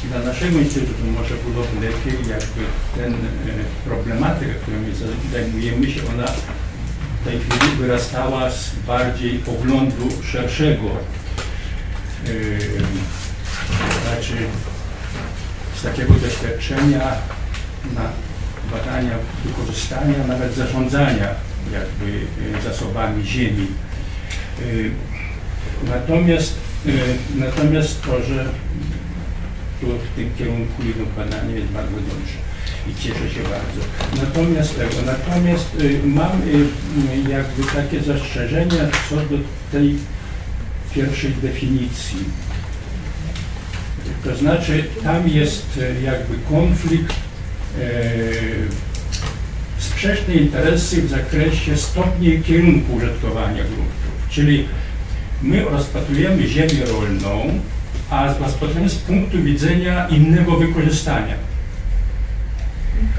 dla 0.04 0.18
naszego 0.18 0.58
instytutu 0.58 1.04
może 1.18 1.34
byłoby 1.34 1.86
lepiej, 1.86 2.30
jakby 2.30 2.62
ten 2.96 3.14
e, 3.14 3.18
problematyka, 3.84 4.52
którą 4.62 4.76
my 4.78 4.92
zajmujemy 5.32 5.92
się, 5.92 6.00
ona 6.14 6.26
w 7.20 7.24
tej 7.24 7.40
chwili 7.40 7.76
wyrastała 7.76 8.50
z 8.50 8.70
bardziej 8.86 9.38
poglądu 9.38 10.08
szerszego. 10.32 10.90
E, 12.26 12.32
znaczy 14.02 14.36
z 15.82 15.84
takiego 15.84 16.14
doświadczenia 16.14 16.98
na 17.94 18.02
badania 18.72 19.10
wykorzystania, 19.44 20.26
nawet 20.28 20.54
zarządzania 20.54 21.28
jakby 21.72 22.06
y, 22.58 22.62
zasobami 22.64 23.24
ziemi. 23.26 23.66
Y, 24.60 24.90
Natomiast, 25.88 26.54
y, 26.86 26.92
natomiast 27.34 28.02
to, 28.02 28.22
że 28.22 28.44
tu 29.80 29.86
w 29.86 30.16
tym 30.16 30.30
kierunku 30.38 30.82
idą 30.82 31.04
badania 31.16 31.54
jest 31.54 31.72
bardzo 31.72 31.96
dobrze 31.96 32.38
i 32.88 32.94
cieszę 32.94 33.30
się 33.34 33.42
bardzo. 33.42 33.80
Natomiast 34.26 34.76
tego, 34.76 34.94
natomiast 35.06 35.76
mam 36.04 36.42
jakby 37.28 37.62
takie 37.74 38.00
zastrzeżenia 38.00 38.88
co 39.10 39.16
do 39.16 39.38
tej 39.72 39.96
pierwszej 40.94 41.32
definicji. 41.32 42.24
To 44.24 44.36
znaczy, 44.36 44.84
tam 45.02 45.28
jest 45.28 45.80
e, 45.82 46.02
jakby 46.02 46.34
konflikt, 46.48 47.12
e, 47.12 47.84
sprzeczne 49.78 50.34
interesy 50.34 51.02
w 51.02 51.10
zakresie 51.10 51.76
stopnia 51.76 52.34
i 52.34 52.42
kierunku 52.42 52.94
użytkowania 52.94 53.64
gruntów. 53.64 54.28
Czyli 54.30 54.68
my 55.42 55.64
rozpatrujemy 55.64 56.46
ziemię 56.46 56.84
rolną, 56.92 57.60
a 58.10 58.34
rozpatrujemy 58.38 58.88
z 58.88 58.98
punktu 58.98 59.42
widzenia 59.42 60.08
innego 60.08 60.56
wykorzystania. 60.56 61.34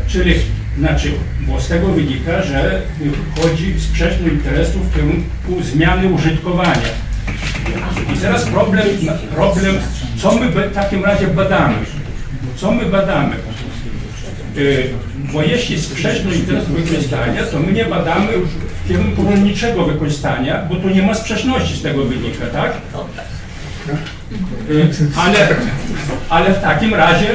Czyli, 0.08 0.36
znaczy, 0.78 1.12
bo 1.48 1.62
z 1.62 1.68
tego 1.68 1.88
wynika, 1.88 2.44
że 2.44 2.82
chodzi 3.42 3.80
sprzeczny 3.80 4.30
interesów 4.30 4.92
w 4.92 4.96
kierunku 4.96 5.64
zmiany 5.64 6.08
użytkowania. 6.08 6.90
I 8.14 8.18
teraz 8.18 8.46
problem, 8.46 8.88
problem 9.36 9.76
co 10.18 10.36
my 10.36 10.50
w 10.50 10.74
takim 10.74 11.06
razie 11.06 11.28
badamy? 11.28 11.76
Co 12.56 12.72
my 12.72 12.86
badamy? 12.86 13.36
Yy, 14.56 14.90
bo 15.34 15.42
jeśli 15.42 15.82
sprzeczny 15.82 16.36
interes 16.36 16.66
wykorzystania, 16.66 17.44
to 17.44 17.60
my 17.60 17.72
nie 17.72 17.86
badamy 17.86 18.28
w 18.38 18.88
kierunku 18.88 19.24
rolniczego 19.24 19.86
wykorzystania, 19.86 20.66
bo 20.70 20.76
tu 20.76 20.90
nie 20.90 21.02
ma 21.02 21.14
sprzeczności 21.14 21.78
z 21.78 21.82
tego 21.82 22.06
wynika, 22.06 22.46
tak? 22.46 22.72
Yy, 24.70 24.90
ale, 25.18 25.48
ale 26.30 26.54
w 26.54 26.62
takim 26.62 26.94
razie 26.94 27.30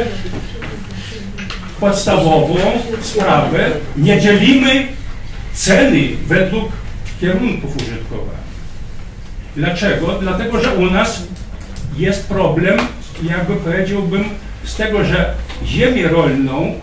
podstawową 1.81 2.59
sprawę 3.02 3.70
nie 3.97 4.20
dzielimy 4.20 4.86
ceny 5.55 6.09
według 6.27 6.73
kierunków 7.20 7.77
użytkowania. 7.77 8.38
Dlaczego? 9.59 10.19
Dlatego, 10.21 10.61
że 10.61 10.75
u 10.75 10.91
nas 10.91 11.23
jest 11.97 12.29
problem, 12.29 12.79
jakby 13.23 13.55
powiedziałbym, 13.55 14.25
z 14.65 14.77
tego, 14.77 15.05
że 15.05 15.35
ziemię 15.65 16.09
rolną 16.09 16.75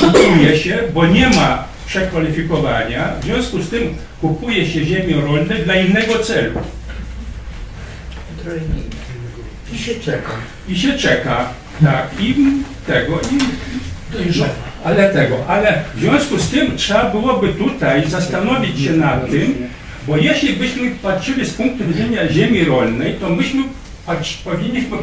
kupuje 0.00 0.56
się, 0.58 0.78
bo 0.94 1.06
nie 1.06 1.28
ma 1.28 1.64
przekwalifikowania, 1.86 3.12
w 3.20 3.24
związku 3.24 3.62
z 3.62 3.70
tym 3.70 3.94
kupuje 4.20 4.66
się 4.66 4.84
ziemię 4.84 5.14
rolną 5.14 5.54
dla 5.64 5.74
innego 5.74 6.18
celu. 6.18 6.60
I 9.72 9.78
się 9.78 9.94
czeka. 9.94 10.32
I 10.68 10.78
się 10.78 10.98
czeka, 10.98 11.48
tak, 11.84 12.08
i 12.20 12.36
tego, 12.86 13.20
i 13.20 13.38
no, 14.38 14.44
ale 14.84 15.08
tego, 15.08 15.36
ale 15.48 15.82
w 15.94 16.00
związku 16.00 16.38
z 16.38 16.50
tym 16.50 16.76
trzeba 16.76 17.10
byłoby 17.10 17.48
tutaj 17.48 18.10
zastanowić 18.10 18.80
się 18.80 18.92
nad 18.92 19.30
tym, 19.30 19.68
bo 20.10 20.16
jeśli 20.16 20.52
byśmy 20.52 20.90
patrzyli 20.90 21.46
z 21.46 21.50
punktu 21.50 21.84
widzenia 21.84 22.32
ziemi 22.32 22.64
rolnej, 22.64 23.14
to 23.14 23.28
myśmy 23.28 23.62
powinniśmy 24.44 24.96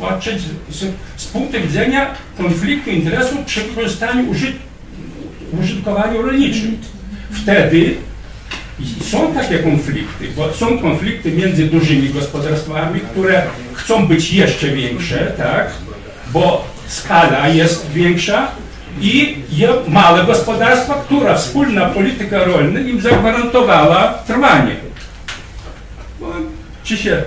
patrzeć 0.00 0.42
z, 0.70 0.84
z 1.16 1.26
punktu 1.26 1.60
widzenia 1.60 2.14
konfliktu 2.38 2.90
interesów 2.90 3.44
przy 3.46 3.60
wykorzystaniu 3.60 4.30
użyt, 4.30 4.56
użytkowaniu 5.60 6.22
rolniczym. 6.22 6.78
Wtedy 7.30 7.94
są 9.02 9.34
takie 9.34 9.58
konflikty, 9.58 10.28
bo 10.36 10.52
są 10.52 10.78
konflikty 10.78 11.32
między 11.32 11.66
dużymi 11.66 12.08
gospodarstwami, 12.08 13.00
które 13.00 13.42
chcą 13.72 14.06
być 14.06 14.32
jeszcze 14.32 14.68
większe, 14.68 15.32
tak, 15.36 15.70
bo 16.32 16.64
skala 16.86 17.48
jest 17.48 17.90
większa 17.90 18.50
i 19.00 19.36
małe 19.88 20.24
gospodarstwa, 20.24 20.94
która 20.94 21.34
wspólna 21.34 21.86
polityka 21.86 22.44
rolna 22.44 22.80
im 22.80 23.00
zagwarantowała 23.00 24.14
trwanie. 24.26 24.76
Bo 26.20 26.26
czy 26.84 26.96
się 26.96 27.22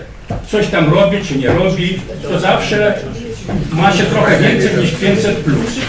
coś 0.52 0.68
tam 0.68 0.94
robi, 0.94 1.26
czy 1.26 1.38
nie 1.38 1.48
robi, 1.48 2.00
to 2.24 2.40
zawsze 2.40 3.00
ma 3.72 3.92
się 3.92 4.04
trochę 4.04 4.40
więcej 4.40 4.78
niż 4.78 4.92
500 4.92 5.36
plus. 5.36 5.80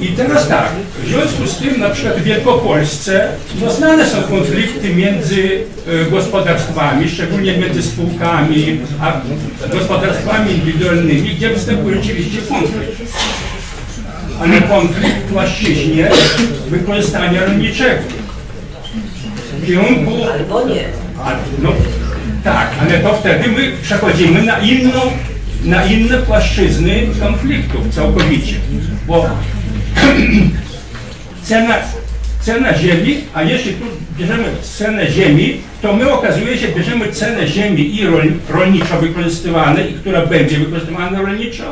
I 0.00 0.08
teraz 0.08 0.48
tak, 0.48 0.68
w 1.04 1.08
związku 1.08 1.46
z 1.46 1.56
tym 1.56 1.80
na 1.80 1.90
przykład 1.90 2.16
w 2.16 2.22
Wielkopolsce 2.22 3.28
no 3.62 3.72
znane 3.72 4.06
są 4.06 4.22
konflikty 4.22 4.94
między 4.94 5.64
e, 6.06 6.10
gospodarstwami, 6.10 7.08
szczególnie 7.08 7.58
między 7.58 7.82
spółkami, 7.82 8.80
a 9.00 9.20
gospodarstwami 9.72 10.52
indywidualnymi, 10.52 11.30
gdzie 11.30 11.50
występuje 11.50 11.96
rzeczywiście 11.96 12.38
konflikt. 12.48 13.12
Ale 14.40 14.60
konflikt 14.60 15.22
płaszczyźnie 15.32 16.10
wykorzystania 16.70 17.44
rolniczego. 17.44 18.02
W 19.62 19.66
kierunku 19.66 20.12
Albo 20.34 20.68
nie. 20.68 20.84
no, 21.62 21.72
Tak, 22.44 22.70
ale 22.80 22.98
to 22.98 23.14
wtedy 23.14 23.48
my 23.48 23.72
przechodzimy 23.82 24.42
na 24.42 24.58
inną, 24.58 25.00
na 25.64 25.84
inne 25.84 26.18
płaszczyzny 26.18 27.06
konfliktów 27.20 27.94
całkowicie. 27.94 28.54
Bo 29.06 29.30
cena, 31.42 31.74
cena 32.40 32.78
ziemi, 32.78 33.24
a 33.34 33.42
jeśli 33.42 33.72
tu 33.72 33.84
bierzemy 34.18 34.44
cenę 34.78 35.10
ziemi, 35.10 35.60
to 35.82 35.92
my 35.92 36.12
okazuje 36.12 36.58
się 36.58 36.68
bierzemy 36.68 37.12
cenę 37.12 37.48
ziemi 37.48 37.96
i 37.96 38.06
rol, 38.06 38.32
rolniczo 38.50 39.00
wykorzystywanej, 39.00 39.90
i 39.90 39.94
która 39.94 40.26
będzie 40.26 40.58
wykorzystywana 40.58 41.22
rolniczo, 41.22 41.64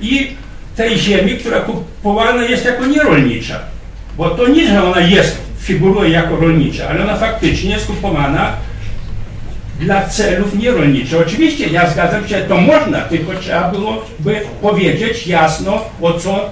i 0.00 0.30
tej 0.76 0.98
ziemi, 0.98 1.32
która 1.32 1.60
kupowana 1.60 2.44
jest 2.44 2.64
jako 2.64 2.86
nierolnicza. 2.86 3.60
Bo 4.16 4.30
to 4.30 4.48
nie, 4.48 4.68
że 4.68 4.84
ona 4.84 5.00
jest, 5.00 5.36
figuruje 5.58 6.10
jako 6.10 6.36
rolnicza, 6.36 6.88
ale 6.88 7.02
ona 7.02 7.16
faktycznie 7.16 7.70
jest 7.70 7.86
kupowana 7.86 8.52
dla 9.80 10.06
celów 10.08 10.58
nierolniczych. 10.58 11.20
Oczywiście 11.20 11.66
ja 11.66 11.90
zgadzam 11.90 12.28
się, 12.28 12.40
to 12.48 12.56
można, 12.56 13.00
tylko 13.00 13.32
trzeba 13.40 13.70
byłoby 13.70 14.40
powiedzieć 14.62 15.26
jasno 15.26 15.84
o 16.02 16.12
co, 16.12 16.50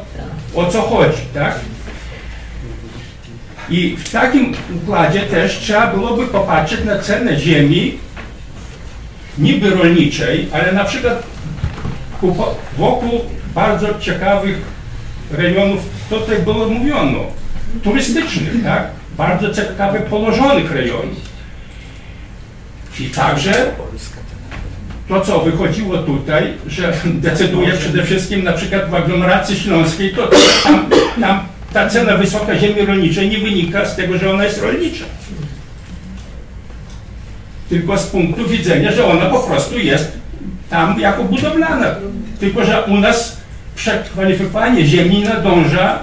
o 0.55 0.66
co 0.70 0.82
chodzi, 0.82 1.22
tak? 1.35 1.60
I 3.70 3.97
w 3.97 4.10
takim 4.10 4.55
układzie 4.76 5.20
też 5.20 5.59
trzeba 5.59 5.86
byłoby 5.86 6.26
popatrzeć 6.26 6.85
na 6.85 6.98
cenę 6.98 7.39
ziemi 7.39 7.98
niby 9.39 9.70
rolniczej, 9.70 10.48
ale 10.52 10.72
na 10.72 10.85
przykład 10.85 11.22
wokół 12.78 13.20
bardzo 13.55 13.98
ciekawych 14.01 14.59
rejonów, 15.31 15.81
tutaj 16.10 16.39
było 16.39 16.68
mówiono, 16.68 17.18
turystycznych, 17.82 18.64
tak? 18.64 18.90
Bardzo 19.16 19.55
ciekawych 19.55 20.02
położonych 20.02 20.72
rejonów. 20.72 21.35
I 23.01 23.05
także 23.05 23.72
to, 25.09 25.20
co 25.20 25.40
wychodziło 25.40 25.98
tutaj, 25.98 26.52
że 26.66 26.93
decyduje 27.05 27.72
przede 27.72 28.05
wszystkim 28.05 28.44
na 28.44 28.52
przykład 28.52 28.90
w 28.90 28.94
aglomeracji 28.94 29.56
śląskiej, 29.56 30.14
to 30.14 30.31
tam, 30.64 30.90
tam 31.20 31.40
ta 31.72 31.90
cena 31.90 32.16
wysoka 32.16 32.59
ziemi 32.59 32.86
rolniczej 32.86 33.28
nie 33.28 33.39
wynika 33.39 33.86
z 33.86 33.97
tego, 33.97 34.18
że 34.18 34.31
ona 34.31 34.44
jest 34.44 34.62
rolnicza. 34.62 35.05
Tylko 37.68 37.98
z 37.98 38.06
punktu 38.06 38.48
widzenia, 38.48 38.93
że 38.93 39.06
ona 39.06 39.26
po 39.26 39.40
prostu 39.40 39.78
jest 39.78 40.12
tam 40.70 41.01
jako 41.01 41.24
budowlana. 41.24 41.94
Tylko, 42.40 42.64
że 42.64 42.82
u 42.82 42.97
nas 42.97 43.36
przekwalifikowanie 43.76 44.86
ziemi 44.86 45.22
nadąża 45.22 45.98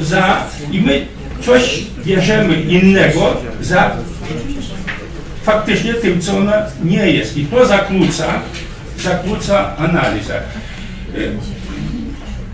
za 0.00 0.44
i 0.72 0.80
my 0.80 1.06
coś 1.40 1.82
bierzemy 2.04 2.62
innego 2.62 3.36
za 3.60 3.96
faktycznie 5.52 5.94
tym, 5.94 6.20
co 6.20 6.36
ona 6.36 6.52
nie 6.84 7.10
jest. 7.10 7.36
I 7.36 7.44
to 7.44 7.66
zakłóca, 7.66 8.24
zakłóca 9.02 9.76
analizę. 9.76 10.40
Y, 11.14 11.32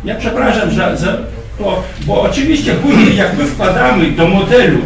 Ja 0.04 0.14
przepraszam 0.14 0.74
za, 0.74 0.96
za 0.96 1.16
to, 1.58 1.82
bo 2.06 2.22
oczywiście 2.22 2.74
później 2.74 3.16
jak 3.16 3.38
my 3.38 3.44
wkładamy 3.46 4.10
do 4.10 4.28
modelu 4.28 4.78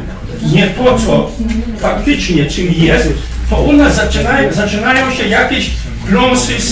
nie 0.52 0.66
to, 0.66 0.98
co 0.98 1.30
faktycznie 1.78 2.47
czym 2.47 2.72
jest, 2.72 3.09
to 3.51 3.56
u 3.56 3.72
nas 3.72 3.94
zaczynają, 3.94 4.52
zaczynają 4.52 5.10
się 5.10 5.28
jakieś 5.28 5.70
kląsy 6.09 6.60
z, 6.60 6.68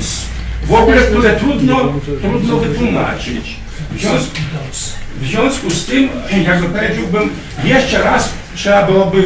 z, 0.00 0.26
w 0.66 0.72
ogóle, 0.72 0.96
które 1.02 1.32
trudno, 1.32 1.92
trudno 2.22 2.56
wytłumaczyć. 2.56 3.56
W 3.92 4.00
związku, 4.00 4.36
w 5.20 5.26
związku 5.26 5.70
z 5.70 5.86
tym, 5.86 6.08
jakby 6.46 6.68
powiedziałbym, 6.68 7.30
jeszcze 7.64 8.02
raz 8.02 8.32
trzeba 8.54 8.82
byłoby 8.82 9.22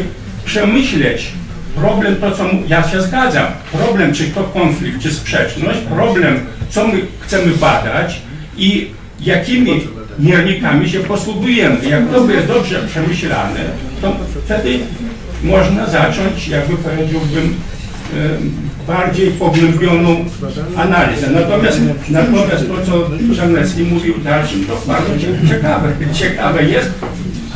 przemyśleć 0.51 1.27
problem, 1.75 2.17
to 2.17 2.31
co 2.33 2.45
ja 2.69 2.89
się 2.91 3.03
zgadzam, 3.03 3.47
problem 3.73 4.15
czy 4.15 4.25
to 4.25 4.45
konflikt, 4.45 5.01
czy 5.03 5.15
sprzeczność, 5.15 5.79
problem, 5.79 6.41
co 6.71 6.89
my 6.89 7.01
chcemy 7.21 7.53
badać 7.61 8.21
i 8.57 8.91
jakimi 9.21 9.81
miernikami 10.19 10.89
się 10.91 11.01
posługujemy. 11.01 11.77
Jak 11.89 12.09
to 12.11 12.31
jest 12.31 12.47
dobrze 12.47 12.83
przemyślane, 12.89 13.61
to 14.03 14.17
wtedy 14.45 14.79
można 15.45 15.87
zacząć, 15.87 16.49
jakby 16.49 16.77
powiedziałbym, 16.77 17.55
bardziej 18.87 19.31
pogłębioną 19.31 20.25
analizę. 20.77 21.31
Natomiast, 21.31 21.81
natomiast 22.09 22.65
to, 22.69 22.87
co 22.87 23.11
Czarnecki 23.37 23.83
mówił 23.83 24.15
w 24.15 24.25
dalszym, 24.25 24.65
to 24.65 24.83
bardzo 24.93 25.11
cie- 25.19 25.49
ciekawe. 25.49 25.93
Ciekawe 26.13 26.63
jest 26.65 26.91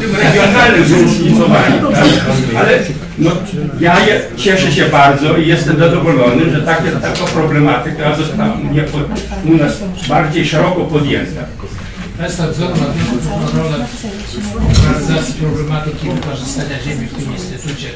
tym 0.04 0.16
regionalnym. 0.16 0.84
Tak? 1.94 2.56
Ale 2.56 2.78
no, 3.18 3.30
ja 3.80 4.06
je, 4.06 4.20
cieszę 4.36 4.72
się 4.72 4.84
bardzo 4.84 5.36
i 5.36 5.48
jestem 5.48 5.78
zadowolony, 5.78 6.50
że 6.50 6.62
takie, 6.62 6.90
taka 6.90 7.24
problematyka 7.34 8.16
została 8.16 8.56
u 9.44 9.56
nas 9.56 9.82
bardziej 10.08 10.46
szeroko 10.46 10.80
podjęta. 10.80 11.40
Państwa 12.18 12.46
wzoru 12.48 12.70
na 12.70 12.76
tym 12.76 13.58
rolę 13.60 13.84
realizacji 14.92 15.34
problematyki 15.34 16.10
wykorzystania 16.10 16.78
ziemi 16.84 17.06
w 17.06 17.14
tym 17.18 17.32
instytucie. 17.32 17.88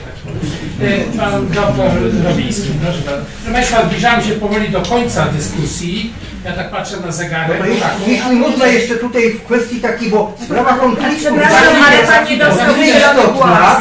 E, 0.82 1.19
Pan 1.19 1.49
doktor 1.49 1.90
Robiński, 2.24 2.69
proszę 2.82 2.99
bardzo. 3.07 3.24
Proszę 3.43 3.53
Państwa, 3.53 3.86
zbliżamy 3.86 4.23
się 4.24 4.32
powoli 4.32 4.69
do 4.70 4.81
końca 4.82 5.27
dyskusji. 5.27 6.12
Ja 6.45 6.53
tak 6.53 6.70
patrzę 6.70 6.97
na 7.07 7.12
zegarek. 7.12 7.57
No 7.61 7.66
jeśli, 7.66 7.81
Tak, 7.82 7.93
jeśli 8.07 8.36
można 8.36 8.66
jeszcze 8.66 8.95
tutaj 8.95 9.31
w 9.31 9.43
kwestii 9.45 9.81
takiej, 9.81 10.11
bo 10.11 10.35
sprawa 10.45 10.73
konfliktu 10.74 11.16
Przepraszam, 11.19 11.65
jest 11.65 12.11
ale 12.11 12.19
pan 12.19 12.28
nie 12.31 12.36
dostał 12.36 12.74
istotna, 12.77 13.81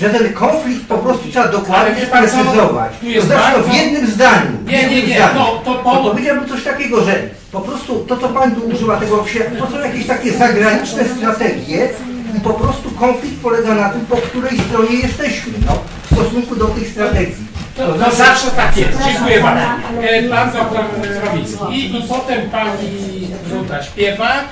że 0.00 0.10
ten 0.10 0.32
konflikt 0.32 0.86
po 0.86 0.98
prostu 0.98 1.28
trzeba 1.30 1.48
dokładnie 1.48 2.06
sprecyzować. 2.06 2.92
Tu 3.00 3.06
jest 3.06 3.28
To 3.28 3.34
znaczy 3.34 3.50
no, 3.52 3.58
bardzo- 3.58 3.70
w 3.70 3.74
jednym 3.74 4.06
zdaniu. 4.10 4.50
Nie, 4.66 4.88
nie, 4.90 5.06
nie, 5.06 5.14
zdaniu. 5.14 5.34
to- 5.34 5.62
to 5.64 5.74
po- 5.74 5.96
To 5.96 6.10
powiedziałbym 6.10 6.48
coś 6.48 6.64
takiego, 6.64 7.04
że 7.04 7.22
po 7.52 7.60
prostu 7.60 8.04
to, 8.08 8.16
co 8.16 8.28
pan 8.28 8.54
tu 8.54 8.60
używa 8.60 8.96
tego, 8.96 9.24
to 9.58 9.70
są 9.70 9.80
jakieś 9.80 10.06
takie 10.06 10.32
zagraniczne 10.32 11.04
strategie 11.04 11.88
i 12.36 12.40
po 12.40 12.54
prostu 12.54 12.90
konflikt 12.90 13.42
polega 13.42 13.74
na 13.74 13.88
tym, 13.88 14.06
po 14.06 14.16
której 14.16 14.58
stronie 14.58 14.96
jesteśmy, 14.96 15.52
no, 15.66 15.72
w 16.10 16.14
stosunku 16.14 16.56
do 16.56 16.64
tych 16.64 16.88
strategii. 16.88 17.50
To, 17.76 17.92
to 17.92 18.14
zawsze 18.16 18.50
tak 18.50 18.76
jest. 18.76 18.98
Dziękuję 19.04 19.40
bardzo. 19.40 19.66
E, 20.02 20.22
Pan 20.22 20.52
doktor 20.52 20.84
Robiński. 21.24 21.64
I, 21.72 21.98
I 21.98 22.08
potem 22.08 22.50
pani 22.50 23.28
Ruta 23.52 23.82
Śpiewak, 23.82 24.44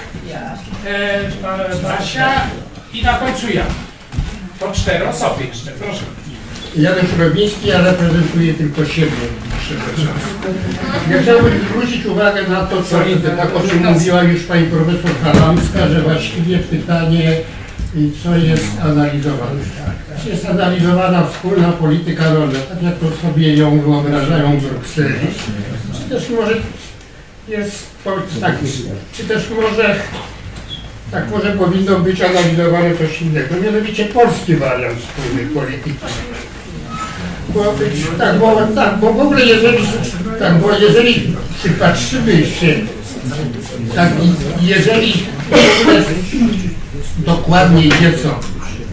e, 0.86 1.20
Basia 1.82 2.30
i 2.92 3.02
na 3.02 3.14
końcu 3.14 3.52
ja. 3.54 3.64
To 4.60 4.72
cztery 4.72 5.08
osoby 5.08 5.44
jeszcze, 5.44 5.70
proszę. 5.70 6.02
Janusz 6.76 7.18
Robiński, 7.18 7.68
ja 7.68 7.80
reprezentuję 7.80 8.54
tylko 8.54 8.84
siebie. 8.84 9.12
Ja 11.10 11.22
chciałbym 11.22 11.52
zwrócić 11.70 12.06
uwagę 12.06 12.48
na 12.48 12.66
to, 12.66 12.82
co, 12.82 12.96
tak 13.36 13.56
o 13.56 13.60
czym 13.68 13.86
mówiła 13.86 14.22
już 14.22 14.42
pani 14.42 14.66
profesor 14.66 15.10
Halamska, 15.22 15.88
że 15.88 16.02
właściwie 16.02 16.58
pytanie, 16.58 17.36
co 18.24 18.36
jest 18.36 18.66
analizowane. 18.82 19.60
Jest 20.26 20.46
analizowana 20.46 21.26
wspólna 21.26 21.72
polityka 21.72 22.34
rolna, 22.34 22.58
tak 22.58 22.82
jak 22.82 22.98
to 22.98 23.06
sobie 23.22 23.56
ją 23.56 23.80
wyobrażają 23.80 24.60
Brukseli, 24.60 25.26
czy 25.94 26.14
też 26.14 26.30
może 26.30 26.54
jest 27.48 27.86
to 28.04 28.16
tak, 28.40 28.54
czy 29.16 29.24
też 29.24 29.50
może 29.50 29.96
tak 31.10 31.30
może 31.30 31.52
powinno 31.52 31.98
być 31.98 32.20
analizowane 32.20 32.96
coś 32.96 33.22
innego, 33.22 33.54
mianowicie 33.64 34.04
polski 34.04 34.56
wariant 34.56 34.98
wspólnej 34.98 35.46
polityki. 35.46 35.94
Być, 37.48 38.18
tak, 38.18 38.38
bo, 38.38 38.56
tak, 38.74 38.98
bo 38.98 39.12
w 39.12 39.20
ogóle 39.20 39.44
jeżeli, 39.44 39.78
tak, 40.38 40.58
bo 40.58 40.72
jeżeli 40.72 41.36
przypatrzymy 41.58 42.46
się, 42.46 42.74
tak, 43.94 44.10
jeżeli 44.60 45.12
dokładniej 47.18 47.92
nieco 48.00 48.40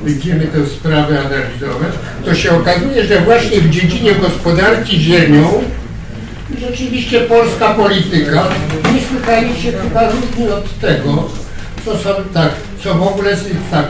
będziemy 0.03 0.47
tę 0.47 0.65
sprawę 0.65 1.19
analizować, 1.19 1.93
to 2.25 2.35
się 2.35 2.51
okazuje, 2.51 3.03
że 3.03 3.21
właśnie 3.21 3.61
w 3.61 3.69
dziedzinie 3.69 4.15
gospodarki 4.15 5.01
ziemią 5.01 5.63
rzeczywiście 6.59 7.21
polska 7.21 7.73
polityka 7.73 8.47
niesłychanie 8.93 9.61
się 9.61 9.71
chyba 9.71 10.09
różni 10.09 10.49
od 10.49 10.79
tego, 10.79 11.29
co 11.85 11.97
są, 11.97 12.09
tak, 12.33 12.49
co 12.83 12.95
w 12.95 13.03
ogóle, 13.03 13.37
tak, 13.71 13.85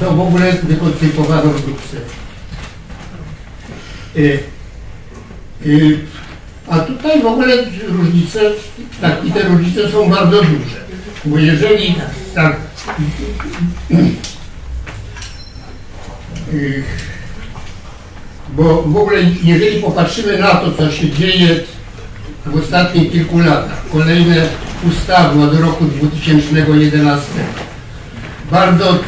co 0.00 0.12
w 0.12 0.20
ogóle 0.20 0.52
wykoncypowano 0.62 1.50
w 1.50 1.62
Brukseli. 1.62 2.25
Y, 4.16 4.38
y, 5.66 5.98
a 6.68 6.78
tutaj 6.78 7.22
w 7.22 7.26
ogóle 7.26 7.56
różnice, 7.88 8.40
tak, 9.00 9.24
i 9.24 9.32
te 9.32 9.42
różnice 9.42 9.90
są 9.90 10.10
bardzo 10.10 10.42
duże. 10.42 10.86
Bo 11.24 11.38
jeżeli 11.38 11.94
tak, 12.34 12.56
y, 16.52 16.82
bo 18.52 18.82
w 18.82 18.96
ogóle 18.96 19.22
jeżeli 19.42 19.82
popatrzymy 19.82 20.38
na 20.38 20.54
to, 20.54 20.72
co 20.72 20.90
się 20.90 21.10
dzieje 21.10 21.60
w 22.46 22.56
ostatnich 22.56 23.12
kilku 23.12 23.38
latach, 23.38 23.82
kolejne 23.92 24.48
ustawy 24.88 25.42
od 25.42 25.60
roku 25.60 25.84
2011, 25.84 27.22
bardzo 28.50 28.98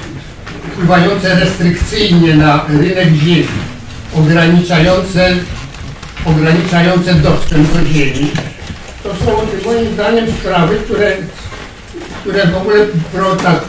wpływające 0.73 1.35
restrykcyjnie 1.35 2.35
na 2.35 2.65
rynek 2.69 3.15
ziemi, 3.15 3.68
ograniczające 4.17 5.37
ograniczające 6.25 7.15
dostęp 7.15 7.73
do 7.73 7.85
ziemi. 7.85 8.31
To 9.03 9.09
są 9.15 9.33
moim 9.65 9.95
zdaniem 9.95 10.27
sprawy, 10.41 10.77
które, 10.77 11.17
które 12.21 12.47
w 12.47 12.57
ogóle 12.57 12.87
tak, 13.43 13.65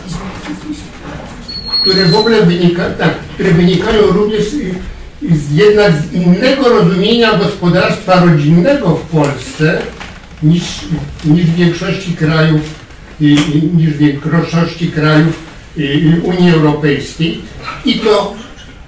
które 1.82 2.06
w 2.06 2.16
ogóle 2.16 2.45
wynika, 2.45 2.90
tak, 2.90 3.14
które 3.34 3.52
wynikają 3.52 4.02
również 4.02 4.44
z, 5.32 5.52
jednak 5.52 5.94
z 5.94 6.14
innego 6.14 6.70
rozumienia 6.70 7.38
gospodarstwa 7.38 8.26
rodzinnego 8.26 8.95
w 8.95 9.02
Polsce 9.02 9.82
niż, 10.44 10.64
niż 11.26 11.45
w 11.45 11.56
większości 11.56 12.14
krajów 12.14 12.61
niż 13.74 13.90
w 13.90 13.98
większości 13.98 14.91
krajów 14.91 15.49
Unii 16.24 16.52
Europejskiej 16.52 17.41
i 17.86 17.99
to 17.99 18.36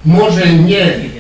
może 0.06 0.53
nie 0.53 1.11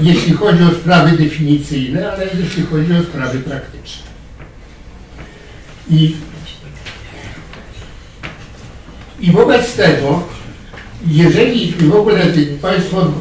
jeśli 0.00 0.32
chodzi 0.32 0.62
o 0.62 0.70
sprawy 0.70 1.16
definicyjne, 1.16 2.12
ale 2.12 2.26
jeśli 2.40 2.62
chodzi 2.62 2.92
o 2.92 3.02
sprawy 3.02 3.38
praktyczne. 3.38 4.02
I, 5.90 6.16
i 9.20 9.32
wobec 9.32 9.74
tego, 9.74 10.22
jeżeli 11.08 11.72
w 11.72 11.94
ogóle 11.94 12.20
Państwo 12.62 13.12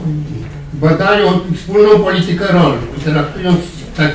badają 0.73 1.39
wspólną 1.55 1.99
politykę 1.99 2.47
rolną, 2.47 2.81
traktując 3.03 3.59
tak 3.97 4.11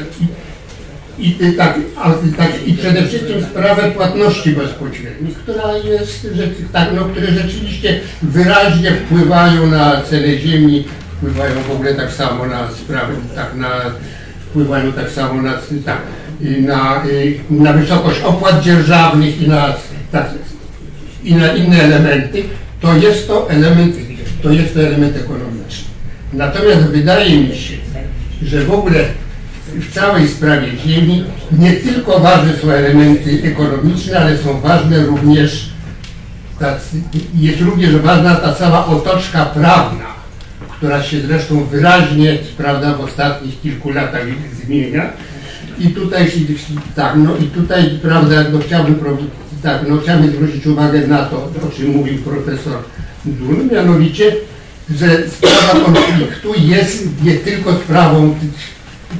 i, 1.18 1.28
i, 1.28 1.52
tak, 1.52 1.78
a, 1.96 2.10
tak, 2.36 2.66
i 2.66 2.72
przede 2.72 3.06
wszystkim 3.06 3.42
sprawę 3.42 3.90
płatności 3.90 4.50
bezpośrednich, 4.50 5.36
która 5.36 5.76
jest, 5.76 6.28
że, 6.34 6.48
tak, 6.72 6.88
no, 6.94 7.04
które 7.04 7.26
rzeczywiście 7.26 8.00
wyraźnie 8.22 8.92
wpływają 8.92 9.66
na 9.66 10.02
cenę 10.02 10.38
ziemi, 10.38 10.84
wpływają 11.16 11.62
w 11.62 11.70
ogóle 11.70 11.94
tak 11.94 12.12
samo 12.12 12.46
na 12.46 12.70
sprawy, 12.70 13.14
tak, 13.34 13.54
na, 13.54 13.68
wpływają 14.50 14.92
tak 14.92 15.10
samo 15.10 15.42
na, 15.42 15.52
tak, 15.84 15.98
i 16.40 16.62
na, 16.62 17.02
i 17.50 17.54
na 17.54 17.72
wysokość 17.72 18.20
opłat 18.20 18.62
dzierżawnych 18.62 19.42
i 19.42 19.48
na, 19.48 19.74
tak, 20.12 20.26
i 21.24 21.34
na 21.34 21.52
inne 21.52 21.82
elementy, 21.82 22.42
to 22.80 22.96
jest 22.96 23.28
to 23.28 23.50
element, 23.50 23.96
to 24.42 24.50
jest 24.50 24.74
to 24.74 24.80
element 24.80 25.16
ekonomiczny. 25.16 25.88
Natomiast 26.32 26.80
wydaje 26.80 27.40
mi 27.40 27.56
się, 27.56 27.74
że 28.42 28.64
w 28.64 28.72
ogóle 28.72 29.04
w 29.74 29.94
całej 29.94 30.28
sprawie 30.28 30.68
ziemi 30.86 31.24
nie 31.58 31.72
tylko 31.72 32.20
ważne 32.20 32.56
są 32.56 32.70
elementy 32.70 33.42
ekonomiczne, 33.44 34.18
ale 34.18 34.38
są 34.38 34.60
ważne 34.60 35.06
również, 35.06 35.70
tacy, 36.58 36.96
jest 37.34 37.60
również 37.60 37.96
ważna 37.96 38.34
ta 38.34 38.54
cała 38.54 38.86
otoczka 38.86 39.44
prawna, 39.44 40.15
która 40.76 41.02
się 41.02 41.20
zresztą 41.20 41.64
wyraźnie, 41.64 42.38
prawda, 42.56 42.94
w 42.94 43.00
ostatnich 43.00 43.60
kilku 43.60 43.90
latach 43.90 44.22
zmienia. 44.64 45.12
I 45.78 45.88
tutaj, 45.88 46.30
tak, 46.94 47.14
no 47.16 47.36
i 47.36 47.44
tutaj, 47.44 47.98
prawda, 48.02 48.44
no 48.52 48.58
chciałbym, 48.66 48.98
tak, 49.62 49.80
no 49.88 49.96
chciałbym 49.96 50.30
zwrócić 50.30 50.66
uwagę 50.66 51.06
na 51.06 51.24
to, 51.24 51.36
o 51.36 51.70
czym 51.76 51.90
mówił 51.90 52.18
profesor 52.18 52.78
Dun, 53.24 53.68
mianowicie, 53.72 54.32
że 54.90 55.28
sprawa 55.28 55.84
konfliktu 55.84 56.52
jest 56.58 57.22
nie 57.22 57.34
tylko 57.34 57.74
sprawą 57.74 58.34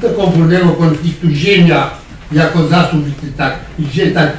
tego 0.01 0.23
ogólnego 0.23 0.69
konfliktu 0.69 1.31
ziemia 1.31 1.91
jako 2.33 2.69
zasób, 2.69 3.05
tak, 3.37 3.55
tak, 4.15 4.33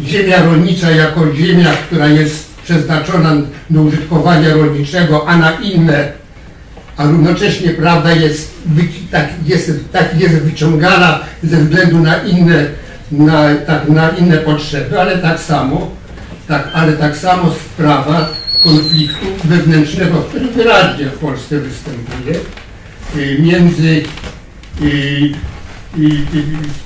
ziemia 0.00 0.42
rolnicza 0.42 0.90
jako 0.90 1.34
ziemia, 1.34 1.72
która 1.72 2.06
jest 2.06 2.51
przeznaczona 2.64 3.32
do 3.70 3.82
użytkowania 3.82 4.54
rolniczego, 4.54 5.28
a 5.28 5.36
na 5.36 5.52
inne, 5.52 6.12
a 6.96 7.06
równocześnie 7.06 7.70
prawda 7.70 8.12
jest, 8.12 8.54
tak, 9.10 9.28
jest, 9.46 9.92
tak 9.92 10.20
jest 10.20 10.34
wyciągana 10.34 11.20
ze 11.42 11.56
względu 11.56 11.98
na 11.98 12.22
inne, 12.22 12.66
na, 13.12 13.54
tak, 13.66 13.88
na 13.88 14.08
inne 14.10 14.36
potrzeby, 14.36 15.00
ale 15.00 15.18
tak 15.18 15.40
samo, 15.40 15.90
tak, 16.48 16.68
ale 16.72 16.92
tak 16.92 17.16
samo 17.16 17.50
sprawa 17.50 18.28
konfliktu 18.64 19.26
wewnętrznego, 19.44 20.18
który 20.18 20.46
wyraźnie 20.48 21.04
w 21.06 21.18
Polsce 21.18 21.58
występuje, 21.58 22.34
y, 23.16 23.42
między 23.42 24.02
y, 24.82 24.84
y, 25.98 26.24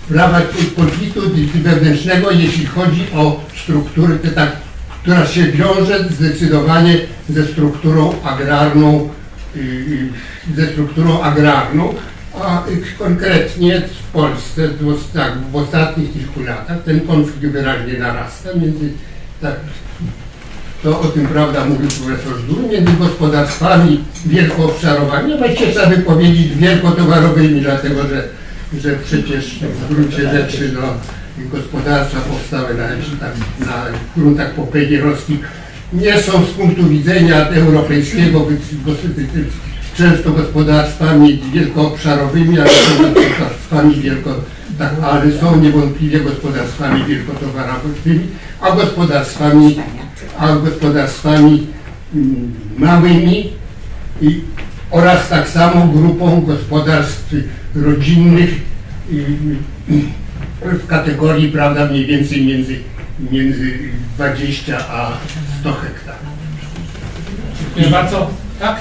sprawa 0.05 0.41
konfliktu 0.77 1.21
wewnętrznego, 1.55 2.31
jeśli 2.31 2.67
chodzi 2.67 3.07
o 3.15 3.41
struktury, 3.63 4.19
te 4.19 4.29
tak, 4.29 4.66
która 5.07 5.27
się 5.27 5.53
wiąże 5.53 6.05
zdecydowanie 6.11 6.99
ze 7.29 7.47
strukturą 7.47 8.15
agrarną, 8.25 9.09
y, 9.57 9.61
y, 9.61 10.09
ze 10.57 10.67
strukturą 10.67 11.23
agrarną, 11.23 11.95
a 12.43 12.67
y, 12.69 12.83
konkretnie 12.99 13.81
w 13.81 14.13
Polsce 14.13 14.69
w, 14.69 15.13
tak, 15.13 15.33
w 15.53 15.57
ostatnich 15.57 16.13
kilku 16.13 16.43
latach 16.43 16.83
ten 16.85 17.01
konflikt 17.01 17.53
wyraźnie 17.53 17.99
narasta 17.99 18.49
między 18.55 18.93
tak, 19.41 19.55
to 20.83 21.01
o 21.01 21.05
tym 21.05 21.27
prawda 21.27 21.65
mówił 21.65 21.89
profesor 21.89 22.39
Żdur, 22.39 22.71
między 22.71 22.93
gospodarstwami 22.93 24.05
wielkoobszarowymi, 24.27 25.39
właściwie 25.39 25.73
trzeba 25.73 25.87
by 25.87 25.99
powiedzieć 25.99 26.57
wielkotowarowymi, 26.57 27.61
dlatego 27.61 28.09
że, 28.09 28.29
że 28.81 28.97
przecież 29.05 29.59
w 29.59 29.95
gruncie 29.95 30.31
rzeczy 30.31 30.73
no, 30.75 30.83
gospodarstwa 31.53 32.21
powstałe 32.21 32.75
na, 32.75 32.89
na 33.67 33.85
gruntach 34.17 34.55
popegierowskich 34.55 35.41
nie 35.93 36.23
są 36.23 36.45
z 36.45 36.49
punktu 36.49 36.89
widzenia 36.89 37.49
europejskiego 37.49 38.47
często 39.97 40.31
gospodarstwami 40.31 41.41
wielkoobszarowymi, 41.53 42.59
ale 42.59 42.69
są 42.69 43.03
gospodarstwami 43.03 43.95
wielko, 43.95 44.35
tak, 44.79 44.91
ale 45.03 45.33
są 45.33 45.61
niewątpliwie 45.61 46.21
gospodarstwami 46.21 47.05
wielkotowarowymi, 47.05 48.27
a 48.61 48.71
gospodarstwami, 48.77 49.77
a 50.39 50.57
gospodarstwami 50.57 51.67
mm, 52.15 52.53
małymi 52.79 53.53
i, 54.23 54.41
oraz 54.91 55.29
tak 55.29 55.49
samo 55.49 55.87
grupą 55.87 56.41
gospodarstw 56.41 57.35
rodzinnych 57.75 58.51
i, 59.11 59.17
i, 59.89 60.05
w 60.63 60.87
kategorii, 60.87 61.53
prawda, 61.53 61.85
mniej 61.87 62.07
więcej 62.07 62.47
między, 62.47 62.77
między 63.31 63.79
20 64.17 64.79
a 64.91 65.13
100 65.61 65.73
hektarów. 65.73 66.21
Dziękuję 67.61 67.87
bardzo. 67.91 68.31
Tak? 68.61 68.77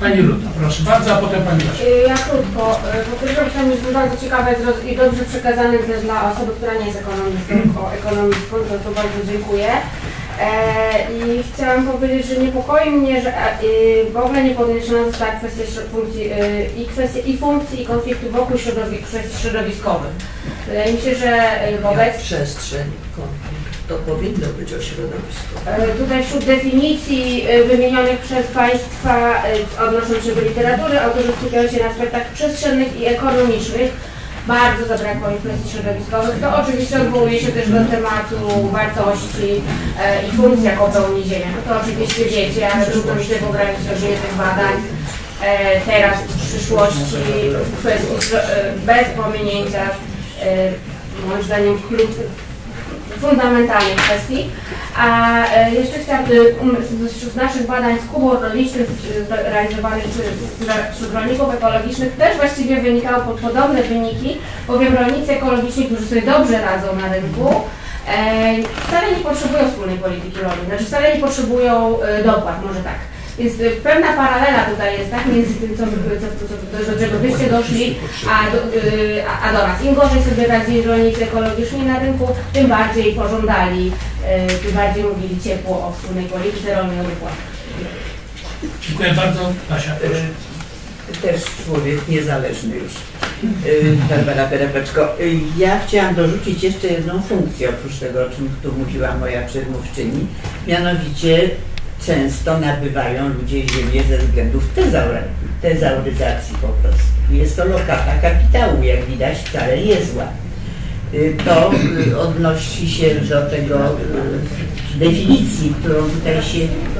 Pani 0.00 0.22
Ruta, 0.22 0.48
proszę 0.60 0.82
bardzo, 0.82 1.14
a 1.14 1.18
potem 1.18 1.42
Pani 1.42 1.64
Basia. 1.64 1.84
Y, 1.84 2.08
Ja 2.08 2.14
krótko. 2.16 2.80
Y, 3.00 3.04
Po 3.10 3.26
pierwsze 3.26 3.44
pytanie 3.44 3.70
jest 3.70 3.92
bardzo 3.92 4.16
ciekawe 4.16 4.54
i 4.92 4.96
dobrze 4.96 5.24
przekazane 5.24 5.78
też 5.78 6.02
dla 6.02 6.32
osoby, 6.32 6.52
która 6.56 6.74
nie 6.74 6.86
jest 6.86 6.98
ekonomistką, 6.98 7.54
o 7.82 7.92
ekonomistką, 7.92 8.56
to, 8.68 8.74
to 8.84 8.90
bardzo 9.00 9.18
dziękuję. 9.32 9.68
E, 10.40 11.12
I 11.12 11.42
chciałam 11.54 11.88
powiedzieć, 11.88 12.26
że 12.26 12.36
niepokoi 12.36 12.90
mnie, 12.90 13.22
że 13.22 13.28
y, 13.28 14.04
w 14.12 14.16
ogóle 14.16 14.44
nie 14.44 14.54
podniesiona 14.54 15.04
została 15.04 15.32
kwestia 15.32 15.62
funkcji, 15.92 16.32
y, 16.32 16.66
i 16.76 16.84
kwestia 16.86 17.18
i 17.20 17.36
funkcji 17.38 17.82
i 17.82 17.86
konfliktu 17.86 18.30
wokół 18.30 18.56
środowi- 18.56 19.02
kwestii 19.02 19.42
środowiskowych. 19.42 20.10
Wydaje 20.68 20.92
mi 20.92 21.00
się, 21.00 21.14
że 21.14 21.68
y, 21.68 21.78
wobec 21.80 22.16
Przestrzeń, 22.22 22.84
konflikt, 23.16 23.88
to 23.88 23.94
powinno 23.94 24.46
być 24.58 24.72
o 24.72 24.82
środowisku. 24.82 25.54
E, 25.66 25.88
Tutaj 25.88 26.24
wśród 26.24 26.44
definicji 26.44 27.44
wymienionych 27.68 28.18
przez 28.18 28.46
Państwa 28.46 29.42
odnosząc 29.88 30.24
się 30.24 30.34
do 30.34 30.40
literatury, 30.40 31.00
autorzy 31.00 31.32
skupiają 31.40 31.68
się 31.70 31.82
na 31.82 31.90
aspektach 31.90 32.26
przestrzennych 32.32 33.00
i 33.00 33.06
ekonomicznych. 33.06 34.11
Bardzo 34.46 34.86
zabrakło 34.86 35.30
im 35.30 35.38
kwestii 35.38 35.70
środowiskowych. 35.70 36.40
To 36.40 36.56
oczywiście 36.62 37.00
odwołuje 37.00 37.40
się 37.40 37.52
też 37.52 37.68
do 37.70 37.84
tematu 37.84 38.68
wartości 38.72 39.62
e, 40.00 40.28
i 40.28 40.32
funkcji, 40.36 40.64
jaką 40.64 40.92
pełni 40.92 41.24
Ziemia. 41.24 41.46
No 41.56 41.74
to 41.74 41.80
oczywiście 41.80 42.24
wiecie, 42.24 42.72
ale 42.72 42.86
trudno 42.86 43.14
mi 43.14 43.24
się 43.24 43.34
wyobrazić 43.34 43.86
tych 44.22 44.34
badań 44.38 44.74
e, 45.42 45.80
teraz 45.80 46.18
w 46.18 46.48
przyszłości 46.48 47.18
w 47.64 47.78
kwestii 47.78 48.36
e, 48.36 48.72
bez 48.86 49.08
pominięcia 49.16 49.82
e, 49.82 50.72
moim 51.28 51.42
zdaniem 51.42 51.78
klub, 51.82 52.10
fundamentalnych 53.20 53.96
kwestii. 53.96 54.50
A 54.96 55.36
e, 55.56 55.70
jeszcze 55.74 55.98
chciałabym 55.98 56.38
um, 56.60 56.76
z, 57.32 57.36
naszych 57.36 57.66
badań 57.66 57.98
z 57.98 58.12
Kubą 58.12 58.40
rolniczych 58.40 58.86
realizowanych 59.28 60.04
wśród- 60.04 61.14
rolników 61.14 61.54
ekologicznych 61.54 62.16
też 62.16 62.36
właściwie 62.36 62.80
wynikało 62.80 63.24
pod 63.24 63.40
podobne 63.40 63.82
wyniki, 63.82 64.38
bowiem 64.66 64.94
rolnicy 64.94 65.32
ekologiczni, 65.32 65.86
którzy 65.86 66.06
sobie 66.06 66.22
dobrze 66.22 66.60
radzą 66.62 66.86
na 66.96 67.14
rynku, 67.14 67.54
e, 68.08 68.54
wcale 68.86 69.10
nie 69.10 69.24
potrzebują 69.24 69.68
wspólnej 69.68 69.98
polityki 69.98 70.40
rolnej, 70.40 70.66
znaczy 70.68 70.84
wcale 70.84 71.14
nie 71.14 71.20
potrzebują 71.20 72.00
e, 72.02 72.22
dopłat, 72.24 72.64
może 72.66 72.80
tak. 72.80 73.11
Więc 73.38 73.60
e, 73.60 73.70
pewna 73.70 74.12
paralela 74.12 74.64
tutaj 74.64 74.98
jest 74.98 75.10
tak 75.10 75.26
między 75.26 75.54
tym, 75.54 75.76
co, 75.76 75.84
co, 75.84 75.90
co, 76.48 76.84
co, 76.86 76.92
do 76.92 76.98
czego 76.98 77.18
byście 77.18 77.50
doszli, 77.50 77.94
a 78.30 78.50
do, 78.50 78.58
y, 78.76 79.22
a, 79.42 79.52
do 79.52 79.66
nas. 79.66 79.82
Im 79.82 79.94
gorzej 79.94 80.22
sobie 80.22 80.46
radzili 80.46 80.82
rolnicy 80.82 81.24
ekologiczni 81.24 81.82
na 81.86 81.98
rynku, 81.98 82.28
tym 82.52 82.66
bardziej 82.68 83.12
pożądali, 83.14 83.92
y, 84.50 84.58
tym 84.58 84.72
bardziej 84.72 85.04
mówili 85.04 85.40
ciepło 85.40 85.76
o 85.76 85.92
wspólnej 85.92 86.24
polityce 86.24 86.74
rolnej 86.74 87.00
o 87.00 87.02
dopłatach. 87.02 87.52
Dziękuję 88.88 89.14
bardzo. 89.14 89.52
Basia, 89.70 89.92
proszę. 90.00 90.22
też 91.22 91.42
człowiek 91.66 92.08
niezależny 92.08 92.76
już. 92.76 92.92
Y, 93.66 93.96
Barbara 94.10 94.46
Perepeczko. 94.46 95.20
Y, 95.20 95.38
Ja 95.58 95.80
chciałam 95.86 96.14
dorzucić 96.14 96.62
jeszcze 96.62 96.86
jedną 96.88 97.22
funkcję, 97.22 97.68
oprócz 97.68 97.98
tego, 97.98 98.26
o 98.26 98.30
czym 98.30 98.50
tu 98.62 98.72
mówiła 98.72 99.14
moja 99.14 99.46
przedmówczyni. 99.46 100.26
Mianowicie 100.66 101.50
często 102.06 102.58
nabywają 102.58 103.28
ludzie 103.28 103.60
ziemię 103.68 104.02
ze 104.08 104.18
względów 104.18 104.64
tezaur- 104.76 105.22
tezauryzacji 105.62 106.54
po 106.60 106.68
prostu. 106.68 107.06
Jest 107.30 107.56
to 107.56 107.64
lokata 107.64 108.12
kapitału, 108.22 108.82
jak 108.82 109.04
widać, 109.04 109.38
wcale 109.38 109.78
nie 109.78 110.04
zła. 110.04 110.24
Y, 111.14 111.36
To 111.44 111.70
y, 112.10 112.18
odnosi 112.18 112.90
się 112.90 113.14
do 113.14 113.42
tego 113.50 113.76
y, 113.76 114.98
definicji, 114.98 115.74
którą 115.80 115.94
tutaj 116.02 116.42
się 116.42 116.58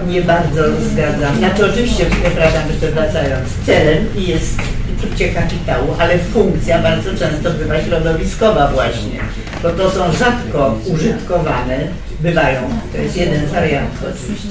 nie 0.09 0.23
bardzo 0.23 0.63
zgadzam. 0.93 1.37
Znaczy 1.39 1.67
oczywiście, 1.71 2.07
przepraszam, 2.23 2.63
jeszcze 2.71 2.91
wracając, 2.91 3.49
celem 3.67 4.05
jest 4.17 4.59
użycie 4.99 5.29
kapitału, 5.29 5.95
ale 5.99 6.19
funkcja 6.19 6.79
bardzo 6.83 7.11
często 7.11 7.51
bywa 7.51 7.81
środowiskowa 7.83 8.71
właśnie, 8.73 9.21
bo 9.63 9.71
to 9.71 9.91
są 9.91 10.13
rzadko 10.13 10.79
użytkowane, 10.87 11.79
bywają, 12.21 12.61
to 12.93 12.99
jest 12.99 13.17
jeden 13.17 13.49
z 13.49 13.51
wariantów 13.53 14.03
oczywiście. 14.03 14.49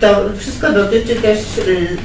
To 0.00 0.24
wszystko 0.38 0.72
dotyczy 0.72 1.14
też 1.14 1.38
y, 1.58 1.96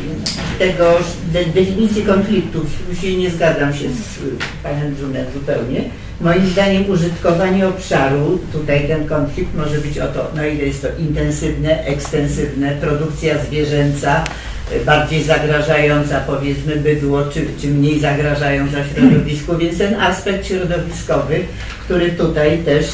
tego 0.60 0.98
de, 1.34 1.46
definicji 1.46 2.04
konfliktów. 2.04 2.66
Się 3.02 3.18
nie 3.18 3.30
zgadzam 3.30 3.74
się 3.74 3.90
z 3.90 4.18
y, 4.18 4.32
panem 4.64 4.96
Drunem 4.96 5.26
zupełnie. 5.34 5.84
Moim 6.22 6.48
zdaniem 6.48 6.90
użytkowanie 6.90 7.68
obszaru, 7.68 8.40
tutaj 8.52 8.88
ten 8.88 9.08
konflikt 9.08 9.56
może 9.56 9.78
być 9.78 10.00
o 10.00 10.08
to, 10.08 10.32
na 10.36 10.48
ile 10.48 10.64
jest 10.64 10.82
to 10.82 10.88
intensywne, 11.00 11.86
ekstensywne, 11.86 12.72
produkcja 12.82 13.38
zwierzęca, 13.44 14.24
y, 14.72 14.86
bardziej 14.86 15.24
zagrażająca 15.24 16.20
powiedzmy 16.20 16.76
bydło, 16.76 17.24
czy, 17.26 17.46
czy 17.62 17.68
mniej 17.68 18.00
zagrażająca 18.00 18.78
środowisku, 18.94 19.58
więc 19.58 19.78
ten 19.78 19.96
aspekt 19.96 20.48
środowiskowy, 20.48 21.40
który 21.86 22.12
tutaj 22.12 22.58
też 22.58 22.86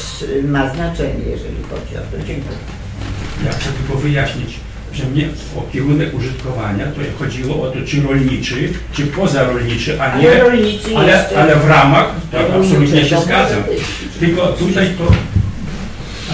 ma 0.48 0.74
znaczenie, 0.74 1.24
jeżeli 1.30 1.62
chodzi 1.62 1.96
o 1.96 2.16
to. 2.16 2.26
Dziękuję. 2.26 2.58
Ja 3.44 3.52
chcę 3.52 3.68
tylko 3.72 4.00
wyjaśnić, 4.02 4.60
że 4.94 5.04
mnie 5.04 5.28
o 5.56 5.72
kierunek 5.72 6.14
użytkowania 6.14 6.86
to 6.86 7.24
chodziło 7.24 7.62
o 7.62 7.70
to, 7.70 7.78
czy 7.86 8.02
rolniczy, 8.02 8.72
czy 8.92 9.06
pozarolniczy, 9.06 10.02
a 10.02 10.18
nie, 10.18 10.28
Ale 10.28 10.40
rolniczy 10.40 10.96
ale, 10.96 11.28
ale 11.36 11.56
w 11.56 11.68
ramach, 11.68 12.06
tak 12.32 12.46
absolutnie 12.56 13.04
się 13.04 13.20
zgadzam. 13.20 13.62
Tylko 14.20 14.46
tutaj 14.46 14.90
to 14.98 15.04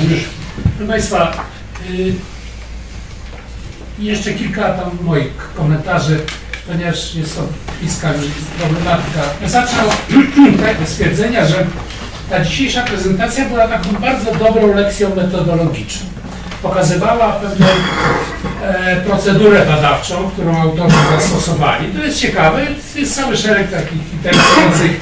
Już, 0.03 0.21
proszę 0.77 0.93
Państwa, 0.93 1.45
y, 1.91 2.13
jeszcze 3.99 4.33
kilka 4.33 4.73
tam 4.73 4.91
moich 5.03 5.53
komentarzy, 5.57 6.21
ponieważ 6.69 7.15
jest 7.15 7.37
to 7.37 7.43
bliska 7.81 8.13
mi 8.13 8.31
problematyka. 8.59 9.21
Ja 9.43 9.49
zacznę 9.49 9.79
od 9.85 10.89
stwierdzenia, 10.93 11.47
że 11.47 11.67
ta 12.31 12.45
dzisiejsza 12.45 12.83
prezentacja 12.83 13.45
była 13.45 13.69
taką 13.69 13.91
bardzo 13.93 14.35
dobrą 14.35 14.75
lekcją 14.75 15.15
metodologiczną. 15.15 16.10
Pokazywała 16.63 17.33
pewną 17.33 17.67
e, 18.63 18.97
procedurę 18.97 19.67
badawczą, 19.67 20.31
którą 20.31 20.63
autorzy 20.63 20.97
zastosowali. 21.19 21.93
To 21.93 22.05
jest 22.05 22.19
ciekawe, 22.19 22.67
jest 22.95 23.17
cały 23.17 23.37
szereg 23.37 23.71
takich 23.71 24.13
interesujących 24.13 25.01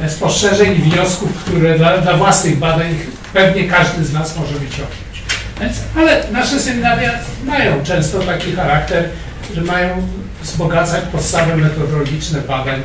e, 0.00 0.10
spostrzeżeń 0.10 0.76
i 0.76 0.90
wniosków, 0.90 1.44
które 1.44 1.78
dla, 1.78 1.98
dla 1.98 2.16
własnych 2.16 2.58
badań 2.58 2.94
pewnie 3.32 3.64
każdy 3.64 4.04
z 4.04 4.12
nas 4.12 4.36
może 4.36 4.54
wyciągnąć. 4.54 5.22
Więc, 5.60 5.76
ale 5.96 6.24
nasze 6.32 6.60
seminaria 6.60 7.10
mają 7.44 7.84
często 7.84 8.18
taki 8.18 8.52
charakter, 8.52 9.08
że 9.54 9.62
mają 9.62 10.08
wzbogacać 10.42 11.04
podstawy 11.12 11.56
metodologiczne 11.56 12.40
badań 12.40 12.82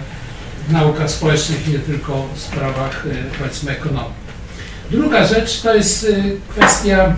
w 0.68 0.72
naukach 0.72 1.12
społecznych, 1.12 1.68
nie 1.68 1.80
tylko 1.80 2.28
w 2.36 2.40
sprawach 2.40 3.06
e, 3.06 3.38
powiedzmy 3.38 3.72
ekonomii. 3.72 4.26
Druga 4.92 5.28
rzecz 5.28 5.62
to 5.62 5.76
jest 5.76 6.04
e, 6.04 6.52
kwestia 6.56 7.14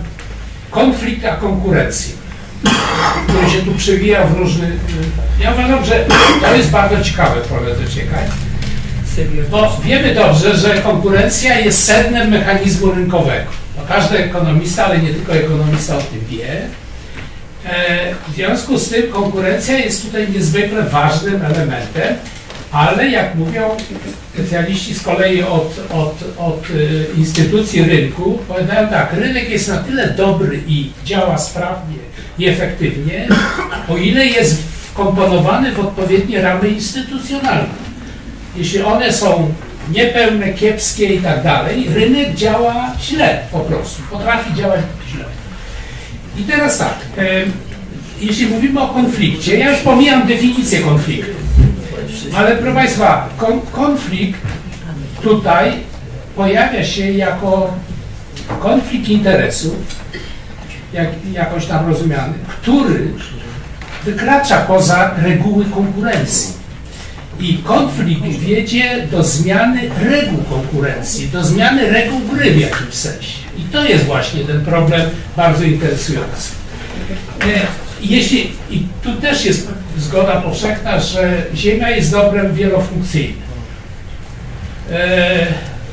konflikt 0.72 1.26
a 1.26 1.36
konkurencji, 1.36 2.16
który 3.28 3.50
się 3.50 3.60
tu 3.60 3.72
przewija 3.72 4.28
w 4.28 4.38
różnych... 4.38 4.70
e, 5.40 5.44
Ja 5.44 5.54
uważam, 5.54 5.86
że 5.86 6.06
to 6.42 6.56
jest 6.56 6.70
bardzo 6.70 7.04
ciekawe 7.04 7.42
pole 7.42 7.76
dociekać, 7.76 8.26
bo 9.52 9.78
wiemy 9.84 10.16
dobrze, 10.16 10.58
że 10.58 10.82
konkurencja 10.82 11.60
jest 11.60 11.84
sednem 11.84 12.30
mechanizmu 12.30 12.92
rynkowego. 12.92 13.52
No, 13.78 13.84
każdy 13.88 14.18
ekonomista, 14.18 14.86
ale 14.86 15.00
nie 15.00 15.10
tylko 15.10 15.34
ekonomista 15.34 15.98
o 15.98 16.02
tym 16.02 16.26
wie. 16.30 16.48
E, 17.66 18.14
W 18.32 18.36
związku 18.36 18.78
z 18.78 18.90
tym 18.90 19.12
konkurencja 19.12 19.78
jest 19.78 20.06
tutaj 20.06 20.28
niezwykle 20.32 20.84
ważnym 20.84 21.42
elementem, 21.46 22.16
ale 22.72 23.10
jak 23.10 23.36
mówią 23.36 23.70
specjaliści 24.34 24.94
z 24.94 25.02
kolei 25.02 25.44
od, 25.44 25.80
od, 25.94 26.16
od 26.38 26.70
y, 26.70 27.06
instytucji 27.18 27.84
rynku, 27.84 28.40
powiadają 28.48 28.90
tak, 28.90 29.14
rynek 29.14 29.50
jest 29.50 29.68
na 29.68 29.78
tyle 29.78 30.10
dobry 30.10 30.62
i 30.68 30.92
działa 31.06 31.38
sprawnie 31.38 31.98
i 32.40 32.48
efektywnie, 32.48 33.28
o 33.90 33.98
ile 33.98 34.26
jest 34.26 34.64
wkomponowany 34.92 35.72
w 35.72 35.80
odpowiednie 35.80 36.42
ramy 36.42 36.70
instytucjonalne. 36.70 37.88
Jeśli 38.56 38.82
one 38.82 39.14
są 39.14 39.54
niepełne, 39.92 40.54
kiepskie 40.54 41.16
i 41.16 41.20
tak 41.22 41.44
dalej, 41.44 41.88
rynek 41.94 42.36
działa 42.36 42.92
źle 43.02 43.40
po 43.52 43.60
prostu, 43.60 44.02
potrafi 44.12 44.54
działać 44.54 44.82
źle. 45.12 45.26
I 46.38 46.44
teraz 46.44 46.78
tak, 46.78 46.96
em, 47.18 47.52
jeśli 48.22 48.46
mówimy 48.46 48.82
o 48.82 48.88
konflikcie, 48.88 49.58
ja 49.58 49.72
już 49.72 49.80
pomijam 49.80 50.28
definicję 50.28 50.80
konfliktu, 50.80 51.32
ale 52.36 52.56
proszę 52.56 52.76
Państwa, 52.76 53.30
kon, 53.38 53.62
konflikt 53.72 54.42
tutaj 55.22 55.74
pojawia 56.36 56.84
się 56.84 57.12
jako 57.12 57.74
konflikt 58.60 59.10
interesów, 59.10 59.76
jak, 60.94 61.08
jakoś 61.32 61.66
tam 61.66 61.88
rozumiany, 61.90 62.34
który 62.48 63.08
wykracza 64.06 64.58
poza 64.58 65.12
reguły 65.18 65.66
konkurencji. 65.66 66.58
I 67.40 67.58
konflikt 67.58 68.24
wiedzie 68.24 69.08
do 69.12 69.24
zmiany 69.24 69.82
reguł 70.00 70.44
konkurencji, 70.44 71.28
do 71.28 71.44
zmiany 71.44 71.90
reguł 71.90 72.20
gry 72.20 72.52
w 72.52 72.60
jakimś 72.60 72.94
sensie. 72.94 73.38
I 73.58 73.62
to 73.62 73.86
jest 73.86 74.06
właśnie 74.06 74.44
ten 74.44 74.66
problem 74.66 75.02
bardzo 75.36 75.64
interesujący. 75.64 76.52
E, 77.42 77.68
Jeśli, 78.02 78.52
I 78.70 78.88
tu 79.04 79.14
też 79.14 79.46
jest 79.46 79.68
zgoda 79.98 80.42
powszechna, 80.42 81.00
że 81.00 81.44
Ziemia 81.56 81.90
jest 81.90 82.12
dobrem 82.12 82.54
wielofunkcyjnym. 82.54 83.48
E, 84.92 85.30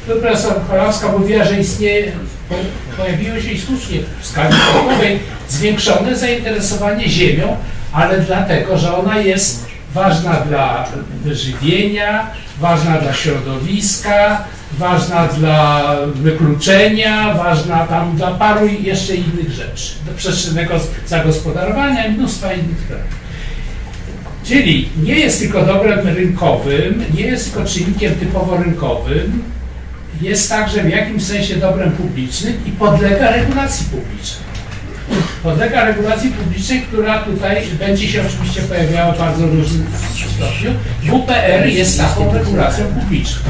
profesor 0.07 0.55
Chorowska 0.69 1.09
mówiła, 1.19 1.45
że 1.45 1.61
istnieje, 1.61 2.13
po- 2.49 2.97
pojawiło 3.03 3.41
się 3.41 3.51
i 3.51 3.61
słusznie 3.61 3.99
w 4.21 4.27
skali 4.27 4.55
światowej 4.57 5.19
zwiększone 5.49 6.17
zainteresowanie 6.17 7.09
Ziemią, 7.09 7.57
ale 7.93 8.19
dlatego, 8.21 8.79
że 8.79 8.97
ona 8.97 9.19
jest 9.19 9.65
ważna 9.95 10.33
dla 10.33 10.89
wyżywienia, 11.25 12.27
ważna 12.61 12.99
dla 12.99 13.13
środowiska, 13.13 14.45
ważna 14.79 15.27
dla 15.29 15.85
wykluczenia, 16.15 17.35
ważna 17.35 17.87
tam 17.87 18.17
dla 18.17 18.31
paru 18.31 18.67
jeszcze 18.67 19.15
innych 19.15 19.51
rzeczy, 19.53 19.93
do 20.07 20.13
przestrzennego 20.17 20.75
zagospodarowania 21.07 22.07
i 22.07 22.13
mnóstwa 22.13 22.53
innych 22.53 22.79
spraw. 22.87 23.01
Czyli 24.45 24.89
nie 25.03 25.15
jest 25.15 25.41
tylko 25.41 25.67
dobrem 25.67 26.09
rynkowym, 26.09 27.05
nie 27.15 27.23
jest 27.23 27.53
tylko 27.53 27.69
czynnikiem 27.69 28.15
typowo 28.15 28.57
rynkowym, 28.57 29.43
jest 30.21 30.49
także 30.49 30.83
w 30.83 30.89
jakimś 30.89 31.23
sensie 31.23 31.57
dobrem 31.57 31.93
publicznym 31.93 32.55
i 32.67 32.71
podlega 32.71 33.31
regulacji 33.31 33.87
publicznej. 33.87 34.45
Podlega 35.43 35.85
regulacji 35.85 36.31
publicznej, 36.31 36.83
która 36.83 37.19
tutaj 37.19 37.63
będzie 37.79 38.09
się 38.09 38.23
oczywiście 38.27 38.63
pojawiała 38.63 39.13
w 39.13 39.19
bardzo 39.19 39.47
różnym 39.47 39.87
stopniu. 40.37 40.71
WPR 41.03 41.67
jest 41.67 41.99
taką 41.99 42.33
regulacją 42.35 42.85
publiczną. 42.87 43.43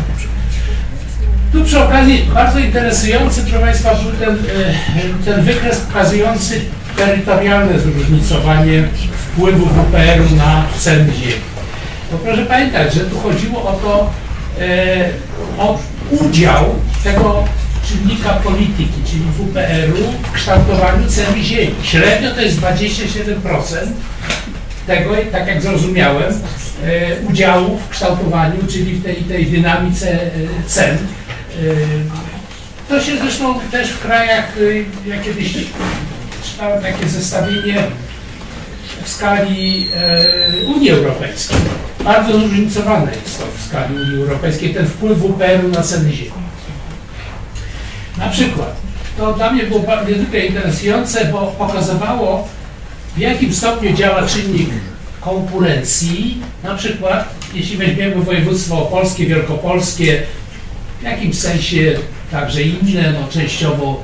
Tu 1.52 1.64
przy 1.64 1.78
okazji 1.84 2.24
bardzo 2.34 2.58
interesujący, 2.58 3.40
proszę 3.40 3.58
Państwa, 3.58 3.94
był 3.94 4.12
ten, 4.12 4.34
e, 4.34 5.24
ten 5.24 5.42
wykres 5.42 5.80
pokazujący 5.80 6.60
terytorialne 6.96 7.78
zróżnicowanie 7.78 8.88
wpływu 9.16 9.66
WPR-u 9.66 10.36
na 10.36 10.64
ceny 10.78 11.12
ziemi. 11.12 11.42
Bo 12.12 12.18
proszę 12.18 12.46
pamiętać, 12.46 12.94
że 12.94 13.00
tu 13.00 13.18
chodziło 13.18 13.62
o 13.62 13.72
to, 13.72 14.10
e, 14.60 15.08
o 15.58 15.78
udział 16.10 16.64
tego 17.04 17.44
czynnika 17.88 18.30
polityki, 18.30 19.00
czyli 19.10 19.22
WPR-u 19.38 20.28
w 20.28 20.32
kształtowaniu 20.32 21.08
ceny 21.08 21.42
ziemi. 21.42 21.74
Średnio 21.82 22.30
to 22.30 22.40
jest 22.40 22.60
27% 22.60 23.92
tego, 24.86 25.10
tak 25.32 25.46
jak 25.46 25.62
zrozumiałem, 25.62 26.32
e, 26.84 27.20
udziału 27.30 27.78
w 27.78 27.88
kształtowaniu, 27.88 28.66
czyli 28.70 28.94
w 28.94 29.04
tej, 29.04 29.16
tej 29.16 29.46
dynamice 29.46 30.12
e, 30.12 30.28
cen. 30.66 30.98
To 32.88 33.00
się 33.00 33.18
zresztą 33.18 33.60
też 33.60 33.90
w 33.90 34.00
krajach, 34.00 34.52
e, 35.06 35.08
ja 35.08 35.22
kiedyś 35.22 35.54
czytałem 36.44 36.82
takie 36.82 37.08
zestawienie 37.08 37.82
w 39.04 39.08
skali 39.08 39.88
e, 39.94 40.66
Unii 40.66 40.90
Europejskiej. 40.90 41.56
bardzo 42.04 42.38
zróżnicowane 42.38 43.12
jest 43.24 43.38
to 43.38 43.44
w 43.58 43.66
skali 43.68 43.94
Unii 43.94 44.22
Europejskiej, 44.22 44.74
ten 44.74 44.86
wpływ 44.86 45.18
WPR-u 45.18 45.68
na 45.68 45.82
ceny 45.82 46.12
ziemi. 46.12 46.30
Na 48.18 48.28
przykład, 48.28 48.76
to 49.18 49.32
dla 49.32 49.52
mnie 49.52 49.62
było 49.62 49.84
niezwykle 50.08 50.40
interesujące, 50.40 51.24
bo 51.24 51.38
pokazywało, 51.38 52.48
w 53.16 53.18
jakim 53.18 53.54
stopniu 53.54 53.92
działa 53.92 54.26
czynnik 54.26 54.68
konkurencji. 55.20 56.42
Na 56.62 56.74
przykład, 56.74 57.34
jeśli 57.54 57.76
weźmiemy 57.76 58.14
województwo 58.14 58.82
opolskie, 58.82 59.26
wielkopolskie, 59.26 60.22
w 61.00 61.02
jakimś 61.02 61.38
sensie 61.38 61.98
także 62.30 62.62
inne, 62.62 63.12
no 63.12 63.28
częściowo 63.28 64.02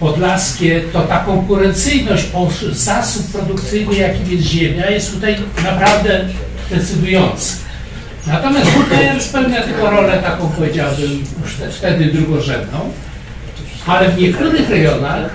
podlaskie, 0.00 0.80
to 0.92 1.00
ta 1.00 1.18
konkurencyjność 1.18 2.24
zasób 2.72 3.32
produkcyjny, 3.32 3.94
jakim 3.94 4.30
jest 4.30 4.44
ziemia, 4.44 4.90
jest 4.90 5.14
tutaj 5.14 5.36
naprawdę 5.64 6.28
decydująca. 6.70 7.56
Natomiast 8.26 8.70
WPR 8.70 9.22
spełnia 9.22 9.62
tylko 9.62 9.90
rolę 9.90 10.18
taką, 10.22 10.48
powiedziałbym, 10.48 11.24
wtedy 11.70 12.04
drugorzędną, 12.04 12.78
ale 13.86 14.08
w 14.08 14.20
niektórych 14.20 14.70
rejonach 14.70 15.30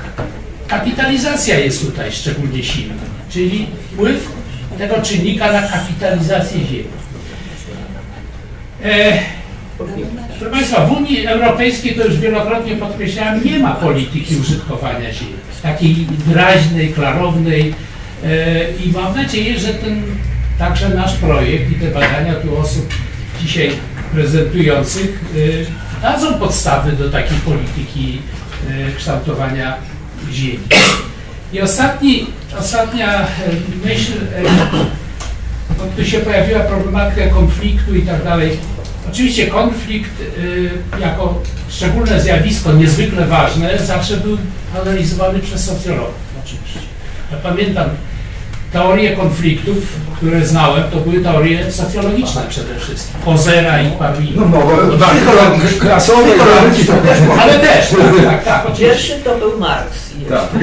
kapitalizacja 0.67 1.59
jest 1.59 1.85
tutaj 1.85 2.11
szczególnie 2.11 2.63
silna, 2.63 2.93
czyli 3.29 3.67
wpływ 3.93 4.31
tego 4.77 5.01
czynnika 5.01 5.51
na 5.51 5.61
kapitalizację 5.61 6.59
ziemi. 6.59 6.87
E, 8.83 9.19
Proszę 10.39 10.51
Państwa, 10.51 10.85
w 10.85 10.91
Unii 10.91 11.27
Europejskiej, 11.27 11.95
to 11.95 12.05
już 12.05 12.17
wielokrotnie 12.17 12.75
podkreślałem, 12.75 13.43
nie 13.45 13.59
ma 13.59 13.71
polityki 13.71 14.35
użytkowania 14.35 15.13
ziemi, 15.13 15.33
takiej 15.63 16.07
wyraźnej, 16.27 16.93
klarownej 16.93 17.73
e, 18.23 18.71
i 18.71 18.91
mam 18.91 19.15
nadzieję, 19.15 19.59
że 19.59 19.73
ten 19.73 20.01
także 20.59 20.89
nasz 20.89 21.13
projekt 21.13 21.71
i 21.71 21.75
te 21.75 21.91
badania 21.91 22.33
tu 22.33 22.57
osób 22.57 22.93
dzisiaj 23.41 23.71
prezentujących 24.13 25.23
e, 25.99 26.01
dadzą 26.01 26.33
podstawy 26.33 26.91
do 26.91 27.09
takiej 27.09 27.37
polityki 27.37 28.21
e, 28.69 28.91
kształtowania 28.97 29.77
ziemi. 30.31 30.59
I 31.53 31.61
ostatni, 31.61 32.27
ostatnia 32.59 33.27
myśl, 33.85 34.11
bo 35.77 35.83
tu 35.95 36.05
się 36.05 36.17
pojawiła 36.19 36.59
problematyka 36.59 37.27
konfliktu 37.27 37.95
i 37.95 38.01
tak 38.01 38.23
dalej. 38.23 38.57
Oczywiście 39.11 39.47
konflikt 39.47 40.11
y, 40.37 40.69
jako 41.01 41.41
szczególne 41.69 42.21
zjawisko, 42.21 42.73
niezwykle 42.73 43.25
ważne, 43.27 43.77
zawsze 43.77 44.17
był 44.17 44.37
analizowany 44.81 45.39
przez 45.39 45.63
socjologów 45.65 46.13
oczywiście. 46.45 46.79
Ja 47.31 47.37
pamiętam 47.37 47.85
teorie 48.73 49.15
konfliktów, 49.15 49.77
które 50.15 50.45
znałem, 50.45 50.83
to 50.91 50.97
były 50.97 51.23
teorie 51.23 51.71
socjologiczne 51.71 52.41
przede 52.49 52.75
wszystkim. 52.79 53.21
Pozera 53.25 53.81
i 53.81 53.85
innych. 53.87 54.35
No, 54.35 54.45
mogło- 54.45 54.97
Tak, 54.99 55.09
psychologiczne. 55.15 55.79
klasowe, 55.79 56.23
też 57.07 57.19
mogło. 57.19 57.41
ale 57.41 57.59
też, 57.59 57.89
tak, 58.25 58.43
tak, 58.45 58.65
tak. 58.65 58.75
Pierwszy 58.77 59.13
to 59.23 59.37
był 59.37 59.59
Marks. 60.29 60.53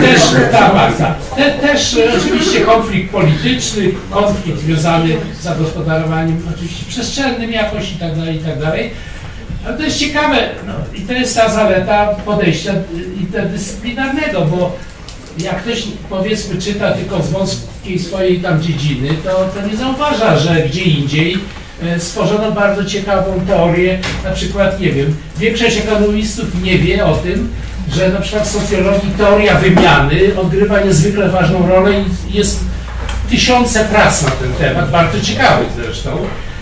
Też, 0.00 0.20
tak, 0.52 0.72
tak, 0.72 0.96
tak. 0.98 1.16
Te, 1.36 1.50
też 1.50 1.96
e, 1.96 2.12
oczywiście 2.18 2.60
konflikt 2.60 3.12
polityczny, 3.12 3.82
konflikt 4.10 4.58
związany 4.58 5.16
z 5.40 5.42
zagospodarowaniem 5.42 6.42
oczywiście 6.54 6.84
przestrzennym 6.88 7.52
jakoś 7.52 7.92
i 7.92 7.96
tak 7.96 8.16
dalej, 8.16 8.36
i 8.36 8.38
tak 8.38 8.60
dalej. 8.60 8.90
Ale 9.66 9.76
to 9.76 9.82
jest 9.82 9.98
ciekawe 9.98 10.36
no, 10.66 10.72
i 10.94 11.00
to 11.00 11.12
jest 11.12 11.36
ta 11.36 11.48
zaleta 11.48 12.06
podejścia 12.06 12.72
y, 12.72 13.20
interdyscyplinarnego, 13.20 14.44
bo 14.44 14.76
jak 15.38 15.62
ktoś 15.62 15.82
powiedzmy 16.10 16.60
czyta 16.60 16.92
tylko 16.92 17.22
z 17.22 17.30
wąskiej 17.30 17.98
swojej 17.98 18.40
tam 18.40 18.62
dziedziny, 18.62 19.08
to, 19.24 19.30
to 19.30 19.68
nie 19.68 19.76
zauważa, 19.76 20.38
że 20.38 20.62
gdzie 20.68 20.82
indziej 20.82 21.38
e, 21.82 22.00
stworzono 22.00 22.52
bardzo 22.52 22.84
ciekawą 22.84 23.40
teorię, 23.46 23.98
na 24.24 24.30
przykład, 24.30 24.80
nie 24.80 24.92
wiem, 24.92 25.16
większość 25.38 25.76
ekonomistów 25.76 26.62
nie 26.62 26.78
wie 26.78 27.06
o 27.06 27.14
tym, 27.14 27.48
że 27.92 28.08
na 28.08 28.20
przykład 28.20 28.48
w 28.48 28.50
socjologii 28.50 29.10
teoria 29.10 29.54
wymiany 29.54 30.40
odgrywa 30.40 30.80
niezwykle 30.80 31.28
ważną 31.28 31.68
rolę 31.68 31.92
i 32.00 32.36
jest 32.36 32.60
tysiące 33.30 33.84
prac 33.84 34.22
na 34.22 34.30
ten 34.30 34.52
temat, 34.52 34.90
bardzo 34.90 35.20
ciekawych 35.20 35.68
zresztą, 35.76 36.10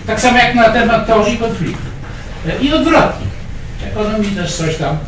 tak 0.06 0.20
samo 0.20 0.38
jak 0.38 0.54
na 0.54 0.68
temat 0.68 1.06
teorii 1.06 1.38
konfliktu. 1.38 1.86
E, 2.48 2.64
I 2.64 2.72
odwrotnie. 2.72 3.26
Ekonomii 3.86 4.30
też 4.30 4.54
coś 4.54 4.76
tam 4.76 4.98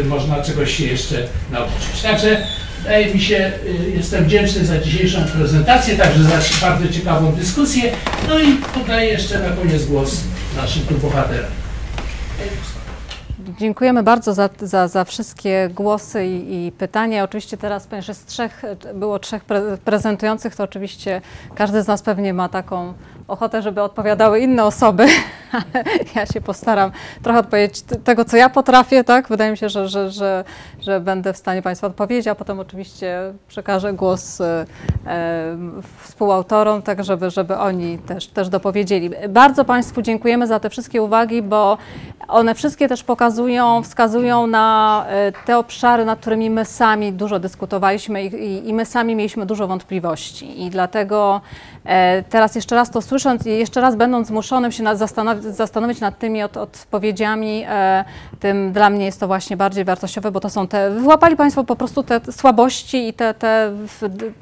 y, 0.00 0.04
można 0.04 0.42
czegoś 0.42 0.76
się 0.76 0.84
jeszcze 0.84 1.26
nauczyć. 1.50 2.02
Także 2.02 2.46
wydaje 2.78 3.14
mi 3.14 3.20
się, 3.20 3.52
y, 3.86 3.90
jestem 3.96 4.24
wdzięczny 4.24 4.66
za 4.66 4.78
dzisiejszą 4.78 5.24
prezentację, 5.24 5.96
także 5.96 6.22
za 6.22 6.66
bardzo 6.66 6.88
ciekawą 6.88 7.32
dyskusję. 7.32 7.92
No 8.28 8.38
i 8.38 8.56
podaję 8.74 9.12
jeszcze 9.12 9.38
na 9.38 9.50
koniec 9.50 9.84
głos 9.84 10.20
naszym 10.56 10.82
tu 10.82 10.94
bohaterom. 10.94 11.59
Dziękujemy 13.60 14.02
bardzo 14.02 14.34
za, 14.34 14.48
za, 14.60 14.88
za 14.88 15.04
wszystkie 15.04 15.70
głosy 15.74 16.26
i, 16.26 16.66
i 16.66 16.72
pytania. 16.72 17.24
Oczywiście 17.24 17.56
teraz, 17.56 17.86
ponieważ 17.86 18.08
jest 18.08 18.26
trzech, 18.26 18.62
było 18.94 19.18
trzech 19.18 19.44
pre, 19.44 19.78
prezentujących, 19.84 20.56
to 20.56 20.64
oczywiście 20.64 21.20
każdy 21.54 21.82
z 21.82 21.86
nas 21.86 22.02
pewnie 22.02 22.34
ma 22.34 22.48
taką 22.48 22.94
ochotę, 23.30 23.62
żeby 23.62 23.82
odpowiadały 23.82 24.40
inne 24.40 24.64
osoby, 24.64 25.06
ale 25.52 25.84
ja 26.14 26.26
się 26.26 26.40
postaram 26.40 26.90
trochę 27.22 27.38
odpowiedzieć 27.38 27.82
tego, 28.04 28.24
co 28.24 28.36
ja 28.36 28.48
potrafię, 28.48 29.04
tak? 29.04 29.28
Wydaje 29.28 29.50
mi 29.50 29.56
się, 29.56 29.68
że, 29.68 29.88
że, 29.88 30.10
że, 30.10 30.44
że 30.80 31.00
będę 31.00 31.32
w 31.32 31.36
stanie 31.36 31.62
Państwu 31.62 31.86
odpowiedzieć, 31.86 32.26
a 32.26 32.34
potem 32.34 32.60
oczywiście 32.60 33.32
przekażę 33.48 33.92
głos 33.92 34.40
e, 34.40 34.66
e, 35.06 35.56
współautorom, 36.02 36.82
tak 36.82 37.04
żeby, 37.04 37.30
żeby 37.30 37.56
oni 37.56 37.98
też, 37.98 38.26
też 38.26 38.48
dopowiedzieli. 38.48 39.10
Bardzo 39.28 39.64
Państwu 39.64 40.02
dziękujemy 40.02 40.46
za 40.46 40.60
te 40.60 40.70
wszystkie 40.70 41.02
uwagi, 41.02 41.42
bo 41.42 41.78
one 42.28 42.54
wszystkie 42.54 42.88
też 42.88 43.04
pokazują, 43.04 43.82
wskazują 43.82 44.46
na 44.46 45.04
e, 45.08 45.32
te 45.32 45.58
obszary, 45.58 46.04
nad 46.04 46.20
którymi 46.20 46.50
my 46.50 46.64
sami 46.64 47.12
dużo 47.12 47.38
dyskutowaliśmy 47.38 48.24
i, 48.24 48.26
i, 48.26 48.68
i 48.68 48.74
my 48.74 48.86
sami 48.86 49.16
mieliśmy 49.16 49.46
dużo 49.46 49.66
wątpliwości. 49.66 50.62
I 50.62 50.70
dlatego 50.70 51.40
teraz 52.30 52.54
jeszcze 52.54 52.76
raz 52.76 52.90
to 52.90 53.02
słysząc 53.02 53.46
i 53.46 53.50
jeszcze 53.50 53.80
raz 53.80 53.96
będąc 53.96 54.28
zmuszonym 54.28 54.72
się 54.72 54.82
nad, 54.82 54.98
zastanowić, 54.98 55.44
zastanowić 55.44 56.00
nad 56.00 56.18
tymi 56.18 56.42
od, 56.42 56.56
odpowiedziami, 56.56 57.64
e, 57.68 58.04
tym 58.40 58.72
dla 58.72 58.90
mnie 58.90 59.04
jest 59.04 59.20
to 59.20 59.26
właśnie 59.26 59.56
bardziej 59.56 59.84
wartościowe, 59.84 60.30
bo 60.30 60.40
to 60.40 60.50
są 60.50 60.68
te, 60.68 60.90
wyłapali 60.90 61.36
Państwo 61.36 61.64
po 61.64 61.76
prostu 61.76 62.02
te 62.02 62.20
słabości 62.32 63.08
i 63.08 63.12
te, 63.12 63.34
te, 63.34 63.72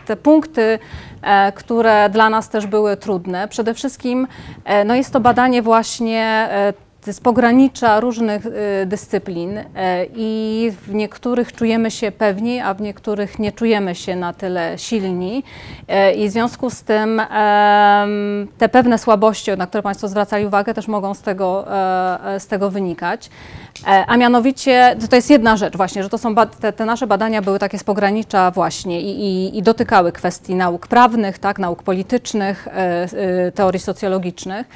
te 0.07 0.17
punkty, 0.17 0.79
e, 1.23 1.53
które 1.53 2.09
dla 2.11 2.31
nas 2.31 2.49
też 2.49 2.67
były 2.67 2.97
trudne. 2.97 3.49
Przede 3.49 3.75
wszystkim 3.75 4.27
e, 4.65 4.85
no 4.85 4.95
jest 4.95 5.13
to 5.13 5.21
badanie 5.21 5.63
właśnie 5.63 6.49
e, 6.51 6.88
z 7.07 7.21
pogranicza 7.21 8.01
różnych 8.01 8.47
y, 8.47 8.87
dyscyplin 8.87 9.59
y, 9.59 9.65
i 10.17 10.73
w 10.87 10.95
niektórych 10.95 11.53
czujemy 11.53 11.91
się 11.91 12.13
pewni, 12.13 12.61
a 12.61 12.75
w 12.75 12.81
niektórych 12.81 13.39
nie 13.39 13.53
czujemy 13.53 13.95
się 13.95 14.17
na 14.17 14.33
tyle 14.33 14.79
silni. 14.79 15.43
Y, 16.11 16.13
I 16.13 16.29
w 16.29 16.33
związku 16.33 16.71
z 16.71 16.83
tym 16.83 17.23
te 18.59 18.69
pewne 18.69 18.99
słabości, 18.99 19.51
na 19.57 19.67
które 19.67 19.83
Państwo 19.83 20.09
zwracali 20.09 20.47
uwagę, 20.47 20.75
też 20.75 20.89
mogą 20.89 21.15
z 21.15 21.23
tego, 21.23 21.65
e, 21.73 22.35
e, 22.35 22.41
z 22.41 22.47
tego 22.47 22.71
wynikać. 22.71 23.31
E, 23.87 24.05
A 24.07 24.17
mianowicie, 24.17 24.97
to, 25.11 25.17
jest 25.17 25.31
jedna 25.31 25.57
rzecz 25.57 25.77
właśnie, 25.77 26.03
że 26.03 26.09
to 26.09 26.19
są 26.19 26.35
te, 26.61 26.73
te 26.73 26.85
nasze 26.85 27.07
badania 27.07 27.43
były 27.43 27.59
takie 27.59 27.79
z 27.79 27.85
pogranicza 27.85 28.51
właśnie 28.51 29.01
i, 29.01 29.21
i, 29.21 29.59
i 29.59 29.63
dotykały 29.63 30.13
kwestii 30.13 30.55
nauk 30.55 30.87
prawnych, 30.87 31.39
tak, 31.39 31.59
nauk 31.59 31.83
politycznych, 31.83 32.69
e, 32.69 32.71
e, 33.47 33.53
teorii 33.53 33.81
socjologicznych, 33.81 34.67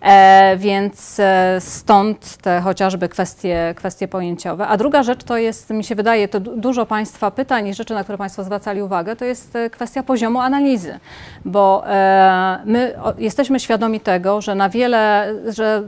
e, 0.00 0.56
więc 0.56 1.20
e, 1.20 1.60
stąd 1.66 2.36
te 2.36 2.60
chociażby 2.60 3.08
kwestie, 3.08 3.74
kwestie 3.76 4.08
pojęciowe. 4.08 4.66
A 4.66 4.76
druga 4.76 5.02
rzecz 5.02 5.24
to 5.24 5.36
jest, 5.36 5.70
mi 5.70 5.84
się 5.84 5.94
wydaje, 5.94 6.28
to 6.28 6.40
du- 6.40 6.56
dużo 6.56 6.86
Państwa 6.86 7.30
pytań 7.30 7.66
i 7.68 7.74
rzeczy, 7.74 7.94
na 7.94 8.02
które 8.02 8.18
Państwo 8.18 8.44
zwracali 8.44 8.82
uwagę, 8.82 9.16
to 9.16 9.24
jest 9.24 9.56
e, 9.56 9.70
kwestia 9.70 10.02
poziomu 10.02 10.40
analizy, 10.40 10.98
bo 11.44 11.82
e, 11.86 12.58
my 12.64 12.94
jesteśmy 13.18 13.60
świadomi 13.60 14.00
tego, 14.00 14.40
że 14.40 14.54
na 14.54 14.68
wiele, 14.68 15.34
że 15.48 15.82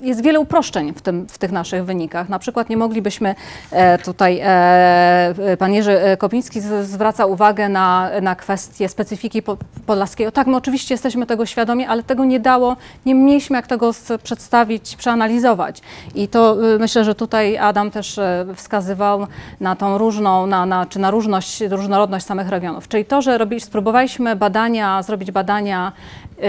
jest 0.00 0.22
wiele 0.22 0.40
uproszczeń 0.40 0.94
w, 0.94 1.02
tym, 1.02 1.26
w 1.26 1.38
tych 1.38 1.52
naszych 1.52 1.84
wynikach. 1.84 2.28
Na 2.28 2.38
przykład 2.38 2.68
nie 2.70 2.76
moglibyśmy 2.76 3.34
e, 3.70 3.98
tutaj, 3.98 4.40
e, 4.40 4.44
e, 4.46 5.56
pan 5.56 5.72
Jerzy 5.72 5.98
Kopiński 6.18 6.60
zwraca 6.82 7.26
uwagę 7.26 7.68
na, 7.68 8.10
na 8.22 8.34
kwestię 8.34 8.88
specyfiki 8.88 9.42
po, 9.42 9.56
podlaskiej. 9.86 10.26
O 10.26 10.30
tak, 10.30 10.46
my 10.46 10.56
oczywiście 10.56 10.94
jesteśmy 10.94 11.26
tego 11.26 11.46
świadomi, 11.46 11.84
ale 11.84 12.02
tego 12.02 12.24
nie 12.24 12.40
dało, 12.40 12.76
nie 13.06 13.14
mieliśmy 13.14 13.56
jak 13.56 13.66
tego 13.66 13.90
przedstawić, 14.22 14.96
przeanalizować. 14.96 15.80
I 16.14 16.28
to 16.28 16.72
y, 16.74 16.78
myślę, 16.78 17.04
że 17.04 17.14
tutaj 17.14 17.58
Adam 17.58 17.90
też 17.90 18.20
wskazywał 18.54 19.26
na 19.60 19.76
tą 19.76 19.98
różną, 19.98 20.46
na, 20.46 20.66
na, 20.66 20.86
czy 20.86 20.98
na 20.98 21.10
różność, 21.10 21.60
różnorodność 21.60 22.26
samych 22.26 22.48
regionów. 22.48 22.88
Czyli 22.88 23.04
to, 23.04 23.22
że 23.22 23.38
robi, 23.38 23.60
spróbowaliśmy 23.60 24.36
badania, 24.36 25.02
zrobić 25.02 25.30
badania 25.30 25.92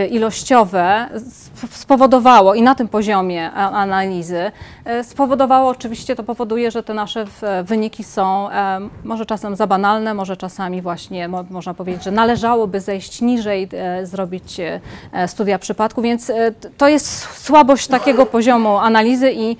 ilościowe 0.09 1.07
sp- 1.43 1.67
spowodowało 1.71 2.53
i 2.55 2.61
na 2.61 2.75
tym 2.75 2.87
poziomie 2.87 3.51
analizy 3.51 4.51
e, 4.85 5.03
spowodowało 5.03 5.69
oczywiście 5.69 6.15
to 6.15 6.23
powoduje, 6.23 6.71
że 6.71 6.83
te 6.83 6.93
nasze 6.93 7.25
wyniki 7.63 8.03
są 8.03 8.49
e, 8.51 8.79
może 9.03 9.25
czasem 9.25 9.55
za 9.55 9.67
banalne, 9.67 10.13
może 10.13 10.37
czasami 10.37 10.81
właśnie 10.81 11.27
mo, 11.27 11.43
można 11.49 11.73
powiedzieć, 11.73 12.03
że 12.03 12.11
należałoby 12.11 12.79
zejść 12.81 13.21
niżej, 13.21 13.69
e, 13.73 14.05
zrobić 14.05 14.59
e, 14.59 14.79
e, 15.13 15.27
studia 15.27 15.59
przypadku, 15.59 16.01
więc 16.01 16.29
e, 16.29 16.51
to 16.77 16.87
jest 16.87 17.41
słabość 17.45 17.87
takiego 17.87 18.25
poziomu 18.25 18.77
analizy 18.77 19.31
i, 19.31 19.51
e, 19.51 19.57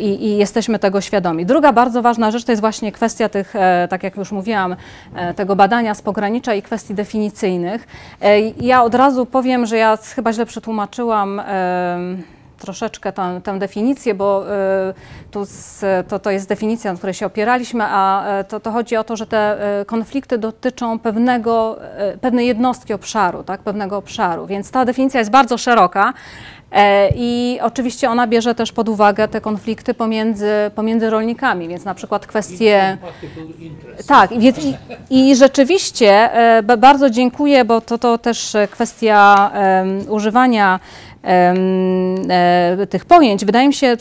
i, 0.00 0.24
i 0.26 0.36
jesteśmy 0.36 0.78
tego 0.78 1.00
świadomi. 1.00 1.46
Druga 1.46 1.72
bardzo 1.72 2.02
ważna 2.02 2.30
rzecz 2.30 2.44
to 2.44 2.52
jest 2.52 2.60
właśnie 2.60 2.92
kwestia 2.92 3.28
tych, 3.28 3.56
e, 3.56 3.88
tak 3.90 4.02
jak 4.02 4.16
już 4.16 4.32
mówiłam, 4.32 4.76
e, 5.14 5.34
tego 5.34 5.56
badania 5.56 5.94
z 5.94 6.02
pogranicza 6.02 6.54
i 6.54 6.62
kwestii 6.62 6.94
definicyjnych. 6.94 7.86
E, 8.22 8.40
Ja 8.40 8.82
od 8.82 8.94
razu 8.94 9.26
powiem, 9.26 9.66
że 9.66 9.76
ja 9.76 9.98
chyba 10.14 10.32
źle 10.32 10.46
przetłumaczyłam 10.46 11.40
troszeczkę 12.58 13.12
tę, 13.12 13.40
tę 13.44 13.58
definicję, 13.58 14.14
bo 14.14 14.52
e, 14.52 14.94
tu 15.30 15.44
z, 15.44 15.84
to, 16.08 16.18
to 16.18 16.30
jest 16.30 16.48
definicja, 16.48 16.92
na 16.92 16.98
której 16.98 17.14
się 17.14 17.26
opieraliśmy, 17.26 17.84
a 17.86 18.26
e, 18.26 18.44
to, 18.44 18.60
to 18.60 18.70
chodzi 18.72 18.96
o 18.96 19.04
to, 19.04 19.16
że 19.16 19.26
te 19.26 19.38
e, 19.80 19.84
konflikty 19.84 20.38
dotyczą 20.38 20.98
pewnego, 20.98 21.82
e, 21.82 22.18
pewnej 22.18 22.46
jednostki 22.46 22.94
obszaru, 22.94 23.42
tak, 23.42 23.60
pewnego 23.60 23.96
obszaru, 23.96 24.46
więc 24.46 24.70
ta 24.70 24.84
definicja 24.84 25.20
jest 25.20 25.30
bardzo 25.30 25.58
szeroka. 25.58 26.12
E, 26.72 27.08
I 27.16 27.58
oczywiście 27.62 28.10
ona 28.10 28.26
bierze 28.26 28.54
też 28.54 28.72
pod 28.72 28.88
uwagę 28.88 29.28
te 29.28 29.40
konflikty 29.40 29.94
pomiędzy, 29.94 30.50
pomiędzy 30.74 31.10
rolnikami, 31.10 31.68
więc 31.68 31.84
na 31.84 31.94
przykład 31.94 32.26
kwestie. 32.26 32.98
Tak, 34.06 34.32
i, 34.32 34.38
więc, 34.38 34.58
i, 35.10 35.28
i 35.30 35.36
rzeczywiście 35.36 36.32
e, 36.34 36.62
ba- 36.62 36.76
bardzo 36.76 37.10
dziękuję, 37.10 37.64
bo 37.64 37.80
to, 37.80 37.98
to 37.98 38.18
też 38.18 38.56
kwestia 38.70 39.50
em, 39.54 40.00
używania 40.08 40.80
tych 42.90 43.04
pojęć. 43.04 43.44
Wydaje 43.44 43.68
mi 43.68 43.74
się, 43.74 43.96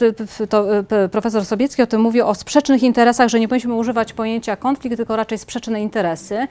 to 0.49 0.80
e, 0.80 1.10
profesor 1.10 1.45
Sobiecki 1.45 1.81
o 1.81 1.88
tym 1.88 2.02
mówi, 2.02 2.22
o 2.22 2.35
sprzecznych 2.35 2.84
interesach, 2.84 3.30
że 3.30 3.39
nie 3.39 3.47
powinniśmy 3.47 3.73
używać 3.73 4.14
pojęcia 4.14 4.56
konflikt, 4.56 4.97
tylko 4.97 5.15
raczej 5.15 5.38
sprzeczne 5.38 5.81
interesy. 5.81 6.47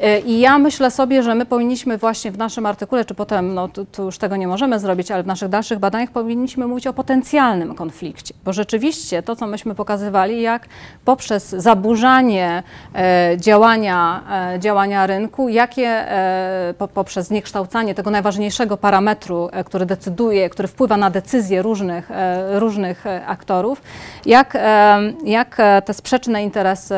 E, 0.00 0.20
I 0.20 0.40
ja 0.40 0.58
myślę 0.58 0.90
sobie, 0.90 1.22
że 1.22 1.34
my 1.34 1.46
powinniśmy 1.46 1.98
właśnie 1.98 2.30
w 2.32 2.38
naszym 2.38 2.66
artykule, 2.66 3.04
czy 3.04 3.14
potem, 3.14 3.54
no 3.54 3.68
tu, 3.68 3.84
tu 3.84 4.04
już 4.04 4.18
tego 4.18 4.36
nie 4.36 4.48
możemy 4.48 4.80
zrobić, 4.80 5.10
ale 5.10 5.22
w 5.22 5.26
naszych 5.26 5.48
dalszych 5.48 5.78
badaniach 5.78 6.10
powinniśmy 6.10 6.66
mówić 6.66 6.86
o 6.86 6.92
potencjalnym 6.92 7.74
konflikcie, 7.74 8.34
bo 8.44 8.52
rzeczywiście 8.52 9.22
to, 9.22 9.36
co 9.36 9.46
myśmy 9.46 9.74
pokazywali, 9.74 10.42
jak 10.42 10.66
poprzez 11.04 11.48
zaburzanie 11.48 12.62
e, 12.94 13.36
działania, 13.36 14.22
e, 14.54 14.60
działania 14.60 15.06
rynku, 15.06 15.48
jakie 15.48 15.88
e, 15.88 16.74
po, 16.78 16.88
poprzez 16.88 17.26
zniekształcanie 17.26 17.94
tego 17.94 18.10
najważniejszego 18.10 18.76
parametru, 18.76 19.48
e, 19.52 19.64
który 19.64 19.86
decyduje, 19.86 20.15
który 20.50 20.68
wpływa 20.68 20.96
na 20.96 21.10
decyzje 21.10 21.62
różnych, 21.62 22.10
e, 22.10 22.60
różnych 22.60 23.06
e, 23.06 23.26
aktorów, 23.26 23.82
jak, 24.26 24.56
e, 24.56 24.98
jak 25.24 25.56
te 25.84 25.94
sprzeczne 25.94 26.42
interesy 26.42 26.94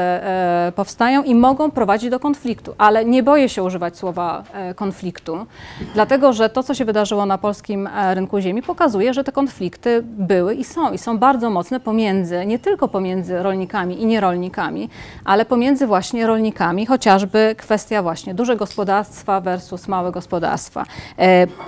powstają 0.76 1.22
i 1.22 1.34
mogą 1.34 1.70
prowadzić 1.70 2.10
do 2.10 2.20
konfliktu. 2.20 2.74
Ale 2.78 3.04
nie 3.04 3.22
boję 3.22 3.48
się 3.48 3.62
używać 3.62 3.96
słowa 3.96 4.42
konfliktu, 4.76 5.46
dlatego 5.94 6.32
że 6.32 6.48
to, 6.48 6.62
co 6.62 6.74
się 6.74 6.84
wydarzyło 6.84 7.26
na 7.26 7.38
polskim 7.38 7.88
rynku 8.14 8.40
ziemi, 8.40 8.62
pokazuje, 8.62 9.14
że 9.14 9.24
te 9.24 9.32
konflikty 9.32 10.02
były 10.02 10.54
i 10.54 10.64
są, 10.64 10.92
i 10.92 10.98
są 10.98 11.18
bardzo 11.18 11.50
mocne 11.50 11.80
pomiędzy, 11.80 12.46
nie 12.46 12.58
tylko 12.58 12.88
pomiędzy 12.88 13.42
rolnikami 13.42 14.02
i 14.02 14.06
nierolnikami, 14.06 14.88
ale 15.24 15.44
pomiędzy 15.44 15.86
właśnie 15.86 16.26
rolnikami, 16.26 16.86
chociażby 16.86 17.54
kwestia 17.58 18.02
właśnie 18.02 18.34
duże 18.34 18.56
gospodarstwa 18.56 19.40
versus 19.40 19.88
małe 19.88 20.12
gospodarstwa, 20.12 20.84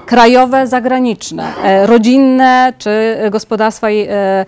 krajowe, 0.06 0.66
zagraniczne, 0.66 1.39
e, 1.64 1.86
rodzinne 1.86 2.72
czy 2.78 3.16
gospodarstwa, 3.30 3.88
e, 3.90 4.46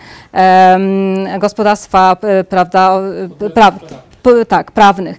gospodarstwa 1.38 2.16
e, 2.22 2.44
prawda, 2.44 3.00
pra, 3.54 3.72
tak, 4.48 4.70
prawnych, 4.70 5.18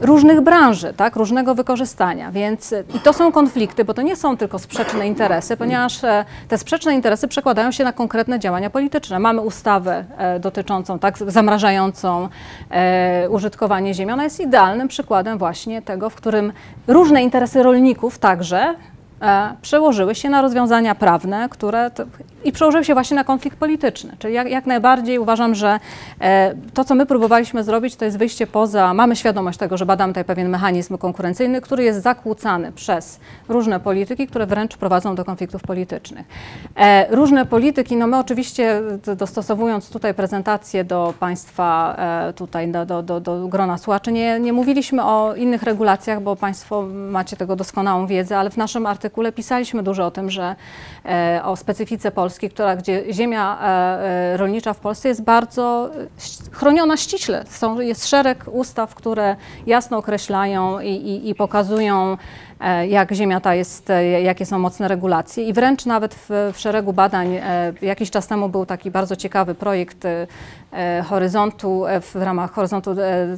różnych 0.00 0.40
branży, 0.40 0.94
tak, 0.96 1.16
różnego 1.16 1.54
wykorzystania. 1.54 2.30
Więc 2.30 2.74
i 2.94 2.98
to 2.98 3.12
są 3.12 3.32
konflikty, 3.32 3.84
bo 3.84 3.94
to 3.94 4.02
nie 4.02 4.16
są 4.16 4.36
tylko 4.36 4.58
sprzeczne 4.58 5.06
interesy, 5.06 5.56
ponieważ 5.56 6.00
te 6.48 6.58
sprzeczne 6.58 6.94
interesy 6.94 7.28
przekładają 7.28 7.72
się 7.72 7.84
na 7.84 7.92
konkretne 7.92 8.38
działania 8.38 8.70
polityczne. 8.70 9.18
Mamy 9.18 9.40
ustawę 9.40 10.04
dotyczącą, 10.40 10.98
tak, 10.98 11.18
zamrażającą 11.18 12.28
użytkowanie 13.28 13.94
ziemi. 13.94 14.12
Ona 14.12 14.24
jest 14.24 14.40
idealnym 14.40 14.88
przykładem 14.88 15.38
właśnie 15.38 15.82
tego, 15.82 16.10
w 16.10 16.14
którym 16.14 16.52
różne 16.86 17.22
interesy 17.22 17.62
rolników 17.62 18.18
także 18.18 18.74
przełożyły 19.62 20.14
się 20.14 20.28
na 20.28 20.42
rozwiązania 20.42 20.94
prawne, 20.94 21.48
które 21.48 21.90
to, 21.90 22.04
i 22.44 22.52
przełożyły 22.52 22.84
się 22.84 22.94
właśnie 22.94 23.14
na 23.14 23.24
konflikt 23.24 23.58
polityczny. 23.58 24.16
Czyli 24.18 24.34
jak, 24.34 24.50
jak 24.50 24.66
najbardziej 24.66 25.18
uważam, 25.18 25.54
że 25.54 25.80
e, 26.20 26.54
to, 26.74 26.84
co 26.84 26.94
my 26.94 27.06
próbowaliśmy 27.06 27.64
zrobić, 27.64 27.96
to 27.96 28.04
jest 28.04 28.18
wyjście 28.18 28.46
poza, 28.46 28.94
mamy 28.94 29.16
świadomość 29.16 29.58
tego, 29.58 29.76
że 29.76 29.86
badamy 29.86 30.12
tutaj 30.12 30.24
pewien 30.24 30.48
mechanizm 30.48 30.98
konkurencyjny, 30.98 31.60
który 31.60 31.84
jest 31.84 32.02
zakłócany 32.02 32.72
przez 32.72 33.20
różne 33.48 33.80
polityki, 33.80 34.26
które 34.26 34.46
wręcz 34.46 34.76
prowadzą 34.76 35.14
do 35.14 35.24
konfliktów 35.24 35.62
politycznych. 35.62 36.26
E, 36.76 37.16
różne 37.16 37.46
polityki, 37.46 37.96
no 37.96 38.06
my 38.06 38.18
oczywiście 38.18 38.82
dostosowując 39.16 39.90
tutaj 39.90 40.14
prezentację 40.14 40.84
do 40.84 41.14
Państwa, 41.20 41.96
e, 42.28 42.32
tutaj 42.32 42.68
do, 42.68 42.86
do, 42.86 43.02
do, 43.02 43.20
do 43.20 43.48
grona 43.48 43.78
słuchaczy, 43.78 44.12
nie, 44.12 44.40
nie 44.40 44.52
mówiliśmy 44.52 45.04
o 45.04 45.34
innych 45.34 45.62
regulacjach, 45.62 46.22
bo 46.22 46.36
Państwo 46.36 46.82
macie 47.10 47.36
tego 47.36 47.56
doskonałą 47.56 48.06
wiedzę, 48.06 48.38
ale 48.38 48.50
w 48.50 48.56
naszym 48.56 48.86
artykule 48.86 49.09
pisaliśmy 49.34 49.82
dużo 49.82 50.06
o 50.06 50.10
tym, 50.10 50.30
że 50.30 50.56
e, 51.04 51.40
o 51.44 51.56
specyfice 51.56 52.10
Polski, 52.10 52.50
która, 52.50 52.76
gdzie 52.76 53.04
ziemia 53.12 53.58
e, 53.60 53.66
e, 53.66 54.36
rolnicza 54.36 54.74
w 54.74 54.78
Polsce 54.78 55.08
jest 55.08 55.22
bardzo 55.22 55.90
chroniona 56.52 56.96
ściśle. 56.96 57.44
Są, 57.48 57.80
jest 57.80 58.08
szereg 58.08 58.44
ustaw, 58.52 58.94
które 58.94 59.36
jasno 59.66 59.98
określają 59.98 60.80
i, 60.80 60.88
i, 60.88 61.28
i 61.28 61.34
pokazują, 61.34 62.16
jak 62.88 63.12
ziemia 63.12 63.40
ta 63.40 63.54
jest, 63.54 63.90
e, 63.90 64.22
jakie 64.22 64.46
są 64.46 64.58
mocne 64.58 64.88
regulacje. 64.88 65.44
I 65.44 65.52
wręcz 65.52 65.86
nawet 65.86 66.14
w, 66.14 66.52
w 66.52 66.58
szeregu 66.58 66.92
badań, 66.92 67.34
e, 67.36 67.72
jakiś 67.82 68.10
czas 68.10 68.26
temu 68.26 68.48
był 68.48 68.66
taki 68.66 68.90
bardzo 68.90 69.16
ciekawy 69.16 69.54
projekt 69.54 70.04
e, 70.04 70.26
e, 70.72 71.02
Horyzontu, 71.02 71.86
e, 71.86 72.00
w 72.00 72.14
ramach 72.14 72.52
Horyzontu 72.52 72.90
e, 72.90 72.94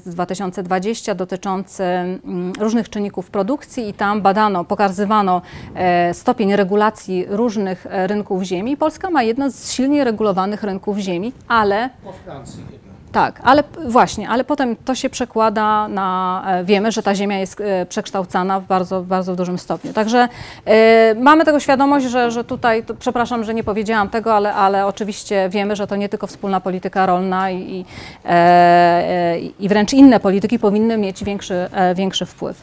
2020 0.07 1.15
dotyczący 1.15 1.85
mm, 1.85 2.53
różnych 2.61 2.91
czynników 2.91 3.31
produkcji 3.31 3.89
i 3.89 3.95
tam 3.95 4.23
badano, 4.23 4.65
pokazywano 4.65 5.43
e, 5.75 6.15
stopień 6.15 6.57
regulacji 6.57 7.27
różnych 7.29 7.87
e, 7.87 8.07
rynków 8.07 8.43
ziemi. 8.43 8.77
Polska 8.77 9.11
ma 9.11 9.23
jeden 9.23 9.53
z 9.53 9.73
silniej 9.73 10.05
regulowanych 10.05 10.63
rynków 10.63 10.99
ziemi, 10.99 11.33
ale 11.49 11.91
Po 12.05 12.13
Francji. 12.13 12.92
Tak, 13.13 13.41
ale 13.45 13.65
właśnie, 13.87 14.29
ale 14.29 14.45
potem 14.45 14.77
to 14.77 14.95
się 14.95 15.11
przekłada 15.11 15.89
na, 15.89 16.43
e, 16.47 16.65
wiemy, 16.65 16.93
że 16.93 17.03
ta 17.03 17.15
ziemia 17.15 17.39
jest 17.39 17.61
e, 17.61 17.87
przekształcana 17.87 18.61
w 18.61 18.67
bardzo, 18.67 19.03
bardzo 19.03 19.37
dużym 19.37 19.59
stopniu. 19.59 19.93
Także 19.93 20.29
e, 20.65 21.15
mamy 21.15 21.45
tego 21.45 21.61
świadomość, 21.61 22.07
że, 22.07 22.31
że 22.31 22.45
tutaj, 22.45 22.85
to, 22.85 22.95
przepraszam, 22.95 23.45
że 23.45 23.55
nie 23.55 23.65
powiedziałam 23.65 24.09
tego, 24.09 24.35
ale, 24.35 24.55
ale 24.55 24.87
oczywiście 24.87 25.49
wiemy, 25.49 25.77
że 25.77 25.87
to 25.87 25.97
nie 25.97 26.09
tylko 26.09 26.27
wspólna 26.27 26.61
polityka 26.61 27.07
rolna 27.07 27.51
i, 27.51 27.71
i, 27.71 27.85
e, 28.25 29.39
i 29.41 29.69
wręcz 29.69 29.93
inne 29.93 30.21
polityki 30.21 30.59
powinny 30.59 30.99
mieć 30.99 31.25
większy, 31.25 31.55
e, 31.73 31.95
większy 31.95 32.27
wpływ. 32.27 32.63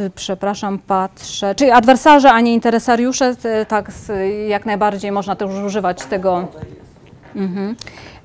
Y, 0.00 0.10
Przepraszam, 0.14 0.78
patrzę. 0.78 1.54
Czyli 1.54 1.70
adwersarze, 1.70 2.32
a 2.32 2.40
nie 2.40 2.54
interesariusze, 2.54 3.36
tak, 3.68 3.90
jak 4.48 4.66
najbardziej 4.66 5.12
można 5.12 5.36
też 5.36 5.50
używać 5.50 6.04
tego. 6.04 6.48
Mhm. 7.36 7.76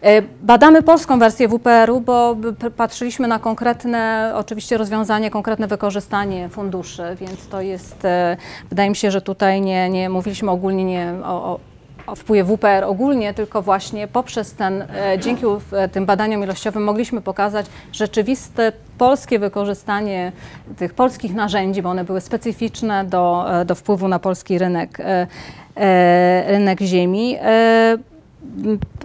E, 0.02 0.22
Badamy 0.22 0.84
polską 0.84 1.20
wersję 1.20 1.48
WPR-u, 1.48 2.02
bo 2.02 2.36
patrzyliśmy 2.78 3.28
na 3.28 3.40
konkretne, 3.40 4.32
oczywiście 4.36 4.78
rozwiązanie, 4.78 5.32
konkretne 5.32 5.68
wykorzystanie 5.68 6.50
funduszy, 6.50 7.04
więc 7.20 7.48
to 7.48 7.62
jest, 7.62 8.06
e, 8.06 8.38
wydaje 8.70 8.90
mi 8.90 8.96
się, 8.96 9.12
że 9.12 9.22
tutaj 9.22 9.62
nie, 9.62 9.90
nie 9.90 10.10
mówiliśmy 10.10 10.52
ogólnie 10.52 10.86
nie 10.86 11.14
o, 11.24 11.52
o, 11.52 11.60
o 12.08 12.16
wpływie 12.16 12.44
WPR 12.44 12.84
ogólnie, 12.84 13.34
tylko 13.34 13.62
właśnie 13.62 14.08
poprzez 14.08 14.54
ten, 14.54 14.82
e, 14.82 15.20
dzięki 15.20 15.46
tym 15.92 16.06
badaniom 16.06 16.44
ilościowym 16.44 16.84
mogliśmy 16.84 17.22
pokazać 17.22 17.66
rzeczywiste 17.92 18.72
polskie 18.98 19.40
wykorzystanie 19.40 20.32
tych 20.78 20.94
polskich 20.94 21.34
narzędzi, 21.34 21.82
bo 21.82 21.90
one 21.90 22.04
były 22.04 22.22
specyficzne 22.22 23.06
do, 23.06 23.46
do 23.66 23.76
wpływu 23.76 24.08
na 24.08 24.20
polski 24.20 24.58
rynek, 24.58 24.98
rynek 26.48 26.82
ziemi. 26.82 27.38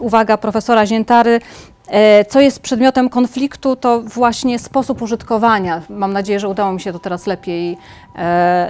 Uwaga 0.01 0.37
profesora 0.37 0.87
Ziętary, 0.87 1.41
e, 1.89 2.25
co 2.25 2.41
jest 2.41 2.61
przedmiotem 2.61 3.09
konfliktu, 3.09 3.77
to 3.77 4.01
właśnie 4.01 4.59
sposób 4.59 5.03
użytkowania. 5.03 5.83
Mam 5.91 6.13
nadzieję, 6.13 6.41
że 6.41 6.49
udało 6.49 6.73
mi 6.73 6.81
się 6.81 6.93
to 6.93 6.99
teraz 6.99 7.27
lepiej, 7.27 7.79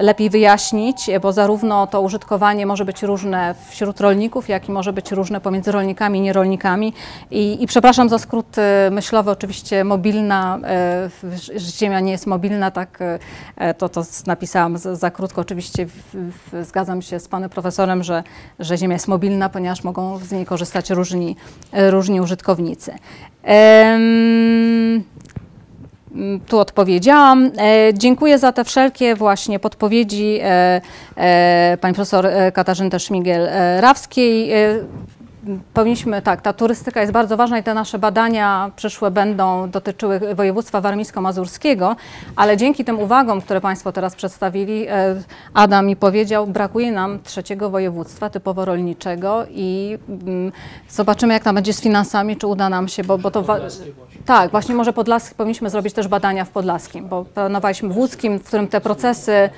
lepiej 0.01 0.31
wyjaśnić, 0.31 1.11
bo 1.23 1.33
zarówno 1.33 1.87
to 1.87 2.01
użytkowanie 2.01 2.67
może 2.67 2.85
być 2.85 3.03
różne 3.03 3.55
wśród 3.69 4.01
rolników, 4.01 4.49
jak 4.49 4.69
i 4.69 4.73
może 4.73 4.93
być 4.93 5.13
różne 5.13 5.41
pomiędzy 5.41 5.73
rolnikami 5.73 6.19
i 6.19 6.23
nierolnikami. 6.23 6.93
I, 7.31 7.63
i 7.63 7.67
przepraszam 7.67 8.09
za 8.09 8.19
skrót 8.19 8.59
e, 8.59 8.91
myślowy, 8.91 9.31
oczywiście 9.31 9.85
mobilna, 9.85 10.59
e, 10.65 11.11
ziemia 11.59 12.01
nie 12.01 12.13
jest 12.13 12.27
mobilna, 12.27 12.71
tak 12.71 12.99
e, 13.57 13.75
to, 13.75 13.89
to 13.89 14.03
napisałam 14.27 14.79
za, 14.79 14.97
za 14.97 15.11
krótko. 15.11 15.41
Oczywiście 15.41 15.87
w, 15.87 15.93
w, 16.15 16.65
zgadzam 16.65 17.03
się 17.03 17.21
z 17.21 17.29
panem 17.29 17.51
profesorem, 17.51 18.03
że, 18.03 18.23
że 18.59 18.79
ziemia 18.79 18.95
jest 18.95 19.09
mobilna, 19.09 19.49
ponieważ 19.49 19.85
mogą 19.85 20.19
z 20.19 20.33
niej 20.33 20.47
korzystać 20.47 20.91
różni, 20.91 21.37
e, 21.73 21.91
różni 21.91 22.21
użytkownicy. 22.21 22.95
Tu 26.47 26.59
odpowiedziałam. 26.59 27.51
E, 27.59 27.95
Dziękuję 27.95 28.39
za 28.39 28.53
te 28.53 28.65
wszelkie 28.65 29.15
właśnie 29.15 29.59
podpowiedzi 29.59 30.39
e, 30.43 30.81
e, 31.17 31.79
pani 31.81 31.95
profesor 31.95 32.29
Katarzyny 32.53 32.91
Szmigiel-Rawskiej. 32.91 34.51
Powinniśmy, 35.75 36.23
tak, 36.23 36.41
ta 36.41 36.53
turystyka 36.53 37.01
jest 37.01 37.13
bardzo 37.13 37.37
ważna 37.37 37.59
i 37.59 37.63
te 37.63 37.75
nasze 37.75 37.99
badania 37.99 38.71
przyszłe 38.77 39.11
będą 39.11 39.71
dotyczyły 39.71 40.35
województwa 40.35 40.81
warmińsko-mazurskiego, 40.81 41.97
ale 42.37 42.57
dzięki 42.57 42.85
tym 42.85 42.99
uwagom, 42.99 43.41
które 43.41 43.61
Państwo 43.61 43.93
teraz 43.93 44.15
przedstawili, 44.15 44.87
Adam 45.55 45.87
mi 45.87 45.97
powiedział, 45.97 46.47
brakuje 46.47 46.93
nam 46.93 47.19
trzeciego 47.23 47.71
województwa 47.71 48.31
typowo 48.31 48.65
rolniczego 48.65 49.47
i 49.51 49.99
mm, 50.09 50.53
zobaczymy, 50.89 51.35
jak 51.35 51.45
tam 51.45 51.55
będzie 51.55 51.73
z 51.73 51.81
finansami, 51.81 52.37
czy 52.37 52.47
uda 52.47 52.69
nam 52.69 52.89
się, 52.89 53.05
bo, 53.05 53.19
bo 53.19 53.31
to... 53.31 53.45
tak, 54.27 54.51
właśnie 54.51 54.75
może 54.75 54.93
Podlaski, 54.93 55.35
powinniśmy 55.35 55.71
zrobić 55.71 55.95
też 55.95 56.09
badania 56.09 56.45
w 56.45 56.51
Podlaskim, 56.51 57.09
bo 57.09 57.25
planowaliśmy 57.25 57.89
w 57.89 57.97
Łódzkim, 57.97 58.39
w 58.39 58.45
którym 58.45 58.69
te 58.69 58.81
procesy 58.81 59.51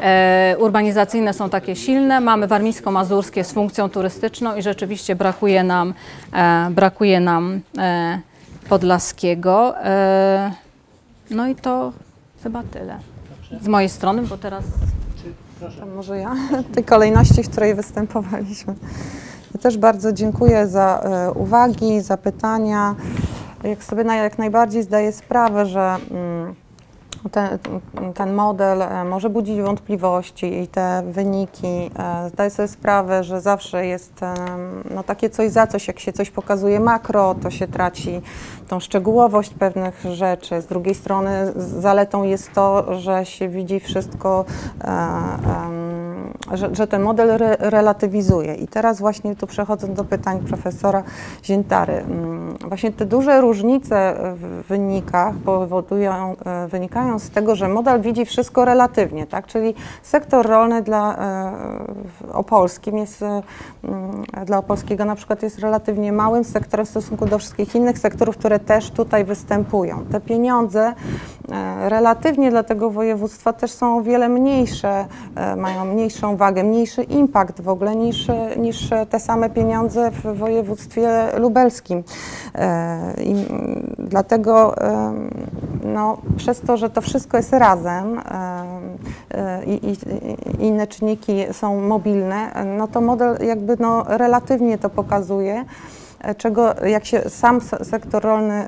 e, 0.00 0.56
urbanizacyjne 0.58 1.34
są 1.34 1.50
takie 1.50 1.76
silne. 1.76 2.20
Mamy 2.20 2.46
warmińsko-mazurskie 2.46 3.44
z 3.44 3.52
funkcją 3.52 3.88
turystyczną 3.88 4.56
i 4.56 4.62
rzeczywiście 4.62 5.16
brakuje 5.16 5.64
nam, 5.64 5.94
e, 6.32 6.70
brakuje 6.70 7.20
nam 7.20 7.60
e, 7.78 8.20
Podlaskiego. 8.68 9.78
E, 9.84 10.52
no 11.30 11.48
i 11.48 11.54
to 11.54 11.92
chyba 12.42 12.62
tyle 12.62 12.98
z 13.60 13.68
mojej 13.68 13.88
strony, 13.88 14.22
bo 14.22 14.38
teraz 14.38 14.64
To 15.80 15.86
może 15.86 16.18
ja, 16.18 16.34
tej 16.74 16.84
kolejności, 16.84 17.42
w 17.42 17.50
której 17.50 17.74
występowaliśmy. 17.74 18.74
Ja 19.54 19.60
też 19.60 19.78
bardzo 19.78 20.12
dziękuję 20.12 20.66
za 20.66 21.00
e, 21.02 21.32
uwagi, 21.32 22.00
za 22.00 22.16
pytania. 22.16 22.94
Jak 23.62 23.84
sobie 23.84 24.04
na, 24.04 24.16
jak 24.16 24.38
najbardziej 24.38 24.82
zdaję 24.82 25.12
sprawę, 25.12 25.66
że 25.66 25.96
mm, 26.10 26.54
ten, 27.32 27.58
ten 28.14 28.32
model 28.32 28.82
e, 28.82 29.04
może 29.04 29.30
budzić 29.30 29.60
wątpliwości 29.60 30.60
i 30.60 30.68
te 30.68 31.02
wyniki. 31.06 31.90
e, 31.98 32.28
Zdaję 32.28 32.50
sobie 32.50 32.68
sprawę, 32.68 33.24
że 33.24 33.40
zawsze 33.40 33.86
jest 33.86 34.22
em, 34.22 34.36
no, 34.94 35.02
takie 35.02 35.30
coś 35.30 35.50
za 35.50 35.66
coś, 35.66 35.88
jak 35.88 36.00
się 36.00 36.12
coś 36.12 36.30
pokazuje 36.30 36.80
makro, 36.80 37.34
to 37.34 37.50
się 37.50 37.68
traci 37.68 38.20
tą 38.68 38.80
szczegółowość 38.80 39.54
pewnych 39.54 40.04
rzeczy. 40.12 40.60
Z 40.60 40.66
drugiej 40.66 40.94
strony 40.94 41.52
zaletą 41.56 42.22
jest 42.22 42.52
to, 42.52 42.94
że 43.00 43.26
się 43.26 43.48
widzi 43.48 43.80
wszystko, 43.80 44.44
e, 44.80 44.86
em, 44.86 45.99
że, 46.52 46.74
że 46.74 46.86
ten 46.86 47.02
model 47.02 47.30
re, 47.30 47.56
relatywizuje. 47.58 48.54
I 48.54 48.68
teraz 48.68 48.98
właśnie 48.98 49.36
tu 49.36 49.46
przechodząc 49.46 49.96
do 49.96 50.04
pytań 50.04 50.40
profesora 50.40 51.02
Ziętary. 51.44 51.92
mm, 51.92 52.40
Właśnie 52.68 52.92
te 52.92 53.06
duże 53.06 53.40
różnice 53.40 54.14
w 54.34 54.68
wynikach 54.68 55.34
powodują, 55.44 56.36
e, 56.46 56.68
wynikają 56.68 57.18
z 57.18 57.30
tego, 57.30 57.54
że 57.54 57.68
model 57.68 58.00
widzi 58.00 58.24
wszystko 58.24 58.64
relatywnie, 58.64 59.26
tak? 59.26 59.46
Czyli 59.46 59.74
sektor 60.02 60.46
rolny 60.46 60.82
dla 60.82 61.16
e, 61.16 61.52
opolskim 62.32 62.98
jest, 62.98 63.22
e, 63.22 63.42
mm, 63.84 64.24
dla 64.46 64.58
opolskiego 64.58 65.04
na 65.04 65.14
przykład 65.16 65.42
jest 65.42 65.58
relatywnie 65.58 66.12
małym 66.12 66.44
sektorem 66.44 66.86
w 66.86 66.88
stosunku 66.88 67.26
do 67.26 67.38
wszystkich 67.38 67.74
innych 67.74 67.98
sektorów, 67.98 68.36
które 68.36 68.58
też 68.58 68.90
tutaj 68.90 69.24
występują. 69.24 70.04
Te 70.12 70.20
pieniądze 70.20 70.94
relatywnie 71.88 72.50
dla 72.50 72.62
tego 72.62 72.90
województwa 72.90 73.52
też 73.52 73.72
są 73.72 73.98
o 73.98 74.02
wiele 74.02 74.28
mniejsze, 74.28 75.06
mają 75.56 75.84
mniejszą 76.10 76.36
wagę, 76.36 76.64
mniejszy 76.64 77.02
impact 77.02 77.60
w 77.60 77.68
ogóle 77.68 77.96
niż, 77.96 78.28
niż 78.56 78.90
te 79.10 79.20
same 79.20 79.50
pieniądze 79.50 80.10
w 80.10 80.38
województwie 80.38 81.38
lubelskim. 81.38 82.02
E, 82.54 83.14
I 83.22 83.34
dlatego 83.98 84.74
no, 85.84 86.18
przez 86.36 86.60
to, 86.60 86.76
że 86.76 86.90
to 86.90 87.00
wszystko 87.00 87.36
jest 87.36 87.52
razem 87.52 88.18
em, 88.18 88.22
e, 89.30 89.64
i, 89.64 89.96
inne 90.58 90.86
czynniki 90.86 91.44
są 91.52 91.80
mobilne, 91.80 92.54
e, 92.54 92.64
no 92.64 92.88
to 92.88 93.00
model 93.00 93.36
jakby 93.46 93.76
no, 93.80 94.04
relatywnie 94.08 94.78
to 94.78 94.90
pokazuje 94.90 95.54
e, 95.54 95.64
czego 96.36 96.74
jak 96.86 97.04
się 97.04 97.20
sam 97.28 97.60
se- 97.60 97.84
sektor 97.84 98.22
rolny 98.22 98.66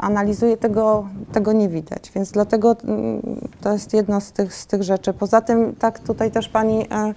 analizuje, 0.00 0.56
tego, 0.56 1.08
tego 1.32 1.52
nie 1.52 1.68
widać. 1.68 2.10
Więc 2.14 2.32
dlatego 2.32 2.76
mm, 2.84 3.20
to 3.60 3.72
jest 3.72 3.94
jedno 3.94 4.20
z 4.20 4.32
tych, 4.32 4.54
z 4.54 4.66
tych 4.66 4.82
rzeczy. 4.82 5.12
Poza 5.12 5.40
tym, 5.40 5.74
tak 5.78 5.98
tutaj 5.98 6.30
też 6.30 6.48
pani 6.48 6.86
e, 6.90 7.14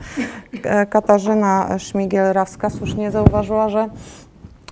e, 0.64 0.86
Katarzyna 0.86 1.68
Szmigiel-Rawska 1.78 2.70
słusznie 2.70 3.12
zauważyła, 3.12 3.70
że 3.70 3.90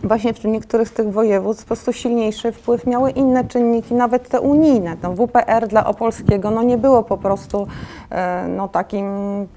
właśnie 0.03 0.33
w 0.33 0.45
niektórych 0.45 0.87
z 0.87 0.91
tych 0.91 1.11
województw 1.11 1.63
po 1.63 1.67
prostu 1.67 1.93
silniejszy 1.93 2.51
wpływ 2.51 2.87
miały 2.87 3.11
inne 3.11 3.43
czynniki, 3.43 3.93
nawet 3.93 4.29
te 4.29 4.41
unijne. 4.41 4.97
No, 5.03 5.13
WPR 5.13 5.67
dla 5.67 5.85
Opolskiego 5.85 6.51
no, 6.51 6.63
nie 6.63 6.77
było 6.77 7.03
po 7.03 7.17
prostu 7.17 7.67
e, 8.09 8.47
no, 8.47 8.67
takim 8.67 9.05
mm, 9.05 9.47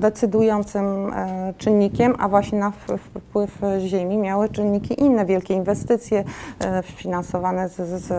decydującym 0.00 1.12
e, 1.12 1.54
czynnikiem, 1.58 2.14
a 2.18 2.28
właśnie 2.28 2.58
na 2.58 2.72
wpływ 3.14 3.58
ziemi 3.78 4.18
miały 4.18 4.48
czynniki 4.48 5.00
inne, 5.00 5.26
wielkie 5.26 5.54
inwestycje 5.54 6.24
e, 6.60 6.82
finansowane 6.82 7.68
z, 7.68 7.76
z 7.76 8.12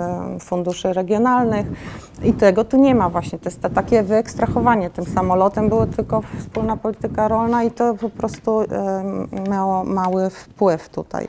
funduszy 0.43 0.93
regionalnych 0.93 1.65
i 2.23 2.33
tego 2.33 2.63
tu 2.63 2.77
nie 2.77 2.95
ma 2.95 3.09
właśnie. 3.09 3.39
To 3.39 3.49
jest 3.49 3.61
to 3.61 3.69
takie 3.69 4.03
wyekstrahowanie 4.03 4.89
tym 4.89 5.05
samolotem, 5.05 5.69
było 5.69 5.85
tylko 5.85 6.21
wspólna 6.39 6.77
polityka 6.77 7.27
rolna 7.27 7.63
i 7.63 7.71
to 7.71 7.93
po 7.93 8.09
prostu 8.09 8.61
e, 8.61 8.65
miało 9.49 9.83
mały 9.83 10.29
wpływ 10.29 10.89
tutaj. 10.89 11.27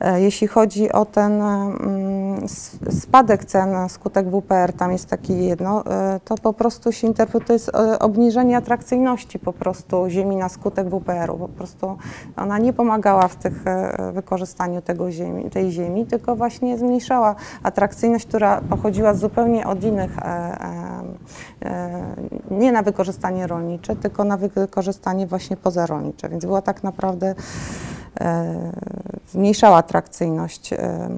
E, 0.00 0.20
Jeśli 0.20 0.46
chodzi 0.46 0.92
o 0.92 1.04
ten 1.04 1.32
mm, 1.42 2.44
s- 2.44 2.78
spadek 3.00 3.44
cen 3.44 3.88
skutek 3.88 4.26
WPR, 4.30 4.72
tam 4.72 4.92
jest 4.92 5.06
takie 5.08 5.34
jedno, 5.34 5.86
e, 5.86 6.20
to 6.24 6.34
po 6.34 6.52
prostu 6.52 6.92
się 6.92 7.06
interpretuje 7.06 7.58
z 7.58 7.68
e, 7.68 7.98
obniżenie 7.98 8.56
atrakcyjności 8.56 9.38
po 9.38 9.52
prostu 9.52 10.08
ziemi 10.08 10.36
na 10.36 10.48
skutek 10.48 10.88
WPR-u. 10.88 11.38
Po 11.38 11.48
prostu 11.48 11.96
ona 12.36 12.58
nie 12.58 12.72
pomagała 12.72 13.28
w 13.28 13.36
tych 13.36 13.66
e, 13.66 14.12
wykorzystaniu 14.12 14.82
tego 14.82 15.10
ziemi, 15.10 15.50
tej 15.50 15.70
ziemi, 15.70 16.06
tylko 16.06 16.36
właśnie 16.36 16.78
zmniejszała 16.78 17.34
atrakcyjność, 17.62 18.26
która 18.26 18.60
pochodziła 18.60 19.14
zupełnie 19.14 19.66
od 19.66 19.82
innych, 19.84 20.18
e, 20.18 20.22
e, 20.22 21.02
e, 21.62 22.04
nie 22.50 22.72
na 22.72 22.82
wykorzystanie 22.82 23.46
rolnicze, 23.46 23.96
tylko 23.96 24.24
na 24.24 24.36
wykorzystanie 24.36 25.26
właśnie 25.26 25.56
pozarolnicze, 25.56 26.28
więc 26.28 26.44
była 26.44 26.62
tak 26.62 26.82
naprawdę 26.82 27.26
e, 27.28 27.34
zmniejszała 29.28 29.76
atrakcyjność 29.76 30.72
e, 30.72 31.08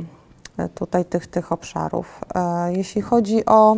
e, 0.57 0.69
tutaj 0.69 1.05
tych, 1.05 1.27
tych 1.27 1.53
obszarów. 1.53 2.21
E, 2.35 2.73
Jeśli 2.73 3.03
chodzi 3.03 3.47
o 3.47 3.77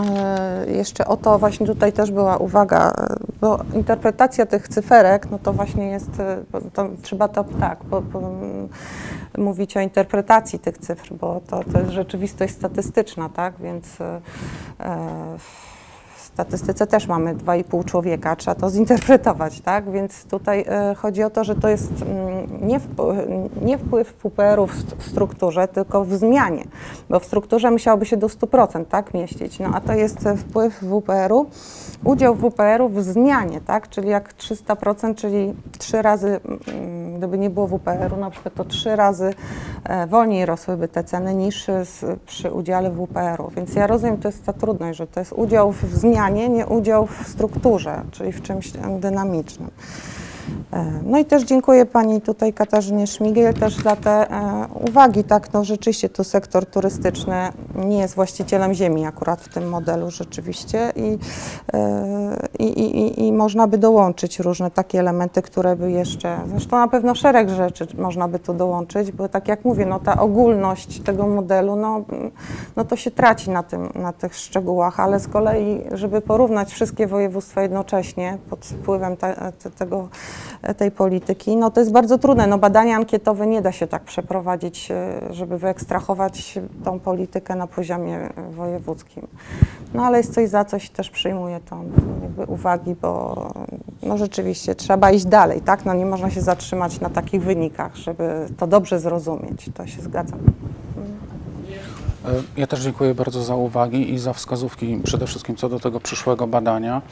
e, 0.00 0.66
jeszcze 0.72 1.06
o 1.06 1.16
to, 1.16 1.38
właśnie 1.38 1.66
tutaj 1.66 1.92
też 1.92 2.10
była 2.10 2.36
uwaga, 2.36 2.90
e, 2.90 3.16
bo 3.40 3.58
interpretacja 3.74 4.46
tych 4.46 4.68
cyferek, 4.68 5.30
no 5.30 5.38
to 5.38 5.52
właśnie 5.52 5.86
jest, 5.86 6.20
e, 6.20 6.36
bo 6.52 6.60
to 6.60 6.88
trzeba 7.02 7.28
to 7.28 7.44
tak, 7.60 7.78
po, 7.78 8.02
po, 8.02 8.18
mm, 8.18 8.68
mówić 9.38 9.76
o 9.76 9.80
interpretacji 9.80 10.58
tych 10.58 10.78
cyfr, 10.78 11.14
bo 11.14 11.40
to, 11.46 11.64
to 11.72 11.78
jest 11.78 11.90
rzeczywistość 11.90 12.54
statystyczna, 12.54 13.28
tak, 13.28 13.54
więc 13.60 14.00
e, 14.00 14.20
e, 14.80 15.38
statystyce 16.34 16.86
też 16.86 17.06
mamy 17.06 17.34
2,5 17.34 17.84
człowieka, 17.84 18.36
trzeba 18.36 18.54
to 18.54 18.70
zinterpretować, 18.76 19.60
tak? 19.60 19.90
Więc 19.90 20.24
tutaj 20.24 20.64
e, 20.68 20.94
chodzi 20.94 21.22
o 21.22 21.30
to, 21.30 21.44
że 21.44 21.54
to 21.54 21.68
jest 21.68 21.92
mm, 22.02 22.66
nie, 22.66 22.80
wpływ, 22.80 23.18
nie 23.62 23.78
wpływ 23.78 24.08
WPR-u 24.08 24.66
w, 24.66 24.74
st- 24.74 24.94
w 24.98 25.06
strukturze, 25.06 25.68
tylko 25.68 26.04
w 26.04 26.12
zmianie, 26.12 26.64
bo 27.10 27.20
w 27.20 27.24
strukturze 27.24 27.70
musiałoby 27.70 28.06
się 28.06 28.16
do 28.16 28.26
100% 28.26 28.84
tak 28.84 29.14
mieścić, 29.14 29.58
no 29.58 29.70
a 29.74 29.80
to 29.80 29.92
jest 29.92 30.18
wpływ 30.38 30.80
WPR-u, 30.80 31.46
udział 32.04 32.34
WPR-u 32.34 32.88
w 32.88 33.02
zmianie, 33.02 33.60
tak? 33.60 33.88
Czyli 33.88 34.08
jak 34.08 34.34
300%, 34.34 35.14
czyli 35.14 35.54
trzy 35.78 36.02
razy, 36.02 36.40
mm, 36.68 37.18
gdyby 37.18 37.38
nie 37.38 37.50
było 37.50 37.66
WPR-u, 37.66 38.16
na 38.16 38.30
przykład 38.30 38.54
to 38.54 38.64
trzy 38.64 38.96
razy 38.96 39.34
e, 39.84 40.06
wolniej 40.06 40.46
rosłyby 40.46 40.88
te 40.88 41.04
ceny 41.04 41.34
niż 41.34 41.66
przy 42.26 42.50
udziale 42.50 42.90
WPR-u. 42.90 43.50
Więc 43.56 43.74
ja 43.74 43.86
rozumiem, 43.86 44.18
to 44.18 44.28
jest 44.28 44.46
ta 44.46 44.52
trudność, 44.52 44.98
że 44.98 45.06
to 45.06 45.20
jest 45.20 45.32
udział 45.32 45.72
w 45.72 45.84
zmianie, 45.94 46.23
nie 46.28 46.66
udział 46.66 47.06
w 47.06 47.28
strukturze, 47.28 48.02
czyli 48.10 48.32
w 48.32 48.42
czymś 48.42 48.72
dynamicznym. 49.00 49.70
E, 50.72 50.84
No 51.06 51.18
i 51.18 51.24
też 51.24 51.42
dziękuję 51.42 51.86
pani 51.86 52.20
tutaj 52.20 52.52
Katarzynie 52.52 53.06
Szmigiel 53.06 53.54
też 53.54 53.76
za 53.76 53.96
te 53.96 54.30
e, 54.30 54.66
uwagi. 54.88 55.24
Tak, 55.24 55.52
no 55.52 55.64
rzeczywiście 55.64 56.08
tu 56.08 56.24
sektor 56.24 56.66
turystyczny 56.66 57.34
nie 57.74 57.98
jest 57.98 58.14
właścicielem 58.14 58.74
ziemi 58.74 59.06
akurat 59.06 59.40
w 59.40 59.54
tym 59.54 59.68
modelu 59.68 60.10
rzeczywiście 60.10 60.78
e, 60.80 60.92
i, 62.58 62.64
i, 62.64 62.98
i, 62.98 63.26
i 63.26 63.32
można 63.32 63.66
by 63.66 63.78
dołączyć 63.78 64.38
różne 64.38 64.70
takie 64.70 65.00
elementy, 65.00 65.42
które 65.42 65.76
by 65.76 65.90
jeszcze, 65.90 66.38
zresztą 66.46 66.76
na 66.76 66.88
pewno 66.88 67.14
szereg 67.14 67.48
rzeczy 67.48 67.86
można 67.98 68.28
by 68.28 68.38
tu 68.38 68.54
dołączyć, 68.54 69.12
bo 69.12 69.28
tak 69.28 69.48
jak 69.48 69.64
mówię, 69.64 69.86
no 69.86 70.00
ta 70.00 70.20
ogólność 70.20 71.00
tego 71.00 71.26
modelu, 71.26 71.76
no, 71.76 72.04
no 72.76 72.84
to 72.84 72.96
się 72.96 73.10
traci 73.10 73.50
na, 73.50 73.62
tym, 73.62 73.88
na 73.94 74.12
tych 74.12 74.36
szczegółach, 74.36 75.00
ale 75.00 75.20
z 75.20 75.28
kolei, 75.28 75.80
żeby 75.92 76.20
porównać 76.20 76.72
wszystkie 76.72 77.06
województwa 77.06 77.62
jednocześnie 77.62 78.38
pod 78.50 78.66
wpływem 78.66 79.16
te, 79.16 79.52
te, 79.62 79.70
tego, 79.70 80.08
tej 80.76 80.90
polityki, 80.90 81.56
no 81.56 81.70
to 81.70 81.80
jest 81.80 81.92
bardzo 81.92 82.18
trudne. 82.18 82.46
No 82.46 82.58
badania 82.58 82.96
ankietowe 82.96 83.46
nie 83.46 83.62
da 83.62 83.72
się 83.72 83.86
tak 83.86 84.02
przeprowadzić, 84.02 84.90
e, 84.90 85.20
żeby 85.30 85.58
wyekstrahować 85.58 86.58
tą 86.84 87.00
politykę 87.00 87.54
na 87.56 87.66
poziomie 87.66 88.30
wojewódzkim. 88.50 89.26
No 89.94 90.04
ale 90.04 90.18
jest 90.18 90.34
coś 90.34 90.48
za 90.48 90.64
coś, 90.64 90.90
też 90.90 91.10
przyjmuję 91.10 91.60
to 91.70 91.80
jakby 92.22 92.44
uwagi, 92.44 92.94
bo 93.02 93.34
no 94.02 94.18
rzeczywiście 94.18 94.74
trzeba 94.74 95.10
iść 95.10 95.24
dalej, 95.24 95.60
tak? 95.60 95.84
No 95.84 95.94
nie 95.94 96.06
można 96.06 96.30
się 96.30 96.40
zatrzymać 96.40 97.00
na 97.00 97.10
takich 97.10 97.42
wynikach, 97.42 97.96
żeby 97.96 98.46
to 98.58 98.66
dobrze 98.66 99.00
zrozumieć. 99.00 99.70
To 99.74 99.86
się 99.86 100.02
zgadzam. 100.02 100.38
E, 102.24 102.30
Ja 102.56 102.66
też 102.66 102.80
dziękuję 102.80 103.14
bardzo 103.14 103.42
za 103.42 103.54
uwagi 103.54 104.12
i 104.14 104.18
za 104.18 104.32
wskazówki 104.32 105.00
przede 105.04 105.26
wszystkim 105.26 105.56
co 105.56 105.68
do 105.68 105.80
tego 105.80 106.00
przyszłego 106.00 106.46
badania. 106.46 107.02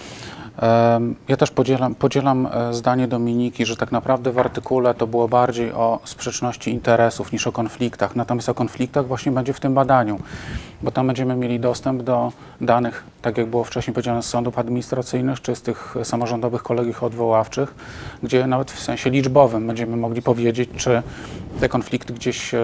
Ja 1.28 1.36
też 1.36 1.50
podzielam, 1.50 1.94
podzielam 1.94 2.48
e, 2.52 2.74
zdanie 2.74 3.08
Dominiki, 3.08 3.66
że 3.66 3.76
tak 3.76 3.92
naprawdę 3.92 4.32
w 4.32 4.38
artykule 4.38 4.94
to 4.94 5.06
było 5.06 5.28
bardziej 5.28 5.72
o 5.72 6.00
sprzeczności 6.04 6.70
interesów 6.70 7.32
niż 7.32 7.46
o 7.46 7.52
konfliktach. 7.52 8.16
Natomiast 8.16 8.48
o 8.48 8.54
konfliktach 8.54 9.06
właśnie 9.06 9.32
będzie 9.32 9.52
w 9.52 9.60
tym 9.60 9.74
badaniu, 9.74 10.18
bo 10.82 10.90
tam 10.90 11.06
będziemy 11.06 11.36
mieli 11.36 11.60
dostęp 11.60 12.02
do 12.02 12.32
danych, 12.60 13.04
tak 13.22 13.38
jak 13.38 13.46
było 13.46 13.64
wcześniej 13.64 13.94
powiedziane, 13.94 14.22
z 14.22 14.26
sądów 14.26 14.58
administracyjnych 14.58 15.40
czy 15.40 15.56
z 15.56 15.62
tych 15.62 15.94
samorządowych 16.02 16.62
kolegiów 16.62 17.02
odwoławczych, 17.02 17.74
gdzie 18.22 18.46
nawet 18.46 18.70
w 18.70 18.80
sensie 18.80 19.10
liczbowym 19.10 19.66
będziemy 19.66 19.96
mogli 19.96 20.22
powiedzieć, 20.22 20.70
czy 20.76 21.02
te 21.60 21.68
konflikty 21.68 22.12
gdzieś 22.12 22.54
e, 22.54 22.60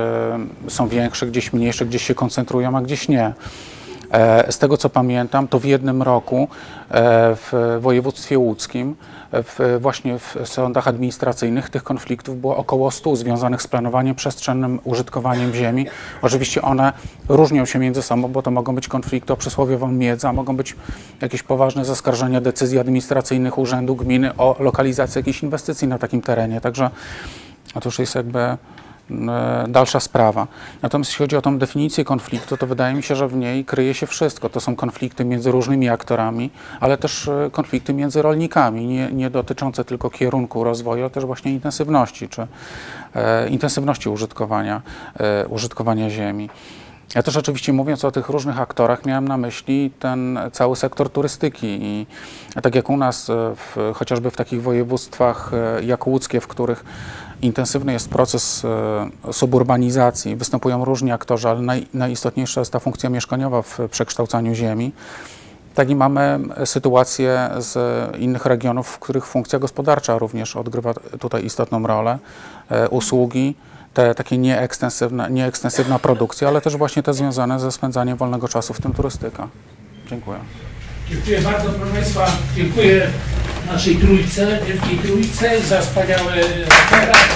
są 0.69 0.89
większe, 0.89 1.27
gdzieś 1.27 1.52
mniejsze, 1.52 1.86
gdzieś 1.86 2.02
się 2.02 2.15
koncentrują, 2.15 2.77
a 2.77 2.82
gdzieś 2.82 3.09
nie. 3.09 3.32
E, 4.10 4.52
Z 4.52 4.59
tego 4.59 4.76
co 4.76 4.90
pamiętam, 4.90 5.48
to 5.48 5.59
w 5.59 5.64
jednym 5.64 6.02
roku 6.02 6.48
e, 6.90 7.36
w 7.36 7.78
województwie 7.80 8.39
łódzkim, 8.39 8.97
w, 9.32 9.78
właśnie 9.80 10.18
w 10.18 10.36
sądach 10.44 10.89
administracyjnych 10.89 11.70
tych 11.70 11.82
konfliktów 11.82 12.40
było 12.40 12.56
około 12.56 12.90
100 12.90 13.16
związanych 13.16 13.62
z 13.62 13.66
planowaniem 13.66 14.14
przestrzennym, 14.14 14.80
użytkowaniem 14.85 15.55
ziemi. 15.55 15.86
Oczywiście 16.22 16.62
one 16.62 16.93
różnią 17.28 17.64
się 17.64 17.78
między 17.78 18.02
sobą, 18.02 18.28
bo 18.28 18.43
to 18.43 18.51
mogą 18.51 18.74
być 18.74 18.89
konflikty 18.89 19.32
o 19.32 19.36
przysłowiową 19.36 19.93
miedzę, 19.93 20.28
a 20.28 20.32
mogą 20.32 20.56
być 20.56 20.76
jakieś 21.20 21.43
poważne 21.43 21.85
zaskarżenia 21.85 22.40
decyzji 22.40 22.78
administracyjnych 22.78 23.59
urzędu 23.59 23.97
gminy 23.97 24.36
o 24.36 24.56
lokalizacji 24.59 25.18
jakiejś 25.18 25.43
inwestycji 25.43 25.89
na 25.89 25.98
takim 25.98 26.22
terenie. 26.22 26.60
Także 26.60 26.90
to 27.74 27.80
już 27.85 27.98
jest 27.98 28.14
jakby 28.14 28.56
dalsza 29.68 30.01
sprawa. 30.01 30.47
Natomiast 30.82 31.10
jeśli 31.10 31.24
chodzi 31.24 31.36
o 31.36 31.43
tą 31.43 31.59
definicję 31.59 32.05
konfliktu, 32.05 32.56
to 32.56 32.66
wydaje 32.66 32.94
mi 32.94 33.02
się, 33.02 33.16
że 33.16 33.28
w 33.28 33.36
niej 33.36 33.64
kryje 33.64 33.94
się 33.94 34.06
wszystko. 34.06 34.48
To 34.48 34.60
są 34.60 34.76
konflikty 34.76 35.24
między 35.24 35.51
różnymi 35.51 35.89
aktorami, 35.89 36.51
ale 36.80 36.98
też 36.98 37.28
e, 37.28 37.51
konflikty 37.52 37.94
między 37.94 38.22
rolnikami, 38.22 38.86
nie, 38.86 39.12
nie 39.12 39.30
dotyczące 39.30 39.85
tylko 39.85 40.10
kierunku 40.10 40.64
rozwoju, 40.64 41.02
ale 41.02 41.10
też 41.10 41.24
właśnie 41.24 41.52
intensywności, 41.52 42.28
czy 42.28 42.47
e, 43.14 43.48
intensywności 43.48 44.09
użytkowania, 44.09 44.82
e, 45.20 45.48
użytkowania 45.48 46.10
ziemi. 46.10 46.48
Ja 47.14 47.22
też 47.22 47.36
oczywiście 47.36 47.72
mówiąc 47.72 48.05
o 48.05 48.10
tych 48.10 48.28
różnych 48.28 48.60
aktorach 48.60 49.06
miałem 49.06 49.28
na 49.28 49.36
myśli 49.36 49.90
ten 49.98 50.39
cały 50.52 50.76
sektor 50.76 51.10
turystyki 51.10 51.66
i 51.66 52.06
tak 52.62 52.74
jak 52.74 52.90
u 52.90 52.97
nas, 52.97 53.30
e, 53.30 53.55
w, 53.56 53.93
chociażby 53.94 54.30
w 54.30 54.36
takich 54.36 54.62
województwach 54.62 55.51
e, 55.55 55.85
jak 55.85 56.06
łódzkie, 56.06 56.40
w 56.40 56.47
których 56.47 56.85
intensywny 57.43 57.93
jest 57.93 58.09
proces 58.09 58.65
e, 58.65 59.32
suburbanizacji, 59.32 60.36
występują 60.36 60.85
różni 60.85 61.12
aktorzy, 61.12 61.48
ale 61.48 61.60
naj, 61.60 61.86
najistotniejsza 61.94 62.60
jest 62.60 62.73
ta 62.73 62.78
funkcja 62.78 63.10
mieszkaniowa 63.10 63.62
w 63.62 63.78
przekształcaniu 63.90 64.55
ziemi. 64.55 64.93
Tak 65.74 65.90
i 65.90 65.94
mamy 65.94 66.40
sytuację 66.65 67.51
z 67.59 67.77
innych 68.16 68.47
regionów, 68.47 68.89
w 68.89 68.98
których 68.98 69.27
funkcja 69.27 69.59
gospodarcza 69.59 70.19
również 70.19 70.56
odgrywa 70.56 70.94
tutaj 70.94 71.44
istotną 71.44 71.86
rolę. 71.86 72.19
E, 72.70 72.89
Usługi, 72.89 73.55
te 73.94 74.15
takie 74.15 74.39
nieekstensywna, 74.39 75.28
nieekstensywna 75.28 75.98
produkcja, 75.98 76.48
ale 76.48 76.60
też 76.60 76.77
właśnie 76.77 77.02
te 77.02 77.15
związane 77.15 77.60
ze 77.60 77.73
spędzaniem 77.73 78.16
wolnego 78.16 78.48
czasu, 78.48 78.74
w 78.74 78.81
tym 78.81 78.93
turystyka. 78.93 79.48
Dziękuję. 80.10 80.39
Dziękuję 81.10 81.40
bardzo, 81.40 81.68
proszę 81.68 81.93
Państwa. 81.93 82.26
Dziękuję 82.56 83.10
naszej 83.66 83.97
trójce, 83.97 84.59
wielkiej 84.66 84.98
trójce 84.98 85.60
za 85.60 85.80
wspaniały 85.80 86.35
referat. 86.35 87.28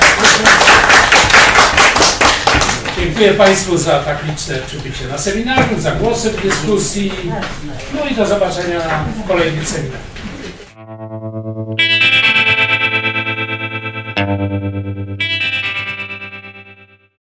Dziękuję 3.01 3.35
Państwu 3.35 3.79
za 3.79 3.99
tak 3.99 4.25
liczne 4.27 4.59
przybycie 4.67 5.09
na 5.09 5.19
seminarium, 5.19 5.81
za 5.81 5.93
głosy 5.93 6.31
w 6.31 6.43
dyskusji. 6.43 7.13
No 7.95 8.09
i 8.11 8.15
do 8.15 8.27
zobaczenia 8.27 8.81
w 9.25 9.29
kolejnych 9.29 9.69
seminariach. 9.69 10.13